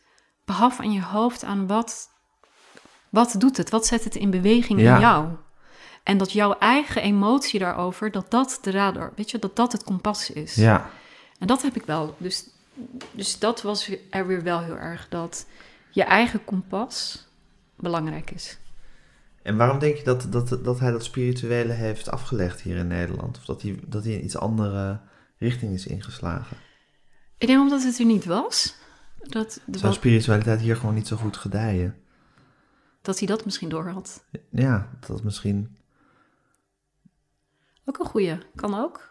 behalve 0.45 0.82
aan 0.82 0.91
je 0.91 1.03
hoofd, 1.03 1.43
aan 1.43 1.68
wat... 1.68 2.10
Wat 3.10 3.36
doet 3.38 3.58
het? 3.58 3.70
Wat 3.70 3.86
zet 3.86 4.03
het 4.03 4.16
in 4.16 4.30
beweging 4.30 4.80
Ja. 4.80 4.95
in 4.95 5.01
jou? 5.01 5.28
En 6.03 6.18
dat 6.18 6.32
jouw 6.32 6.53
eigen 6.60 7.01
emotie 7.01 7.60
daarover, 7.60 8.12
dat 8.12 8.32
dat 8.32 8.60
de 8.62 8.72
radar... 8.72 9.14
Weet 9.16 9.32
je, 9.32 9.39
dat 9.39 9.55
dat 9.55 9.72
het 9.72 9.84
kompas 9.84 10.32
is. 10.32 10.55
Ja. 10.55 10.89
En 11.39 11.47
dat 11.47 11.62
heb 11.62 11.76
ik 11.76 11.86
wel. 11.86 12.16
Dus, 12.18 12.49
dus 13.12 13.39
dat 13.39 13.62
was 13.62 13.91
er 14.10 14.28
weer 14.28 14.43
wel 14.43 14.60
heel 14.60 14.78
erg 14.78 15.08
dat 15.10 15.45
je 15.91 16.03
eigen 16.03 16.45
kompas 16.45 17.26
belangrijk 17.76 18.32
is. 18.32 18.58
En 19.47 19.57
waarom 19.57 19.79
denk 19.79 19.97
je 19.97 20.03
dat, 20.03 20.27
dat, 20.29 20.59
dat 20.63 20.79
hij 20.79 20.91
dat 20.91 21.03
spirituele 21.03 21.73
heeft 21.73 22.09
afgelegd 22.09 22.61
hier 22.61 22.77
in 22.77 22.87
Nederland? 22.87 23.37
Of 23.37 23.45
dat 23.45 23.61
hij, 23.61 23.79
dat 23.85 24.03
hij 24.03 24.13
in 24.13 24.23
iets 24.23 24.37
andere 24.37 24.99
richting 25.37 25.73
is 25.73 25.85
ingeslagen? 25.87 26.57
Ik 27.37 27.47
denk 27.47 27.59
omdat 27.59 27.83
het 27.83 27.99
er 27.99 28.05
niet 28.05 28.25
was. 28.25 28.75
Dat, 29.21 29.61
de- 29.65 29.77
Zou 29.77 29.93
spiritualiteit 29.93 30.59
hier 30.59 30.75
gewoon 30.75 30.95
niet 30.95 31.07
zo 31.07 31.15
goed 31.15 31.37
gedijen? 31.37 31.95
dat 33.01 33.17
hij 33.19 33.27
dat 33.27 33.45
misschien 33.45 33.69
door 33.69 33.87
had. 33.89 34.23
Ja, 34.49 34.89
dat 35.07 35.23
misschien... 35.23 35.77
Ook 37.85 37.99
een 37.99 38.05
goeie. 38.05 38.37
Kan 38.55 38.75
ook. 38.75 39.09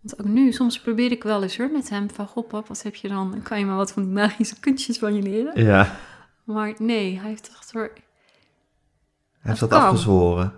Want 0.00 0.20
ook 0.20 0.26
nu, 0.26 0.52
soms 0.52 0.80
probeer 0.80 1.10
ik 1.10 1.22
wel 1.22 1.42
eens 1.42 1.56
hoor 1.58 1.70
met 1.70 1.88
hem 1.88 2.10
van... 2.10 2.26
Goh 2.26 2.48
pap, 2.48 2.66
wat 2.68 2.82
heb 2.82 2.94
je 2.94 3.08
dan? 3.08 3.30
Dan 3.30 3.42
kan 3.42 3.58
je 3.58 3.64
me 3.64 3.74
wat 3.74 3.92
van 3.92 4.02
die 4.02 4.12
magische 4.12 4.60
kunstjes 4.60 4.98
van 4.98 5.14
je 5.14 5.22
leren. 5.22 5.64
Ja, 5.64 5.96
Maar 6.44 6.74
nee, 6.78 7.18
hij 7.18 7.28
heeft 7.28 7.48
echt 7.48 7.72
door... 7.72 7.92
hij 9.40 9.50
heeft 9.50 9.60
Dat 9.60 9.70
dat 9.70 9.82
afgezworen. 9.82 10.54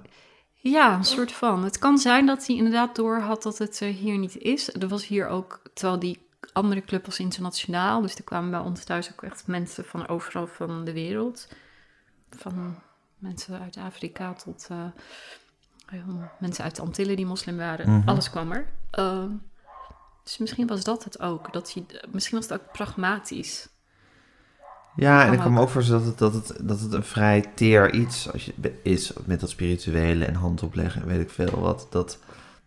Ja, 0.63 0.95
een 0.95 1.05
soort 1.05 1.33
van. 1.33 1.65
Het 1.65 1.79
kan 1.79 1.99
zijn 1.99 2.27
dat 2.27 2.47
hij 2.47 2.57
inderdaad 2.57 2.97
door 2.97 3.21
had 3.21 3.43
dat 3.43 3.59
het 3.59 3.81
eh, 3.81 3.95
hier 3.95 4.19
niet 4.19 4.37
is. 4.37 4.75
Er 4.75 4.89
was 4.89 5.07
hier 5.07 5.29
ook, 5.29 5.61
terwijl 5.75 5.99
die 5.99 6.27
andere 6.53 6.81
club 6.81 7.07
was 7.07 7.19
internationaal. 7.19 8.01
Dus 8.01 8.15
er 8.15 8.25
kwamen 8.25 8.51
bij 8.51 8.61
ons 8.61 8.85
thuis 8.85 9.13
ook 9.13 9.23
echt 9.23 9.47
mensen 9.47 9.85
van 9.85 10.09
overal 10.09 10.47
van 10.47 10.85
de 10.85 10.93
wereld. 10.93 11.49
Van 12.31 12.79
mensen 13.19 13.61
uit 13.61 13.77
Afrika 13.77 14.33
tot 14.33 14.67
eh, 14.71 14.85
eh, 15.87 16.07
mensen 16.39 16.65
uit 16.65 16.77
de 16.77 16.83
Antillen 16.83 17.17
die 17.17 17.27
moslim 17.27 17.57
waren. 17.57 17.91
Mhm. 17.91 18.09
Alles 18.09 18.31
kwam 18.31 18.53
er. 18.53 18.67
Ehm, 18.91 19.31
dus 20.25 20.39
misschien 20.39 20.67
was 20.67 20.85
dat 20.85 21.05
het 21.05 21.21
ook. 21.21 21.53
Dat 21.53 21.73
hij, 21.73 21.87
misschien 22.11 22.39
was 22.39 22.49
het 22.49 22.61
ook 22.61 22.73
pragmatisch. 22.73 23.69
Ja, 24.97 25.27
en 25.27 25.33
ik 25.33 25.39
kan 25.39 25.53
me 25.53 25.61
ook. 25.61 25.69
voorstellen 25.69 26.03
dat 26.05 26.09
het, 26.11 26.19
dat, 26.19 26.35
het, 26.35 26.69
dat 26.69 26.81
het 26.81 26.93
een 26.93 27.05
vrij 27.05 27.45
teer 27.55 27.93
iets 27.95 28.33
als 28.33 28.45
je, 28.45 28.53
is 28.83 29.13
met 29.25 29.41
dat 29.41 29.51
spirituele 29.51 30.25
en 30.25 30.35
hand 30.35 30.63
opleggen 30.63 31.03
en 31.03 31.09
weet 31.09 31.21
ik 31.21 31.31
veel 31.31 31.61
wat. 31.61 31.87
Dat 31.91 32.19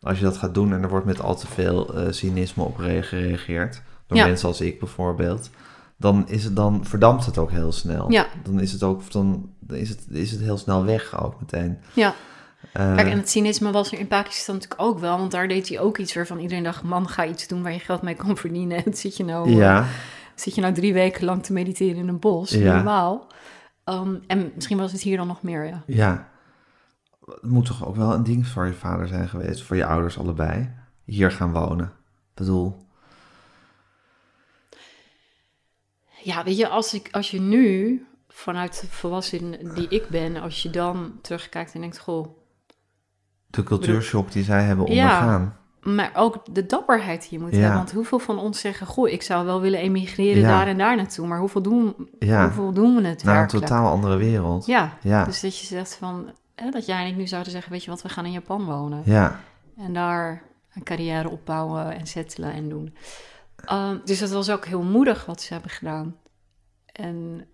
als 0.01 0.17
je 0.17 0.23
dat 0.23 0.38
gaat 0.38 0.53
doen 0.53 0.73
en 0.73 0.84
er 0.84 0.89
wordt 0.89 1.05
met 1.05 1.21
al 1.21 1.36
te 1.36 1.47
veel 1.47 1.93
eh, 1.93 2.11
cynisme 2.11 2.63
op 2.63 2.78
re- 2.78 3.01
gereageerd, 3.01 3.82
door 4.07 4.17
Ja. 4.17 4.26
mensen 4.26 4.47
als 4.47 4.61
ik 4.61 4.80
bijvoorbeeld, 4.80 5.49
dan, 5.97 6.28
is 6.28 6.43
het, 6.43 6.55
dan 6.55 6.86
verdampt 6.86 7.26
het 7.26 7.38
ook 7.38 7.51
heel 7.51 7.71
snel. 7.71 8.11
Ja. 8.11 8.28
Dan 8.43 8.59
is 8.59 8.71
het 8.71 8.84
ook 8.84 9.11
dan, 9.11 9.49
is 9.69 9.89
het, 9.89 10.05
is 10.09 10.32
het 10.32 10.39
heel 10.41 10.57
snel 10.57 10.86
weg 10.86 11.23
ook 11.23 11.39
meteen. 11.39 11.78
Ja. 11.93 12.13
Eh, 12.73 12.95
Kijk, 12.95 13.07
en 13.09 13.17
het 13.17 13.30
cynisme 13.30 13.71
was 13.71 13.91
er 13.91 13.99
in 13.99 14.07
Pakistan 14.07 14.55
natuurlijk 14.55 14.82
ook 14.82 14.99
wel. 14.99 15.17
Want 15.17 15.32
daar 15.32 15.47
deed 15.47 15.69
hij 15.69 15.80
ook 15.80 15.97
iets 15.97 16.15
waarvan 16.15 16.39
iedereen 16.39 16.63
dacht... 16.63 16.84
man, 16.84 17.09
ga 17.09 17.26
iets 17.26 17.47
doen 17.47 17.63
waar 17.63 17.71
je 17.73 17.80
geld 17.80 18.01
mee 18.01 18.15
kan 18.15 18.38
verdienen. 18.38 18.84
En 18.86 18.93
zit 18.93 19.17
je 19.17 19.23
nou, 19.23 19.49
eh, 19.49 19.55
ja, 19.57 19.86
zit 20.36 20.55
je 20.55 20.61
nou 20.61 20.73
drie 20.73 20.93
weken 20.93 21.25
lang 21.25 21.43
te 21.43 21.53
mediteren 21.53 21.95
in 21.95 22.07
een 22.07 22.19
bos? 22.19 22.49
Ja. 22.49 22.75
Normaal. 22.75 23.27
Um, 23.86 24.23
en 24.27 24.51
misschien 24.55 24.77
was 24.77 24.91
het 24.91 25.01
hier 25.01 25.17
dan 25.17 25.27
nog 25.27 25.41
meer, 25.41 25.65
ja. 25.65 25.83
ja. 25.86 26.29
Het 27.25 27.49
moet 27.49 27.65
toch 27.65 27.88
ook 27.88 27.95
wel 27.95 28.13
een 28.13 28.23
ding 28.23 28.47
voor 28.47 28.65
je 28.65 28.73
vader 28.73 29.07
zijn 29.07 29.29
geweest, 29.29 29.63
voor 29.63 29.75
je 29.75 29.86
ouders 29.86 30.19
allebei, 30.19 30.73
hier 31.03 31.31
gaan 31.31 31.51
wonen. 31.51 31.86
Ik 31.86 32.33
bedoel, 32.33 32.86
Ja, 36.25 36.43
weet 36.43 36.57
je, 36.57 36.67
als, 36.67 36.93
ik, 36.93 37.07
als 37.11 37.31
je 37.31 37.41
nu 37.41 38.05
vanuit 38.27 38.81
de 38.81 38.88
volwassen 38.88 39.73
die 39.75 39.88
ik 39.88 40.07
ben... 40.07 40.36
als 40.36 40.61
je 40.63 40.69
dan 40.69 41.19
terugkijkt 41.21 41.73
en 41.73 41.81
denkt, 41.81 41.99
goh... 41.99 42.38
de 43.47 43.63
cultuurshock 43.63 44.31
die 44.31 44.43
zij 44.43 44.63
hebben 44.63 44.93
Ja. 44.93 45.59
Maar 45.86 46.11
ook 46.13 46.55
de 46.55 46.65
dapperheid 46.65 47.21
die 47.29 47.38
je 47.39 47.45
moet 47.45 47.53
Ja. 47.53 47.57
hebben. 47.59 47.77
Want 47.77 47.91
hoeveel 47.91 48.19
van 48.19 48.39
ons 48.39 48.59
zeggen... 48.59 48.88
goh, 48.88 49.09
ik 49.09 49.21
zou 49.21 49.45
wel 49.45 49.61
willen 49.61 49.79
emigreren 49.79 50.41
Ja. 50.41 50.47
daar 50.47 50.67
en 50.67 50.77
daar 50.77 50.95
naartoe. 50.95 51.27
Maar 51.27 51.39
hoeveel 51.39 51.61
doen, 51.61 52.09
Ja. 52.19 52.43
hoeveel 52.43 52.73
doen 52.73 52.95
we 52.95 53.07
het 53.07 53.23
Naar 53.23 53.41
een 53.41 53.47
totaal 53.47 53.91
andere 53.91 54.17
wereld. 54.17 54.65
Ja, 54.65 54.97
Dus 55.25 55.39
dat 55.41 55.59
je 55.59 55.65
zegt 55.65 55.95
van, 55.95 56.31
hè, 56.55 56.69
dat 56.69 56.86
jij 56.86 57.01
en 57.03 57.07
ik 57.07 57.15
nu 57.15 57.27
zouden 57.27 57.51
zeggen, 57.51 57.71
weet 57.71 57.83
je 57.83 57.89
wat, 57.89 58.01
we 58.01 58.09
gaan 58.09 58.25
in 58.25 58.31
Japan 58.31 58.65
wonen. 58.65 59.01
ja, 59.05 59.39
En 59.77 59.93
daar 59.93 60.41
een 60.73 60.83
carrière 60.83 61.29
opbouwen 61.29 61.95
en 61.97 62.05
settelen 62.07 62.53
en 62.53 62.69
doen. 62.69 62.95
Um, 63.71 64.01
dus 64.05 64.19
dat 64.19 64.29
was 64.31 64.49
ook 64.49 64.65
heel 64.65 64.83
moedig 64.83 65.25
wat 65.25 65.41
ze 65.41 65.53
hebben 65.53 65.71
gedaan. 65.71 66.15
En, 66.91 67.47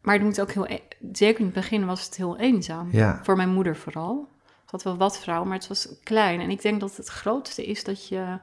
maar 0.00 0.14
het 0.14 0.22
moet 0.22 0.40
ook 0.40 0.50
heel, 0.52 0.66
e- 0.68 0.80
zeker 1.12 1.38
in 1.40 1.44
het 1.46 1.54
begin 1.54 1.86
was 1.86 2.04
het 2.04 2.16
heel 2.16 2.38
eenzaam. 2.38 2.88
ja. 2.92 3.20
Voor 3.22 3.36
mijn 3.36 3.48
moeder 3.52 3.76
vooral. 3.76 4.28
Ze 4.66 4.72
had 4.72 4.82
wel 4.82 4.96
wat 4.96 5.18
vrouw, 5.18 5.44
maar 5.44 5.56
het 5.56 5.68
was 5.68 5.88
klein. 6.02 6.40
En 6.40 6.50
ik 6.50 6.62
denk 6.62 6.80
dat 6.80 6.96
het 6.96 7.08
grootste 7.08 7.66
is 7.66 7.84
dat 7.84 8.08
je, 8.08 8.38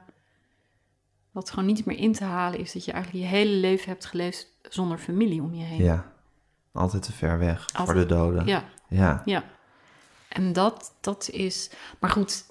wat 1.30 1.50
gewoon 1.50 1.66
niet 1.66 1.84
meer 1.84 1.98
in 1.98 2.12
te 2.12 2.24
halen 2.24 2.58
is, 2.58 2.72
dat 2.72 2.84
je 2.84 2.92
eigenlijk 2.92 3.24
je 3.24 3.30
hele 3.30 3.56
leven 3.56 3.88
hebt 3.88 4.04
geleefd 4.04 4.52
zonder 4.62 4.98
familie 4.98 5.42
om 5.42 5.54
je 5.54 5.64
heen. 5.64 5.82
ja. 5.82 6.12
Altijd 6.72 7.02
te 7.02 7.12
ver 7.12 7.38
weg 7.38 7.70
voor 7.72 7.94
de 7.94 8.06
doden. 8.06 8.46
ja. 8.46 8.64
ja. 8.88 9.22
Ja. 9.24 9.44
En 10.28 10.52
dat, 10.52 10.94
dat 11.00 11.28
is. 11.30 11.70
Maar 12.00 12.10
goed, 12.10 12.44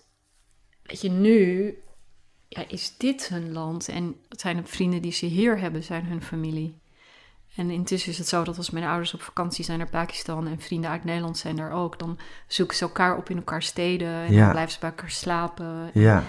weet 0.84 1.02
je, 1.02 1.10
nu 1.10 1.78
ja, 2.48 2.68
is 2.68 2.98
dit 2.98 3.28
hun 3.28 3.52
land? 3.52 3.90
En 3.90 4.16
het 4.30 4.42
zijn 4.42 4.58
de 4.58 4.64
vrienden 4.64 5.02
die 5.02 5.12
ze 5.12 5.26
hier 5.26 5.60
hebben, 5.60 5.84
zijn 5.84 6.06
hun 6.06 6.22
familie. 6.22 6.82
En 7.56 7.70
intussen 7.70 8.12
is 8.12 8.18
het 8.18 8.28
zo 8.28 8.44
dat 8.44 8.58
als 8.58 8.70
mijn 8.70 8.86
ouders 8.86 9.14
op 9.14 9.22
vakantie 9.22 9.66
zijn 9.66 9.78
naar 9.78 9.90
Pakistan 9.90 10.48
en 10.48 10.60
vrienden 10.60 10.90
uit 10.90 11.04
Nederland 11.04 11.38
zijn 11.38 11.56
daar 11.56 11.72
ook, 11.72 12.00
dan 12.00 12.18
zoeken 12.48 12.78
ze 12.78 12.84
elkaar 12.84 13.18
op 13.18 13.30
in 13.30 13.38
elkaar 13.38 13.62
steden 13.64 14.08
en 14.14 14.34
Ja. 14.34 14.42
dan 14.42 14.52
blijven 14.52 14.74
ze 14.74 14.80
bij 14.80 14.90
elkaar 14.90 15.10
slapen. 15.12 15.90
Ja, 15.94 16.24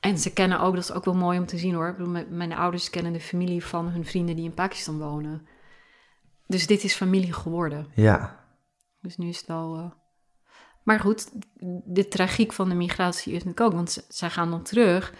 En 0.00 0.18
ze 0.18 0.32
kennen 0.32 0.60
ook, 0.60 0.74
dat 0.74 0.82
is 0.84 0.92
ook 0.92 1.04
wel 1.04 1.14
mooi 1.14 1.38
om 1.38 1.46
te 1.46 1.58
zien 1.58 1.74
hoor. 1.74 1.88
Ik 1.88 1.96
bedoel, 1.96 2.24
mijn- 2.28 2.52
ouders 2.52 2.90
kennen 2.90 3.12
de 3.12 3.20
familie 3.20 3.64
van 3.64 3.88
hun 3.88 4.04
vrienden 4.04 4.36
die 4.36 4.44
in 4.44 4.54
Pakistan 4.54 4.98
wonen. 4.98 5.46
Dus 6.46 6.66
dit 6.66 6.84
is 6.84 6.94
familie 6.94 7.32
geworden. 7.32 7.86
ja, 7.94 8.44
Dus 9.00 9.16
nu 9.16 9.28
is 9.28 9.36
het 9.38 9.46
wel. 9.46 9.76
eh, 9.76 9.90
Maar 10.82 11.00
goed, 11.00 11.30
de 11.84 12.08
tragiek 12.08 12.52
van 12.52 12.68
de 12.68 12.74
migratie 12.74 13.32
is 13.32 13.44
natuurlijk 13.44 13.60
ook, 13.60 13.72
want 13.72 13.90
ze- 13.92 14.04
zij 14.08 14.30
gaan 14.30 14.50
dan 14.50 14.62
terug. 14.62 15.12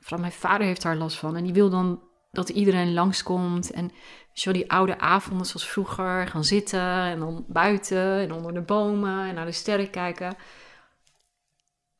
Vooral 0.00 0.20
mijn 0.20 0.32
vader 0.32 0.66
heeft 0.66 0.82
daar 0.82 0.96
last 0.96 1.16
van 1.18 1.36
en 1.36 1.44
die 1.44 1.52
wil 1.52 1.70
dan 1.70 2.00
dat 2.30 2.48
iedereen 2.48 2.92
langskomt. 2.94 3.70
En 3.70 3.90
zo 4.32 4.52
die 4.52 4.70
oude 4.72 4.98
avonden 4.98 5.46
zoals 5.46 5.68
vroeger, 5.68 6.26
gaan 6.26 6.44
zitten 6.44 6.80
en 6.80 7.18
dan 7.18 7.44
buiten 7.48 8.18
en 8.20 8.32
onder 8.32 8.54
de 8.54 8.60
bomen 8.60 9.28
en 9.28 9.34
naar 9.34 9.46
de 9.46 9.52
sterren 9.52 9.90
kijken. 9.90 10.34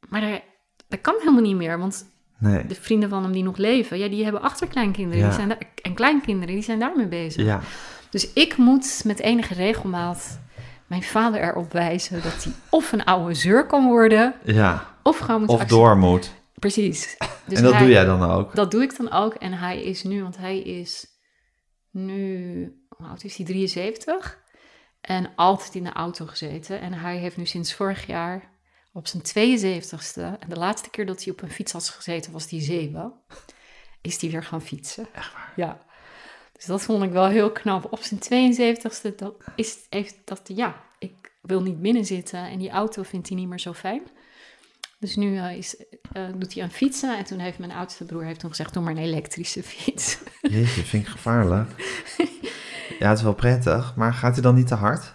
Maar 0.09 0.21
dat, 0.21 0.41
dat 0.89 1.01
kan 1.01 1.15
helemaal 1.19 1.43
niet 1.43 1.57
meer, 1.57 1.79
want 1.79 2.07
nee. 2.39 2.67
de 2.67 2.75
vrienden 2.75 3.09
van 3.09 3.23
hem 3.23 3.33
die 3.33 3.43
nog 3.43 3.57
leven, 3.57 3.99
ja, 3.99 4.09
die 4.09 4.23
hebben 4.25 4.43
achterkleinkinderen 4.43 5.19
Ja. 5.23 5.27
die 5.27 5.35
zijn 5.37 5.49
daar, 5.49 5.59
en 5.83 5.95
kleinkinderen, 5.95 6.55
die 6.55 6.65
zijn 6.65 6.79
daarmee 6.79 7.07
bezig. 7.07 7.45
Ja, 7.45 7.61
Dus 8.11 8.33
ik 8.33 8.57
moet 8.57 9.03
met 9.05 9.21
enige 9.21 9.55
regelmaat 9.55 10.41
mijn 10.87 11.03
vader 11.03 11.41
erop 11.43 11.73
wijzen 11.73 12.23
dat 12.23 12.45
hij 12.45 12.53
of 12.71 12.93
een 12.93 13.05
oude 13.05 13.35
zeur 13.35 13.67
kan 13.67 13.87
worden, 13.87 14.35
ja. 14.45 14.87
of 15.03 15.19
gewoon 15.19 15.41
moet 15.41 15.49
Of 15.51 15.65
door 15.65 15.97
moet. 15.97 16.33
Precies. 16.55 17.17
Dus 17.45 17.59
en 17.59 17.65
dat 17.65 17.73
hij- 17.73 17.83
doe 17.83 17.91
jij 17.91 18.05
dan 18.05 18.23
ook? 18.31 18.55
Dat 18.55 18.71
doe 18.71 18.83
ik 18.83 18.97
dan 18.97 19.13
ook. 19.13 19.35
En 19.35 19.53
hij 19.53 19.83
is 19.83 20.03
nu, 20.03 20.23
want 20.23 20.37
hij 20.39 20.59
is 20.61 21.07
nu, 21.93 22.87
hoe 22.89 23.07
oud 23.07 23.25
is 23.25 23.37
hij? 23.37 23.47
73. 23.47 24.41
En 25.01 25.33
altijd 25.37 25.75
in 25.75 25.85
de 25.85 25.93
auto 25.93 26.27
gezeten. 26.27 26.81
En 26.81 26.93
hij 26.93 27.17
heeft 27.17 27.37
nu 27.37 27.47
sinds 27.47 27.75
vorig 27.75 28.07
jaar 28.07 28.51
op 28.93 29.07
zijn 29.07 29.23
72ste, 29.23 30.41
en 30.41 30.49
de 30.49 30.57
laatste 30.57 30.91
keer 30.91 31.07
dat 31.07 31.25
hij 31.25 31.33
op 31.33 31.43
een 31.43 31.51
fiets 31.51 31.73
had 31.73 31.89
gezeten 31.89 32.33
was 32.33 32.47
die 32.47 32.61
zeven, 32.61 33.13
is 34.01 34.21
hij 34.21 34.31
weer 34.31 34.45
gaan 34.45 34.63
fietsen. 34.63 35.07
Echt 35.15 35.33
waar? 35.33 35.53
Ja. 35.57 35.85
Dus 36.53 36.65
dat 36.65 36.83
vond 36.83 37.03
ik 37.03 37.11
wel 37.11 37.29
heel 37.29 37.53
knap. 37.53 37.93
Op 37.93 38.01
zijn 38.03 38.55
72ste 38.55 39.15
dat 39.17 39.35
is, 39.57 39.79
heeft 39.91 40.17
dat, 40.25 40.41
ja, 40.45 40.85
ik 40.99 41.33
wil 41.43 41.63
niet 41.63 41.81
binnen 41.81 42.05
zitten 42.05 42.39
en 42.39 42.59
die 42.59 42.71
auto 42.71 43.03
vindt 43.03 43.29
hij 43.29 43.37
niet 43.37 43.49
meer 43.49 43.61
zo 43.61 43.73
fijn. 43.73 44.03
Dus 45.03 45.17
nu 45.17 45.37
eh, 45.37 45.57
is, 45.57 45.77
eh, 46.13 46.23
doet 46.37 46.55
hij 46.55 46.63
aan 46.63 46.71
fietsen 46.71 47.19
en 47.19 47.25
toen 47.25 47.39
heeft 47.39 47.59
mijn 47.59 47.73
oudste 47.73 48.05
broer 48.05 48.25
heeft 48.25 48.41
toen 48.41 48.51
gezegd, 48.51 48.75
doe 48.75 48.83
maar 48.83 48.93
een 48.93 48.99
elektrische 48.99 49.63
fiets. 49.73 50.19
Jeetje, 50.41 50.83
vind 50.83 51.03
ik 51.03 51.09
gevaarlijk. 51.09 51.71
Ja, 52.99 53.09
het 53.09 53.19
is 53.19 53.25
wel 53.25 53.35
prettig, 53.35 53.97
maar 53.97 54.15
gaat 54.15 54.33
hij 54.33 54.43
dan 54.43 54.55
niet 54.55 54.67
te 54.67 54.75
hard? 54.75 55.15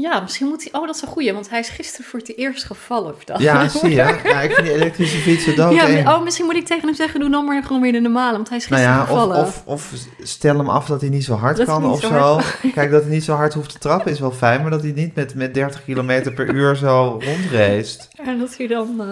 Ja, 0.00 0.20
misschien 0.20 0.46
moet 0.46 0.62
hij, 0.70 0.80
oh 0.80 0.86
dat 0.86 0.94
is 0.96 1.02
een 1.02 1.08
goeie, 1.08 1.32
want 1.32 1.50
hij 1.50 1.58
is 1.58 1.68
gisteren 1.68 2.06
voor 2.06 2.18
het 2.18 2.36
eerst 2.36 2.64
gevallen. 2.64 3.14
Ja, 3.38 3.68
zie 3.68 3.88
je. 3.88 3.94
Ja, 3.96 4.40
ik 4.40 4.52
vind 4.52 4.66
die 4.66 4.74
elektrische 4.76 5.18
fietsen 5.18 5.56
dood 5.56 5.72
Ja, 5.72 5.88
eng. 5.88 6.06
oh, 6.06 6.22
misschien 6.22 6.44
moet 6.46 6.54
ik 6.56 6.66
tegen 6.66 6.86
hem 6.86 6.94
zeggen, 6.96 7.20
doe 7.20 7.30
dan 7.30 7.44
maar 7.44 7.62
gewoon 7.62 7.82
weer 7.82 7.92
de 7.92 8.00
normale, 8.00 8.32
want 8.36 8.48
hij 8.48 8.58
is 8.58 8.68
Nou 8.68 8.82
gisteren 8.82 9.04
ja, 9.06 9.12
of, 9.12 9.18
gevallen. 9.22 9.46
of, 9.46 9.62
of 9.66 9.92
stel 10.22 10.56
hem 10.58 10.68
af 10.68 10.86
dat 10.86 11.00
hij 11.00 11.10
niet 11.10 11.24
zo 11.24 11.34
hard 11.34 11.56
Dat 11.56 11.66
kan 11.66 11.84
of 11.84 12.00
zo 12.00 12.40
Kijk, 12.74 12.90
dat 12.90 13.02
hij 13.02 13.10
niet 13.12 13.24
zo 13.24 13.34
hard 13.34 13.54
hoeft 13.54 13.72
te 13.72 13.78
trappen 13.78 14.10
is 14.12 14.20
wel 14.20 14.32
fijn, 14.32 14.60
maar 14.60 14.70
dat 14.70 14.82
hij 14.82 14.92
niet 14.92 15.14
met, 15.14 15.34
met 15.34 15.54
30 15.54 15.84
km 15.84 16.32
per 16.34 16.48
uur 16.54 16.76
zo 16.76 17.20
rondreest. 17.24 18.08
En 18.24 18.38
dat 18.44 18.56
hij 18.56 18.66
dan... 18.66 19.00
eh, 19.00 19.06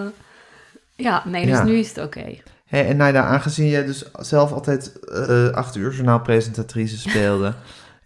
Ja, 0.95 1.23
nee, 1.25 1.45
dus 1.45 1.55
Ja. 1.57 1.63
nu 1.63 1.77
is 1.77 1.87
het 1.89 1.97
oké. 2.05 2.25
Hey, 2.65 2.87
en 2.87 2.97
Naida, 2.97 3.23
aangezien 3.23 3.67
jij 3.69 3.85
dus 3.85 4.05
zelf 4.19 4.51
altijd 4.51 4.99
eh 4.99 5.47
acht 5.49 5.75
uur 5.75 5.93
journaalpresentatrice 5.93 6.97
speelde... 6.97 7.53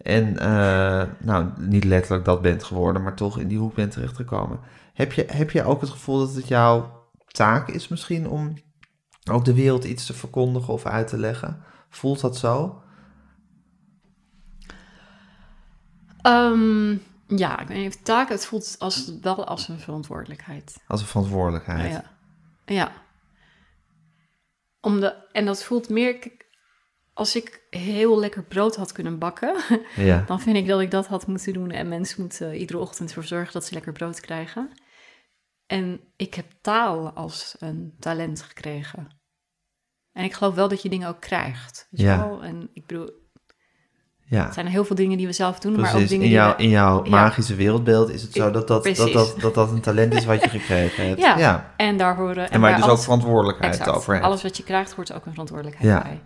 en 0.02 0.38
eh, 0.38 1.08
nou, 1.18 1.50
niet 1.58 1.84
letterlijk 1.84 2.24
dat 2.24 2.42
bent 2.42 2.64
geworden, 2.64 3.02
maar 3.02 3.14
toch 3.14 3.38
in 3.38 3.48
die 3.48 3.58
hoek 3.58 3.74
bent 3.74 3.92
terechtgekomen... 3.92 4.60
heb 4.94 5.12
je, 5.12 5.24
heb 5.28 5.50
je 5.50 5.64
ook 5.64 5.80
het 5.80 5.90
gevoel 5.90 6.18
dat 6.18 6.34
het 6.34 6.48
jouw 6.48 7.06
taak 7.26 7.68
is 7.68 7.88
misschien 7.88 8.28
om 8.28 8.54
ook 9.30 9.44
de 9.44 9.54
wereld 9.54 9.84
iets 9.84 10.06
te 10.06 10.12
verkondigen 10.12 10.72
of 10.72 10.86
uit 10.86 11.08
te 11.08 11.18
leggen? 11.18 11.62
Voelt 11.88 12.20
dat 12.20 12.36
zo? 12.36 12.82
Ehm, 16.22 16.90
ja, 17.26 17.60
ik 17.60 17.68
weet 17.68 17.78
niet 17.78 17.94
of 17.94 18.02
taak, 18.02 18.28
het 18.28 18.46
voelt 18.46 18.76
als, 18.78 19.12
wel 19.20 19.46
als 19.46 19.68
een 19.68 19.80
verantwoordelijkheid. 19.80 20.82
Als 20.86 21.00
een 21.00 21.06
verantwoordelijkheid. 21.06 21.92
Ja. 21.92 22.04
ja. 22.64 22.92
Om 24.80 25.00
de, 25.00 25.14
en 25.32 25.44
dat 25.44 25.62
voelt 25.62 25.88
meer, 25.88 26.30
als 27.14 27.36
ik 27.36 27.66
heel 27.70 28.18
lekker 28.18 28.42
brood 28.44 28.76
had 28.76 28.92
kunnen 28.92 29.18
bakken, 29.18 29.56
Ja. 29.96 30.24
dan 30.26 30.40
vind 30.40 30.56
ik 30.56 30.66
dat 30.66 30.80
ik 30.80 30.90
dat 30.90 31.06
had 31.06 31.26
moeten 31.26 31.52
doen. 31.52 31.70
En 31.70 31.88
mensen 31.88 32.20
moeten 32.20 32.54
iedere 32.54 32.78
ochtend 32.78 33.08
ervoor 33.08 33.24
zorgen 33.24 33.52
dat 33.52 33.64
ze 33.64 33.74
lekker 33.74 33.92
brood 33.92 34.20
krijgen. 34.20 34.70
En 35.66 36.00
ik 36.16 36.34
heb 36.34 36.46
taal 36.60 37.10
als 37.10 37.56
een 37.58 37.94
talent 38.00 38.42
gekregen. 38.42 39.20
En 40.12 40.24
ik 40.24 40.32
geloof 40.32 40.54
wel 40.54 40.68
dat 40.68 40.82
je 40.82 40.88
dingen 40.88 41.08
ook 41.08 41.20
krijgt. 41.20 41.86
weet 41.90 42.00
Ja. 42.00 42.28
wel? 42.28 42.42
En 42.42 42.70
ik 42.74 42.86
bedoel, 42.86 43.10
ja. 44.18 44.44
het 44.44 44.54
zijn 44.54 44.66
heel 44.66 44.84
veel 44.84 44.96
dingen 44.96 45.16
die 45.18 45.26
we 45.26 45.32
zelf 45.32 45.58
doen, 45.58 45.80
maar 45.80 45.94
ook 45.94 45.98
dingen 45.98 46.12
in, 46.14 46.20
die 46.20 46.28
jouw, 46.30 46.56
we- 46.56 46.62
in 46.62 46.68
jouw 46.68 47.04
Ja. 47.04 47.10
magische 47.10 47.54
wereldbeeld 47.54 48.10
is 48.10 48.22
het 48.22 48.32
zo 48.32 48.50
dat 48.50 48.68
dat, 48.68 48.84
dat, 48.84 48.96
dat, 48.96 49.34
dat, 49.40 49.54
dat 49.54 49.70
een 49.70 49.80
talent 49.80 50.14
is 50.14 50.24
wat 50.24 50.42
je 50.42 50.48
gekregen 50.58 51.06
hebt. 51.06 51.20
Ja. 51.20 51.38
ja. 51.38 51.74
En 51.76 51.96
daar 51.96 52.16
horen... 52.16 52.50
En 52.50 52.60
waar 52.60 52.70
je 52.70 52.74
bij 52.74 52.74
dus 52.74 52.82
ook 52.84 52.88
alles- 52.90 53.04
verantwoordelijkheid 53.04 53.74
Exact. 53.78 53.96
over 53.96 54.12
hebt. 54.12 54.24
Alles 54.24 54.42
wat 54.42 54.56
je 54.56 54.62
krijgt, 54.64 54.92
hoort 54.92 55.12
ook 55.12 55.24
een 55.24 55.30
verantwoordelijkheid 55.30 55.88
Ja. 55.90 56.02
bij. 56.02 56.22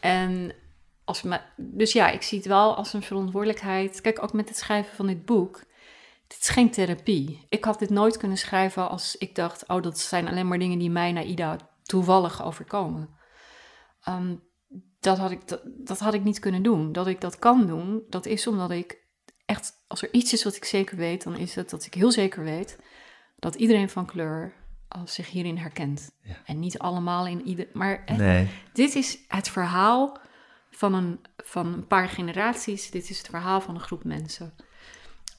En 0.00 0.54
als 1.04 1.22
me, 1.22 1.40
dus 1.56 1.92
ja, 1.92 2.10
ik 2.10 2.22
zie 2.22 2.38
het 2.38 2.46
wel 2.46 2.76
als 2.76 2.92
een 2.92 3.02
verantwoordelijkheid. 3.02 4.00
Kijk, 4.00 4.22
ook 4.22 4.32
met 4.32 4.48
het 4.48 4.58
schrijven 4.58 4.96
van 4.96 5.06
dit 5.06 5.24
boek. 5.24 5.64
Dit 6.26 6.40
is 6.40 6.48
geen 6.48 6.70
therapie. 6.70 7.46
Ik 7.48 7.64
had 7.64 7.78
dit 7.78 7.90
nooit 7.90 8.16
kunnen 8.16 8.38
schrijven 8.38 8.88
als 8.88 9.16
ik 9.16 9.34
dacht... 9.34 9.68
oh, 9.68 9.82
dat 9.82 9.98
zijn 9.98 10.28
alleen 10.28 10.48
maar 10.48 10.58
dingen 10.58 10.78
die 10.78 10.90
mij, 10.90 11.12
Naida, 11.12 11.56
toevallig 11.82 12.44
overkomen. 12.44 13.08
Ehm, 14.02 14.36
dat, 15.00 15.18
had 15.18 15.30
ik, 15.30 15.48
dat, 15.48 15.62
dat 15.64 15.98
had 15.98 16.14
ik 16.14 16.24
niet 16.24 16.38
kunnen 16.38 16.62
doen. 16.62 16.92
Dat 16.92 17.06
ik 17.06 17.20
dat 17.20 17.38
kan 17.38 17.66
doen, 17.66 18.02
dat 18.08 18.26
is 18.26 18.46
omdat 18.46 18.70
ik 18.70 18.98
echt... 19.44 19.72
als 19.86 20.02
er 20.02 20.12
iets 20.12 20.32
is 20.32 20.44
wat 20.44 20.56
ik 20.56 20.64
zeker 20.64 20.96
weet, 20.96 21.22
dan 21.22 21.36
is 21.36 21.54
het 21.54 21.70
dat 21.70 21.84
ik 21.84 21.94
heel 21.94 22.12
zeker 22.12 22.44
weet... 22.44 22.78
dat 23.38 23.54
iedereen 23.54 23.90
van 23.90 24.06
kleur 24.06 24.61
uh, 24.96 25.02
zich 25.04 25.30
hierin 25.30 25.58
herkent. 25.58 26.10
En 26.44 26.58
niet 26.58 26.78
allemaal 26.78 27.26
in 27.26 27.46
ieder... 27.46 27.66
Maar 27.72 28.04
Nee, 28.16 28.48
dit 28.72 28.94
is 28.94 29.18
het 29.28 29.48
verhaal 29.48 30.18
van 30.70 30.94
een, 30.94 31.20
van 31.36 31.66
een 31.66 31.86
paar 31.86 32.08
generaties. 32.08 32.90
Dit 32.90 33.10
is 33.10 33.18
het 33.18 33.28
verhaal 33.28 33.60
van 33.60 33.74
een 33.74 33.80
groep 33.80 34.04
mensen. 34.04 34.54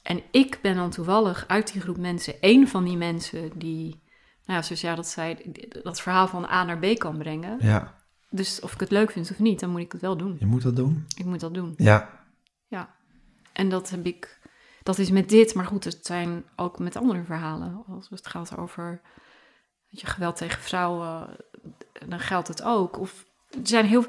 En 0.02 0.22
ik 0.30 0.58
ben 0.62 0.74
dan 0.74 0.90
toevallig 0.90 1.44
uit 1.48 1.72
die 1.72 1.80
groep 1.80 1.96
mensen 1.96 2.40
één 2.40 2.68
van 2.68 2.84
die 2.84 2.96
mensen 2.96 3.58
die, 3.58 4.02
nou 4.44 4.58
ja, 4.58 4.62
zoals 4.62 4.80
jij 4.80 4.94
dat 4.94 5.06
zei, 5.06 5.52
dat 5.82 6.00
verhaal 6.00 6.28
van 6.28 6.44
A 6.44 6.64
naar 6.64 6.78
B 6.78 6.98
kan 6.98 7.18
brengen. 7.18 7.58
ja, 7.60 7.94
Dus 8.30 8.60
of 8.60 8.72
ik 8.72 8.80
het 8.80 8.90
leuk 8.90 9.10
vind 9.10 9.30
of 9.30 9.38
niet, 9.38 9.60
dan 9.60 9.70
moet 9.70 9.80
ik 9.80 9.92
het 9.92 10.00
wel 10.00 10.16
doen. 10.16 10.36
je 10.38 10.46
moet 10.46 10.62
dat 10.62 10.76
doen. 10.76 11.06
Ik 11.16 11.24
moet 11.24 11.40
dat 11.40 11.54
doen. 11.54 11.74
Ja, 11.76 12.26
Ja. 12.68 12.94
En 13.52 13.68
dat 13.68 13.90
heb 13.90 14.06
ik, 14.06 14.40
dat 14.82 14.98
is 14.98 15.10
met 15.10 15.28
dit, 15.28 15.54
maar 15.54 15.66
goed, 15.66 15.84
het 15.84 16.06
zijn 16.06 16.44
ook 16.56 16.78
met 16.78 16.96
andere 16.96 17.24
verhalen. 17.24 17.84
Als 17.88 18.08
het 18.10 18.26
gaat 18.26 18.56
over 18.56 19.00
weet 19.94 20.02
je, 20.02 20.12
geweld 20.12 20.36
tegen 20.36 20.62
vrouwen, 20.62 21.26
dan 22.06 22.20
geldt 22.20 22.48
het 22.48 22.62
ook. 22.62 22.98
Of 22.98 23.24
er 23.50 23.60
zijn 23.62 23.86
heel 23.86 24.04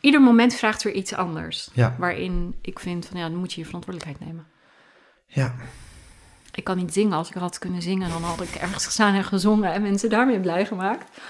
ieder 0.00 0.20
moment 0.20 0.54
vraagt 0.54 0.82
weer 0.82 0.92
iets 0.92 1.14
anders. 1.14 1.70
Ja. 1.72 1.94
Waarin 1.98 2.54
ik 2.60 2.78
vind 2.78 3.06
van 3.06 3.18
ja, 3.18 3.28
dan 3.28 3.38
moet 3.38 3.52
je 3.52 3.60
je 3.60 3.66
verantwoordelijkheid 3.66 4.28
nemen. 4.28 4.46
ja, 5.26 5.54
Ik 6.52 6.64
kan 6.64 6.76
niet 6.76 6.92
zingen. 6.92 7.12
Als 7.12 7.28
ik 7.28 7.34
had 7.34 7.58
kunnen 7.58 7.82
zingen, 7.82 8.10
dan 8.10 8.22
had 8.22 8.40
ik 8.40 8.54
ergens 8.54 8.84
gestaan 8.84 9.14
en 9.14 9.24
gezongen 9.24 9.72
en 9.72 9.82
mensen 9.82 10.10
daarmee 10.10 10.40
blij 10.40 10.66
gemaakt. 10.66 11.20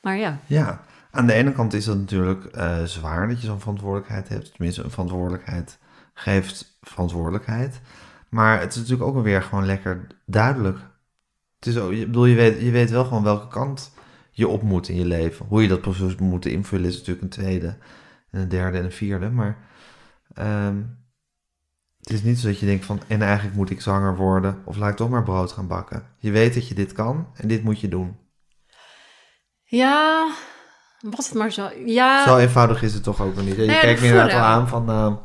Maar 0.00 0.16
ja, 0.16 0.38
ja. 0.46 0.84
Aan 1.10 1.26
de 1.26 1.32
ene 1.32 1.52
kant 1.52 1.72
is 1.72 1.86
het 1.86 1.98
natuurlijk 1.98 2.44
eh, 2.44 2.82
zwaar 2.82 3.28
dat 3.28 3.40
je 3.40 3.46
zo'n 3.46 3.60
verantwoordelijkheid 3.60 4.28
hebt. 4.28 4.54
Tenminste, 4.54 4.82
een 4.82 4.90
verantwoordelijkheid 4.90 5.78
geeft 6.14 6.78
verantwoordelijkheid. 6.80 7.80
Maar 8.28 8.60
het 8.60 8.70
is 8.70 8.76
natuurlijk 8.76 9.08
ook 9.08 9.22
weer 9.22 9.42
gewoon 9.42 9.66
lekker 9.66 10.06
duidelijk. 10.26 10.78
Het 11.62 11.74
is 11.74 11.80
ook, 11.80 11.92
ik 11.92 12.06
bedoel, 12.06 12.24
je 12.24 12.34
weet, 12.34 12.60
je 12.60 12.70
weet 12.70 12.90
wel 12.90 13.04
gewoon 13.04 13.22
welke 13.22 13.48
kant 13.48 13.92
je 14.30 14.48
op 14.48 14.62
moet 14.62 14.88
in 14.88 14.96
je 14.96 15.04
leven. 15.04 15.46
Hoe 15.46 15.62
je 15.62 15.68
dat 15.68 15.80
proces 15.80 16.16
moet 16.16 16.46
invullen 16.46 16.88
is 16.88 16.96
natuurlijk 16.96 17.22
een 17.22 17.28
tweede, 17.28 17.76
en 18.30 18.40
een 18.40 18.48
derde 18.48 18.78
en 18.78 18.84
een 18.84 18.92
vierde. 18.92 19.30
Maar 19.30 19.58
ehm, 20.34 20.82
het 22.00 22.12
is 22.12 22.22
niet 22.22 22.38
zo 22.38 22.46
dat 22.46 22.58
je 22.58 22.66
denkt 22.66 22.84
van, 22.84 23.00
en 23.06 23.22
eigenlijk 23.22 23.56
moet 23.56 23.70
ik 23.70 23.80
zanger 23.80 24.16
worden. 24.16 24.62
Of 24.64 24.76
laat 24.76 24.90
ik 24.90 24.96
toch 24.96 25.08
maar 25.08 25.22
brood 25.22 25.52
gaan 25.52 25.66
bakken. 25.66 26.06
Je 26.18 26.30
weet 26.30 26.54
dat 26.54 26.68
je 26.68 26.74
dit 26.74 26.92
kan 26.92 27.26
en 27.34 27.48
dit 27.48 27.62
moet 27.64 27.80
je 27.80 27.88
doen. 27.88 28.16
ja, 29.64 30.30
was 31.00 31.28
het 31.28 31.38
maar 31.38 31.52
zo. 31.52 31.70
Ja, 31.84 32.24
Zo 32.24 32.36
eenvoudig 32.36 32.82
is 32.82 32.94
het 32.94 33.02
toch 33.02 33.20
ook 33.20 33.34
nog 33.34 33.44
niet. 33.44 33.56
Je 33.56 33.66
kijkt 33.66 34.00
me 34.00 34.06
inderdaad 34.06 34.30
vorm. 34.30 34.42
aan 34.42 34.68
van, 34.68 34.84
nou, 34.84 35.16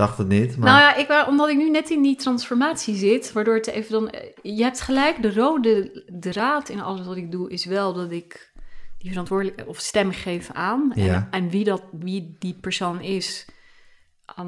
dacht 0.00 0.18
het 0.18 0.28
niet. 0.28 0.56
Maar 0.56 0.68
Nou 0.68 0.80
ja, 0.80 0.94
ik, 1.20 1.28
omdat 1.28 1.48
ik 1.48 1.56
nu 1.56 1.70
net 1.70 1.90
in 1.90 2.02
die 2.02 2.16
transformatie 2.16 2.94
zit, 2.96 3.32
waardoor 3.32 3.54
het 3.54 3.66
even 3.66 3.92
dan... 3.92 4.10
eh, 4.10 4.28
Je 4.42 4.62
hebt 4.62 4.80
gelijk, 4.80 5.22
de 5.22 5.34
rode 5.34 6.02
draad 6.20 6.68
in 6.68 6.80
alles 6.80 7.06
wat 7.06 7.16
ik 7.16 7.30
doe 7.30 7.50
is 7.50 7.64
wel 7.64 7.92
dat 7.92 8.10
ik 8.10 8.52
die 8.98 9.10
verantwoordelijk 9.10 9.62
of 9.68 9.78
stem 9.78 10.12
geven 10.12 10.54
aan. 10.54 10.92
En, 10.92 11.02
Ja. 11.04 11.28
en 11.30 11.48
wie, 11.50 11.64
dat, 11.64 11.82
wie 11.92 12.36
die 12.38 12.54
persoon 12.54 13.00
is, 13.00 13.46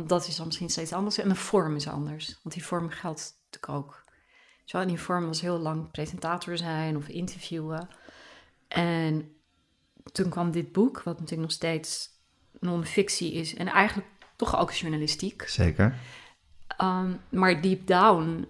dat 0.07 0.27
is 0.27 0.37
dan 0.37 0.47
misschien 0.47 0.71
steeds 0.71 0.93
anders. 0.93 1.19
En 1.19 1.29
de 1.29 1.35
vorm 1.35 1.77
is 1.77 1.89
anders. 1.89 2.39
Want 2.43 2.55
die 2.55 2.65
vorm 2.65 2.89
geldt 2.91 3.35
natuurlijk 3.51 3.73
ook. 3.83 4.05
Zo, 4.65 4.81
in 4.81 4.89
die 4.89 5.01
vorm 5.01 5.27
was 5.27 5.41
heel 5.41 5.59
lang 5.59 5.91
presentator 5.91 6.57
zijn 6.57 6.97
of 6.97 7.09
interviewen. 7.09 7.89
En 8.69 9.33
toen 10.13 10.29
kwam 10.29 10.51
dit 10.51 10.73
boek, 10.73 11.03
wat 11.03 11.15
natuurlijk 11.15 11.49
nog 11.49 11.53
steeds 11.53 12.09
non-fictie 12.61 13.33
is. 13.33 13.55
En 13.55 13.67
eigenlijk 13.67 14.09
toch 14.45 14.61
ook 14.61 14.73
journalistiek. 14.73 15.43
Zeker. 15.49 15.95
Um, 16.83 17.21
maar 17.29 17.61
deep 17.63 17.87
down, 17.87 18.47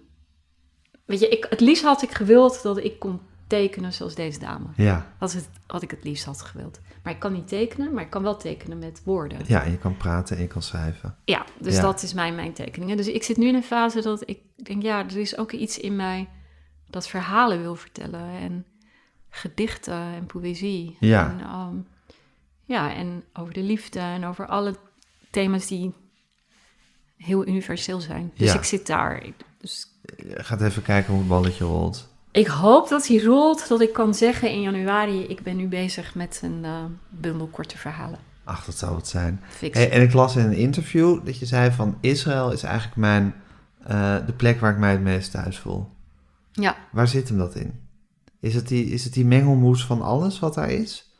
weet 1.05 1.19
je, 1.19 1.29
ik, 1.29 1.45
het 1.49 1.59
liefst 1.59 1.83
had 1.83 2.01
ik 2.01 2.11
gewild 2.11 2.61
dat 2.61 2.77
ik 2.77 2.99
kon 2.99 3.19
tekenen 3.47 3.93
zoals 3.93 4.15
deze 4.15 4.39
dame. 4.39 4.65
Ja. 4.75 5.13
Dat 5.19 5.29
is 5.29 5.35
het, 5.35 5.49
wat 5.67 5.81
ik 5.81 5.91
het 5.91 6.03
liefst 6.03 6.25
had 6.25 6.41
gewild. 6.41 6.79
Maar 7.03 7.13
ik 7.13 7.19
kan 7.19 7.33
niet 7.33 7.47
tekenen, 7.47 7.93
maar 7.93 8.03
ik 8.03 8.09
kan 8.09 8.23
wel 8.23 8.37
tekenen 8.37 8.79
met 8.79 9.01
woorden. 9.05 9.39
Ja, 9.47 9.63
en 9.63 9.71
je 9.71 9.77
kan 9.77 9.97
praten 9.97 10.35
en 10.35 10.41
je 10.41 10.47
kan 10.47 10.61
schrijven. 10.61 11.15
Ja, 11.25 11.45
dus 11.59 11.75
Ja. 11.75 11.81
dat 11.81 12.03
is 12.03 12.13
mijn, 12.13 12.35
mijn 12.35 12.53
tekeningen. 12.53 12.97
Dus 12.97 13.07
ik 13.07 13.23
zit 13.23 13.37
nu 13.37 13.47
in 13.47 13.55
een 13.55 13.63
fase 13.63 14.01
dat 14.01 14.29
ik 14.29 14.39
denk, 14.55 14.81
ja, 14.81 14.99
er 15.05 15.17
is 15.17 15.37
ook 15.37 15.51
iets 15.51 15.79
in 15.79 15.95
mij 15.95 16.29
dat 16.89 17.07
verhalen 17.07 17.61
wil 17.61 17.75
vertellen. 17.75 18.29
En 18.29 18.65
gedichten 19.29 19.93
en 19.93 20.25
poëzie. 20.25 20.97
Ja. 20.99 21.29
En, 21.29 21.39
ehm, 21.39 21.75
ja, 22.65 22.93
en 22.93 23.23
over 23.33 23.53
de 23.53 23.63
liefde 23.63 23.99
en 23.99 24.25
over 24.25 24.47
alle 24.47 24.75
thema's 25.33 25.67
die 25.67 25.93
heel 27.17 27.47
universeel 27.47 27.99
zijn. 28.01 28.31
Dus 28.35 28.51
Ja. 28.51 28.57
ik 28.57 28.63
zit 28.63 28.87
daar. 28.87 29.23
Ik- 29.23 29.33
Dus 29.57 29.87
Je 30.17 30.43
gaat 30.43 30.61
even 30.61 30.81
kijken 30.81 31.09
hoe 31.11 31.19
het 31.19 31.29
balletje 31.29 31.65
rolt. 31.65 32.09
ik 32.31 32.47
hoop 32.47 32.87
dat 32.89 33.07
hij 33.07 33.17
rolt, 33.23 33.67
dat 33.67 33.81
ik 33.81 33.93
kan 33.93 34.13
zeggen 34.15 34.49
in 34.51 34.61
januari... 34.61 35.23
ik 35.23 35.41
ben 35.43 35.55
nu 35.55 35.67
bezig 35.67 36.15
met 36.15 36.39
een 36.43 36.65
eh, 36.65 36.83
bundel 37.09 37.47
korte 37.47 37.77
verhalen. 37.77 38.19
Ach, 38.43 38.65
dat 38.65 38.77
zou 38.77 38.95
het 38.95 39.07
zijn. 39.07 39.41
Hey, 39.71 39.91
en 39.91 40.01
ik 40.01 40.13
las 40.13 40.35
in 40.35 40.45
een 40.45 40.53
interview 40.55 41.25
dat 41.25 41.37
je 41.39 41.45
zei 41.45 41.71
van 41.71 41.97
Israël 42.01 42.51
is 42.51 42.63
eigenlijk 42.63 42.95
mijn, 42.95 43.33
eh, 43.83 44.25
de 44.25 44.33
plek 44.33 44.59
waar 44.59 44.71
ik 44.71 44.77
mij 44.77 44.91
het 44.91 45.01
meest 45.01 45.31
thuis 45.31 45.57
voel. 45.59 45.89
Ja, 46.51 46.75
Waar 46.91 47.07
zit 47.07 47.27
hem 47.27 47.37
dat 47.37 47.55
in? 47.55 47.79
Is 48.39 48.55
het, 48.55 48.67
die, 48.67 48.85
is 48.85 49.03
het 49.03 49.13
die 49.13 49.25
mengelmoes 49.25 49.85
van 49.85 50.01
alles 50.01 50.39
wat 50.39 50.53
daar 50.53 50.69
is? 50.69 51.12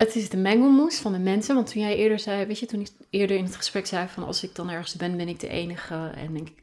Het 0.00 0.16
is 0.16 0.28
de 0.28 0.36
mengelmoes 0.36 0.98
van 0.98 1.12
de 1.12 1.18
mensen. 1.18 1.54
Want 1.54 1.72
toen 1.72 1.82
jij 1.82 1.96
eerder 1.96 2.18
zei, 2.18 2.46
weet 2.46 2.58
je, 2.58 2.66
toen 2.66 2.80
ik 2.80 2.88
eerder 3.10 3.36
in 3.36 3.44
het 3.44 3.56
gesprek 3.56 3.86
zei 3.86 4.08
van 4.08 4.24
als 4.24 4.42
ik 4.42 4.54
dan 4.54 4.70
ergens 4.70 4.94
ben, 4.94 5.16
ben 5.16 5.28
ik 5.28 5.40
de 5.40 5.48
enige. 5.48 5.94
En 5.94 6.32
denk 6.32 6.48
ik, 6.48 6.62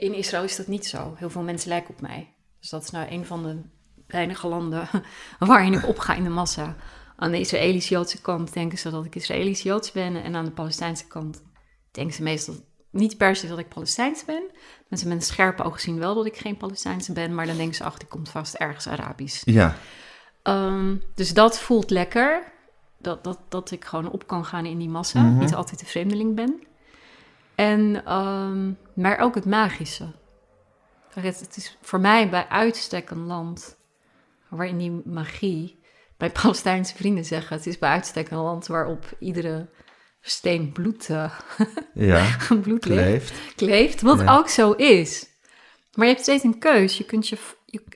in 0.00 0.14
Israël 0.14 0.44
is 0.44 0.56
dat 0.56 0.66
niet 0.66 0.86
zo. 0.86 1.14
Heel 1.16 1.30
veel 1.30 1.42
mensen 1.42 1.68
lijken 1.68 1.94
op 1.94 2.00
mij. 2.00 2.34
Dus 2.60 2.70
dat 2.70 2.82
is 2.82 2.90
nou 2.90 3.10
een 3.10 3.26
van 3.26 3.42
de 3.42 3.60
weinige 4.06 4.46
landen 4.46 4.88
waarin 5.38 5.72
ik 5.72 5.86
opga 5.86 6.14
in 6.14 6.24
de 6.24 6.28
massa. 6.28 6.76
Aan 7.16 7.30
de 7.30 7.40
Israëlisch-Joodse 7.40 8.20
kant 8.20 8.52
denken 8.52 8.78
ze 8.78 8.90
dat 8.90 9.04
ik 9.04 9.14
Israëlisch-Joods 9.14 9.92
ben. 9.92 10.22
En 10.22 10.34
aan 10.34 10.44
de 10.44 10.50
Palestijnse 10.50 11.06
kant 11.06 11.42
denken 11.90 12.14
ze 12.14 12.22
meestal 12.22 12.54
niet 12.90 13.16
per 13.16 13.36
se 13.36 13.48
dat 13.48 13.58
ik 13.58 13.68
Palestijns 13.68 14.24
ben. 14.24 14.42
Mensen 14.88 15.08
met 15.08 15.16
een 15.16 15.22
scherpe 15.22 15.62
oog 15.62 15.80
zien 15.80 15.98
wel 15.98 16.14
dat 16.14 16.26
ik 16.26 16.36
geen 16.36 16.56
Palestijnse 16.56 17.12
ben. 17.12 17.34
Maar 17.34 17.46
dan 17.46 17.56
denken 17.56 17.74
ze, 17.74 17.84
ach, 17.84 17.98
die 17.98 18.08
komt 18.08 18.28
vast 18.28 18.54
ergens 18.54 18.86
Arabisch. 18.88 19.42
Ja, 19.44 19.76
Ehm, 20.42 20.96
dus 21.14 21.34
dat 21.34 21.60
voelt 21.60 21.90
lekker. 21.90 22.52
Dat, 22.98 23.24
dat, 23.24 23.38
dat 23.48 23.70
ik 23.70 23.84
gewoon 23.84 24.10
op 24.10 24.26
kan 24.26 24.44
gaan 24.44 24.66
in 24.66 24.78
die 24.78 24.88
massa. 24.88 25.20
Mhm. 25.20 25.38
Niet 25.38 25.54
altijd 25.54 25.80
de 25.80 25.86
vreemdeling 25.86 26.34
ben. 26.34 26.62
En, 27.54 28.04
ehm, 28.04 28.72
maar 28.94 29.18
ook 29.18 29.34
het 29.34 29.44
magische. 29.46 30.12
Het, 31.14 31.40
het 31.40 31.56
is 31.56 31.78
voor 31.82 32.00
mij 32.00 32.28
bij 32.28 32.48
uitstek 32.48 33.10
een 33.10 33.26
land 33.26 33.76
waarin 34.48 34.78
die 34.78 35.02
magie... 35.04 35.78
Mijn 36.18 36.32
Palestijnse 36.42 36.94
vrienden 36.96 37.24
zeggen, 37.24 37.56
het 37.56 37.66
is 37.66 37.78
bij 37.78 37.90
uitstek 37.90 38.30
een 38.30 38.38
land 38.38 38.66
waarop 38.66 39.04
iedere 39.18 39.68
steen 40.20 40.72
bloed, 40.72 41.10
eh, 41.10 41.38
ja. 41.94 42.36
bloed 42.62 42.78
Kleeft. 42.80 43.54
kleeft, 43.56 44.00
wat 44.00 44.20
Ja. 44.20 44.36
ook 44.36 44.48
zo 44.48 44.72
is. 44.72 45.26
Maar 45.94 46.06
je 46.06 46.12
hebt 46.12 46.24
steeds 46.24 46.44
een 46.44 46.58
keus. 46.58 46.98
Je 46.98 47.04
kunt, 47.04 47.28
je, 47.28 47.38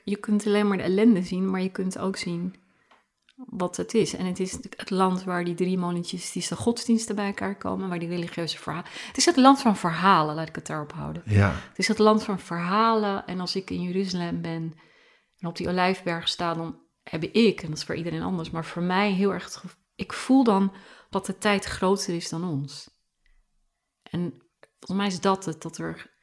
je, 0.05 0.17
kunt 0.17 0.47
alleen 0.47 0.67
maar 0.67 0.77
de 0.77 0.83
ellende 0.83 1.23
zien, 1.23 1.49
maar 1.49 1.61
je 1.61 1.71
kunt 1.71 1.97
ook 1.97 2.17
zien 2.17 2.55
wat 3.35 3.77
het 3.77 3.93
is. 3.93 4.15
En 4.15 4.25
het 4.25 4.39
is 4.39 4.51
het 4.51 4.89
land 4.89 5.23
waar 5.23 5.43
die 5.43 5.55
drie 5.55 5.77
monotheïstische 5.77 6.55
godsdiensten 6.55 7.15
bij 7.15 7.27
elkaar 7.27 7.57
komen, 7.57 7.89
waar 7.89 7.99
die 7.99 8.09
religieuze 8.09 8.57
verhalen... 8.57 8.89
Het 9.07 9.17
is 9.17 9.25
het 9.25 9.37
land 9.37 9.61
van 9.61 9.77
verhalen, 9.77 10.35
laat 10.35 10.47
ik 10.47 10.55
het 10.55 10.67
daarop 10.67 10.91
houden. 10.91 11.21
Ja, 11.25 11.49
Het 11.69 11.77
is 11.77 11.87
het 11.87 11.99
land 11.99 12.23
van 12.23 12.39
verhalen. 12.39 13.25
En 13.25 13.39
als 13.39 13.55
ik 13.55 13.69
in 13.69 13.81
Jeruzalem 13.81 14.41
ben 14.41 14.73
en 15.37 15.47
op 15.47 15.57
die 15.57 15.69
olijfberg 15.69 16.27
sta, 16.27 16.53
dan 16.53 16.79
heb 17.03 17.23
ik, 17.23 17.61
en 17.61 17.69
dat 17.69 17.77
is 17.77 17.83
voor 17.83 17.95
iedereen 17.95 18.21
anders, 18.21 18.49
maar 18.49 18.65
voor 18.65 18.83
mij 18.83 19.11
heel 19.11 19.33
erg 19.33 19.43
het 19.43 19.55
gevoel, 19.55 19.79
ik 19.95 20.13
voel 20.13 20.43
dan 20.43 20.73
dat 21.09 21.25
de 21.25 21.37
tijd 21.37 21.65
groter 21.65 22.15
is 22.15 22.29
dan 22.29 22.43
ons. 22.43 22.89
En 24.03 24.41
volgens 24.79 24.97
mij 24.97 25.07
is 25.07 25.21
dat 25.21 25.45
het, 25.45 25.61
dat 25.61 25.77
er, 25.77 26.14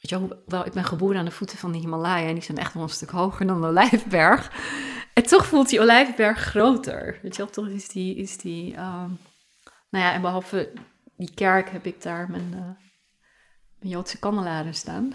weet 0.00 0.10
je 0.10 0.18
wel, 0.18 0.42
wel, 0.46 0.66
ik 0.66 0.72
ben 0.72 0.84
geboren 0.84 1.18
aan 1.18 1.24
de 1.24 1.30
voeten 1.30 1.58
van 1.58 1.72
de 1.72 1.78
Himalaya 1.78 2.26
en 2.26 2.34
die 2.34 2.42
zijn 2.42 2.58
echt 2.58 2.74
wel 2.74 2.82
een 2.82 2.88
stuk 2.88 3.10
hoger 3.10 3.46
dan 3.46 3.60
de 3.60 3.66
olijfberg. 3.66 4.52
En 5.14 5.22
toch 5.22 5.46
voelt 5.46 5.68
die 5.68 5.80
olijfberg 5.80 6.38
groter, 6.38 7.18
weet 7.22 7.36
je 7.36 7.42
wel, 7.42 7.50
toch 7.52 7.68
is 7.68 7.88
die, 7.88 8.16
is 8.16 8.36
die, 8.36 8.74
ehm, 8.74 9.10
nou 9.90 10.04
ja, 10.04 10.12
en 10.12 10.20
behalve 10.20 10.72
die 11.16 11.34
kerk 11.34 11.70
heb 11.70 11.86
ik 11.86 12.02
daar 12.02 12.30
mijn... 12.30 12.54
eh, 12.54 12.86
mijn 13.78 13.92
Joodse 13.92 14.18
kandelaren 14.18 14.74
staan. 14.74 15.12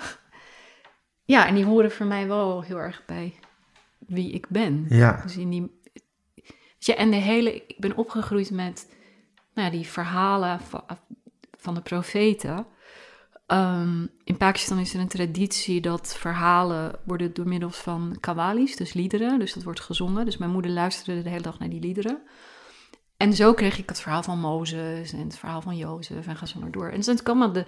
Ja, 1.24 1.48
en 1.48 1.56
die 1.56 1.66
horen 1.66 1.92
voor 1.92 2.06
mij 2.06 2.28
wel 2.28 2.62
heel 2.62 2.78
erg 2.78 3.06
bij 3.06 3.40
wie 4.00 4.32
ik 4.32 4.48
ben. 4.50 4.86
ja, 4.90 5.22
Dus 5.22 5.38
in 5.38 5.50
die... 5.50 5.82
Je, 6.78 6.96
en 6.96 7.12
de 7.12 7.18
hele... 7.18 7.56
Ik 7.68 7.80
ben 7.80 7.98
opgegroeid 7.98 8.52
met 8.52 8.96
nou 9.54 9.68
ja, 9.68 9.74
die 9.74 9.88
verhalen 9.88 10.60
van, 10.60 10.84
van 11.58 11.74
de 11.74 11.82
profeten. 11.82 12.66
Ehm, 13.46 14.06
in 14.24 14.38
Pakistan 14.38 14.80
is 14.80 14.94
er 14.94 15.00
een 15.00 15.08
traditie 15.08 15.82
dat 15.82 16.16
verhalen 16.18 17.00
worden 17.06 17.34
door 17.34 17.48
middel 17.48 17.70
van 17.70 18.18
kawalis, 18.20 18.76
dus 18.76 18.94
liederen. 18.94 19.40
Dus 19.40 19.54
dat 19.54 19.64
wordt 19.64 19.80
gezongen. 19.80 20.26
Dus 20.26 20.38
mijn 20.38 20.52
moeder 20.52 20.72
luisterde 20.72 21.22
de 21.22 21.30
hele 21.30 21.42
dag 21.42 21.60
naar 21.60 21.70
die 21.70 21.80
liederen. 21.80 22.22
En 23.18 23.34
zo 23.34 23.54
kreeg 23.54 23.78
ik 23.78 23.90
het 23.90 24.02
verhaal 24.02 24.24
van 24.24 24.40
Mozes 24.40 25.14
en 25.14 25.20
het 25.20 25.38
verhaal 25.38 25.62
van 25.62 25.78
Jozef 25.78 26.28
en 26.28 26.36
ga 26.36 26.46
zo 26.46 26.60
maar 26.60 26.72
door. 26.72 26.88
En 26.88 26.96
het 26.96 27.06
zijn 27.06 27.24
allemaal 27.24 27.52
de, 27.52 27.66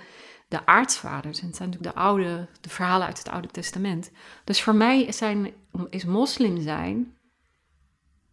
de 0.47 0.65
aartsvaders. 0.65 1.39
En 1.39 1.47
het 1.47 1.55
zijn 1.55 1.69
natuurlijk 1.69 1.95
de 1.95 2.01
oude, 2.01 2.47
de 2.61 2.69
verhalen 2.69 3.07
uit 3.07 3.17
het 3.17 3.29
Oude 3.29 3.47
Testament. 3.47 4.11
Dus 4.43 4.61
voor 4.61 4.75
mij 4.75 5.11
zijn, 5.11 5.53
is 5.89 6.05
moslim 6.05 6.61
zijn, 6.61 7.17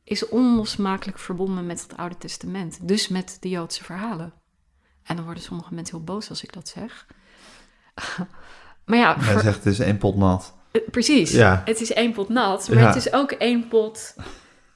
is 0.05 0.29
onlosmakelijk 0.29 1.19
verbonden 1.19 1.67
met 1.67 1.83
het 1.83 1.97
Oude 1.97 2.19
Testament. 2.19 2.89
Dus 2.89 3.09
met 3.09 3.37
de 3.41 3.49
Joodse 3.49 3.85
verhalen. 3.85 4.33
En 5.03 5.17
dan 5.17 5.25
worden 5.25 5.43
sommige 5.43 5.75
mensen 5.75 5.97
heel 5.97 6.05
boos 6.05 6.29
als 6.29 6.43
ik 6.43 6.53
dat 6.53 6.69
zeg. 6.69 7.07
maar 8.87 8.99
ja, 8.99 9.15
hij 9.19 9.33
voor- 9.33 9.43
zegt 9.43 9.57
het 9.65 9.67
is 9.67 9.79
één 9.79 9.99
pot 9.99 10.17
nat. 10.17 10.55
eh, 10.73 10.81
precies. 10.91 11.31
Ja. 11.31 11.63
Het 11.65 11.81
is 11.81 11.93
één 11.93 12.13
pot 12.13 12.29
nat, 12.29 12.69
maar 12.69 12.79
Ja. 12.79 12.87
het 12.87 12.97
is 12.97 13.13
ook 13.13 13.31
één 13.33 13.69
pot 13.69 14.15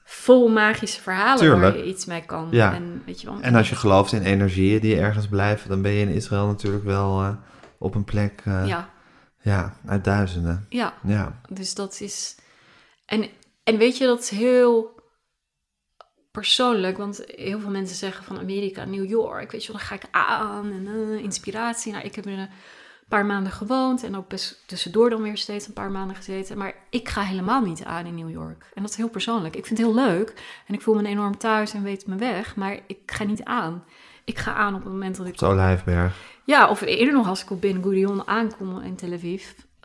vol 0.04 0.48
magische 0.48 1.00
verhalen 1.02 1.60
waar 1.60 1.76
je 1.76 1.84
iets 1.86 2.04
mee 2.04 2.24
kan. 2.24 2.48
Ja. 2.50 2.74
En, 2.74 3.02
weet 3.06 3.20
je 3.20 3.26
wel, 3.26 3.40
En 3.40 3.54
als 3.54 3.68
je 3.68 3.74
gelooft 3.76 4.12
in 4.12 4.22
energieën 4.22 4.80
die 4.80 4.96
ergens 5.00 5.28
blijven, 5.28 5.68
dan 5.68 5.82
ben 5.82 5.90
je 5.92 6.00
in 6.00 6.14
Israël 6.14 6.46
natuurlijk 6.46 6.84
wel 6.84 7.20
eh, 7.22 7.34
op 7.78 7.94
een 7.94 8.04
plek, 8.04 8.40
eh, 8.44 8.66
ja. 8.66 8.90
ja, 9.40 9.76
uit 9.86 10.04
duizenden. 10.04 10.66
ja, 10.68 10.94
Ja, 11.02 11.40
dus 11.48 11.74
dat 11.74 12.00
is... 12.00 12.36
En, 13.06 13.26
en 13.64 13.76
weet 13.78 13.98
je, 13.98 14.06
dat 14.06 14.20
is 14.20 14.28
heel 14.30 14.94
persoonlijk, 16.30 16.96
want 16.98 17.22
heel 17.26 17.60
veel 17.60 17.70
mensen 17.70 17.96
zeggen 17.96 18.24
van 18.24 18.38
Amerika, 18.38 18.84
New 18.84 19.08
York, 19.08 19.52
weet 19.52 19.64
je 19.64 19.72
wel, 19.72 19.76
dan 19.80 19.86
ga 19.86 19.94
ik 19.94 20.08
aan 20.10 20.72
en 20.72 21.18
inspiratie. 21.22 21.92
Nou, 21.92 22.04
ik 22.04 22.14
heb 22.14 22.26
een 22.26 22.48
paar 23.08 23.26
maanden 23.26 23.52
gewoond 23.52 24.04
en 24.04 24.16
ook 24.16 24.28
best 24.28 24.62
tussendoor 24.66 25.10
dan 25.10 25.22
weer 25.22 25.36
steeds 25.36 25.66
een 25.66 25.72
paar 25.72 25.90
maanden 25.90 26.16
gezeten. 26.16 26.58
Maar 26.58 26.74
ik 26.90 27.08
ga 27.08 27.20
helemaal 27.22 27.60
niet 27.60 27.84
aan 27.84 28.06
in 28.06 28.14
New 28.14 28.30
York. 28.30 28.64
En 28.74 28.82
dat 28.82 28.90
is 28.90 28.96
heel 28.96 29.08
persoonlijk. 29.08 29.56
Ik 29.56 29.66
vind 29.66 29.78
het 29.78 29.86
heel 29.86 29.96
leuk 30.06 30.32
en 30.66 30.74
ik 30.74 30.80
voel 30.80 30.94
me 30.94 31.06
enorm 31.08 31.38
thuis 31.38 31.74
en 31.74 31.82
weet 31.82 32.06
mijn 32.06 32.18
weg, 32.18 32.56
maar 32.56 32.78
ik 32.86 32.98
ga 33.06 33.24
niet 33.24 33.44
aan. 33.44 33.84
Ik 34.24 34.38
ga 34.38 34.54
aan 34.54 34.74
op 34.74 34.82
het 34.82 34.92
moment 34.92 35.16
dat 35.16 35.26
ik 35.26 35.40
op 35.42 35.48
Olijfberg. 35.48 36.14
ja, 36.44 36.68
of 36.68 36.80
eerder 36.80 37.14
nog 37.14 37.28
als 37.28 37.42
ik 37.42 37.50
op 37.50 37.60
Ben 37.60 37.82
Gurion 37.82 38.28
aankom 38.28 38.80
in 38.80 38.96
Tel 38.96 39.12
Aviv. 39.12 39.44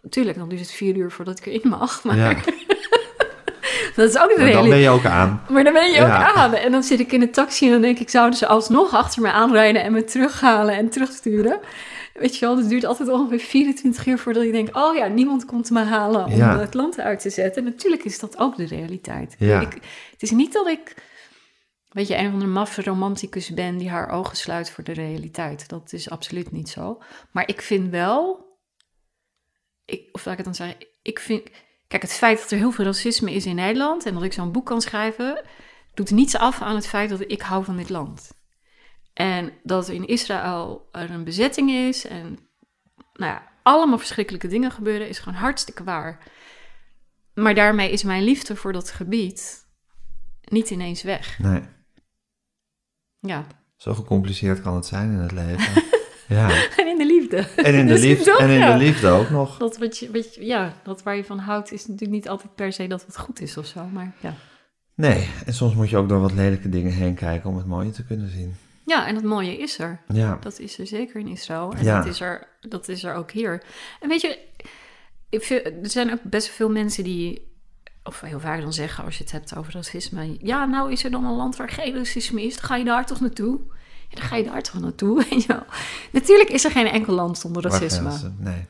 Tuurlijk, 0.09 0.37
dan 0.37 0.49
duurt 0.49 0.61
het 0.61 0.71
vier 0.71 0.95
uur 0.95 1.11
voordat 1.11 1.39
ik 1.39 1.45
erin 1.45 1.69
mag. 1.69 2.03
Maar 2.03 2.17
Ja, 2.17 2.33
dat 3.95 4.09
is 4.09 4.17
ook 4.17 4.35
de 4.35 4.41
maar 4.41 4.51
dan 4.51 4.69
ben 4.69 4.77
je 4.77 4.89
ook 4.89 5.05
aan. 5.05 5.41
Maar 5.49 5.63
dan 5.63 5.73
ben 5.73 5.85
je 5.91 5.95
Ja. 5.95 6.05
ook 6.29 6.35
aan. 6.35 6.53
En 6.53 6.71
dan 6.71 6.83
zit 6.83 6.99
ik 6.99 7.11
in 7.11 7.19
de 7.19 7.29
taxi 7.29 7.65
en 7.65 7.71
dan 7.71 7.81
denk 7.81 7.99
ik, 7.99 8.09
zouden 8.09 8.37
ze 8.37 8.47
alsnog 8.47 8.93
achter 8.93 9.21
me 9.21 9.31
aanrijden 9.31 9.83
en 9.83 9.91
me 9.91 10.03
terughalen 10.03 10.75
en 10.75 10.89
terugsturen? 10.89 11.59
Weet 12.21 12.37
je 12.37 12.45
wel, 12.45 12.57
het 12.57 12.69
duurt 12.69 12.83
altijd 12.85 13.09
ongeveer 13.09 13.39
24 13.39 14.05
uur 14.05 14.17
voordat 14.19 14.43
ik 14.43 14.51
denk, 14.51 14.77
oh 14.77 14.95
ja, 14.95 15.07
niemand 15.07 15.45
komt 15.45 15.69
me 15.69 15.79
halen 15.83 16.25
om 16.25 16.35
Ja. 16.35 16.59
het 16.59 16.73
land 16.73 16.99
uit 16.99 17.19
te 17.19 17.29
zetten. 17.29 17.65
En 17.65 17.71
natuurlijk 17.71 18.03
is 18.03 18.19
dat 18.19 18.37
ook 18.37 18.55
de 18.55 18.65
realiteit. 18.65 19.35
Ja. 19.39 19.61
Ik, 19.61 19.73
het 20.11 20.21
is 20.21 20.31
niet 20.31 20.53
dat 20.53 20.67
ik, 20.67 20.95
weet 21.89 22.07
je, 22.07 22.17
een 22.17 22.31
van 22.31 22.39
de 22.39 22.45
maffe 22.45 22.81
romanticus 22.83 23.53
ben 23.53 23.77
die 23.77 23.89
haar 23.89 24.09
ogen 24.09 24.37
sluit 24.37 24.69
voor 24.71 24.83
de 24.83 24.93
realiteit. 24.93 25.69
Dat 25.69 25.93
is 25.93 26.09
absoluut 26.09 26.51
niet 26.51 26.69
zo. 26.69 27.01
Maar 27.31 27.47
ik 27.47 27.61
vind 27.61 27.89
wel, 27.89 28.45
ik, 29.85 30.09
of 30.11 30.25
laat 30.25 30.39
ik 30.39 30.45
het 30.45 30.57
dan 30.57 30.67
zeggen, 30.67 30.87
ik 31.01 31.19
vind, 31.19 31.49
Kijk, 31.87 32.03
het 32.03 32.13
feit 32.13 32.39
dat 32.39 32.51
er 32.51 32.57
heel 32.57 32.71
veel 32.71 32.85
racisme 32.85 33.31
is 33.33 33.45
in 33.45 33.55
Nederland 33.55 34.05
en 34.05 34.13
dat 34.13 34.23
ik 34.23 34.33
zo'n 34.33 34.51
boek 34.51 34.65
kan 34.65 34.81
schrijven, 34.81 35.43
doet 35.93 36.11
niets 36.11 36.35
af 36.35 36.61
aan 36.61 36.75
het 36.75 36.87
feit 36.87 37.09
dat 37.09 37.23
ik 37.27 37.41
hou 37.41 37.63
van 37.63 37.77
dit 37.77 37.89
land. 37.89 38.31
En 39.13 39.51
dat 39.63 39.89
in 39.89 40.07
Israël 40.07 40.87
er 40.91 41.09
een 41.11 41.23
bezetting 41.23 41.71
is 41.71 42.07
en 42.07 42.39
nou 43.13 43.31
ja, 43.31 43.47
allemaal 43.63 43.97
verschrikkelijke 43.97 44.47
dingen 44.47 44.71
gebeuren, 44.71 45.07
is 45.09 45.19
gewoon 45.19 45.39
hartstikke 45.39 45.83
waar. 45.83 46.17
Maar 47.33 47.55
daarmee 47.55 47.91
is 47.91 48.03
mijn 48.03 48.23
liefde 48.23 48.55
voor 48.55 48.73
dat 48.73 48.91
gebied 48.91 49.65
niet 50.41 50.69
ineens 50.69 51.03
weg. 51.03 51.39
Nee, 51.39 51.61
Ja. 53.19 53.45
zo 53.77 53.93
gecompliceerd 53.93 54.61
kan 54.61 54.75
het 54.75 54.85
zijn 54.85 55.11
in 55.11 55.17
het 55.17 55.31
leven. 55.31 55.83
ja. 56.37 56.49
En 56.77 56.87
in 56.87 56.97
de 56.97 57.05
liefde. 57.05 57.37
En 57.37 57.73
in 57.73 57.85
de 57.87 57.93
Dus 57.93 58.01
liefde, 58.01 58.23
toch, 58.23 58.39
en 58.39 58.49
in 58.49 58.57
ja. 58.59 58.71
de 58.77 58.83
liefde 58.83 59.07
ook 59.09 59.29
nog. 59.29 59.57
Dat, 59.57 59.77
wat 59.77 59.97
je, 59.97 60.11
wat 60.11 60.35
je- 60.35 60.45
ja, 60.45 60.73
dat 60.83 61.03
waar 61.03 61.15
je 61.15 61.23
van 61.25 61.39
houdt 61.39 61.71
is 61.71 61.81
natuurlijk 61.87 62.11
niet 62.11 62.29
altijd 62.29 62.55
per 62.55 62.73
se 62.73 62.87
dat 62.87 63.05
het 63.05 63.17
goed 63.17 63.41
is 63.41 63.57
of 63.57 63.65
zo. 63.65 63.85
Maar 63.85 64.15
ja. 64.19 64.33
Nee, 64.95 65.29
en 65.45 65.53
soms 65.53 65.73
moet 65.75 65.89
je 65.89 65.97
ook 65.97 66.09
door 66.09 66.19
wat 66.21 66.31
lelijke 66.33 66.69
dingen 66.69 66.91
heen 66.91 67.15
kijken 67.15 67.49
om 67.49 67.57
het 67.57 67.65
mooie 67.65 67.91
te 67.91 68.05
kunnen 68.05 68.29
zien. 68.29 68.55
Ja, 68.91 69.07
en 69.07 69.13
dat 69.13 69.23
mooie 69.23 69.57
is 69.57 69.79
er. 69.79 70.01
Ja, 70.07 70.37
Dat 70.41 70.59
is 70.59 70.79
er 70.79 70.87
zeker 70.87 71.19
in 71.19 71.27
Israël. 71.27 71.73
En 71.77 71.83
Ja. 71.83 71.97
dat, 71.97 72.05
is 72.05 72.21
er, 72.21 72.47
dat 72.61 72.87
is 72.87 73.03
er 73.03 73.13
ook 73.13 73.31
hier. 73.31 73.63
En 73.99 74.09
weet 74.09 74.21
je, 74.21 74.39
ik 75.29 75.43
vind, 75.43 75.65
er 75.65 75.89
zijn 75.89 76.11
ook 76.11 76.21
best 76.23 76.49
veel 76.49 76.69
mensen 76.69 77.03
die, 77.03 77.51
of 78.03 78.21
heel 78.21 78.39
vaak 78.39 78.61
dan 78.61 78.73
zeggen 78.73 79.03
als 79.03 79.17
je 79.17 79.23
het 79.23 79.31
hebt 79.31 79.55
over 79.55 79.73
racisme. 79.73 80.37
Ja, 80.39 80.65
nou 80.65 80.91
is 80.91 81.03
er 81.03 81.11
dan 81.11 81.25
een 81.25 81.35
land 81.35 81.55
waar 81.55 81.69
geen 81.69 81.95
racisme 81.95 82.43
is, 82.43 82.55
dan 82.55 82.63
ga 82.65 82.75
je 82.75 82.83
daar 82.83 83.05
toch 83.05 83.19
naartoe? 83.19 83.59
Ja, 84.09 84.17
dan 84.19 84.25
ga 84.27 84.35
je 84.35 84.43
daar 84.43 84.61
toch 84.61 84.81
naartoe? 84.81 85.15
weet 85.29 85.41
je 85.43 85.47
wel. 85.47 85.63
Natuurlijk 86.11 86.49
is 86.49 86.65
er 86.65 86.71
geen 86.71 86.87
enkel 86.87 87.13
land 87.13 87.37
zonder 87.37 87.61
racisme. 87.63 88.11
Nee. 88.37 88.65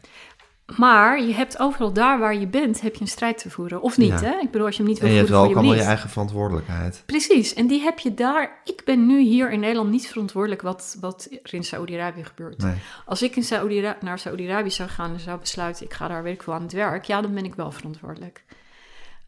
Maar 0.77 1.21
je 1.21 1.33
hebt 1.33 1.59
overal 1.59 1.93
daar 1.93 2.19
waar 2.19 2.35
je 2.35 2.47
bent, 2.47 2.81
heb 2.81 2.95
je 2.95 3.01
een 3.01 3.07
strijd 3.07 3.37
te 3.37 3.49
voeren. 3.49 3.81
Of 3.81 3.97
niet, 3.97 4.09
Ja. 4.09 4.21
hè? 4.21 4.39
Ik 4.41 4.51
bedoel, 4.51 4.65
als 4.65 4.75
je 4.77 4.81
hem 4.83 4.91
niet 4.91 4.99
En 5.01 5.05
wil 5.05 5.13
je 5.13 5.19
hebt 5.19 5.29
voeren, 5.29 5.47
wel 5.47 5.55
ook 5.55 5.61
allemaal 5.63 5.81
je 5.83 5.87
eigen 5.89 6.09
verantwoordelijkheid. 6.09 7.03
Precies, 7.05 7.53
en 7.53 7.67
die 7.67 7.81
heb 7.81 7.99
je 7.99 8.13
daar. 8.13 8.61
Ik 8.63 8.81
ben 8.85 9.05
nu 9.05 9.19
hier 9.21 9.51
in 9.51 9.59
Nederland 9.59 9.89
niet 9.89 10.07
verantwoordelijk 10.07 10.61
wat, 10.61 10.97
wat 10.99 11.27
er 11.43 11.53
in 11.53 11.63
Saoedi-Arabië 11.63 12.23
gebeurt. 12.23 12.57
Nee. 12.57 12.73
Als 13.05 13.21
ik 13.21 13.35
in 13.35 13.43
Saoedi 13.43 13.93
naar 14.01 14.19
Saoedi-Arabië 14.19 14.71
zou 14.71 14.89
gaan 14.89 15.13
en 15.13 15.19
zou 15.19 15.39
besluiten, 15.39 15.85
ik 15.85 15.93
ga 15.93 16.07
daar 16.07 16.23
weet 16.23 16.33
ik 16.33 16.41
wel 16.41 16.55
aan 16.55 16.61
het 16.61 16.71
werk, 16.73 17.05
ja, 17.05 17.21
dan 17.21 17.33
ben 17.33 17.45
ik 17.45 17.55
wel 17.55 17.71
verantwoordelijk. 17.71 18.43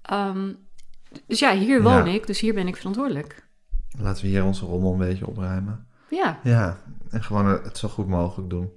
Ehm, 0.02 0.52
dus 1.28 1.40
ja, 1.40 1.56
hier 1.56 1.82
woon 1.82 2.06
Ja. 2.06 2.12
ik, 2.14 2.28
dus 2.28 2.40
hier 2.40 2.54
ben 2.54 2.68
ik 2.68 2.76
verantwoordelijk. 2.78 3.46
Laten 4.00 4.24
we 4.24 4.30
hier 4.30 4.44
onze 4.44 4.66
rommel 4.66 4.92
een 4.92 4.98
beetje 4.98 5.28
opruimen. 5.28 5.88
Ja, 6.10 6.40
Ja, 6.44 6.78
en 7.10 7.24
gewoon 7.24 7.46
het 7.46 7.78
zo 7.78 7.88
goed 7.88 8.08
mogelijk 8.08 8.50
doen. 8.50 8.70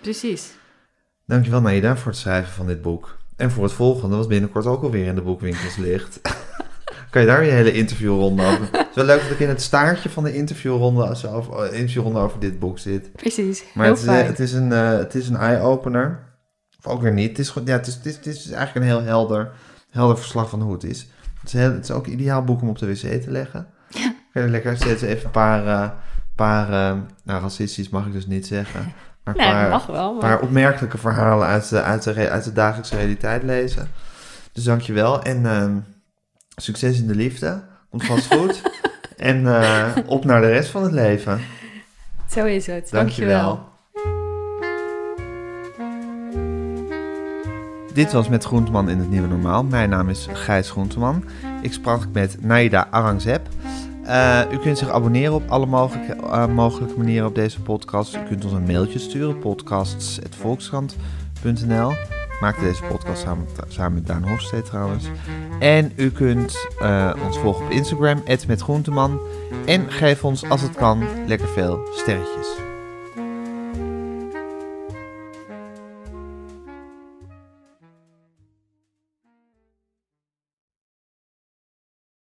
precies. 0.00 0.54
Dankjewel 1.26 1.60
Naida 1.60 1.96
voor 1.96 2.10
het 2.10 2.20
schrijven 2.20 2.52
van 2.52 2.66
dit 2.66 2.82
boek. 2.82 3.18
En 3.36 3.50
voor 3.50 3.64
het 3.64 3.72
volgende, 3.72 4.16
wat 4.16 4.28
binnenkort 4.28 4.66
ook 4.66 4.82
alweer 4.82 5.06
in 5.06 5.14
de 5.14 5.22
boekwinkels 5.22 5.76
ligt. 5.76 6.20
kan 7.10 7.22
je 7.22 7.28
daar 7.28 7.44
je 7.44 7.50
hele 7.50 7.72
interviewronde 7.72 8.42
over... 8.42 8.68
Het 8.72 8.88
is 8.90 8.94
wel 8.94 9.04
leuk 9.04 9.22
dat 9.22 9.30
ik 9.30 9.38
in 9.38 9.48
het 9.48 9.62
staartje 9.62 10.10
van 10.10 10.24
de 10.24 10.34
interviewronde, 10.34 11.28
over, 11.28 11.62
eh, 11.62 11.72
interviewronde 11.72 12.18
over 12.18 12.40
dit 12.40 12.58
boek 12.58 12.78
zit. 12.78 13.12
Precies. 13.12 13.64
Maar 13.74 13.84
Heel 13.84 13.94
het, 13.94 14.02
is, 14.02 14.08
eh, 14.08 14.26
het 14.26 14.38
is 14.38 14.52
een, 14.52 14.72
eh, 14.72 14.90
het 14.90 15.14
is 15.14 15.28
een 15.28 15.36
eye-opener. 15.36 16.20
Of 16.78 16.92
ook 16.92 17.02
weer 17.02 17.12
niet. 17.12 17.28
Het 17.28 17.38
is, 17.38 17.54
ja, 17.64 17.72
het 17.72 17.86
is, 17.86 17.94
het 17.94 18.06
is, 18.06 18.16
het 18.16 18.26
is 18.26 18.50
eigenlijk 18.50 18.74
een 18.74 18.92
heel 18.92 19.02
helder, 19.02 19.50
helder 19.90 20.16
verslag 20.18 20.48
van 20.48 20.62
hoe 20.62 20.72
het 20.72 20.84
is. 20.84 21.08
Het 21.40 21.46
is, 21.46 21.52
heel, 21.52 21.72
het 21.72 21.84
is 21.84 21.90
ook 21.90 22.06
een 22.06 22.12
ideaal 22.12 22.44
boek 22.44 22.62
om 22.62 22.68
op 22.68 22.78
de 22.78 22.86
wc 22.86 23.22
te 23.22 23.30
leggen. 23.30 23.66
Ja. 23.88 24.14
Kun 24.32 24.42
je 24.42 24.48
lekker 24.48 24.76
zetten 24.76 25.08
even 25.08 25.24
een 25.24 25.30
paar, 25.30 25.94
paar 26.34 26.66
eh, 26.66 26.98
nou 27.24 27.42
racistisch 27.42 27.88
mag 27.88 28.06
ik 28.06 28.12
dus 28.12 28.26
niet 28.26 28.46
zeggen. 28.46 28.92
Maar 29.24 29.36
nee, 29.36 29.46
paar, 29.46 29.68
mag 29.68 29.86
wel. 29.86 30.10
een 30.10 30.16
Maar... 30.16 30.28
paar 30.30 30.40
opmerkelijke 30.40 30.98
verhalen 30.98 31.46
uit 31.46 31.68
de, 31.68 31.82
uit, 31.82 32.02
de, 32.02 32.30
uit 32.30 32.44
de 32.44 32.52
dagelijkse 32.52 32.96
realiteit 32.96 33.42
lezen. 33.42 33.90
Dus 34.52 34.64
dankjewel. 34.64 35.22
En 35.22 35.46
ehm, 35.46 35.76
succes 36.56 37.00
in 37.00 37.06
de 37.06 37.14
liefde. 37.14 37.62
Komt 37.90 38.04
vast 38.04 38.34
goed. 38.34 38.62
en 39.16 39.46
eh, 39.46 39.90
op 40.06 40.24
naar 40.24 40.40
de 40.40 40.50
rest 40.50 40.70
van 40.70 40.82
het 40.82 40.92
leven. 40.92 41.40
Zo 42.30 42.44
is 42.44 42.66
het. 42.66 42.90
Dankjewel. 42.90 43.40
Dankjewel. 43.40 43.72
Dit 47.94 48.12
was 48.12 48.28
Met 48.28 48.44
Groenteman 48.44 48.88
in 48.88 48.98
het 48.98 49.10
Nieuwe 49.10 49.28
Normaal. 49.28 49.64
Mijn 49.64 49.90
naam 49.90 50.08
is 50.08 50.28
Gijs 50.32 50.70
Groenteman. 50.70 51.24
Ik 51.62 51.72
sprak 51.72 52.06
met 52.12 52.36
Naida 52.40 52.86
Arangzeb. 52.90 53.48
Eh, 54.06 54.40
u 54.52 54.58
kunt 54.58 54.78
zich 54.78 54.90
abonneren 54.90 55.34
op 55.34 55.42
alle 55.48 55.66
mogelijke, 55.66 56.12
eh, 56.12 56.46
mogelijke 56.46 56.96
manieren 56.96 57.28
op 57.28 57.34
deze 57.34 57.60
podcast. 57.60 58.16
U 58.16 58.18
kunt 58.28 58.44
ons 58.44 58.52
een 58.52 58.66
mailtje 58.66 58.98
sturen, 58.98 59.38
podcasts.volkskrant.nl. 59.38 61.90
Ik 61.90 62.40
maakte 62.40 62.64
deze 62.64 62.82
podcast 62.82 63.22
samen, 63.22 63.46
samen 63.68 63.94
met 63.94 64.06
Daan 64.06 64.28
Hofstede 64.28 64.62
trouwens. 64.62 65.04
En 65.60 65.92
u 65.96 66.10
kunt 66.10 66.68
eh, 66.78 67.12
ons 67.26 67.38
volgen 67.38 67.64
op 67.64 67.70
Instagram, 67.70 68.22
met 68.46 68.60
Groenteman. 68.60 69.20
En 69.66 69.90
geef 69.90 70.24
ons, 70.24 70.48
als 70.48 70.60
het 70.60 70.74
kan, 70.74 71.04
lekker 71.26 71.48
veel 71.48 71.88
sterretjes. 71.92 72.63